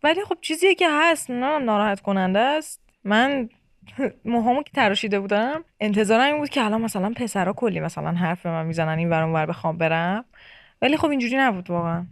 [0.03, 2.81] ولی خب چیزیه که هست نه ناراحت کننده است.
[3.05, 3.49] من
[4.25, 8.51] موهامو که تراشیده بودم انتظارم این بود که الان مثلا پسرا کلی مثلا حرف به
[8.51, 10.25] من می‌زنن این ور بخوام برم.
[10.83, 12.07] ولی خب اینجوری نبود واقعا.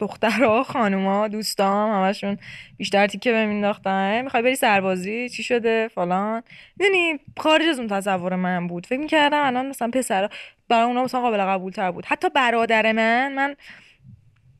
[0.00, 2.38] دخترها خانوما دوستام همشون
[2.76, 6.42] بیشتر تیکه بهم مینداختن می‌خوای بری سربازی؟ چی شده؟ فلان.
[6.76, 8.86] می‌دونی خارج از اون تصور من بود.
[8.86, 10.28] فکر می‌کردم الان مثلا پسرا
[10.68, 12.06] برای اونا مثلا قابل قبول تر بود.
[12.06, 13.56] حتی برادر من من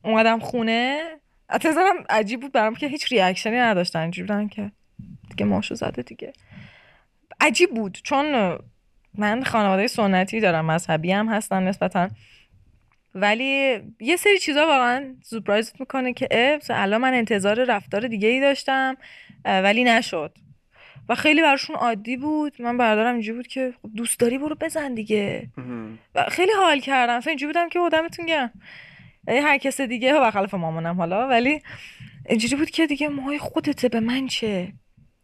[0.03, 1.01] اومدم خونه.
[1.49, 3.99] اتظارم عجیب بود برام که هیچ ریاکشنی نداشتن.
[3.99, 4.71] اینجوری بودن که
[5.29, 6.33] دیگه ماشو زده دیگه.
[7.39, 7.99] عجیب بود.
[8.03, 8.57] چون
[9.17, 12.09] من خانواده سنتی دارم مذهبی هم هستن نسبتا.
[13.15, 18.41] ولی یه سری چیزا واقعا سورپرایزت می‌کنه که مثلا الان من انتظار رفتار دیگه ای
[18.41, 18.97] داشتم
[19.45, 20.37] ولی نشد.
[21.09, 22.61] و خیلی براشون عادی بود.
[22.61, 25.47] من برادرم اینجوری بود که خب دوست داری برو بزن دیگه.
[26.15, 27.13] و خیلی حال کردم.
[27.13, 28.51] اصلا اینجوری بودم که آدمتون گرم.
[29.27, 31.61] هر کس دیگه برخلاف مامانم حالا ولی
[32.29, 34.73] اینجوری بود که دیگه موهای خودته به من چه؟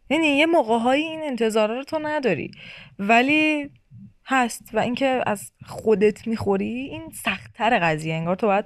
[0.10, 2.52] یعنی یه موقعهایی این انتظارا رو تو نداری.
[3.00, 3.70] ولی
[4.28, 8.14] هست و اینکه از خودت می‌خوری این سختتر قضیه.
[8.14, 8.66] انگار تو باید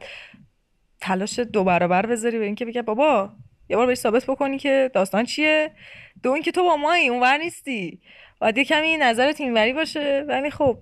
[1.01, 3.29] تلاش دو برابر بذاری به اینکه بگه بابا
[3.69, 5.71] یه بار بهش ثابت بکنی که داستان چیه.
[6.23, 8.01] دو اینکه تو با مایی اونور نیستی.
[8.39, 10.25] باید یه کمی نظرت اینوری باشه.
[10.27, 10.77] ولی خب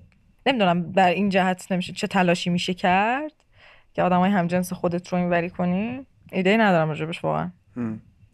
[0.45, 3.33] نمی‌دونم در این جهت نمیشه چه تلاشی میشه کرد
[3.93, 6.05] که آدمای همجنس خودت رو اینوری کنی.
[6.31, 7.51] ایده ندارم راجبش واقعا.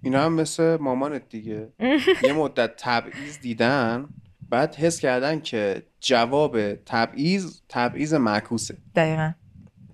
[0.01, 1.67] اینا هم مثل مامانت دیگه.
[2.27, 4.09] یه مدت تبعیض دیدن.
[4.49, 8.77] بعد حس کردن که جواب تبعیض تبعیض معکوسه.
[8.95, 9.31] دقیقا.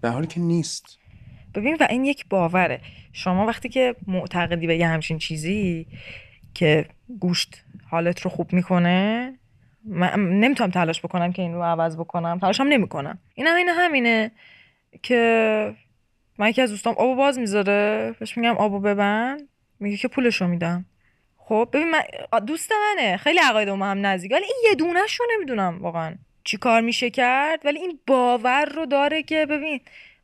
[0.01, 0.97] در حالی که نیست.
[1.55, 2.81] ببین و این یک باوره.
[3.13, 5.87] شما وقتی که معتقدی به یه همچین چیزی
[6.53, 6.85] که
[7.19, 9.33] گوشت حالت رو خوب می‌کنه
[9.85, 12.39] من نمی‌تونم تلاش بکنم که این رو عوض بکنم.
[12.39, 13.19] تلاشم نمی‌کنم.
[13.33, 14.31] این هم این همینه
[15.03, 15.75] که
[16.37, 18.15] من یکی از دوستام آبو باز می‌ذاره.
[18.19, 19.41] بهش میگم آبو ببند.
[19.79, 20.85] میگه که پولشو میدم.
[21.51, 22.01] خب ببین من
[22.47, 23.17] دوست منه.
[23.17, 24.31] خیلی عقاید ما هم نزدیک.
[24.31, 27.65] ولی این یه دونش رو نمی‌دونم واقعا چی کار میشه کرد.
[27.65, 29.81] ولی این باور رو داره که ببین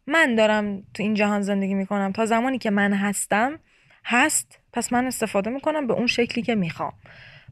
[0.08, 2.12] من دارم تو این جهان زندگی می‌کنم.
[2.12, 3.60] تا زمانی که من هستم
[4.06, 4.60] هست.
[4.74, 6.94] پس من استفاده می‌کنم به اون شکلی که می‌خوام.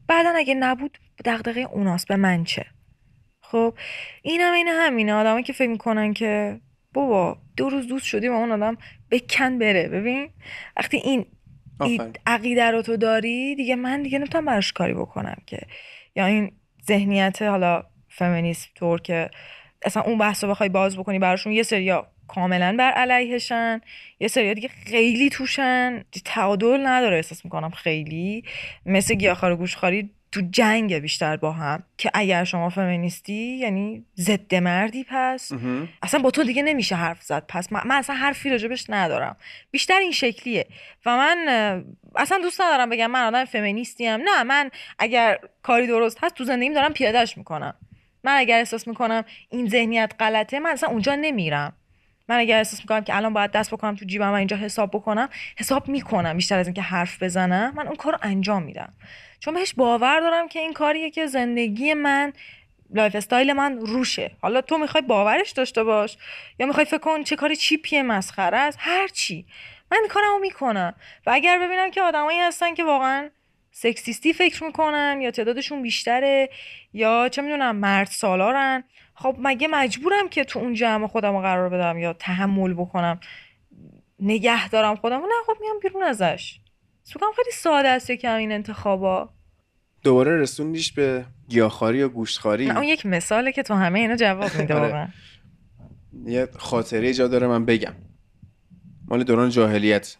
[0.08, 2.08] بعدا اگه نبود دغدغه اوناست.
[2.08, 2.66] به من چه؟
[3.40, 3.74] خب
[4.22, 5.14] این هم این همینه.
[5.14, 6.60] آدمایی که فکر می‌کنن که
[6.94, 8.76] بابا دو روز دوست شدی با اون آدم
[9.10, 9.88] بکن بره.
[9.88, 10.30] ببین
[10.76, 11.26] وقتی این
[11.80, 15.58] این عقیده رو تو داری؟ دیگه من دیگه نمی‌تونم براش کاری بکنم که.
[16.16, 16.52] یا این
[16.88, 19.30] ذهنیت حالا فمینیست طور که
[19.82, 23.80] اصلا اون بحث رو بخوای باز بکنی براشون یه سریا کاملا بر علیهشن
[24.20, 26.04] یه سریا دیگه خیلی توشن.
[26.24, 28.44] تعادل نداره احساس می‌کنم خیلی.
[28.86, 34.54] مثل گیاهخوار و گوشخواری تو جنگ بیشتر با هم که اگر شما فمینیستی یعنی ضد
[34.54, 35.52] مردی پس
[36.02, 39.36] اصلا با تو دیگه نمیشه حرف زد پس من, من اصلا حرفی راجبش ندارم.
[39.70, 40.66] بیشتر این شکلیه
[41.06, 41.48] و من
[42.16, 46.44] اصلا دوست ندارم بگم من آدم فمینیستی ام نه من اگر کاری درست هست تو
[46.44, 47.74] زندگیم دارم پیادهش می‌کنم.
[48.24, 51.72] من اگر احساس می‌کنم این ذهنیت غلطه من اصلا اونجا نمیرم.
[52.28, 55.28] من اگر احساس می‌کنم که الان باید دست بکنم تو جیبم و اینجا حساب بکنم
[55.58, 58.92] حساب می‌کنم بیشتر از اینکه حرف بزنم من اون کار رو انجام میدم.
[59.40, 62.32] چون بهش باور دارم که این کاریه که زندگی من
[62.94, 64.30] lifestyle من روشه.
[64.42, 66.16] حالا تو می‌خوای باورش داشته باش
[66.58, 69.46] یا می‌خوای فکر کن چه کاری cheap یه مسخره است هر چی.
[69.90, 70.94] من کارمو می‌کنم.
[71.26, 73.30] و اگر ببینم که آدمایی هستن که واقعا
[73.70, 76.50] sexist ی فکر می‌کنن یا تعدادشون بیشتره
[76.92, 78.84] یا چه می‌دونم مرد سالارن
[79.16, 83.20] خب مگه مجبورم که تو اون جمع خودم رو قرار بدم یا تحمل بکنم؟
[84.20, 85.16] نگه دارم خودم.
[85.16, 86.60] نه خب میام بیرون ازش.
[87.02, 89.28] سوکم خیلی ساده است یکم این انتخابا.
[90.02, 94.50] دوباره رسوندیش به گیاهخواری یا گوشتخواری؟ نه اون یک مثاله که تو همه اینا جواب
[94.58, 94.86] میده آره.
[94.86, 95.08] واقعا.
[96.24, 97.94] یه خاطره جا داره من بگم.
[99.08, 100.16] مال دوران جاهلیت.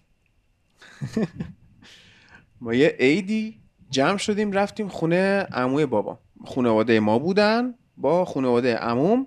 [2.61, 3.61] ما یه عیدی
[3.91, 6.19] جمع شدیم رفتیم خونه عموی بابا.
[6.45, 7.75] خانواده ما بودن.
[7.97, 9.27] با خانواده عموم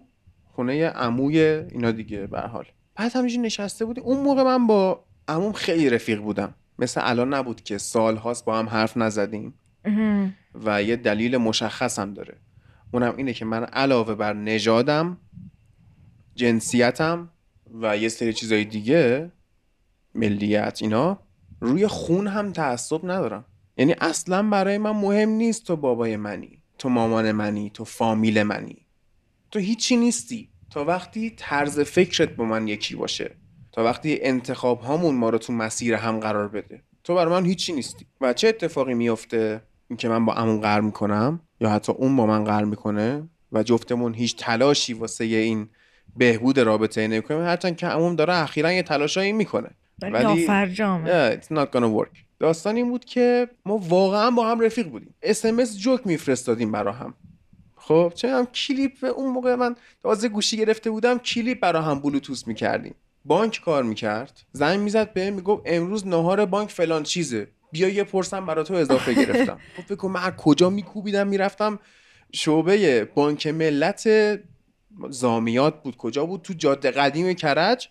[0.56, 2.66] خونه عموی اینا دیگه به حال.
[2.96, 6.54] بعد همینجوری نشسته بودیم اون موقع من با عموم خیلی رفیق بودم.
[6.80, 9.54] مثل الان نبود که سال هاست با هم حرف نزدیم.
[10.66, 12.36] و یه دلیل مشخص هم داره.
[12.94, 15.18] اونم اینه که من علاوه بر نژادم
[16.36, 17.30] جنسیتم
[17.82, 19.32] و یه سری چیزای دیگه
[20.16, 21.20] ملیت اینا
[21.62, 23.46] روی خون هم تعصب ندارم.
[23.78, 26.59] یعنی اصلا برای من مهم نیست تو بابای منی.
[26.80, 28.86] تو مامان منی تو فامیل منی.
[29.52, 30.50] تو هیچی نیستی.
[30.70, 33.36] تا وقتی طرز فکرت با من یکی باشه.
[33.72, 36.84] تا وقتی انتخاب هامون ما رو تو مسیر هم قرار بده.
[37.04, 38.06] تو برای من هیچی نیستی.
[38.22, 42.44] و چه اتفاقی میفته اینکه من با عموم قرار می‌کنم؟ یا حتی اون با من
[42.44, 45.70] قرار می‌کنه؟ و جفتمون هیچ تلاشی واسه این
[46.18, 47.42] بهبود رابطه نمی‌کنیم.
[47.42, 49.70] هرچند که عموم داره اخیرا یه تلاشایی می‌کنه.
[50.02, 52.29] ولی نافرجامه Yeah, it's not gonna work.
[52.40, 55.16] داستان این بود که ما واقعا با هم رفیق بودیم.
[55.24, 57.14] اسمس جوک میفرستادیم برا هم.
[57.76, 62.48] خب چه هم کلیپ اون موقع من تازه گوشی گرفته بودم کلیپ برا هم بلوتوس
[62.48, 62.96] می‌کردیم.
[63.26, 64.42] بانک کار می‌کرد.
[64.52, 67.48] زنگ می‌زد به می‌گفت امروز نهار بانک فلان چیزه.
[67.72, 69.60] بیا یه پرسم برا تو اضافه گرفتم.
[69.78, 71.80] خب فکر کن من کجا میکوبیدم می‌رفتم
[72.34, 74.10] شعبه بانک ملت
[75.10, 75.98] زامیات بود.
[75.98, 77.88] کجا بود؟ تو جاده قدیم کرج.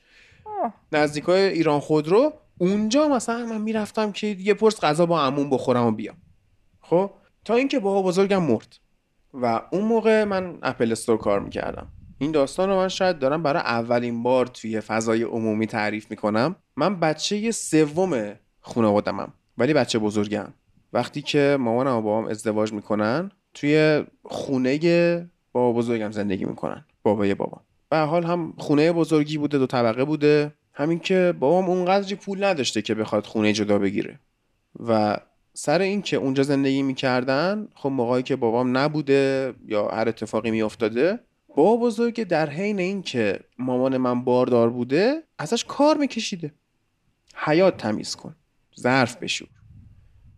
[0.92, 2.32] نزدیکای ایران خودرو.
[2.58, 6.16] اونجا مثلا من می‌رفتم که یه پرس غذا با عموم بخورم و بیام.
[6.80, 7.10] خب؟
[7.44, 8.76] تا اینکه بابا بزرگم مرد.
[9.34, 11.86] و اون موقع من اپل استور کار می‌کردم.
[12.18, 16.56] این داستان رو من شاید دارم برای اولین بار توی فضای عمومی تعریف می‌کنم.
[16.76, 20.54] من بچه سوم خانوادمم ولی بچه بزرگم.
[20.92, 26.84] وقتی که مامانم و بابام ازدواج می‌کنن توی خونه بابا بزرگم زندگی می‌کنن.
[27.02, 27.60] بابای بابام.
[27.90, 30.54] به حال هم خونه بزرگی بوده دو طبقه بوده.
[30.78, 34.18] همین که بابام اونقدری پول نداشته که بخواد خونه جدا بگیره.
[34.86, 35.16] و
[35.54, 41.20] سر این که اونجا زندگی می‌کردن خب موقعی که بابام نبوده یا هر اتفاقی میافتاده
[41.56, 46.54] بابا بزرگ در حین این که مامان من باردار بوده ازش کار میکشیده.
[47.34, 48.36] حیات تمیز کن
[48.80, 49.48] ظرف بشور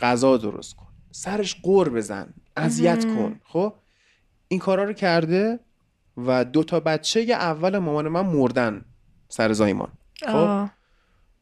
[0.01, 3.41] غذا درست کن سرش قور بزن اذیت کن.
[3.45, 3.75] خب؟
[4.49, 5.59] این کارا رو کرده
[6.17, 8.85] و دو تا بچه اول مامان من مردن
[9.29, 9.93] سر زایمان.
[10.27, 10.69] خب.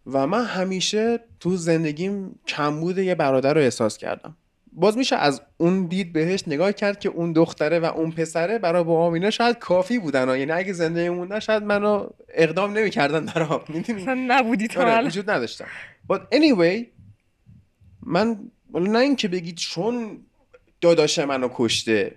[0.07, 4.37] و من همیشه تو زندگیم کمبود یه برادر رو احساس کردم
[4.73, 8.85] باز میشه از اون دید بهش نگاه کرد که اون دختره و اون پسره برای
[8.85, 10.37] با اینا شاید کافی بودن ها.
[10.37, 15.07] یعنی اگه زندگی موندن شاید منو اقدام نمی‌کردن برام می‌دونی نبودی تو آره.
[15.07, 15.67] وجود نداشتم
[16.13, 16.87] but anyway
[18.03, 18.37] من
[18.75, 20.19] نه اینکه بگید چون
[20.81, 22.15] داداش منو کشته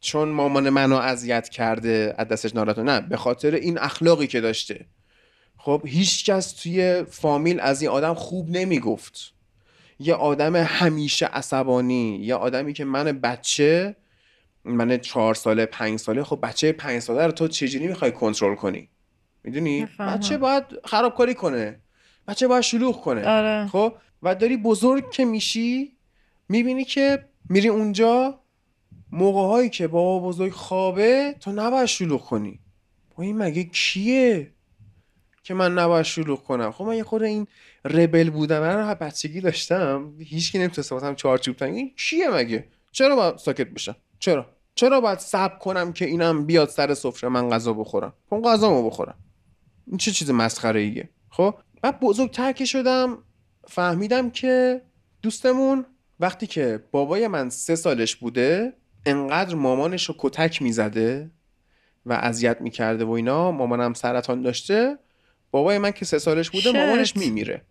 [0.00, 4.86] چون مامان منو اذیت کرده از دستش ناراحت نه به خاطر این اخلاقی که داشته
[5.64, 9.34] خب هیچ کس توی فامیل از این آدم خوب نمی‌گفت.
[9.98, 13.96] یه آدم همیشه عصبانی یه آدمی که من بچه
[14.64, 18.88] من چهار ساله پنج ساله خب بچه پنج ساله رو تو چجوری می‌خوای کنترل کنی؟
[19.44, 19.88] می‌دونی.
[19.98, 21.80] بچه باید خرابکاری کنه.
[22.28, 23.28] بچه باید شلوغ کنه.
[23.28, 23.68] آره.
[23.68, 25.96] خب؟ و داری بزرگ که میشی
[26.48, 28.40] می‌بینی که میری اونجا
[29.12, 32.60] موقع هایی که بابا بزرگ خوابه تو نباید شلوغ کنی.
[33.16, 34.53] با این مگه کیه؟
[35.44, 36.72] که من نباید شلوغ کنم.
[36.72, 37.46] خب من یه خورده این
[37.84, 40.12] ربل رو از بچگی داشتم.
[40.18, 41.74] هیچکی نمی‌تونست واسم چارچوب تنگ.
[41.74, 46.68] این کیه مگه؟ چرا باید ساکت بشم؟ چرا؟ چرا باید صبر کنم که اینم بیاد
[46.68, 49.14] سر سفره من غذا بخورم؟ خب غذامو بخورم.
[49.86, 53.18] این چه چیز مسخره ایه خب بعد بزرگتر که شدم
[53.68, 54.82] فهمیدم که
[55.22, 55.86] دوستمون
[56.20, 58.72] وقتی که بابای من سه سالش بوده
[59.06, 61.30] انقدر مامانش رو کتک می‌زده
[62.06, 63.50] و اذیت می‌کرده و اینا.
[63.50, 64.98] مامانم سرطان داشته.
[65.54, 66.76] بابای من که سه سالش بوده شت.
[66.76, 67.62] مامانش میمیره.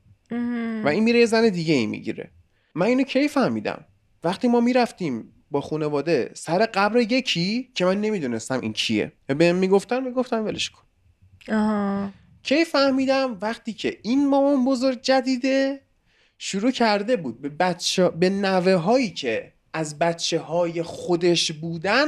[0.83, 2.31] و این میره یه زن دیگه ای می‌گیره.
[2.75, 3.85] من اینو کی فهمیدم؟
[4.23, 9.11] وقتی ما می‌رفتیم با خانواده سر قبر یکی که من نمی‌دونستم این کیه.
[9.27, 10.83] به می‌گفتن می‌گفتم ولش کن.
[11.55, 12.09] آها.
[12.43, 15.81] کی فهمیدم؟ وقتی که این مامان بزرگ جدیده
[16.37, 22.07] شروع کرده بود به بچه به نوه هایی که از بچه های خودش بودن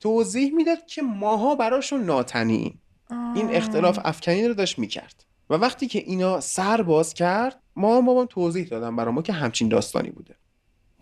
[0.00, 2.81] توضیح می‌داد که ماها براشون ناتنیم
[3.12, 5.24] این اختلاف افکنی رو داشت می‌کرد.
[5.50, 9.32] و وقتی که اینا سر باز کرد ما هم بابام توضیح دادم برای ما که
[9.32, 10.36] همچین داستانی بوده.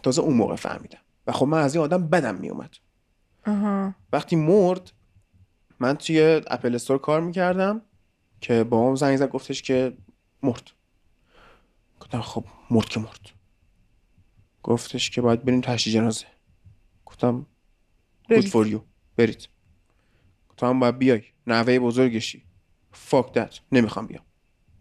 [0.03, 0.99] تازه اون موقع فهمیدم.
[1.27, 2.75] و خب من از این آدم بدم میومد.
[4.13, 4.93] وقتی مرد
[5.81, 7.83] من توی اپل استور کار می‌کردم
[8.41, 9.97] که بابام زنگ زد گفتش که
[10.43, 10.71] مرد.
[12.01, 13.31] گفتم خب مرد که مرد.
[14.63, 16.27] گفتش که باید بریم تشییع جنازه.
[17.07, 17.47] گفتم
[18.33, 18.79] good for you.
[19.17, 19.49] برید.
[20.63, 21.23] هم باید بیای.
[21.51, 22.43] نوه بزرگشی.
[23.11, 23.59] Fuck that.
[23.73, 24.23] نمی‌خوام بیام.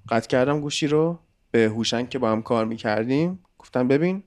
[0.10, 1.20] قطع کردم گوشی رو
[1.52, 3.40] به هوشنگ که با هم کار می‌کردیم.
[3.60, 4.24] گفتم ببین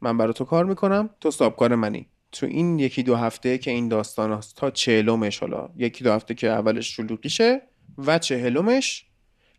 [0.00, 2.08] من برای تو کار می‌کنم تو سابکار منی.
[2.32, 5.68] تو این یکی دو هفته که این داستان هست تا چهلومش حالا.
[5.76, 7.62] یکی دو هفته که اولش شلوغیشه
[7.98, 9.06] و چهلومش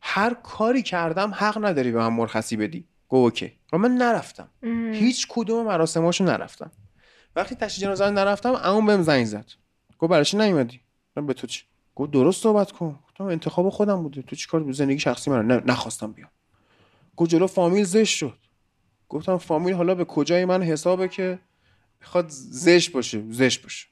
[0.01, 2.87] هر کاری کردم حق نداری به من مرخصی بدی.
[3.07, 3.51] گو اوکی.
[3.73, 4.49] و من نرفتم.
[4.93, 6.71] هیچ کدوم مراسماشو نرفتم.
[7.35, 9.51] وقتی تشییع جنازه نرفتم عموم بهم زنگ زد.
[9.99, 10.79] گفت برای چی نیومدی؟
[11.15, 11.63] من به تو چی؟
[11.97, 12.99] گفت درست صحبت کن.
[13.07, 14.21] گفتم انتخاب خودم بوده.
[14.21, 16.29] تو چیکار زندگی شخصی من نخواستم بیام.
[17.15, 18.37] گفت جلو فامیل زشت شد.
[19.09, 21.39] گفتم فامیل حالا به کجای من حسابه که
[22.01, 23.23] بخواد زشت باشه.
[23.29, 23.87] زشت باشه.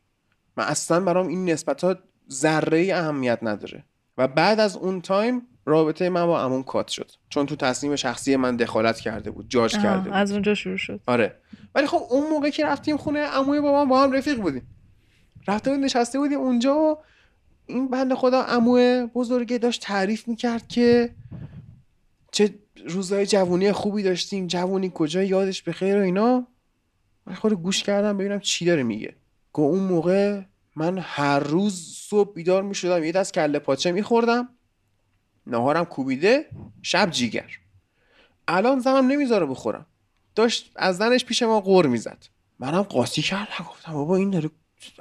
[0.58, 1.96] من اصلا برام این نسبت ها
[2.32, 3.84] ذره ای اهمیت نداره.
[4.18, 7.12] و بعد از اون تایم رابطه من با عموم کات شد.
[7.30, 10.14] چون تو تصمیم شخصی من دخالت کرده بود جاج کرده بود.
[10.14, 11.02] از اونجا شروع شد.
[11.08, 11.36] آره.
[11.76, 14.68] ولی خب اون موقع که رفتیم خونه عموی با من با هم رفیق بودیم.
[15.48, 16.98] رفته بود نشسته بودیم اونجا و
[17.68, 21.16] این بند خدا عمو بزرگه داشت تعریف می‌کرد که
[22.32, 22.54] چه
[22.88, 26.48] روزای جوونی خوبی داشتیم جوونی کجا یادش به خیر و اینا.
[27.26, 29.16] من خود گوش کردم ببینم چی داره میگه.
[29.54, 30.42] که اون موقع
[30.76, 34.50] من هر روز صبح بیدار می‌شدم یه دست کله پاچه میخوردم
[35.48, 36.46] نهارم کوبیده
[36.82, 37.50] شب جیگر.
[38.48, 39.86] الان زنم نمی‌ذاره بخورم.
[40.36, 42.26] داشت از زنش پیش ما غور می‌زد.
[42.60, 44.50] منم قاطی کردم گفتم بابا این داره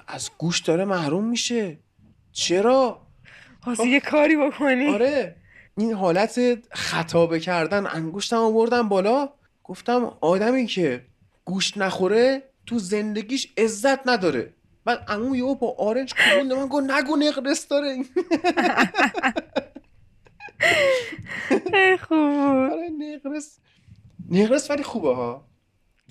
[0.06, 1.78] از گوش داره محروم میشه.
[2.34, 3.06] چرا؟
[3.60, 4.88] خواستی یه کاری بکنی.
[4.88, 5.36] آره.
[5.78, 6.40] این حالت
[6.72, 9.28] خطابه کردن انگشتم آوردم بالا.
[9.64, 11.04] گفتم آدمی که
[11.44, 14.52] گوشت نخوره تو زندگیش عزت نداره.
[14.84, 17.96] بعد عمو یهو با آرنج کوبوند من گفت نگو نقرس داره.
[22.08, 23.58] خوب آره نقرس.
[24.30, 25.48] نقرس ولی خوبه ها.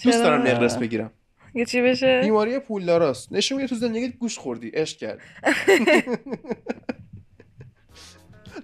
[0.04, 1.12] دوست؟ دارم نقرس بگیرم.
[1.56, 3.34] یه چی بشه؟ بیماری پولداراست.
[3.34, 4.70] نشون میده تو زندگیت گوش خوردی.
[4.70, 5.22] عشق کردی.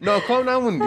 [0.01, 0.85] ناکام نموندی.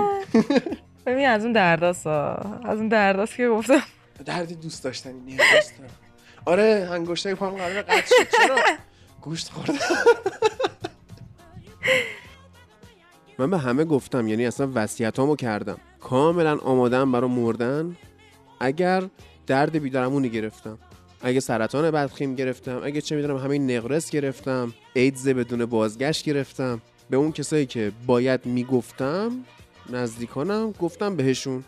[1.06, 2.06] ببین از اون درداست.
[2.06, 3.82] از اون درداست که گفتم.
[4.24, 5.90] درد دوست داشتنی دارم.
[6.44, 8.28] آره انگشتای پام قرار قطع شد.
[8.36, 8.56] چرا؟
[9.20, 9.74] گوشت خوردم.
[13.38, 15.78] من به همه گفتم یعنی اصلا وصیتامو کردم.
[16.00, 17.96] کاملا آمادم برای مردن.
[18.60, 19.02] اگر
[19.46, 20.78] درد بیدارمونی گرفتم.
[21.22, 26.80] اگه سرطان بدخیم گرفتم اگه چه می‌دونم همین نقرس گرفتم ایدز بدون بازگشت گرفتم.
[27.10, 29.32] به اون کسایی که باید می‌گفتم
[29.90, 31.64] نزدیکانم گفتم بهشون.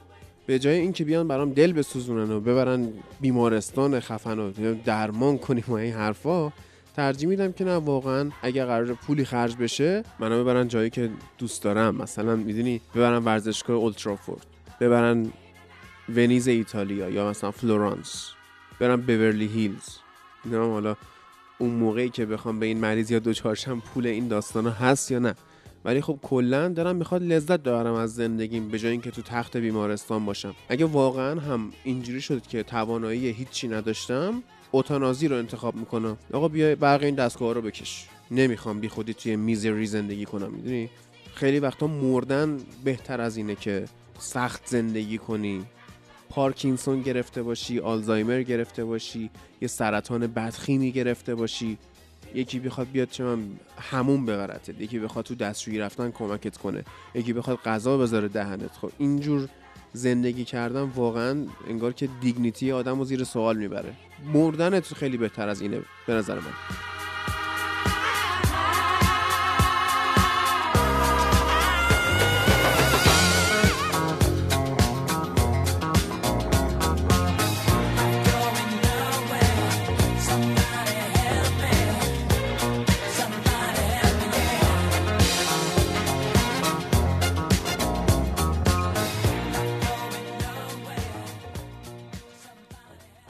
[0.47, 2.89] به جای اینکه بیان برام دل بسوزونن و ببرن
[3.21, 6.53] بیمارستان خفن و درمان کنیم و این حرفا
[6.97, 11.63] ترجیح میدم که نه واقعا اگه قرار پولی خرج بشه منو ببرن جایی که دوست
[11.63, 11.95] دارم.
[11.95, 14.47] مثلا می‌دونی ببرن ورزشگاه اولترافورد
[14.81, 15.33] ببرن
[16.15, 18.34] ونیز ایتالیا یا مثلا فلورانس
[18.81, 19.89] برن بورلی هیلز
[20.45, 20.97] نمی‌دونم حالا
[21.59, 25.35] اون موقعی که بخوام به این مریض یا دوچارشم پول این داستانا هست یا نه.
[25.85, 30.25] ولی خب کلا دارم می‌خواد لذت ببرم از زندگیم به جای اینکه تو تخت بیمارستان
[30.25, 30.55] باشم.
[30.69, 36.17] اگه واقعا هم اینجوری شد که توانایی هیچی نداشتم اوتانازی رو انتخاب می‌کنم.
[36.33, 38.09] آقا بیا برق این دستگاه رو بکش.
[38.31, 40.91] نمی‌خوام بی خودی توی میزری زندگی کنم می‌دونی؟
[41.35, 43.85] خیلی وقتا مردن بهتر از اینه که
[44.19, 45.65] سخت زندگی کنی.
[46.29, 49.31] پارکینسون گرفته باشی آلزایمر گرفته باشی
[49.61, 51.79] یه سرطان بدخیمی گرفته باشی.
[52.35, 53.47] یکی بخواد بیاد چه من
[53.79, 58.71] همون ببرتت یکی بخواد تو دستشویی رفتن کمکت کنه یکی بخواد غذا بذاره دهنت.
[58.81, 59.49] خب اینجور
[59.93, 63.93] زندگی کردن واقعا انگار که دیگنیتی آدم رو زیر سوال می‌بره.
[64.33, 66.94] مردنت خیلی بهتر از اینه به نظر من.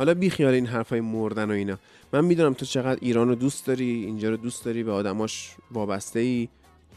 [0.05, 1.79] حالا بی خیال این حرفای مردن و اینا.
[2.13, 6.21] من می‌دونم تو چقدر ایران رو دوست داری اینجا رو دوست داری به آدماش وابسته
[6.21, 6.49] ای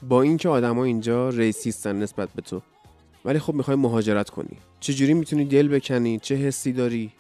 [0.10, 2.62] با اینکه آدما اینجا ریسیستن نسبت به تو.
[3.26, 4.58] ولی خب می‌خوای مهاجرت کنی.
[4.80, 7.12] چجوری می‌تونی دل بکنی؟ چه حسی داری؟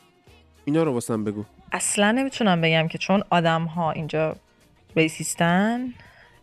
[0.65, 1.43] اینا رو واسم بگو.
[1.71, 4.35] اصلا نمی‌تونم بگم که چون آدم ها اینجا
[4.95, 5.93] ریسیستن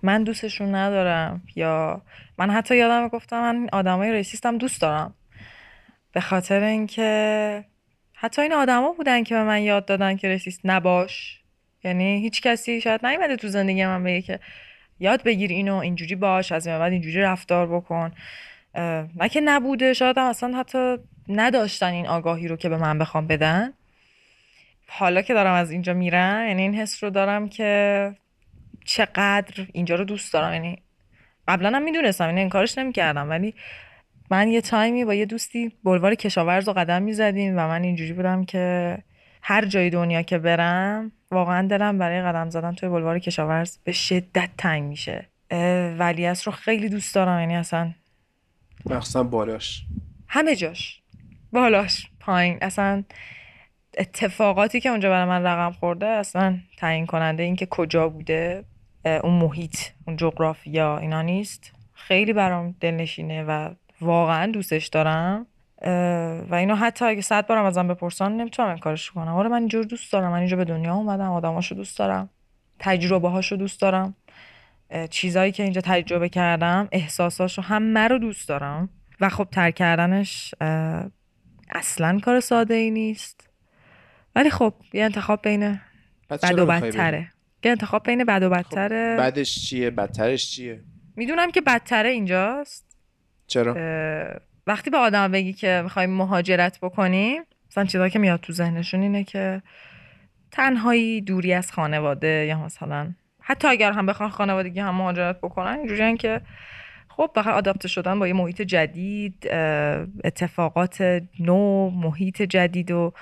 [0.03, 2.03] من دوستشون ندارم یا
[2.39, 5.15] من حتی یادم گفتم من آدمای ریسیستم دوست دارم.
[6.13, 7.65] به خاطر اینکه
[8.25, 11.41] حتی این آدما بودن که به من یاد دادن که ریسیست نباش.
[11.85, 14.41] یعنی هیچ کسی شاید نیومده تو زندگی من بگه که
[15.01, 18.13] یاد بگیر اینو اینجوری باش از این بعد اینجوری رفتار بکن.
[19.17, 20.97] نه که نبوده شاید هم اصلا حتی
[21.29, 23.73] نداشتن این آگاهی رو که به من بخوام بدن.
[24.89, 28.13] حالا که دارم از اینجا میرم یعنی این حس رو دارم که
[28.85, 30.53] چقدر اینجا رو دوست دارم.
[30.53, 30.79] یعنی
[31.49, 33.55] قبلا هم می‌دونستم یعنی انکارش نمی‌کردم ولی
[34.31, 38.45] من یه تایمی با یه دوستی بلوار کشاورز رو قدم می‌زدیم و من اینجوری بودم
[38.45, 38.99] که
[39.43, 44.51] هر جای دنیا که برم واقعا دلم برای قدم زدن توی بلوار کشاورز به شدت
[44.59, 45.29] تنگ میشه.
[45.51, 47.93] اه، ولیعصر رو خیلی دوست دارم یعنی اصلا
[48.87, 49.85] مخصوصا بالاش.
[50.29, 51.03] همه جاش.
[51.53, 52.59] بالاش پایین.
[52.63, 53.05] اصلا
[53.99, 58.65] اتفاقاتی که اونجا برای من رقم خورده اصلا تعیین کننده این که کجا بوده
[59.05, 61.73] اون محیط اون جغرافیا اینا نیست.
[61.95, 63.71] خیلی برام دلنشینه و
[64.05, 65.47] واقعا دوستش دارم.
[66.51, 69.35] و اینو حتی اگه صد بارم ازم بپرسن نمی‌تونم این کارش کنم.
[69.35, 70.33] آره من اینجور دوست دارم.
[70.33, 72.31] من اینجا به دنیا اومدم آدماشو دوست دارم.
[72.79, 74.15] تجربه هاشو دوست دارم.
[75.11, 78.89] چیزایی که اینجا تجربه کردم احساساشو همه رو دوست دارم.
[79.21, 80.55] و خب ترک کردنش
[81.71, 83.51] اصلا کار ساده ای نیست.
[84.37, 85.81] ولی خب یه انتخاب بین
[86.31, 87.31] بد و بدتره.
[87.65, 89.17] یه انتخاب بین بد و بدتره.
[89.19, 90.81] بعدش چیه؟ بدترش چیه؟
[91.17, 92.94] می‌دونم که بدتره اینجاست.
[93.47, 93.77] چرا؟
[94.67, 99.25] وقتی به آدم بگی که می‌خوایم مهاجرت بکنیم مثلا چیزایی که میاد تو ذهنشون اینه
[99.25, 99.63] که
[100.51, 106.17] تنهایی دوری از خانواده یا مثلا حتی اگر هم بخوان خانوادگی هم مهاجرت بکنن اینجوریه
[106.17, 106.41] که
[107.09, 109.49] خب بخاطر آداپته شدن با یه محیط جدید
[110.25, 113.13] اتفاقات نو محیط جدید و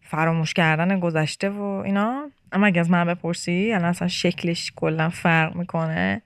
[0.00, 2.30] فراموش کردن گذشته و اینا.
[2.52, 6.22] اما اگه از من بپرسی الان اصلا شکلش کلا فرق می‌کنه.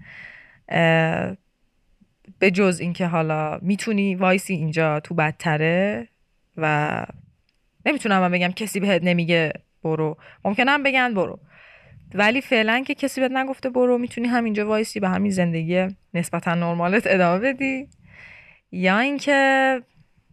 [2.41, 6.09] به جز اینکه حالا می‌تونی وایسی اینجا تو بدتره
[6.57, 7.07] و
[7.87, 9.53] نمی‌تونم من بگم کسی بهت نمیگه
[9.83, 10.17] برو.
[10.45, 11.39] ممکنه هم بگن برو.
[12.15, 17.03] ولی فعلا که کسی بهت نگفته برو می‌تونی همینجا وایسی به همین زندگی نسبتا نرمالت
[17.07, 17.89] ادامه بدی.
[18.73, 19.81] یا اینکه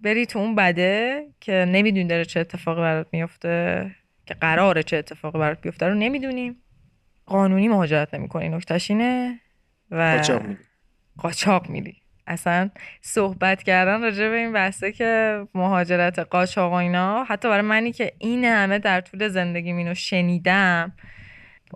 [0.01, 3.91] بری تو اون بده که نمی‌دونی داره چه اتفاقی برات میفته
[4.25, 6.55] که قراره چه اتفاقی برات بیفته رو نمی‌دونیم
[7.25, 8.49] قانونی مهاجرت نمی‌کنی.
[8.49, 9.39] نکتهش اینه
[9.91, 10.21] و
[11.17, 11.95] قاچاق می‌ری.
[12.27, 12.69] اصلا
[13.01, 18.13] صحبت کردن راجع به این بحثه که مهاجرت قاچاق و اینا حتی برای منی که
[18.17, 20.93] این همه در طول زندگی اینو شنیدم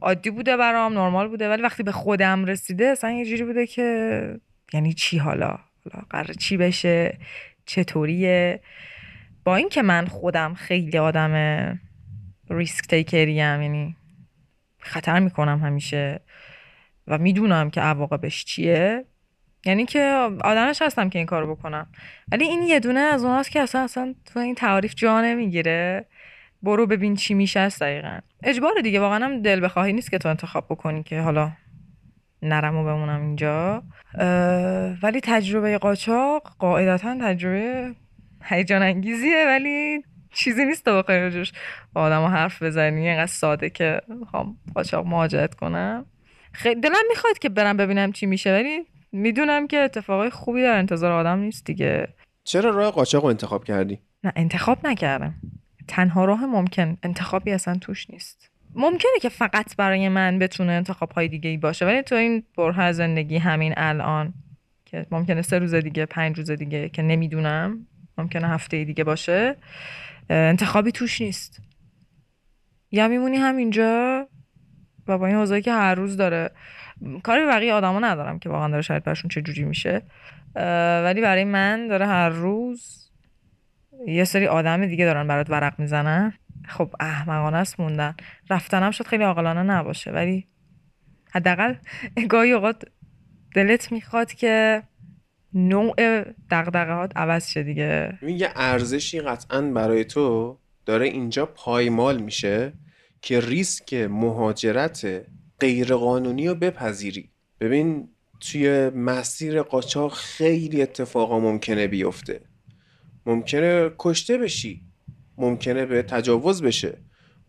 [0.02, 4.40] عادی بوده برام نرمال بوده ولی وقتی به خودم رسیده اصلا یه جوری بوده که
[4.74, 7.18] یعنی چی حالا؟ حالا قرار چی بشه؟
[7.66, 8.62] چطوریه؟
[9.44, 11.80] با اینکه من خودم خیلی آدم
[12.50, 13.96] ریسک تیکریم یعنی
[14.80, 16.20] خطر می‌کنم همیشه
[17.08, 19.06] و می‌دونم که عواقبش چیه.
[19.66, 21.88] یعنی که آدمش هستم که این کارو بکنم.
[22.32, 26.06] ولی این یه دونه از اوناست که اصلا اصلا تو این تعریف جا نمی‌گیره.
[26.64, 28.20] برو ببین چی میشه است دقیقا.
[28.44, 31.52] اجبار دیگه واقعا هم دل بخواهی نیست که تو انتخاب بکنی که حالا
[32.42, 33.84] نرم و بمونم اینجا.
[35.04, 37.96] ولی تجربه قاچاق قاعدتا تجربه
[38.44, 41.54] هیجان انگیزیه ولی چیزی نیست تا بخوای راجعش
[41.94, 43.10] با آدم حرف بزنی.
[43.10, 46.06] اینقدر ساده که می‌خوام قاچاق مهاجرت کنم.
[46.52, 51.12] خیلی دلم می‌خواد که برم ببینم چی میشه ولی می‌دونم که اتفاقای خوبی در انتظار
[51.12, 52.08] آدم نیست دیگه.
[52.44, 55.34] چرا راه قاچاق رو انتخاب کردی؟ نه انتخاب نکردم.
[55.88, 58.50] تنها راه ممکن انتخابی اصلا توش نیست.
[58.76, 62.92] ممکنه که فقط برای من بتونه انتخاب های دیگه ای باشه ولی تو این بره
[62.92, 64.34] زندگی همین الان
[64.86, 69.56] که ممکنه سه روز دیگه پنج روز دیگه که نمی‌دونم ممکنه هفته دیگه باشه
[70.30, 71.62] انتخابی توش نیست.
[72.92, 74.28] یا میمونی همینجا؟
[75.08, 76.52] و با این اوضاعی که هر روز داره
[77.24, 80.02] کاری بقیه آدما ندارم که واقعا داره شاید برشون چه جوری میشه
[81.06, 83.10] ولی برای من داره هر روز
[84.08, 86.34] یه سری آدم دیگه دارن برات ورق می‌زنن.
[86.68, 88.16] خب احمقانه است موندن.
[88.50, 90.48] رفتنم شاید خیلی عاقلانه نباشه ولی
[91.32, 91.76] حداقل
[92.30, 92.84] گاهی اوقات
[93.56, 94.84] دلت می‌خواد که
[95.54, 95.96] نوع
[96.52, 98.20] دغدغه‌هات عوض شه دیگه.
[98.22, 102.74] یه ارزشی قطعا برای تو داره اینجا پایمال میشه
[103.22, 105.26] که ریسک مهاجرت
[105.62, 107.30] غیرقانونی رو بپذیری.
[107.60, 108.10] ببین
[108.40, 112.42] توی مسیر قاچاق خیلی اتفاقا ممکنه بیفته.
[113.26, 114.82] ممکنه کشته بشی.
[115.38, 116.98] ممکنه به تجاوز بشه.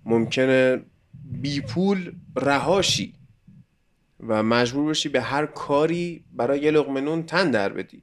[0.04, 0.80] ممکنه
[1.24, 3.14] بی پول رهاشی
[4.20, 8.02] و مجبور بشی به هر کاری برای یه لقمه نون تن در بدی.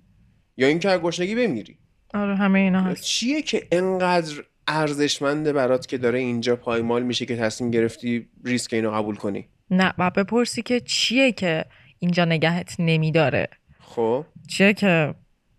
[0.57, 1.77] یا اینکه از گشنگی بمیری.
[2.13, 3.03] آره همه اینا هست.
[3.03, 8.91] چیه که انقدر ارزشمنده برات که داره اینجا پایمال میشه که تصمیم گرفتی ریسک اینو
[8.91, 11.65] قبول کنی؟ نه و بپرسی که چیه که
[11.99, 13.47] اینجا نگهت نمیداره.
[13.79, 14.25] خب.
[14.47, 15.13] چیه که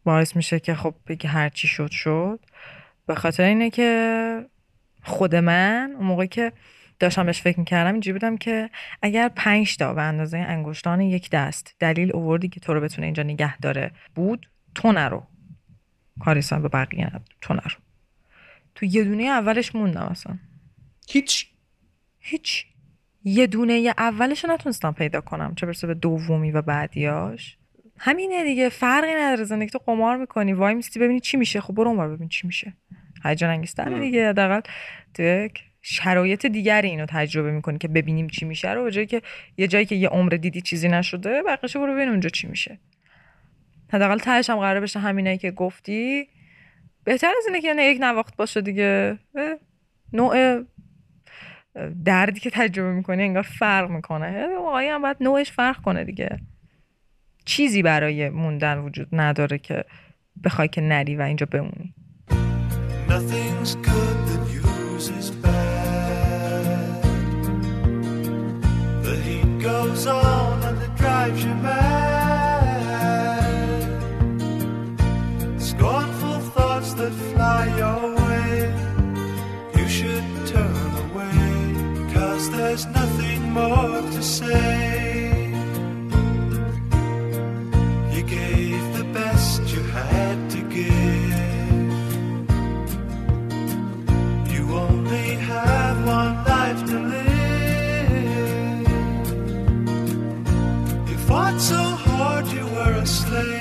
[0.05, 2.41] باعث میشه که خب بگی هر چی شد شد.
[3.07, 4.47] به خاطر اینه که
[5.03, 6.53] خود من اون موقعی که
[6.99, 8.71] داشتم بهش فکر می‌کردم اینجوری بودم که
[9.03, 13.23] اگر پنج تا به اندازه انگشتان یک دست دلیل اووردی که تو رو بتونه اینجا
[13.23, 15.27] نگه داره بود تو نرو.
[16.21, 17.25] کاری سن به بقیه نداره.
[17.41, 17.81] تو نرو.
[18.75, 20.39] تو یه دونه اولش موندم اصلا.
[21.09, 21.47] هیچ.
[22.19, 22.67] هیچ.
[23.25, 27.57] یه دونه اولش رو نتونستم پیدا کنم چه برسه به دومی و بعدیاش.
[27.99, 31.61] همینه دیگه فرقی نداره زندگی تو قمار می‌کنی وای میستی ببینی چی میشه.
[31.61, 32.77] خب برو اونور ببین چی میشه.
[33.25, 34.01] هیجان انگیزتره ام.
[34.01, 34.61] دیگه حداقل
[35.15, 38.91] تو یک شرایط دیگری اینو تجربه می‌کنی که ببینیم چی میشه رو.
[38.91, 39.23] جایی که
[39.57, 42.79] یه جایی که یه عمر دیدی چیزی نشده بقیه‌شو برو ببین اونجا چی میشه.
[43.93, 46.29] حداقل تهش هم قرار بشه همینایی که گفتی.
[47.05, 49.19] بهتر از اینه که یعنی یک نواخت باشه دیگه.
[50.13, 50.63] نوع
[52.05, 54.47] دردی که تجربه می‌کنی انگار فرق می‌کنه.
[54.59, 56.39] واقعی هم باید نوعش فرق کنه دیگه.
[57.45, 59.85] چیزی برای موندن وجود نداره که
[60.45, 61.95] بخوای که نری و اینجا بمونی.
[77.41, 78.10] That.
[82.51, 85.51] There's nothing more to say.
[88.15, 91.41] You gave the best you had to give.
[94.55, 98.89] You only have one life to live.
[101.09, 103.60] You fought so hard you were a slave.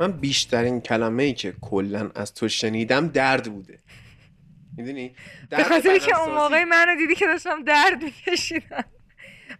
[0.00, 3.78] من بیشترین کلمه ای که کلا از تو شنیدم درد بوده.
[4.76, 5.14] می‌دونی؟
[5.50, 8.84] به خاطر که اون موقع منو دیدی که داشتم درد میکشیدم.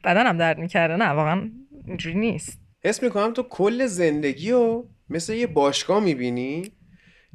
[0.05, 1.51] بدنم درد می‌کرده نه واقعا
[1.87, 2.59] اینجوری نیست.
[2.85, 6.73] حس می‌کنم تو کل زندگی رو مثل یه باشگاه می‌بینی.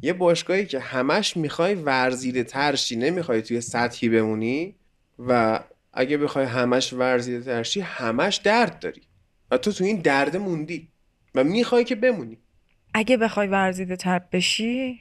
[0.01, 4.75] یه باشگاهی که همش می‌خوای ورزیده ترشی نمی‌خوای توی سطحی بمونی
[5.19, 5.59] و
[5.93, 9.01] اگه بخوای همش ورزیده ترشی همش درد داری.
[9.51, 10.88] و تو تو این درد موندی
[11.35, 12.38] و می‌خوای که بمونی.
[12.98, 15.00] اگه بخوای ورزیده تر بشی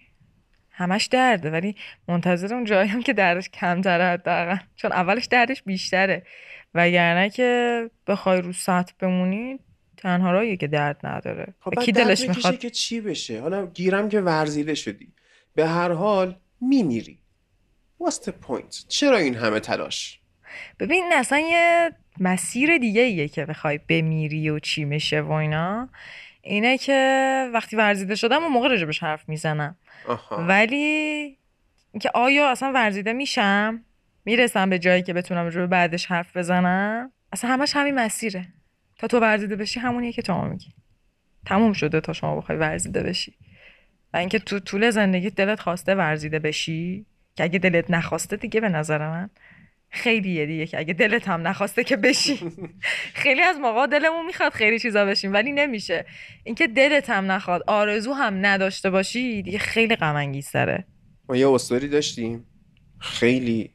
[0.70, 1.50] همش درده.
[1.50, 1.76] ولی
[2.08, 4.56] منتظر اون جایی هم که دردش کمتره حداقل.
[4.76, 6.22] چون اولش دردش بیشتره.
[6.74, 9.58] وگرنه که بخوای رو سطح بمونی
[9.96, 11.54] تنها راهیه که درد نداره.
[11.60, 15.12] خب و کی دلش می‌خواد؟ که چی بشه؟ حالا گیرم که ورزیده شدی.
[15.54, 17.18] به هر حال میمیری.
[18.02, 18.86] What's the point?
[18.88, 20.20] چرا این همه تلاش؟
[20.80, 21.90] ببین اصلا یه
[22.20, 25.88] مسیر دیگه ایه که بخوای بمیری و چی میشه و اینا.
[26.46, 29.76] اینه که وقتی ورزیده شدم اون موقع راجبش حرف می‌زنم.
[30.08, 30.44] آها.
[30.48, 31.38] ولی
[31.92, 33.84] اینکه آیا اصلا ورزیده میشم؟
[34.24, 38.46] می‌رسم به جایی که بتونم راجب بعدش حرف بزنم؟ اصلا همش همین مسیره.
[38.98, 40.74] تا تو ورزیده بشی همونیه که تو میگی.
[41.46, 43.34] تموم شده تا شما بخوای ورزیده بشی.
[44.14, 47.06] و اینکه تو طول زندگی دلت خواسته ورزیده بشی
[47.36, 49.30] که اگه دلت نخواسته دیگه به نظر من
[49.94, 52.52] خیلیه دیگه که اگه دلت هم نخواسته که بشی.
[53.14, 56.06] خیلی از موقع دلمون می‌خواد خیلی چیزا بشیم ولی نمیشه.
[56.44, 60.84] اینکه دلت هم نخواد آرزو هم نداشته باشی دیگه خیلی غم انگیزتره.
[61.28, 62.46] ما یه استوری داشتیم.
[62.98, 63.70] خیلی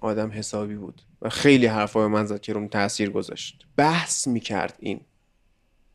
[0.00, 3.66] آدم حسابی بود و خیلی حرفای من زد که روم تاثیر گذاشت.
[3.76, 5.00] بحث می‌کرد این.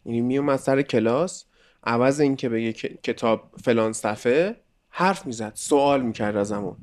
[0.05, 1.45] یعنی میومد سر کلاس
[1.83, 2.73] عوض اینکه بگه
[3.03, 4.55] کتاب فلان صفحه
[4.89, 6.77] حرف می‌زد سوال می‌کرد ازمون.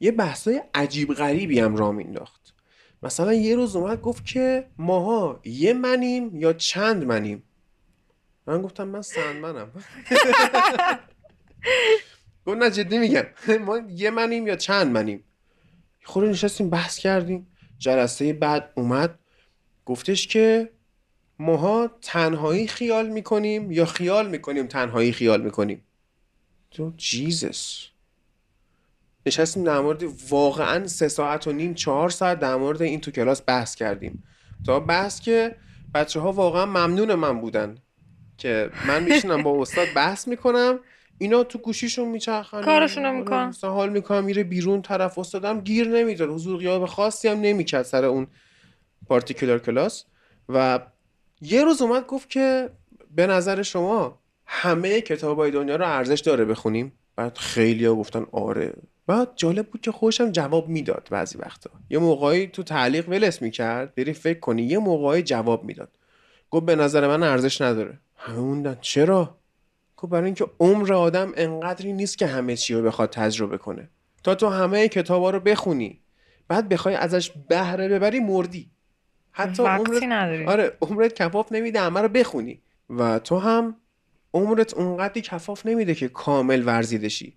[0.00, 2.54] یه بحثای عجیب غریبی هم را مینداخت
[3.02, 7.42] مثلا یه روز اومد گفت که ماها یه منیم یا چند منیم؟
[8.46, 9.72] من گفتم من سند منم.
[12.46, 13.24] گفت نه جدی میگم.
[13.66, 15.24] ما یه منیم یا چند منیم؟
[16.04, 17.46] خود نشستیم بحث کردیم.
[17.78, 19.18] جلسه بعد اومد
[19.86, 20.70] گفتش که
[21.38, 25.84] ماها تنهایی خیال می‌کنیم یا خیال می‌کنیم تنهایی خیال می‌کنیم؟
[26.70, 27.86] تو جیزس
[29.26, 33.42] نشستیم در مورد واقعا سه ساعت و نیم چهار ساعت در مورد این تو کلاس
[33.46, 34.24] بحث کردیم.
[34.66, 35.56] تا بحث که
[35.94, 37.74] بچه ها واقعا ممنون من بودن
[38.38, 40.78] که من میشینم با استاد بحث می‌کنم.
[41.18, 43.46] اینا تو گوشیشون میچرخن کارشونو می‌کنن.
[43.46, 46.28] مثلا حال می‌کنم میره بیرون طرف استادم گیر نمی‌داد.
[46.30, 48.26] حضور غیاب خاصی هم نمی‌کرد سر اون
[49.06, 50.04] پارتیکولار کلاس.
[50.48, 50.80] و
[51.40, 52.70] یه روز اومد گفت که
[53.10, 58.72] به نظر شما همه کتابای دنیا رو ارزش داره بخونیم؟ بعد خیلی ها گفتن آره.
[59.06, 61.70] بعد جالب بود که خوشم جواب می‌داد بعضی وقتا.
[61.90, 65.98] یه موقعی تو تعلیق ولس می‌کرد بری فکر کنی یه موقعی جواب می‌داد.
[66.50, 67.98] گفت به نظر من ارزش نداره.
[68.16, 68.78] همه موندن.
[68.80, 69.38] چرا؟
[69.96, 73.88] گفت برای اینکه عمر آدم انقدری نیست که همه چی رو بخواد تجربه کنه.
[74.24, 76.00] تا تو همه کتابا رو بخونی
[76.48, 78.70] بعد بخوای ازش بهره ببری مردی.
[79.32, 80.44] حتی عمرت نداری.
[80.44, 82.62] آره عمرت کفاف نمیده همه رو بخونی.
[82.90, 83.76] و تو هم
[84.34, 87.36] عمرت اونقدری کفاف نمیده که کامل ورزیده شی.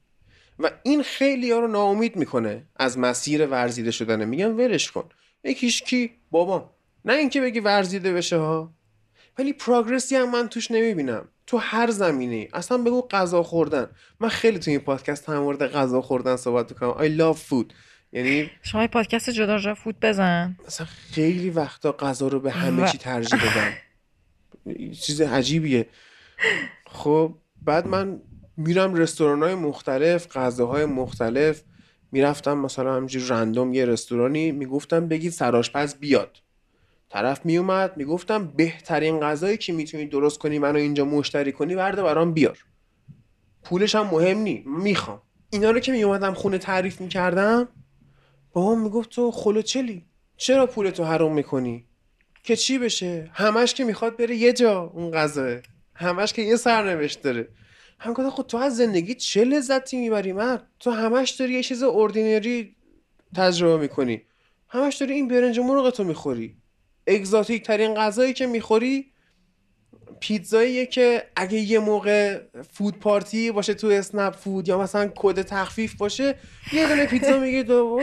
[0.60, 4.26] و این خیلی ها رو ناامید می‌کنه از مسیر ورزیده شدن.
[4.26, 5.10] میگن ولش کن.
[5.44, 6.70] یکیش کی بابا.
[7.06, 8.74] نه اینکه بگی ورزیده بشه ها.
[9.38, 11.28] ولی پروگرسی هم من توش نمی‌بینم.
[11.48, 13.88] تو هر زمینه اصلا بگو غذا خوردن.
[14.20, 16.94] من خیلی تو این پادکست هم مورد غذا خوردن صحبت می‌کنم.
[16.98, 17.74] I love food.
[18.12, 20.58] یعنی شما یه پادکست جدا به فود بزن.
[20.68, 23.74] مثلا خیلی وقتا غذا رو به همه و- چی ترجیح بدم.
[24.92, 25.88] چیز عجیبیه.
[26.86, 28.22] خب بعد من
[28.58, 31.64] میرم رستوران های مختلف غذاهای مختلف.
[32.12, 36.38] می‌رفتم مثلا همینجوری رندوم یه رستورانی می‌گفتم بگید سرآشپز بیاد.
[37.10, 42.34] طرف میومد می‌گفتم بهترین غذایی که می‌تونی درست کنی منو اینجا مشتری کنی برده برام
[42.34, 42.58] بیار.
[43.64, 45.22] پولش هم مهم نی می‌خوام.
[45.50, 47.68] اینا رو که میومدم خونه تعریف می‌کردم
[48.54, 50.06] بابام می‌گفت تو خلوچلی
[50.38, 51.86] چرا پولتو حرام می‌کنی؟
[52.44, 55.60] که چی بشه؟ همش که می‌خواد بره یه جا اون غذاه.
[55.96, 57.48] همش که یه سرنوشت داره.
[58.00, 61.84] هم گفتم خب تو از زندگی چه لذتی می‌بری؟ مرد تو همش داری یه چیز
[61.84, 62.76] اوردینری
[63.36, 64.22] تجربه می‌کنی.
[64.70, 66.58] همش داری این برنج مرغ تو می‌خوری.
[67.08, 69.12] اگزاتیک ترین غذایی که می‌خوری
[70.20, 72.42] پیتزاییه که اگه یه موقع
[72.74, 76.36] فود پارتی باشه تو اسنپ فود یا مثلا کد تخفیف باشه
[76.74, 78.02] یه دونه پیتزا میگه دو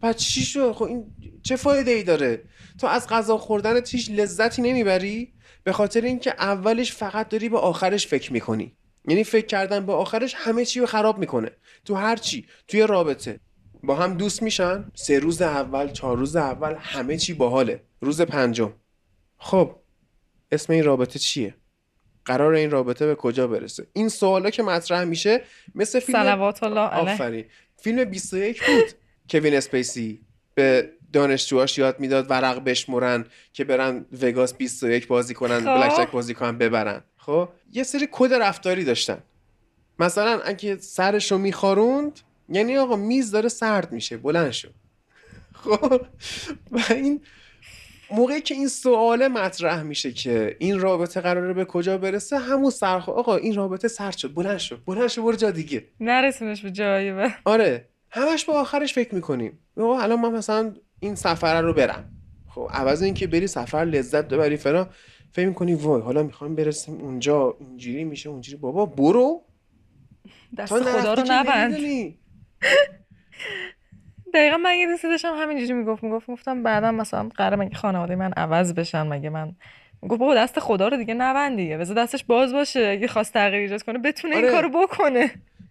[0.00, 1.04] بعد چی شد؟ خب این
[1.42, 2.42] چه فایده ای داره؟
[2.80, 5.32] تو از غذا خوردن هیچ لذتی نمی‌بری؟
[5.64, 8.76] به خاطر اینکه اولش فقط داری به آخرش فکر می‌کنی.
[9.08, 11.50] یعنی فکر کردن به آخرش همه چی رو خراب می‌کنه.
[11.84, 13.40] تو هر چی توی رابطه.
[13.82, 14.84] با هم دوست میشن.
[14.94, 17.82] سه روز اول چهار روز اول همه چی باحاله.
[18.00, 18.72] روز پنجم.
[19.38, 19.76] خب
[20.52, 21.54] اسم این رابطه چیه؟
[22.24, 25.42] قرار این رابطه به کجا برسه؟ این سوالا که مطرح میشه
[25.74, 27.12] مثل فیلم صلوات الله علیه.
[27.12, 27.44] آفرین.
[27.76, 28.92] فیلم 21 بود.
[29.30, 30.20] کوین اسپیسی
[30.54, 35.64] به دانشجوهاش یاد می‌داد ورق بشمرن که برن وگاس 21 بازی کنن خب.
[35.64, 37.02] بلک بازی کنن ببرن.
[37.16, 39.18] خب؟ یه سری کد رفتاری داشتن.
[39.98, 44.68] مثلا اگه سرشو میخاروند یعنی آقا میز داره سرد میشه بلند شو.
[45.64, 46.02] خب؟
[46.72, 47.20] و این
[48.10, 53.08] موقعی که این سواله مطرح میشه که این رابطه قراره به کجا برسه همون سرخ
[53.08, 55.84] آقا این رابطه سرد شد بلند شو بلند شو برو جا دیگه.
[56.00, 57.88] نرسونش به جایی به آره.
[58.10, 59.58] همش با آخرش فکر می‌کنیم.
[59.76, 62.12] آقا الان من مثلا این سفره رو برم.
[62.48, 64.88] خب عوض اینکه بری سفر لذت ببری فلان.
[65.32, 68.56] فکر می‌کنی وای حالا می‌خوایم برسیم اونجا اینجوری میشه اونجوری.
[68.56, 69.42] بابا برو.
[70.58, 71.76] دست خدا رو نبند.
[74.34, 78.32] دقیقا من یه دوستی داشتم همینجوری می‌گفت می‌گفت گفتم بعدا مثلا قرار مگه خانواده من
[78.32, 79.56] عوض بشن مگه من
[80.02, 82.80] گفت بابا دست خدا رو دیگه نبند دیگه بذار دستش باز باشه.
[82.80, 84.44] اگه خواست تغییر ایجاد کنه بتونه آره.
[84.44, 85.30] این کارو بکنه.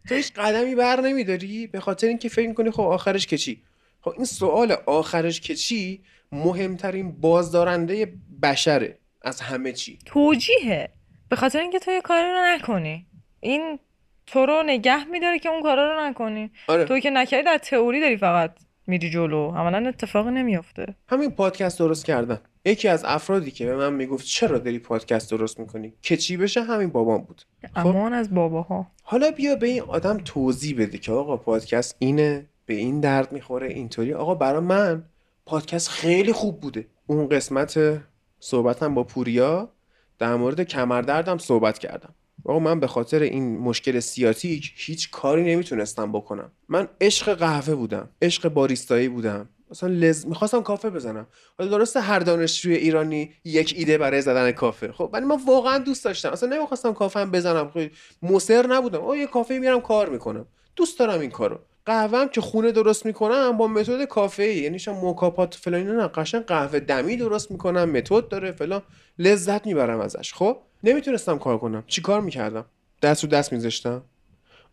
[0.09, 3.61] تو هیچ قدمی بر نمیداری؟ به خاطر اینکه فکر می‌کنی خب آخرش که چی؟
[4.01, 8.13] خب این سوال آخرش که چی؟ مهمترین بازدارنده
[8.43, 8.97] بشره.
[9.21, 9.99] از همه چی.
[10.05, 10.89] توجیهه.
[11.29, 13.05] به خاطر اینکه تو یه کاری رو نکنی.
[13.39, 13.79] این
[14.27, 16.51] تو رو نگه میداره که اون کارا رو نکنی.
[16.67, 16.85] آره.
[16.85, 18.51] تو که نکردی در تئوری داری فقط
[18.87, 19.51] میری جلو.
[19.51, 20.95] عملا اتفاقی نمیافته.
[21.07, 22.39] همین پادکست درست کردن.
[22.65, 26.63] یکی از افرادی که به من می‌گفت چرا داری پادکست درست می‌کنی؟ که چی بشه؟
[26.63, 27.41] همین بابام بود.
[27.75, 28.87] خب؟ امان از باباها.
[29.03, 33.67] حالا بیا به این آدم توضیح بده که آقا پادکست اینه به این درد می‌خوره
[33.67, 34.13] اینطوری.
[34.13, 35.03] آقا برای من
[35.45, 36.87] پادکست خیلی خوب بوده.
[37.07, 38.01] اون قسمت
[38.39, 39.71] صحبتم با پوریا
[40.19, 42.15] در مورد کمردردم صحبت کردم.
[42.45, 46.51] آقا من به خاطر این مشکل سیاتیک هیچ کاری نمی‌تونستم بکنم.
[46.69, 49.49] من عشق قهوه بودم عشق باریستایی بودم.
[49.71, 50.25] مثلا لز...
[50.25, 51.27] می‌خواستم کافه بزنم.
[51.57, 54.91] حالا درسته هر دانشجوی ایرانی یک ایده برای زدن کافه.
[54.91, 56.29] خب ولی من واقعا دوست داشتم.
[56.29, 57.69] اصلا نمی‌خواستم کافه هم بزنم.
[57.69, 57.79] خب
[58.21, 58.99] مصر نبودم.
[58.99, 60.45] او یه کافه میرم کار می‌کنم.
[60.75, 61.59] دوست دارم این کارو.
[61.89, 66.43] قهوه که خونه درست می‌کنم با متد کافه ای یعنی شما موکاپات فلان نه قشنگ
[66.45, 68.81] قهوه دمی درست می‌کنم متد داره فلان.
[69.19, 70.33] لذت می‌برم ازش.
[70.33, 71.83] خب؟ نمی‌تونستم کار کنم.
[71.87, 72.65] چی کار می‌کردم؟
[73.01, 74.03] دست رو دست میذاشتم.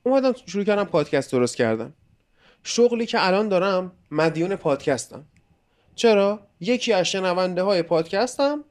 [0.03, 1.93] اومدم شروع کردم پادکست درست کردن.
[2.63, 5.27] شغلی که الان دارم مدیون پادکستم.
[5.95, 8.65] چرا؟ یکی از شنونده های پادکستم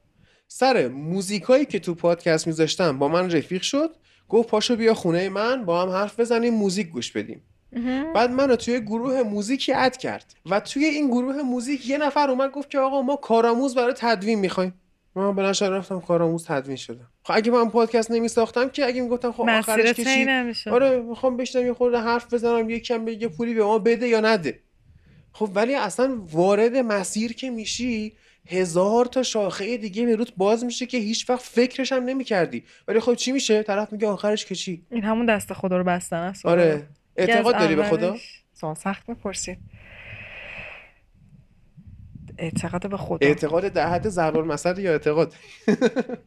[0.48, 3.90] سر موزیکایی که تو پادکست میذاشتم با من رفیق شد
[4.28, 7.42] گفت پاشو بیا خونه من با هم حرف بزنیم موزیک گوش بدیم.
[8.14, 10.34] بعد منو توی گروه موزیکی اد کرد.
[10.50, 14.38] و توی این گروه موزیک یه نفر اومد گفت که آقا ما کارآموز برای تدوین
[14.38, 14.74] می‌خوایم.
[15.14, 17.08] من بلند شدم رفتم کارآموز تدوین شدم.
[17.24, 20.70] خب اگه من پادکست نمی ساختم که اگه می‌گفتم خب آخرش نمی‌شد.
[20.70, 24.20] آره می‌خوام بشنم یه خورده حرف بزنم یکم به یه پولی به ما بده یا
[24.20, 24.60] نده.
[25.32, 28.16] خب ولی اصلا وارد مسیر که میشی
[28.48, 32.64] هزار تا شاخه دیگه به روت باز میشه که هیچ وقت فکرش هم نمی‌کردی.
[32.88, 36.16] ولی خب چی میشه؟ طرف میگه آخرش که چی این همون دست خدا رو بستن
[36.16, 36.86] است آره.
[37.18, 39.58] اعتقاد داری به خدا؟ اولش- سخت می‌پرسید.
[42.38, 43.26] اعتقاد به خدا.
[43.26, 45.34] اعتقاد در حد ضرب المثل یا اعتقاد؟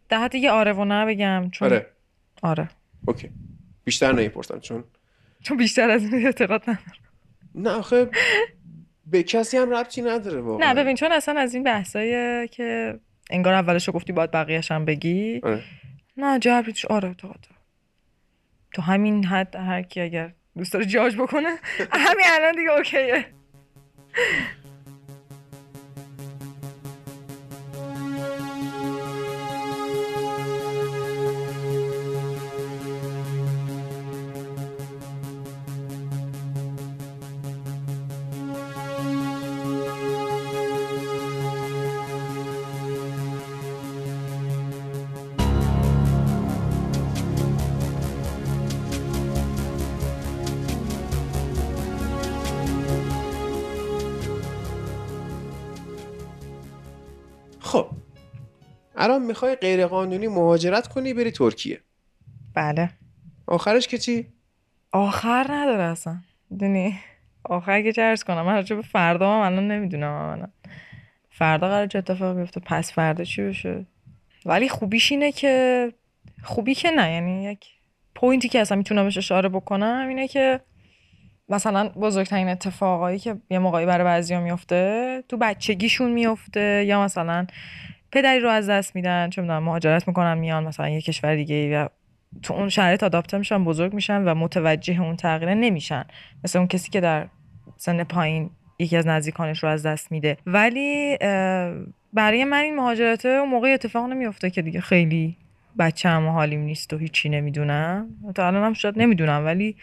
[0.10, 1.88] در حد یه آره و نه بگم چون آره.
[2.44, 2.70] آره.
[3.08, 3.30] اوکی.
[3.84, 4.84] بیشتر نمی‌پرسم چون
[5.42, 6.84] چون بیشتر از این اعتقاد ندارم.
[7.56, 8.10] نه آخه
[9.06, 10.74] به کسی هم ربطی نداره واقعا.
[10.74, 15.40] نه ببین چون اصلا از این بحثایی که انگار اولشو گفتی باید بقیه‌ش هم بگی.
[15.44, 15.64] آره.
[16.18, 17.46] نه توش آره اعتقاد.
[18.74, 21.50] تو همین حد هر کی اگر دوست داره جاج بکنه؟
[21.92, 23.26] همین الان دیگه اوکیه.
[59.00, 61.80] الان می‌خوای غیرقانونی مهاجرت کنی بری ترکیه.
[62.54, 62.90] بله.
[63.48, 64.28] آخرش که چی؟
[64.92, 66.18] آخر نداره اصلا.
[66.50, 67.00] می‌دونی؟
[67.44, 68.42] آخر که چه کنم.
[68.42, 70.52] من راجع به فردا هم الان نمی‌دونم
[71.30, 73.86] فردا قرار چه اتفاق بیفته؟ پس فردا چی بشه؟
[74.46, 75.94] ولی خوبیش اینه که
[76.44, 77.12] خوبی که نه.
[77.12, 77.66] یعنی یک
[78.16, 80.60] پوینتی که اصلا می‌تونم بهش اشاره بکنم اینه که
[81.50, 87.48] مثلا بزرگترین اتفاقایی که یه موقعی برای بعضیا میفته تو بچگیشون میفته یا مثلا
[88.12, 91.88] پدری رو از دست میدن چه می‌دونم مهاجرت می‌کنن میان مثلا یه کشور دیگه و
[92.44, 96.06] تو اون شرایط آداپته میشن بزرگ میشن و متوجه اون تغییر نمیشن.
[96.44, 97.28] مثل اون کسی که در
[97.78, 100.38] سن پایین یکی از نزدیکانش رو از دست میده.
[100.46, 101.18] ولی
[102.14, 105.38] برای من این مهاجرت اون موقع اتفاق نمیفته که دیگه خیلی
[105.80, 108.08] بچه هم حالیم نیست و هیچی نمی‌دونم.
[108.36, 109.76] تا الان هم شاید نمی‌دونم ولی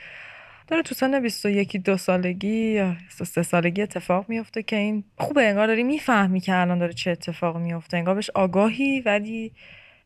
[0.66, 5.66] داره تو سن 21 دو سالگی یا سه سالگی اتفاق میفته که این خوبه انگار
[5.66, 9.52] داری می‌فهمی که الان داره چه اتفاق میفته انگار بهش آگاهی ولی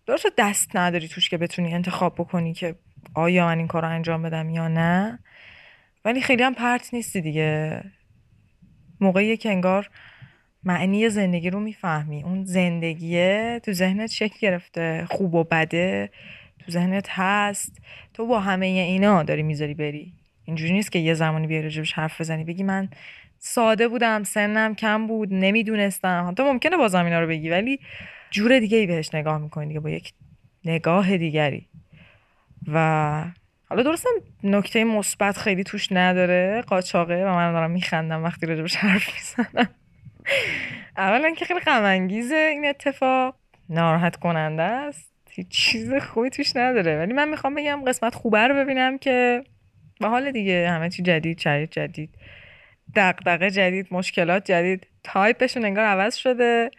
[0.07, 2.75] درست دست نداری توش که بتونی انتخاب بکنی که
[3.15, 5.19] آیا من این کار رو انجام بدم یا نه.
[6.05, 7.83] ولی خیلی هم پرت نیستی دیگه.
[9.01, 9.91] موقعیه که انگار
[10.65, 12.23] معنی زندگی رو می‌فهمی.
[12.23, 15.07] اون زندگیه تو ذهنت شکل گرفته.
[15.11, 16.11] خوب و بده.
[16.59, 17.77] تو ذهنت هست.
[18.15, 20.20] تو با همه اینا داری می‌ذاری بری.
[20.51, 22.89] اینجوری نیست که یه زمانی بیای راجبش حرف بزنی بگی من
[23.39, 26.35] ساده بودم سنم کم بود نمی‌دونستم.
[26.37, 27.81] تو ممکنه بازم اینا رو بگی ولی
[28.31, 30.13] جور دیگه ای بهش نگاه می‌کنی دیگه با یک
[30.65, 31.69] نگاه دیگری.
[32.73, 33.25] و
[33.69, 34.11] حالا درستم
[34.45, 39.69] نکته مثبت خیلی توش نداره قاچاقه و من دارم میخندم وقتی راجبش حرف می‌زنم.
[40.97, 43.35] اولا که خیلی غم این اتفاق
[43.69, 45.11] ناراحت کننده است.
[45.31, 46.99] هیچ چیز خوبی توش نداره.
[46.99, 49.45] ولی من می‌خوام بگم قسمت خوبه رو ببینم که
[50.01, 52.11] به حال دیگه همه چی جدید شرایط جدید
[52.97, 56.71] دغدغه جدید مشکلات جدید تایپشون انگار عوض شده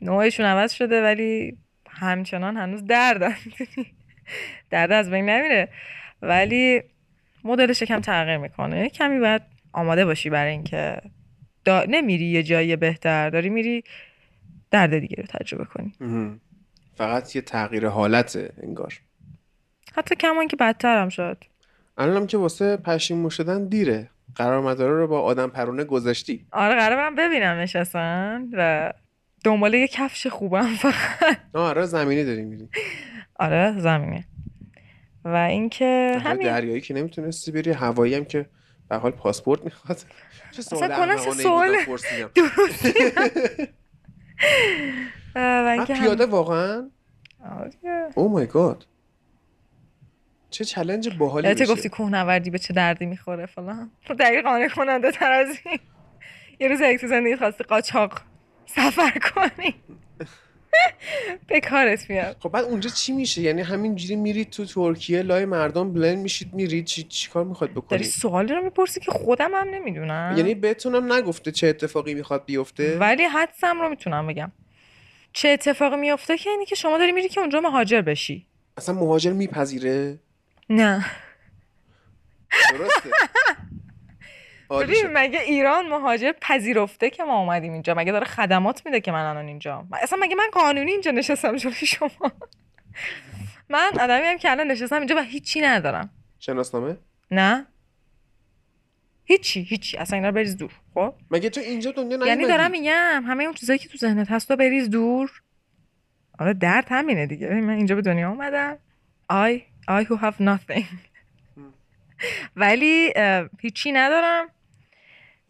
[0.00, 1.58] نوعشون عوض شده ولی
[1.90, 3.34] همچنان هنوز دردن
[4.70, 5.68] درد از بین نمیره.
[6.22, 6.82] ولی
[7.44, 8.88] مدلش کم تغییر می‌کنه.
[8.88, 11.00] کمی باید آماده باشی برای اینکه
[11.64, 11.84] دا...
[11.88, 13.84] نمیری یه جایی بهتر داری میری
[14.70, 15.92] درد دیگه رو تجربه کنی.
[16.94, 19.00] فقط یه تغییر حالته انگار.
[19.94, 21.44] حتی کمان که بدتر هم شد.
[21.98, 24.10] الانم که واسه پشیمون شدن دیره.
[24.34, 26.46] قرار مداره رو با آدم پرونه گذاشتی.
[26.52, 28.92] آره قرار ببینمش اصلا و
[29.44, 31.38] دنبال یه کفش خوبم فقط.
[31.52, 32.68] آره زمینی داری میری
[33.38, 34.24] آره زمینه
[35.24, 38.46] و اینکه همین دریایی که نمی‌تونستی بری هوایی هم که
[38.88, 39.98] به حال پاسپورت می‌خواد.
[40.56, 41.76] چه سوال اصلا سوال
[45.34, 46.90] من پیاده واقعا؟
[47.50, 47.72] آره.
[48.14, 48.86] او مای گاد
[50.58, 53.90] چه چلنج باحالی بشه گفتی کوهنوردی به چه دردی می‌خوره فلان.
[54.04, 55.78] تو دقیق قانع کننده تر از این.
[56.60, 58.20] یه روز یک زندگی خواستی قاچاق
[58.66, 59.74] سفر کنی.
[61.48, 62.36] به کارت میاد.
[62.40, 66.84] خب بعد اونجا چی میشه؟ یعنی همینجوری میرید تو ترکیه لای مردم بلند میشید میرید
[66.84, 70.34] چی چیکار می‌خواد داری بکنید سوالی رو می‌پرسی که خودم هم نمی‌دونم.
[70.36, 74.52] یعنی بهتونم نگفته چه اتفاقی می‌خواد بیفته؟ ولی حدسم رو می‌تونم بگم.
[75.32, 78.46] چه اتفاقی میفته که اینی که شما داری میری که اونجا مهاجر بشی.
[78.76, 80.18] اصلا مهاجر میپذیره؟
[80.70, 81.06] نه.
[82.72, 83.10] درسته.
[84.70, 85.06] ببین.
[85.12, 89.46] مگه ایران مهاجر پذیرفته که ما اومدیم اینجا؟ مگه داره خدمات میده که من الان
[89.46, 92.10] اینجا؟ اصلا مگه من قانونی اینجا نشستم جلوی شما؟
[93.70, 96.10] من آدمی هم که الان نشستم اینجا و هیچی ندارم.
[96.38, 96.96] شناسنامه؟
[97.30, 97.66] نه.
[99.24, 99.96] هیچی هیچی.
[99.96, 103.44] اصلا اینا رو بریز دور خب؟ مگه تو اینجا دنیا نیومدی؟ یعنی دارم میگم همه
[103.44, 105.30] اون چیزایی که تو ذهنت هست تو بریز دور.
[106.38, 107.48] آره درد همینه دیگه.
[107.48, 108.78] من اینجا به دنیا اومدم.
[109.32, 110.84] I I who have nothing.
[112.56, 113.12] ولی
[113.60, 114.48] هیچی ندارم.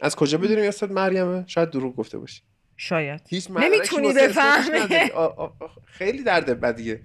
[0.03, 2.43] از کجا بدونیم استاد مریمه شاید دروغ گفته باشی.
[2.77, 3.21] شاید.
[3.29, 4.79] هیچ نمی‌تونی بفهمی.
[5.85, 7.01] خیلی درد بدیه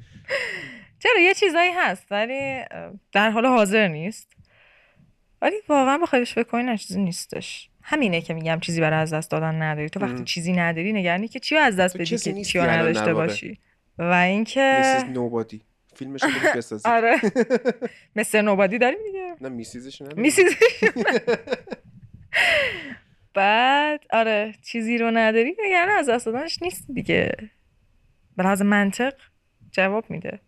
[0.99, 2.63] چرا؟ یه چیزایی هست ولی
[3.11, 4.33] در حال حاضر نیست.
[5.41, 7.69] ولی واقعا بخوای بهش فکر کنی چیزی نیستش.
[7.81, 9.89] همینه که میگم چیزی برای از دست دادن نداری.
[9.89, 10.25] تو وقتی ام.
[10.25, 12.81] چیزی نداری نگرانی که چی رو از دست بدی که نیستی چی رو الان در
[12.81, 13.13] نداشته.
[13.13, 13.59] باشی؟
[13.97, 15.03] و اینکه
[16.03, 17.15] فیلمش رو برید بسازید آره.
[18.15, 19.35] مستر نوبادی داریم دیگه.
[19.41, 20.55] نه میسیزش نه میسیزش
[23.33, 25.55] بعد آره چیزی رو نداری.
[25.65, 27.31] نگران از دست دادنش نیست دیگه.
[28.37, 29.13] به لحاظ منطق
[29.71, 30.39] جواب میده.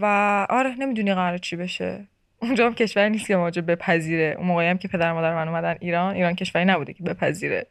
[0.00, 0.06] و
[0.50, 2.06] آره نمی‌دونی قرار چی بشه.
[2.42, 4.34] اونجا هم کشوری نیست که مواجه بپذیره.
[4.38, 7.66] اون موقعی هم که پدر مادر من اومدن ایران ایران کشوری نبوده که بپذیره.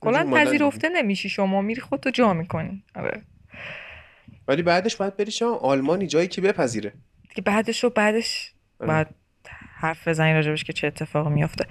[0.00, 1.28] کلا پذیرفته نمیشی.
[1.28, 2.82] شما میری خودتو جا می‌کنی.
[2.94, 3.22] آره.
[4.48, 6.92] ولی بعدش باید بری شما آلمانی جایی که بپذیره.
[7.28, 8.88] دیگه بعدش رو بعدش آره.
[8.88, 9.06] باید
[9.80, 11.66] حرف بزنی راجبش که چه اتفاقی میافته.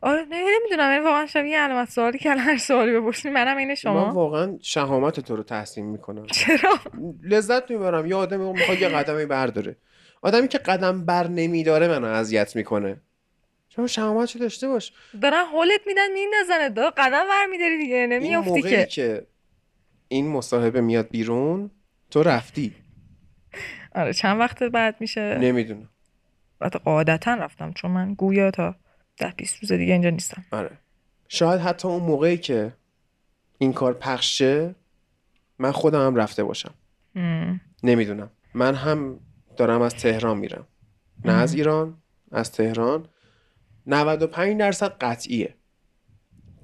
[0.00, 3.74] آره نه نمی‌دونم یعنی واقعا شبیه علامت سوالی که هر سوالی بپرسین منم اینه من
[3.74, 6.26] شما واقعا شهامت تو رو تحسین می‌کنم.
[6.26, 6.78] چرا؟
[7.22, 9.76] لذت می‌برم یه آدمی می‌خواد یه قدمی برداره.
[10.22, 13.00] آدمی که قدم بر نمیداره منو اذیت می‌کنه.
[13.68, 14.92] شما شهامتشو داشته باش.
[15.22, 18.86] دارن هولت میدن میندازن دا قدم ور میداری دیگه این نمیافتی که.
[18.86, 19.26] که
[20.08, 21.70] این مصاحبه میاد بیرون
[22.10, 22.74] تو رفتی.
[23.94, 25.88] آره چند وقت بعد میشه؟ نمی‌دونم.
[26.58, 28.76] بعد قاعدتا رفتم چون من گویا تا
[29.16, 30.44] ده بیست روز دیگه اینجا نیستم.
[30.52, 30.70] آره.
[31.28, 32.72] شاید حتی اون موقعی که
[33.58, 34.74] این کار پخشه
[35.58, 36.74] من خودم هم رفته باشم.
[37.82, 38.30] نمی‌دونم.
[38.54, 39.20] من هم
[39.56, 40.66] دارم از تهران میرم.
[41.24, 43.08] نه از ایران از تهران.
[43.86, 45.54] 95 درصد قطعیه.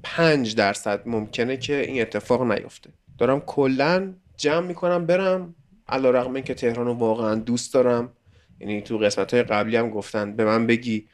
[0.03, 2.91] 5 درصد ممکنه که این اتفاق نیفته.
[3.19, 5.55] دارم کلا جمع می‌کنم برم.
[5.89, 8.13] علا رقم که تهران رو واقعا دوست دارم.
[8.61, 11.09] یعنی تو قسمت های قبلی هم گفتن به من بگی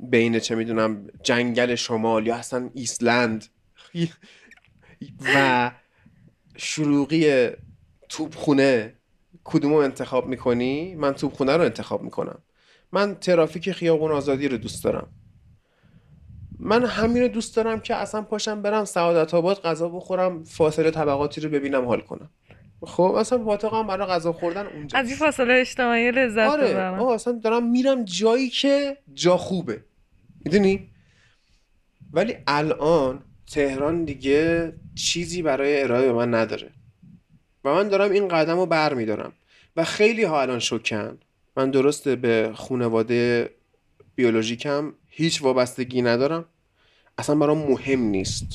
[0.00, 3.44] بین چه می‌دونم جنگل شمال یا اصلا ایسلند.
[5.34, 5.70] و
[6.56, 7.50] شلوغی
[8.08, 8.94] توپخونه
[9.44, 12.38] کدومو انتخاب می‌کنی؟ من توپخونه رو انتخاب می‌کنم.
[12.92, 15.08] من ترافیک خیابون آزادی رو دوست دارم.
[16.58, 21.50] من همین دوست دارم که اصلا پاشم برم سعادت آباد غذا بخورم فاصله طبقاتی رو
[21.50, 22.30] ببینم حال کنم.
[22.82, 26.94] خب اصلا پاتاقم برای غذا خوردن اونجا از این فاصله اجتماعی لذت آره ببرم.
[26.94, 29.80] آه اصلا دارم میرم جایی که جا خوبه.
[30.44, 30.88] می‌دونی؟
[32.12, 36.70] ولی الان تهران دیگه چیزی برای ارائه به من نداره.
[37.64, 39.32] و من دارم این قدم رو بر میدارم
[39.76, 41.18] و خیلی ها الان شکن.
[41.56, 43.50] من درسته به خانواده
[44.14, 46.44] بیولوژیکم هیچ وابستگی ندارم.
[47.18, 48.46] اصلا برام مهم نیست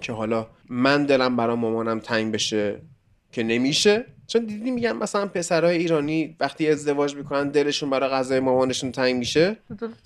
[0.00, 2.80] که حالا من دلم برای مامانم تنگ بشه
[3.32, 4.04] که نمیشه.
[4.26, 9.56] چون دیدی میگن مثلا پسرهای ایرانی وقتی ازدواج می‌کنن دلشون برای غذای مامانشون تنگ میشه.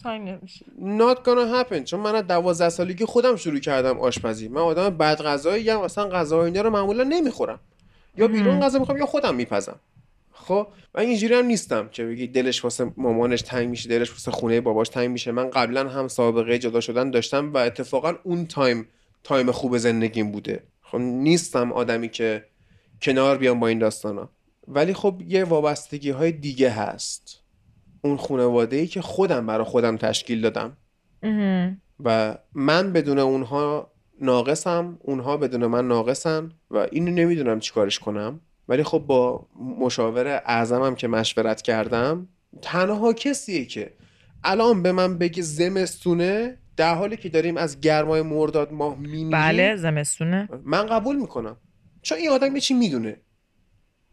[0.05, 0.67] تنگ نمیشه
[0.99, 1.85] not gonna happen.
[1.85, 4.49] چون من از دوازده سالگی خودم شروع کردم آشپزی.
[4.49, 7.61] من آدم بد غذایی هم اصلا غذا اینا رو معمولا نمی‌خورم.
[8.17, 9.81] یا بیرون غذا می‌خوام یا خودم میپزم.
[10.41, 14.61] خب من اینجوری هم نیستم که بگی دلش واسه مامانش تنگ میشه دلش واسه خونه
[14.61, 15.33] باباش تنگ میشه.
[15.33, 18.89] من قبلا هم سابقه جدا شدن داشتم و اتفاقا اون time
[19.25, 20.63] time خوب زندگیم بوده.
[20.83, 22.45] خب نیستم آدمی که
[23.03, 24.31] کنار بیام با این داستانا.
[24.69, 27.41] ولی خب یه وابستگی های دیگه هست.
[28.03, 30.77] اون خانواده ای که خودم برا خودم تشکیل دادم.
[32.05, 38.41] و من بدون اونها ناقصم اونها بدون من ناقصن و اینو نمی‌دونم چیکارش کنم.
[38.71, 39.47] ولی خب با
[39.79, 42.29] مشاور اعظمم که مشورت کردم
[42.63, 43.93] تنها کسیه که
[44.45, 49.31] الان به من بگه زمستونه در حالی که داریم از گرمای مرداد ماه میمیریم.
[49.31, 50.49] بله زمستونه.
[50.65, 51.57] من قبول می‌کنم.
[52.03, 53.21] چون این آدم یه چی می‌دونه.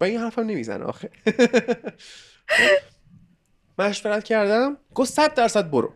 [0.02, 1.10] و این حرفم نمی‌زنه آخه.
[3.80, 4.78] مشورت کردم.
[4.94, 5.94] گفت صد درصد برو.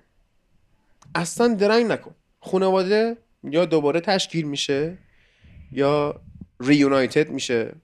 [1.15, 2.15] اصلا درنگ نکن.
[2.39, 4.97] خانواده یا دوباره تشکیل میشه
[5.71, 6.21] یا
[6.59, 7.75] ریونایتد میشه.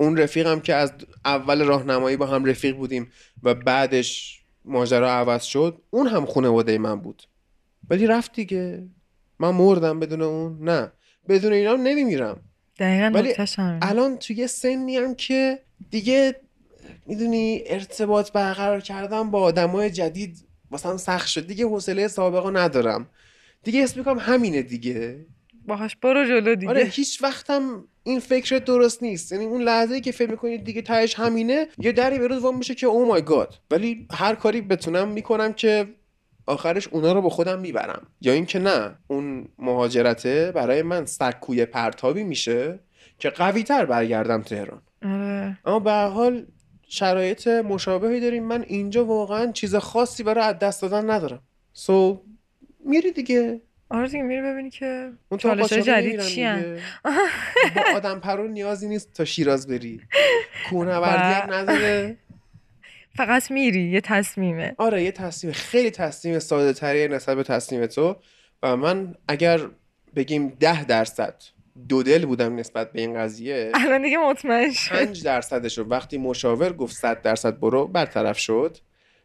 [0.00, 0.92] اون رفیقم که از
[1.24, 3.10] اول راهنمایی با هم رفیق بودیم
[3.42, 7.22] و بعدش ماجرا عوض شد اون هم خانواده من بود.
[7.90, 8.88] ولی رفت دیگه.
[9.38, 10.92] من مردم بدون اون؟ نه.
[11.28, 12.40] بدون اینا نمیمیرم.
[12.78, 13.34] دقیقا ولی.
[13.82, 15.58] الان توی سنی هم که
[15.90, 16.40] دیگه
[17.06, 21.46] می‌دونی ارتباط برقرار کردن با آدمای جدید مثلا سخت شد.
[21.46, 23.10] دیگه حوصله سابقه ندارم.
[23.62, 25.26] دیگه اسم می‌کنم همینه دیگه.
[25.66, 26.70] باهاش برو جلو دیگه.
[26.70, 29.32] آره هیچ وقتم این فکر درست نیست.
[29.32, 32.74] یعنی اون لحظه که فکر می‌کنید دیگه تهش همینه یه دری به روز وام میشه
[32.74, 35.88] که او مای گاد ولی هر کاری بتونم می‌کنم که
[36.46, 38.06] آخرش اونا رو با خودم می‌برم.
[38.20, 42.78] یا اینکه نه اون مهاجرته برای من سکوی پرتابی میشه
[43.18, 44.82] که قوی تر برگردم تهران.
[45.04, 45.58] آره.
[45.64, 46.46] اما به حال
[46.88, 48.44] شرایط مشابهی داریم.
[48.44, 51.42] من اینجا واقعا چیز خاصی برای از دست دادن ندارم.
[51.72, 52.22] سو
[52.84, 53.60] میری دیگه.
[53.90, 56.44] آره دیگه میری ببینی که اون چالش جدید چی.
[57.76, 60.00] با آدم پرون نیازی نیست تا شیراز بری.
[60.70, 62.16] کوهنوردی هم نداره.
[63.16, 64.74] فقط میری یه تصمیمه.
[64.78, 65.52] آره یه تصمیم.
[65.52, 68.16] خیلی تصمیم ساده تریه نسبت به تصمیم تو.
[68.62, 69.60] و من اگر
[70.16, 71.34] بگیم ده درصد
[71.88, 74.94] دو دل بودم نسبت به این قضیه الان دیگه مطمئن شد.
[74.94, 75.84] پنج درصدش رو.
[75.84, 78.78] وقتی مشاور گفت صد درصد برو برطرف شد.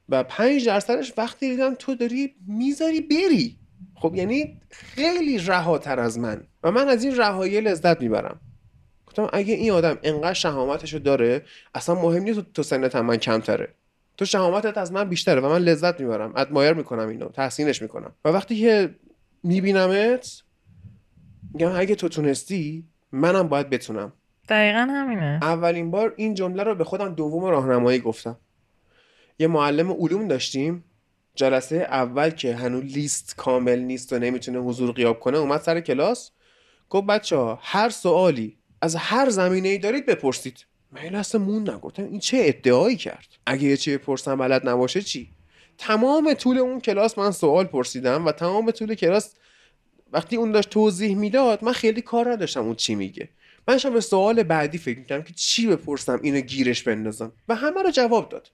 [0.10, 3.58] و پنج درصدش وقتی دیدم تو داری می‌ذاری بری.
[3.96, 6.44] خب یعنی خیلی رهاتر از من.
[6.64, 8.40] و من از این رهایی لذت می‌برم.
[9.08, 11.42] گفتم اگه این آدم انقدر شهامتشو داره
[11.76, 13.74] اصلا مهم نیست تو- سنت هم من کمتره.
[14.18, 16.34] تو شهامتت از من بیشتره و من لذت می‌برم.
[16.36, 18.12] ادمایر می‌کنم اینو تحسینش می‌کنم.
[18.26, 18.96] و وقتی که
[19.44, 20.44] میبینمت
[21.54, 24.14] میگم اگه تو تونستی منم باید بتونم.
[24.50, 25.40] دقیقا همینه.
[25.42, 28.38] اولین بار این جمله رو به خودم دوم راهنمایی گفتم.
[29.40, 30.84] یه معلم علوم داشتیم.
[31.36, 36.32] جلسه اول که هنوز لیست کامل نیست و نمی‌تونه حضور غیاب کنه اومد سر کلاس.
[36.90, 40.66] گفت بچه ها هر سوالی از هر زمینه ای دارید بپرسید.
[40.92, 45.02] من یه لحظه موندم گفتم این چه ادعایی کرد؟ اگه یه چی بپرسم بلد نباشه
[45.02, 45.30] چی؟
[45.78, 49.36] تمام طول اون کلاس من سوال پرسیدم و تمام طول کلاس
[50.12, 53.30] وقتی اون داشت توضیح می‌داد من خیلی کار نداشتم اون چی میگه.
[53.68, 57.34] من به سوال بعدی فکر می‌کردم که چی بپرسم اینو گیرش بندازم.
[57.50, 58.52] و همه رو جواب داد.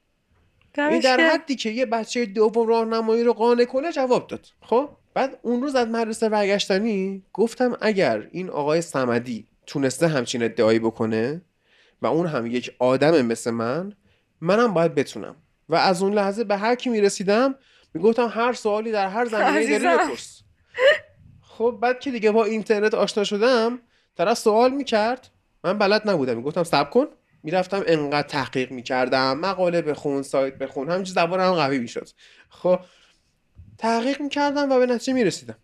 [0.88, 1.20] این در.
[1.20, 4.46] حدی که یه بچه دوم راهنمایی رو قانع کنه جواب داد.
[4.62, 10.80] خب؟ بعد اون روز از مدرسه برگشتنی گفتم اگر این آقای سمدی تونسته همچین ادعایی
[10.80, 11.42] بکنه
[12.02, 13.94] و اون هم یک آدم مثل من
[14.42, 15.36] منم باید بتونم.
[15.70, 17.56] و از اون لحظه به هر کی می‌رسیدم
[17.94, 19.98] می‌گفتم هر سوالی در هر زمینه داری.
[19.98, 20.42] بپرس.
[21.42, 23.80] خب بعد که دیگه با اینترنت آشنا شدم
[24.18, 25.30] طرف سوال می‌کرد.
[25.64, 26.38] من بلد نبودم.
[26.38, 27.06] می‌گفتم سب کن.
[27.44, 32.10] می‌رفتم انقدر تحقیق می‌کردم مقاله بخون سایت بخون همینجور زبانم قوی می‌شد.
[32.50, 32.80] خب
[33.78, 35.58] تحقیق می‌کردم و به نتیجه می‌رسیدم.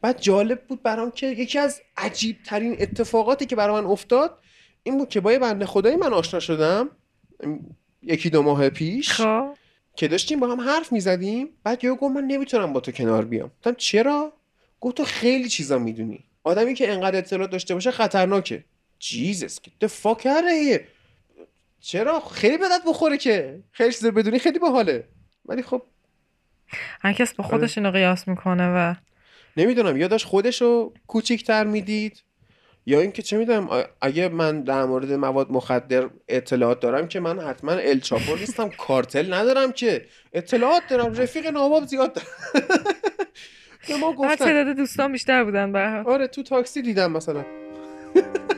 [0.00, 4.38] بعد جالب بود برام که یکی از عجیب ترین اتفاقاتی که برای من افتاد
[4.82, 6.90] این بود که با یه بنده خدایی من آشنا شدم
[8.02, 9.12] یکی دو ماه پیش.
[9.12, 9.54] خب.
[9.96, 11.48] که داشتیم با هم حرف می‌زدیم.
[11.64, 13.50] بعد یهو گفت من نمی‌تونم با تو کنار بیام.
[13.58, 14.32] گفتم چرا؟
[14.80, 16.24] گفت تو خیلی چیزا می‌دونی.
[16.44, 18.64] آدمی که انقدر اطلاعات داشته باشه خطرناکه.
[18.98, 20.26] جیزس که فاک
[21.80, 23.62] چرا؟ خیلی بدت بخوره که.
[23.72, 25.08] خیلی چیزا بدونی خیلی باحاله.
[25.46, 25.82] ولی خب.
[27.00, 28.94] هر کس با خودش اینو قیاس می‌کنه و
[29.56, 32.22] نمی‌دونم یا داشت خودشو کوچیکتر می‌دید
[32.86, 37.72] یا اینکه چه می‌دونم اگه من در مورد مواد مخدر اطلاعات دارم که من حتما
[37.72, 40.06] الچاپو نیستم کارتل ندارم که.
[40.32, 42.28] اطلاعات دارم رفیق نواب زیاد دارم.
[43.88, 44.36] به ما گفتن.
[44.36, 45.80] تعداد دوستان بیشتر بودن به.
[46.06, 47.44] آره تو تاکسی دیدم مثلا.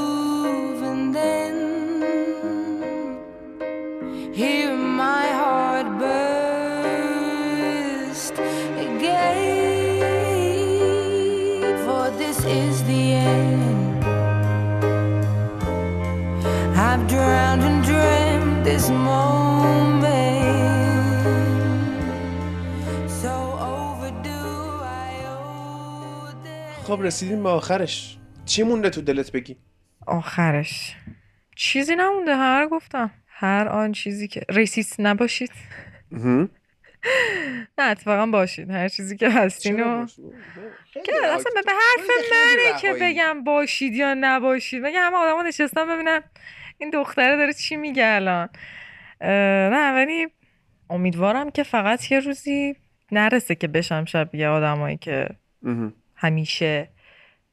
[26.83, 28.17] خب رسیدیم به آخرش.
[28.45, 29.57] چی مونده تو دلت بگی؟
[30.07, 30.95] آخرش.
[31.55, 33.11] چیزی نمونده هر گفتم.
[33.27, 35.51] هر آن چیزی که ریسیست نباشید.
[37.77, 38.69] نه اتفاقا باشید.
[38.69, 40.05] هر چیزی که هستین و
[41.05, 42.93] که اصلا به حرف منه که.
[43.01, 44.85] بگم باشید یا نباشید.
[44.85, 46.21] مگه همه آدما نشستن ببینن
[46.81, 48.49] این دختره داره چی میگه الان؟
[49.71, 50.27] نه ولی
[50.89, 52.75] امیدوارم که فقط یه روزی
[53.11, 55.29] نرسه که بشم شبیه آدمایی که
[56.15, 56.87] همیشه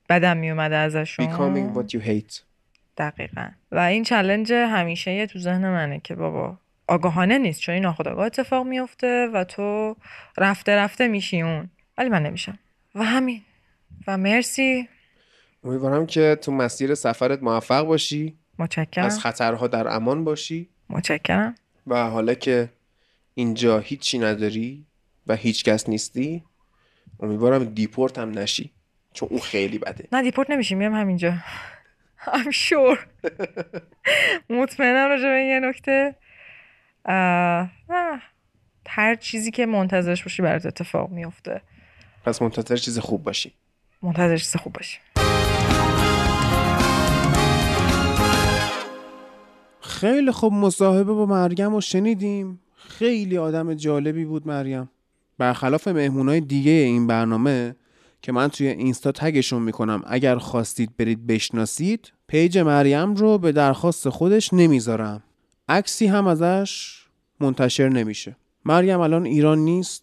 [0.09, 1.27] بدم میومده ازشون.
[1.27, 2.41] Becoming what you hate.
[2.97, 3.49] دقیقا.
[3.73, 8.27] و این چلنج همیشه یه تو ذهن منه که بابا آگاهانه نیست چون این ناخودآگاه
[8.27, 9.97] اتفاق میفته و تو
[10.39, 11.71] رفته رفته میشی اون.
[11.99, 12.59] ولی من نمیشم.
[12.95, 13.43] و همین.
[14.07, 14.89] و مرسی.
[15.65, 18.38] امیدوارم که تو مسیر سفرت موفق باشی.
[18.59, 19.05] متشکرم.
[19.05, 20.69] از خطرها در امان باشی.
[20.91, 21.55] متشکرم.
[21.87, 22.69] و حالا که
[23.35, 24.87] اینجا هیچی نداری
[25.27, 26.45] و هیچ کس نیستی
[27.21, 28.73] امیدوارم دیپورت هم نشی
[29.13, 30.09] چون اون خیلی بده.
[30.13, 31.35] نه دیپورت نمیشیم میام همینجا.
[32.27, 32.99] I'm sure.
[34.51, 36.15] مطمئنم راجع به این یه نکته.
[37.89, 38.23] نه.
[38.89, 41.63] هر چیزی که منتظرش باشی برات اتفاق میفته
[42.25, 43.55] پس منتظر چیز خوب باشی.
[44.03, 44.99] منتظر چیز خوب باشی.
[49.89, 52.61] خیلی خوب مصاحبه با مریم رو شنیدیم.
[52.75, 54.91] خیلی آدم جالبی بود مریم.
[55.39, 57.77] برخلاف مهمونای دیگه این برنامه
[58.23, 64.09] که من توی اینستا تگشون می‌کنم اگر خواستید برید بشناسید پیج مریم رو به درخواست
[64.09, 65.23] خودش نمی‌ذارم.
[65.69, 67.03] عکسی هم ازش
[67.41, 68.37] منتشر نمیشه.
[68.65, 70.03] مریم الان ایران نیست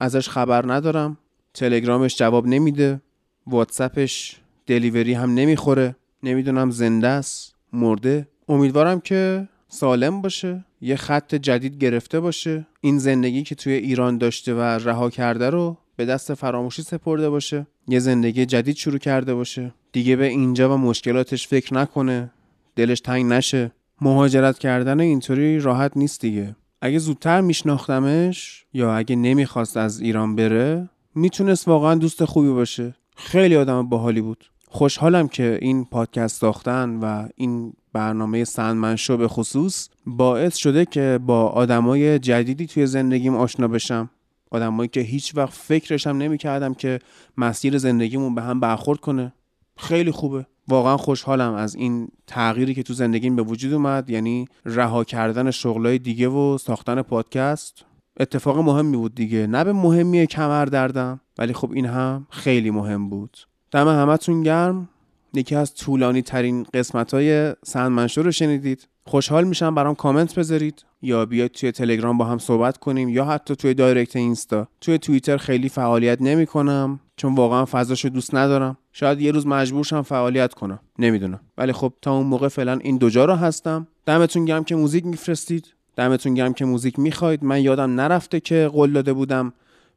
[0.00, 1.18] ازش خبر ندارم
[1.54, 3.00] تلگرامش جواب نمیده
[3.46, 8.28] واتسپش دلیوری هم نمی‌خوره نمی‌دونم زنده است مرده.
[8.48, 12.66] امیدوارم که سالم باشه یه خط جدید گرفته باشه.
[12.80, 17.66] این زندگی که توی ایران داشته و رها کرده رو به دست فراموشی سپرده باشه.
[17.88, 19.74] یه زندگی جدید شروع کرده باشه.
[19.92, 22.30] دیگه به اینجا و مشکلاتش فکر نکنه.
[22.76, 23.72] دلش تنگ نشه.
[24.00, 26.56] مهاجرت کردن اینطوری راحت نیست دیگه.
[26.80, 32.94] اگه زودتر میشناختمش یا اگه نمی‌خواست از ایران بره می‌تونست واقعا دوست خوبی باشه.
[33.16, 34.44] خیلی آدم باحالی بود.
[34.68, 41.18] خوشحالم که این پادکست ساختن و این برنامه سندمن شو به خصوص باعث شده که
[41.26, 44.10] با آدمای جدیدی توی زندگیم آشنا بشم.
[44.50, 46.98] آدمایی که هیچ وقت فکرشم نمی‌کردم که
[47.36, 49.32] مسیر زندگیمون به هم برخورد کنه.
[49.76, 50.46] خیلی خوبه.
[50.68, 55.98] واقعا خوشحالم از این تغییری که تو زندگیم به وجود اومد یعنی رها کردن شغلای
[55.98, 57.84] دیگه و ساختن پادکست.
[58.20, 59.46] اتفاق مهمی بود دیگه.
[59.46, 63.38] نه به مهمی کمر دردم ولی خب این هم خیلی مهم بود.
[63.70, 64.88] دم همتون گرم.
[65.34, 68.88] یکی از طولانی ترین قسمت های سندمنشو رو شنیدید.
[69.06, 73.56] خوشحال میشم برام کامنت بذارید یا بیاید توی تلگرام با هم صحبت کنیم یا حتی
[73.56, 74.68] توی دایرکت اینستا.
[74.80, 78.78] توی توییتر خیلی فعالیت نمی کنم چون واقعا فضاشو دوست ندارم.
[78.92, 80.78] شاید یه روز مجبور شم فعالیت کنم.
[80.98, 81.40] نمی‌دونم.
[81.58, 83.86] ولی خب تا اون موقع فعلا این دو جا رو هستم.
[84.06, 85.74] دمتون گرم که موزیک میفرستید.
[85.96, 87.44] دمتون گرم که موزیک می‌خواید.
[87.44, 89.52] من یادم نرفته که قول داده بودم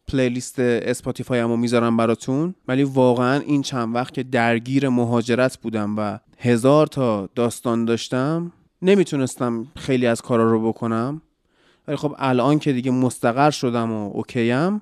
[0.07, 2.55] playlist Spotify رو می‌ذارم براتون.
[2.67, 8.51] ولی واقعا این چند وقت که درگیر مهاجرت بودم و هزار تا داستان داشتم
[8.81, 11.21] نمی‌تونستم خیلی از کارا رو بکنم.
[11.87, 14.81] ولی خب الان که دیگه مستقر شدم و okay ام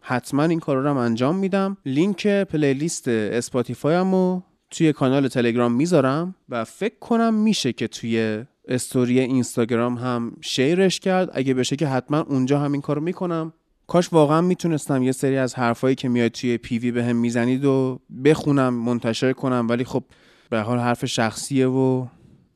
[0.00, 1.76] حتما این کارا رو هم انجام میدم.
[1.86, 9.20] لینک playlist Spotify رو توی کانال تلگرام می‌ذارم و فکر کنم میشه که توی استوری
[9.20, 11.30] اینستاگرام هم شیرش کرد.
[11.32, 13.52] اگه بشه که حتما اونجا همین کارو می‌کنم.
[13.86, 18.00] کاش واقعا می‌تونستم یه سری از حرفایی که میاد توی پیوی به هم می‌زنید و
[18.24, 20.04] بخونم منتشر کنم ولی خب
[20.50, 22.06] به حال حرف شخصیه و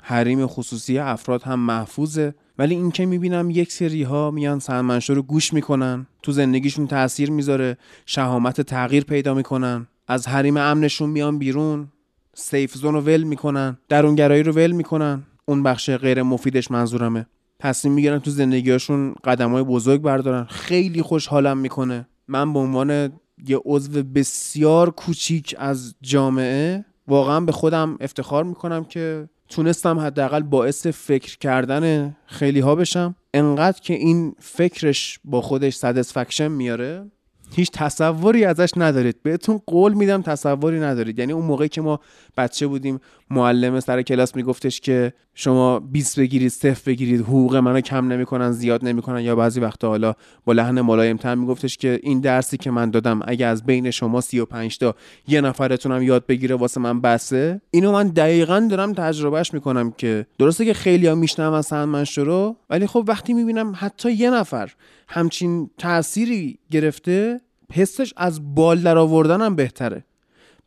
[0.02, 2.34] حریم خصوصی افراد هم محفوظه.
[2.58, 7.30] ولی این که می‌بینم یک سری ها میان سرمنشو رو گوش می‌کنن تو زندگیشون تاثیر
[7.30, 7.76] می‌ذاره
[8.06, 11.88] شهامت تغییر پیدا می‌کنن از حریم امنشون میان بیرون
[12.34, 15.22] سیف زون رو ول می‌کنن درونگرایی رو ول می‌کنن.
[15.46, 17.26] اون بخش غیر مفیدش منظورمه.
[17.60, 20.44] تصمیم می‌گیرن تو زندگیاشون قدم های بزرگ بردارن.
[20.44, 22.08] خیلی خوشحالم می‌کنه.
[22.28, 23.12] من به عنوان
[23.46, 30.86] یه عضو بسیار کوچیک از جامعه واقعا به خودم افتخار می‌کنم که تونستم حداقل باعث
[30.86, 33.14] فکر کردن خیلی ها بشم.
[33.34, 37.10] انقدر که این فکرش با خودش سدسفکشن میاره
[37.54, 39.22] هیچ تصوری ازش ندارید.
[39.22, 41.18] بهتون قول میدم تصوری ندارید.
[41.18, 42.00] یعنی اون موقعی که ما
[42.36, 43.00] بچه بودیم
[43.30, 48.84] معلم سر کلاس میگفتش که شما 20 بگیرید صفر بگیرید حقوق منو کم نمی‌کنن زیاد
[48.84, 52.90] نمی‌کنن یا بعضی وقتا حالا با لحن ملایم تر میگفتش که این درسی که من
[52.90, 54.94] دادم اگه از بین شما 35 تا
[55.28, 57.60] یه نفرتونم یاد بگیره واسه من بسه.
[57.70, 62.86] اینو من دقیقا دارم تجربهش می‌کنم که درسته که خیلی ها میشنون سندمنشو رو ولی
[62.86, 64.72] خب وقتی می‌بینم حتی یه نفر
[65.08, 67.40] همچین تأثیری گرفته
[67.72, 70.04] حسش از بال در آوردن هم بهتره.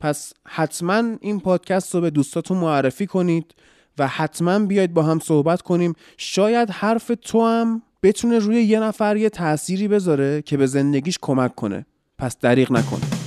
[0.03, 3.55] پس حتما این پادکست رو به دوستاتون معرفی کنید
[3.97, 5.93] و حتما بیاید با هم صحبت کنیم.
[6.17, 11.55] شاید حرف تو هم بتونه روی یه نفر یه تأثیری بذاره که به زندگیش کمک
[11.55, 11.85] کنه.
[12.17, 13.22] پس دریغ نکن.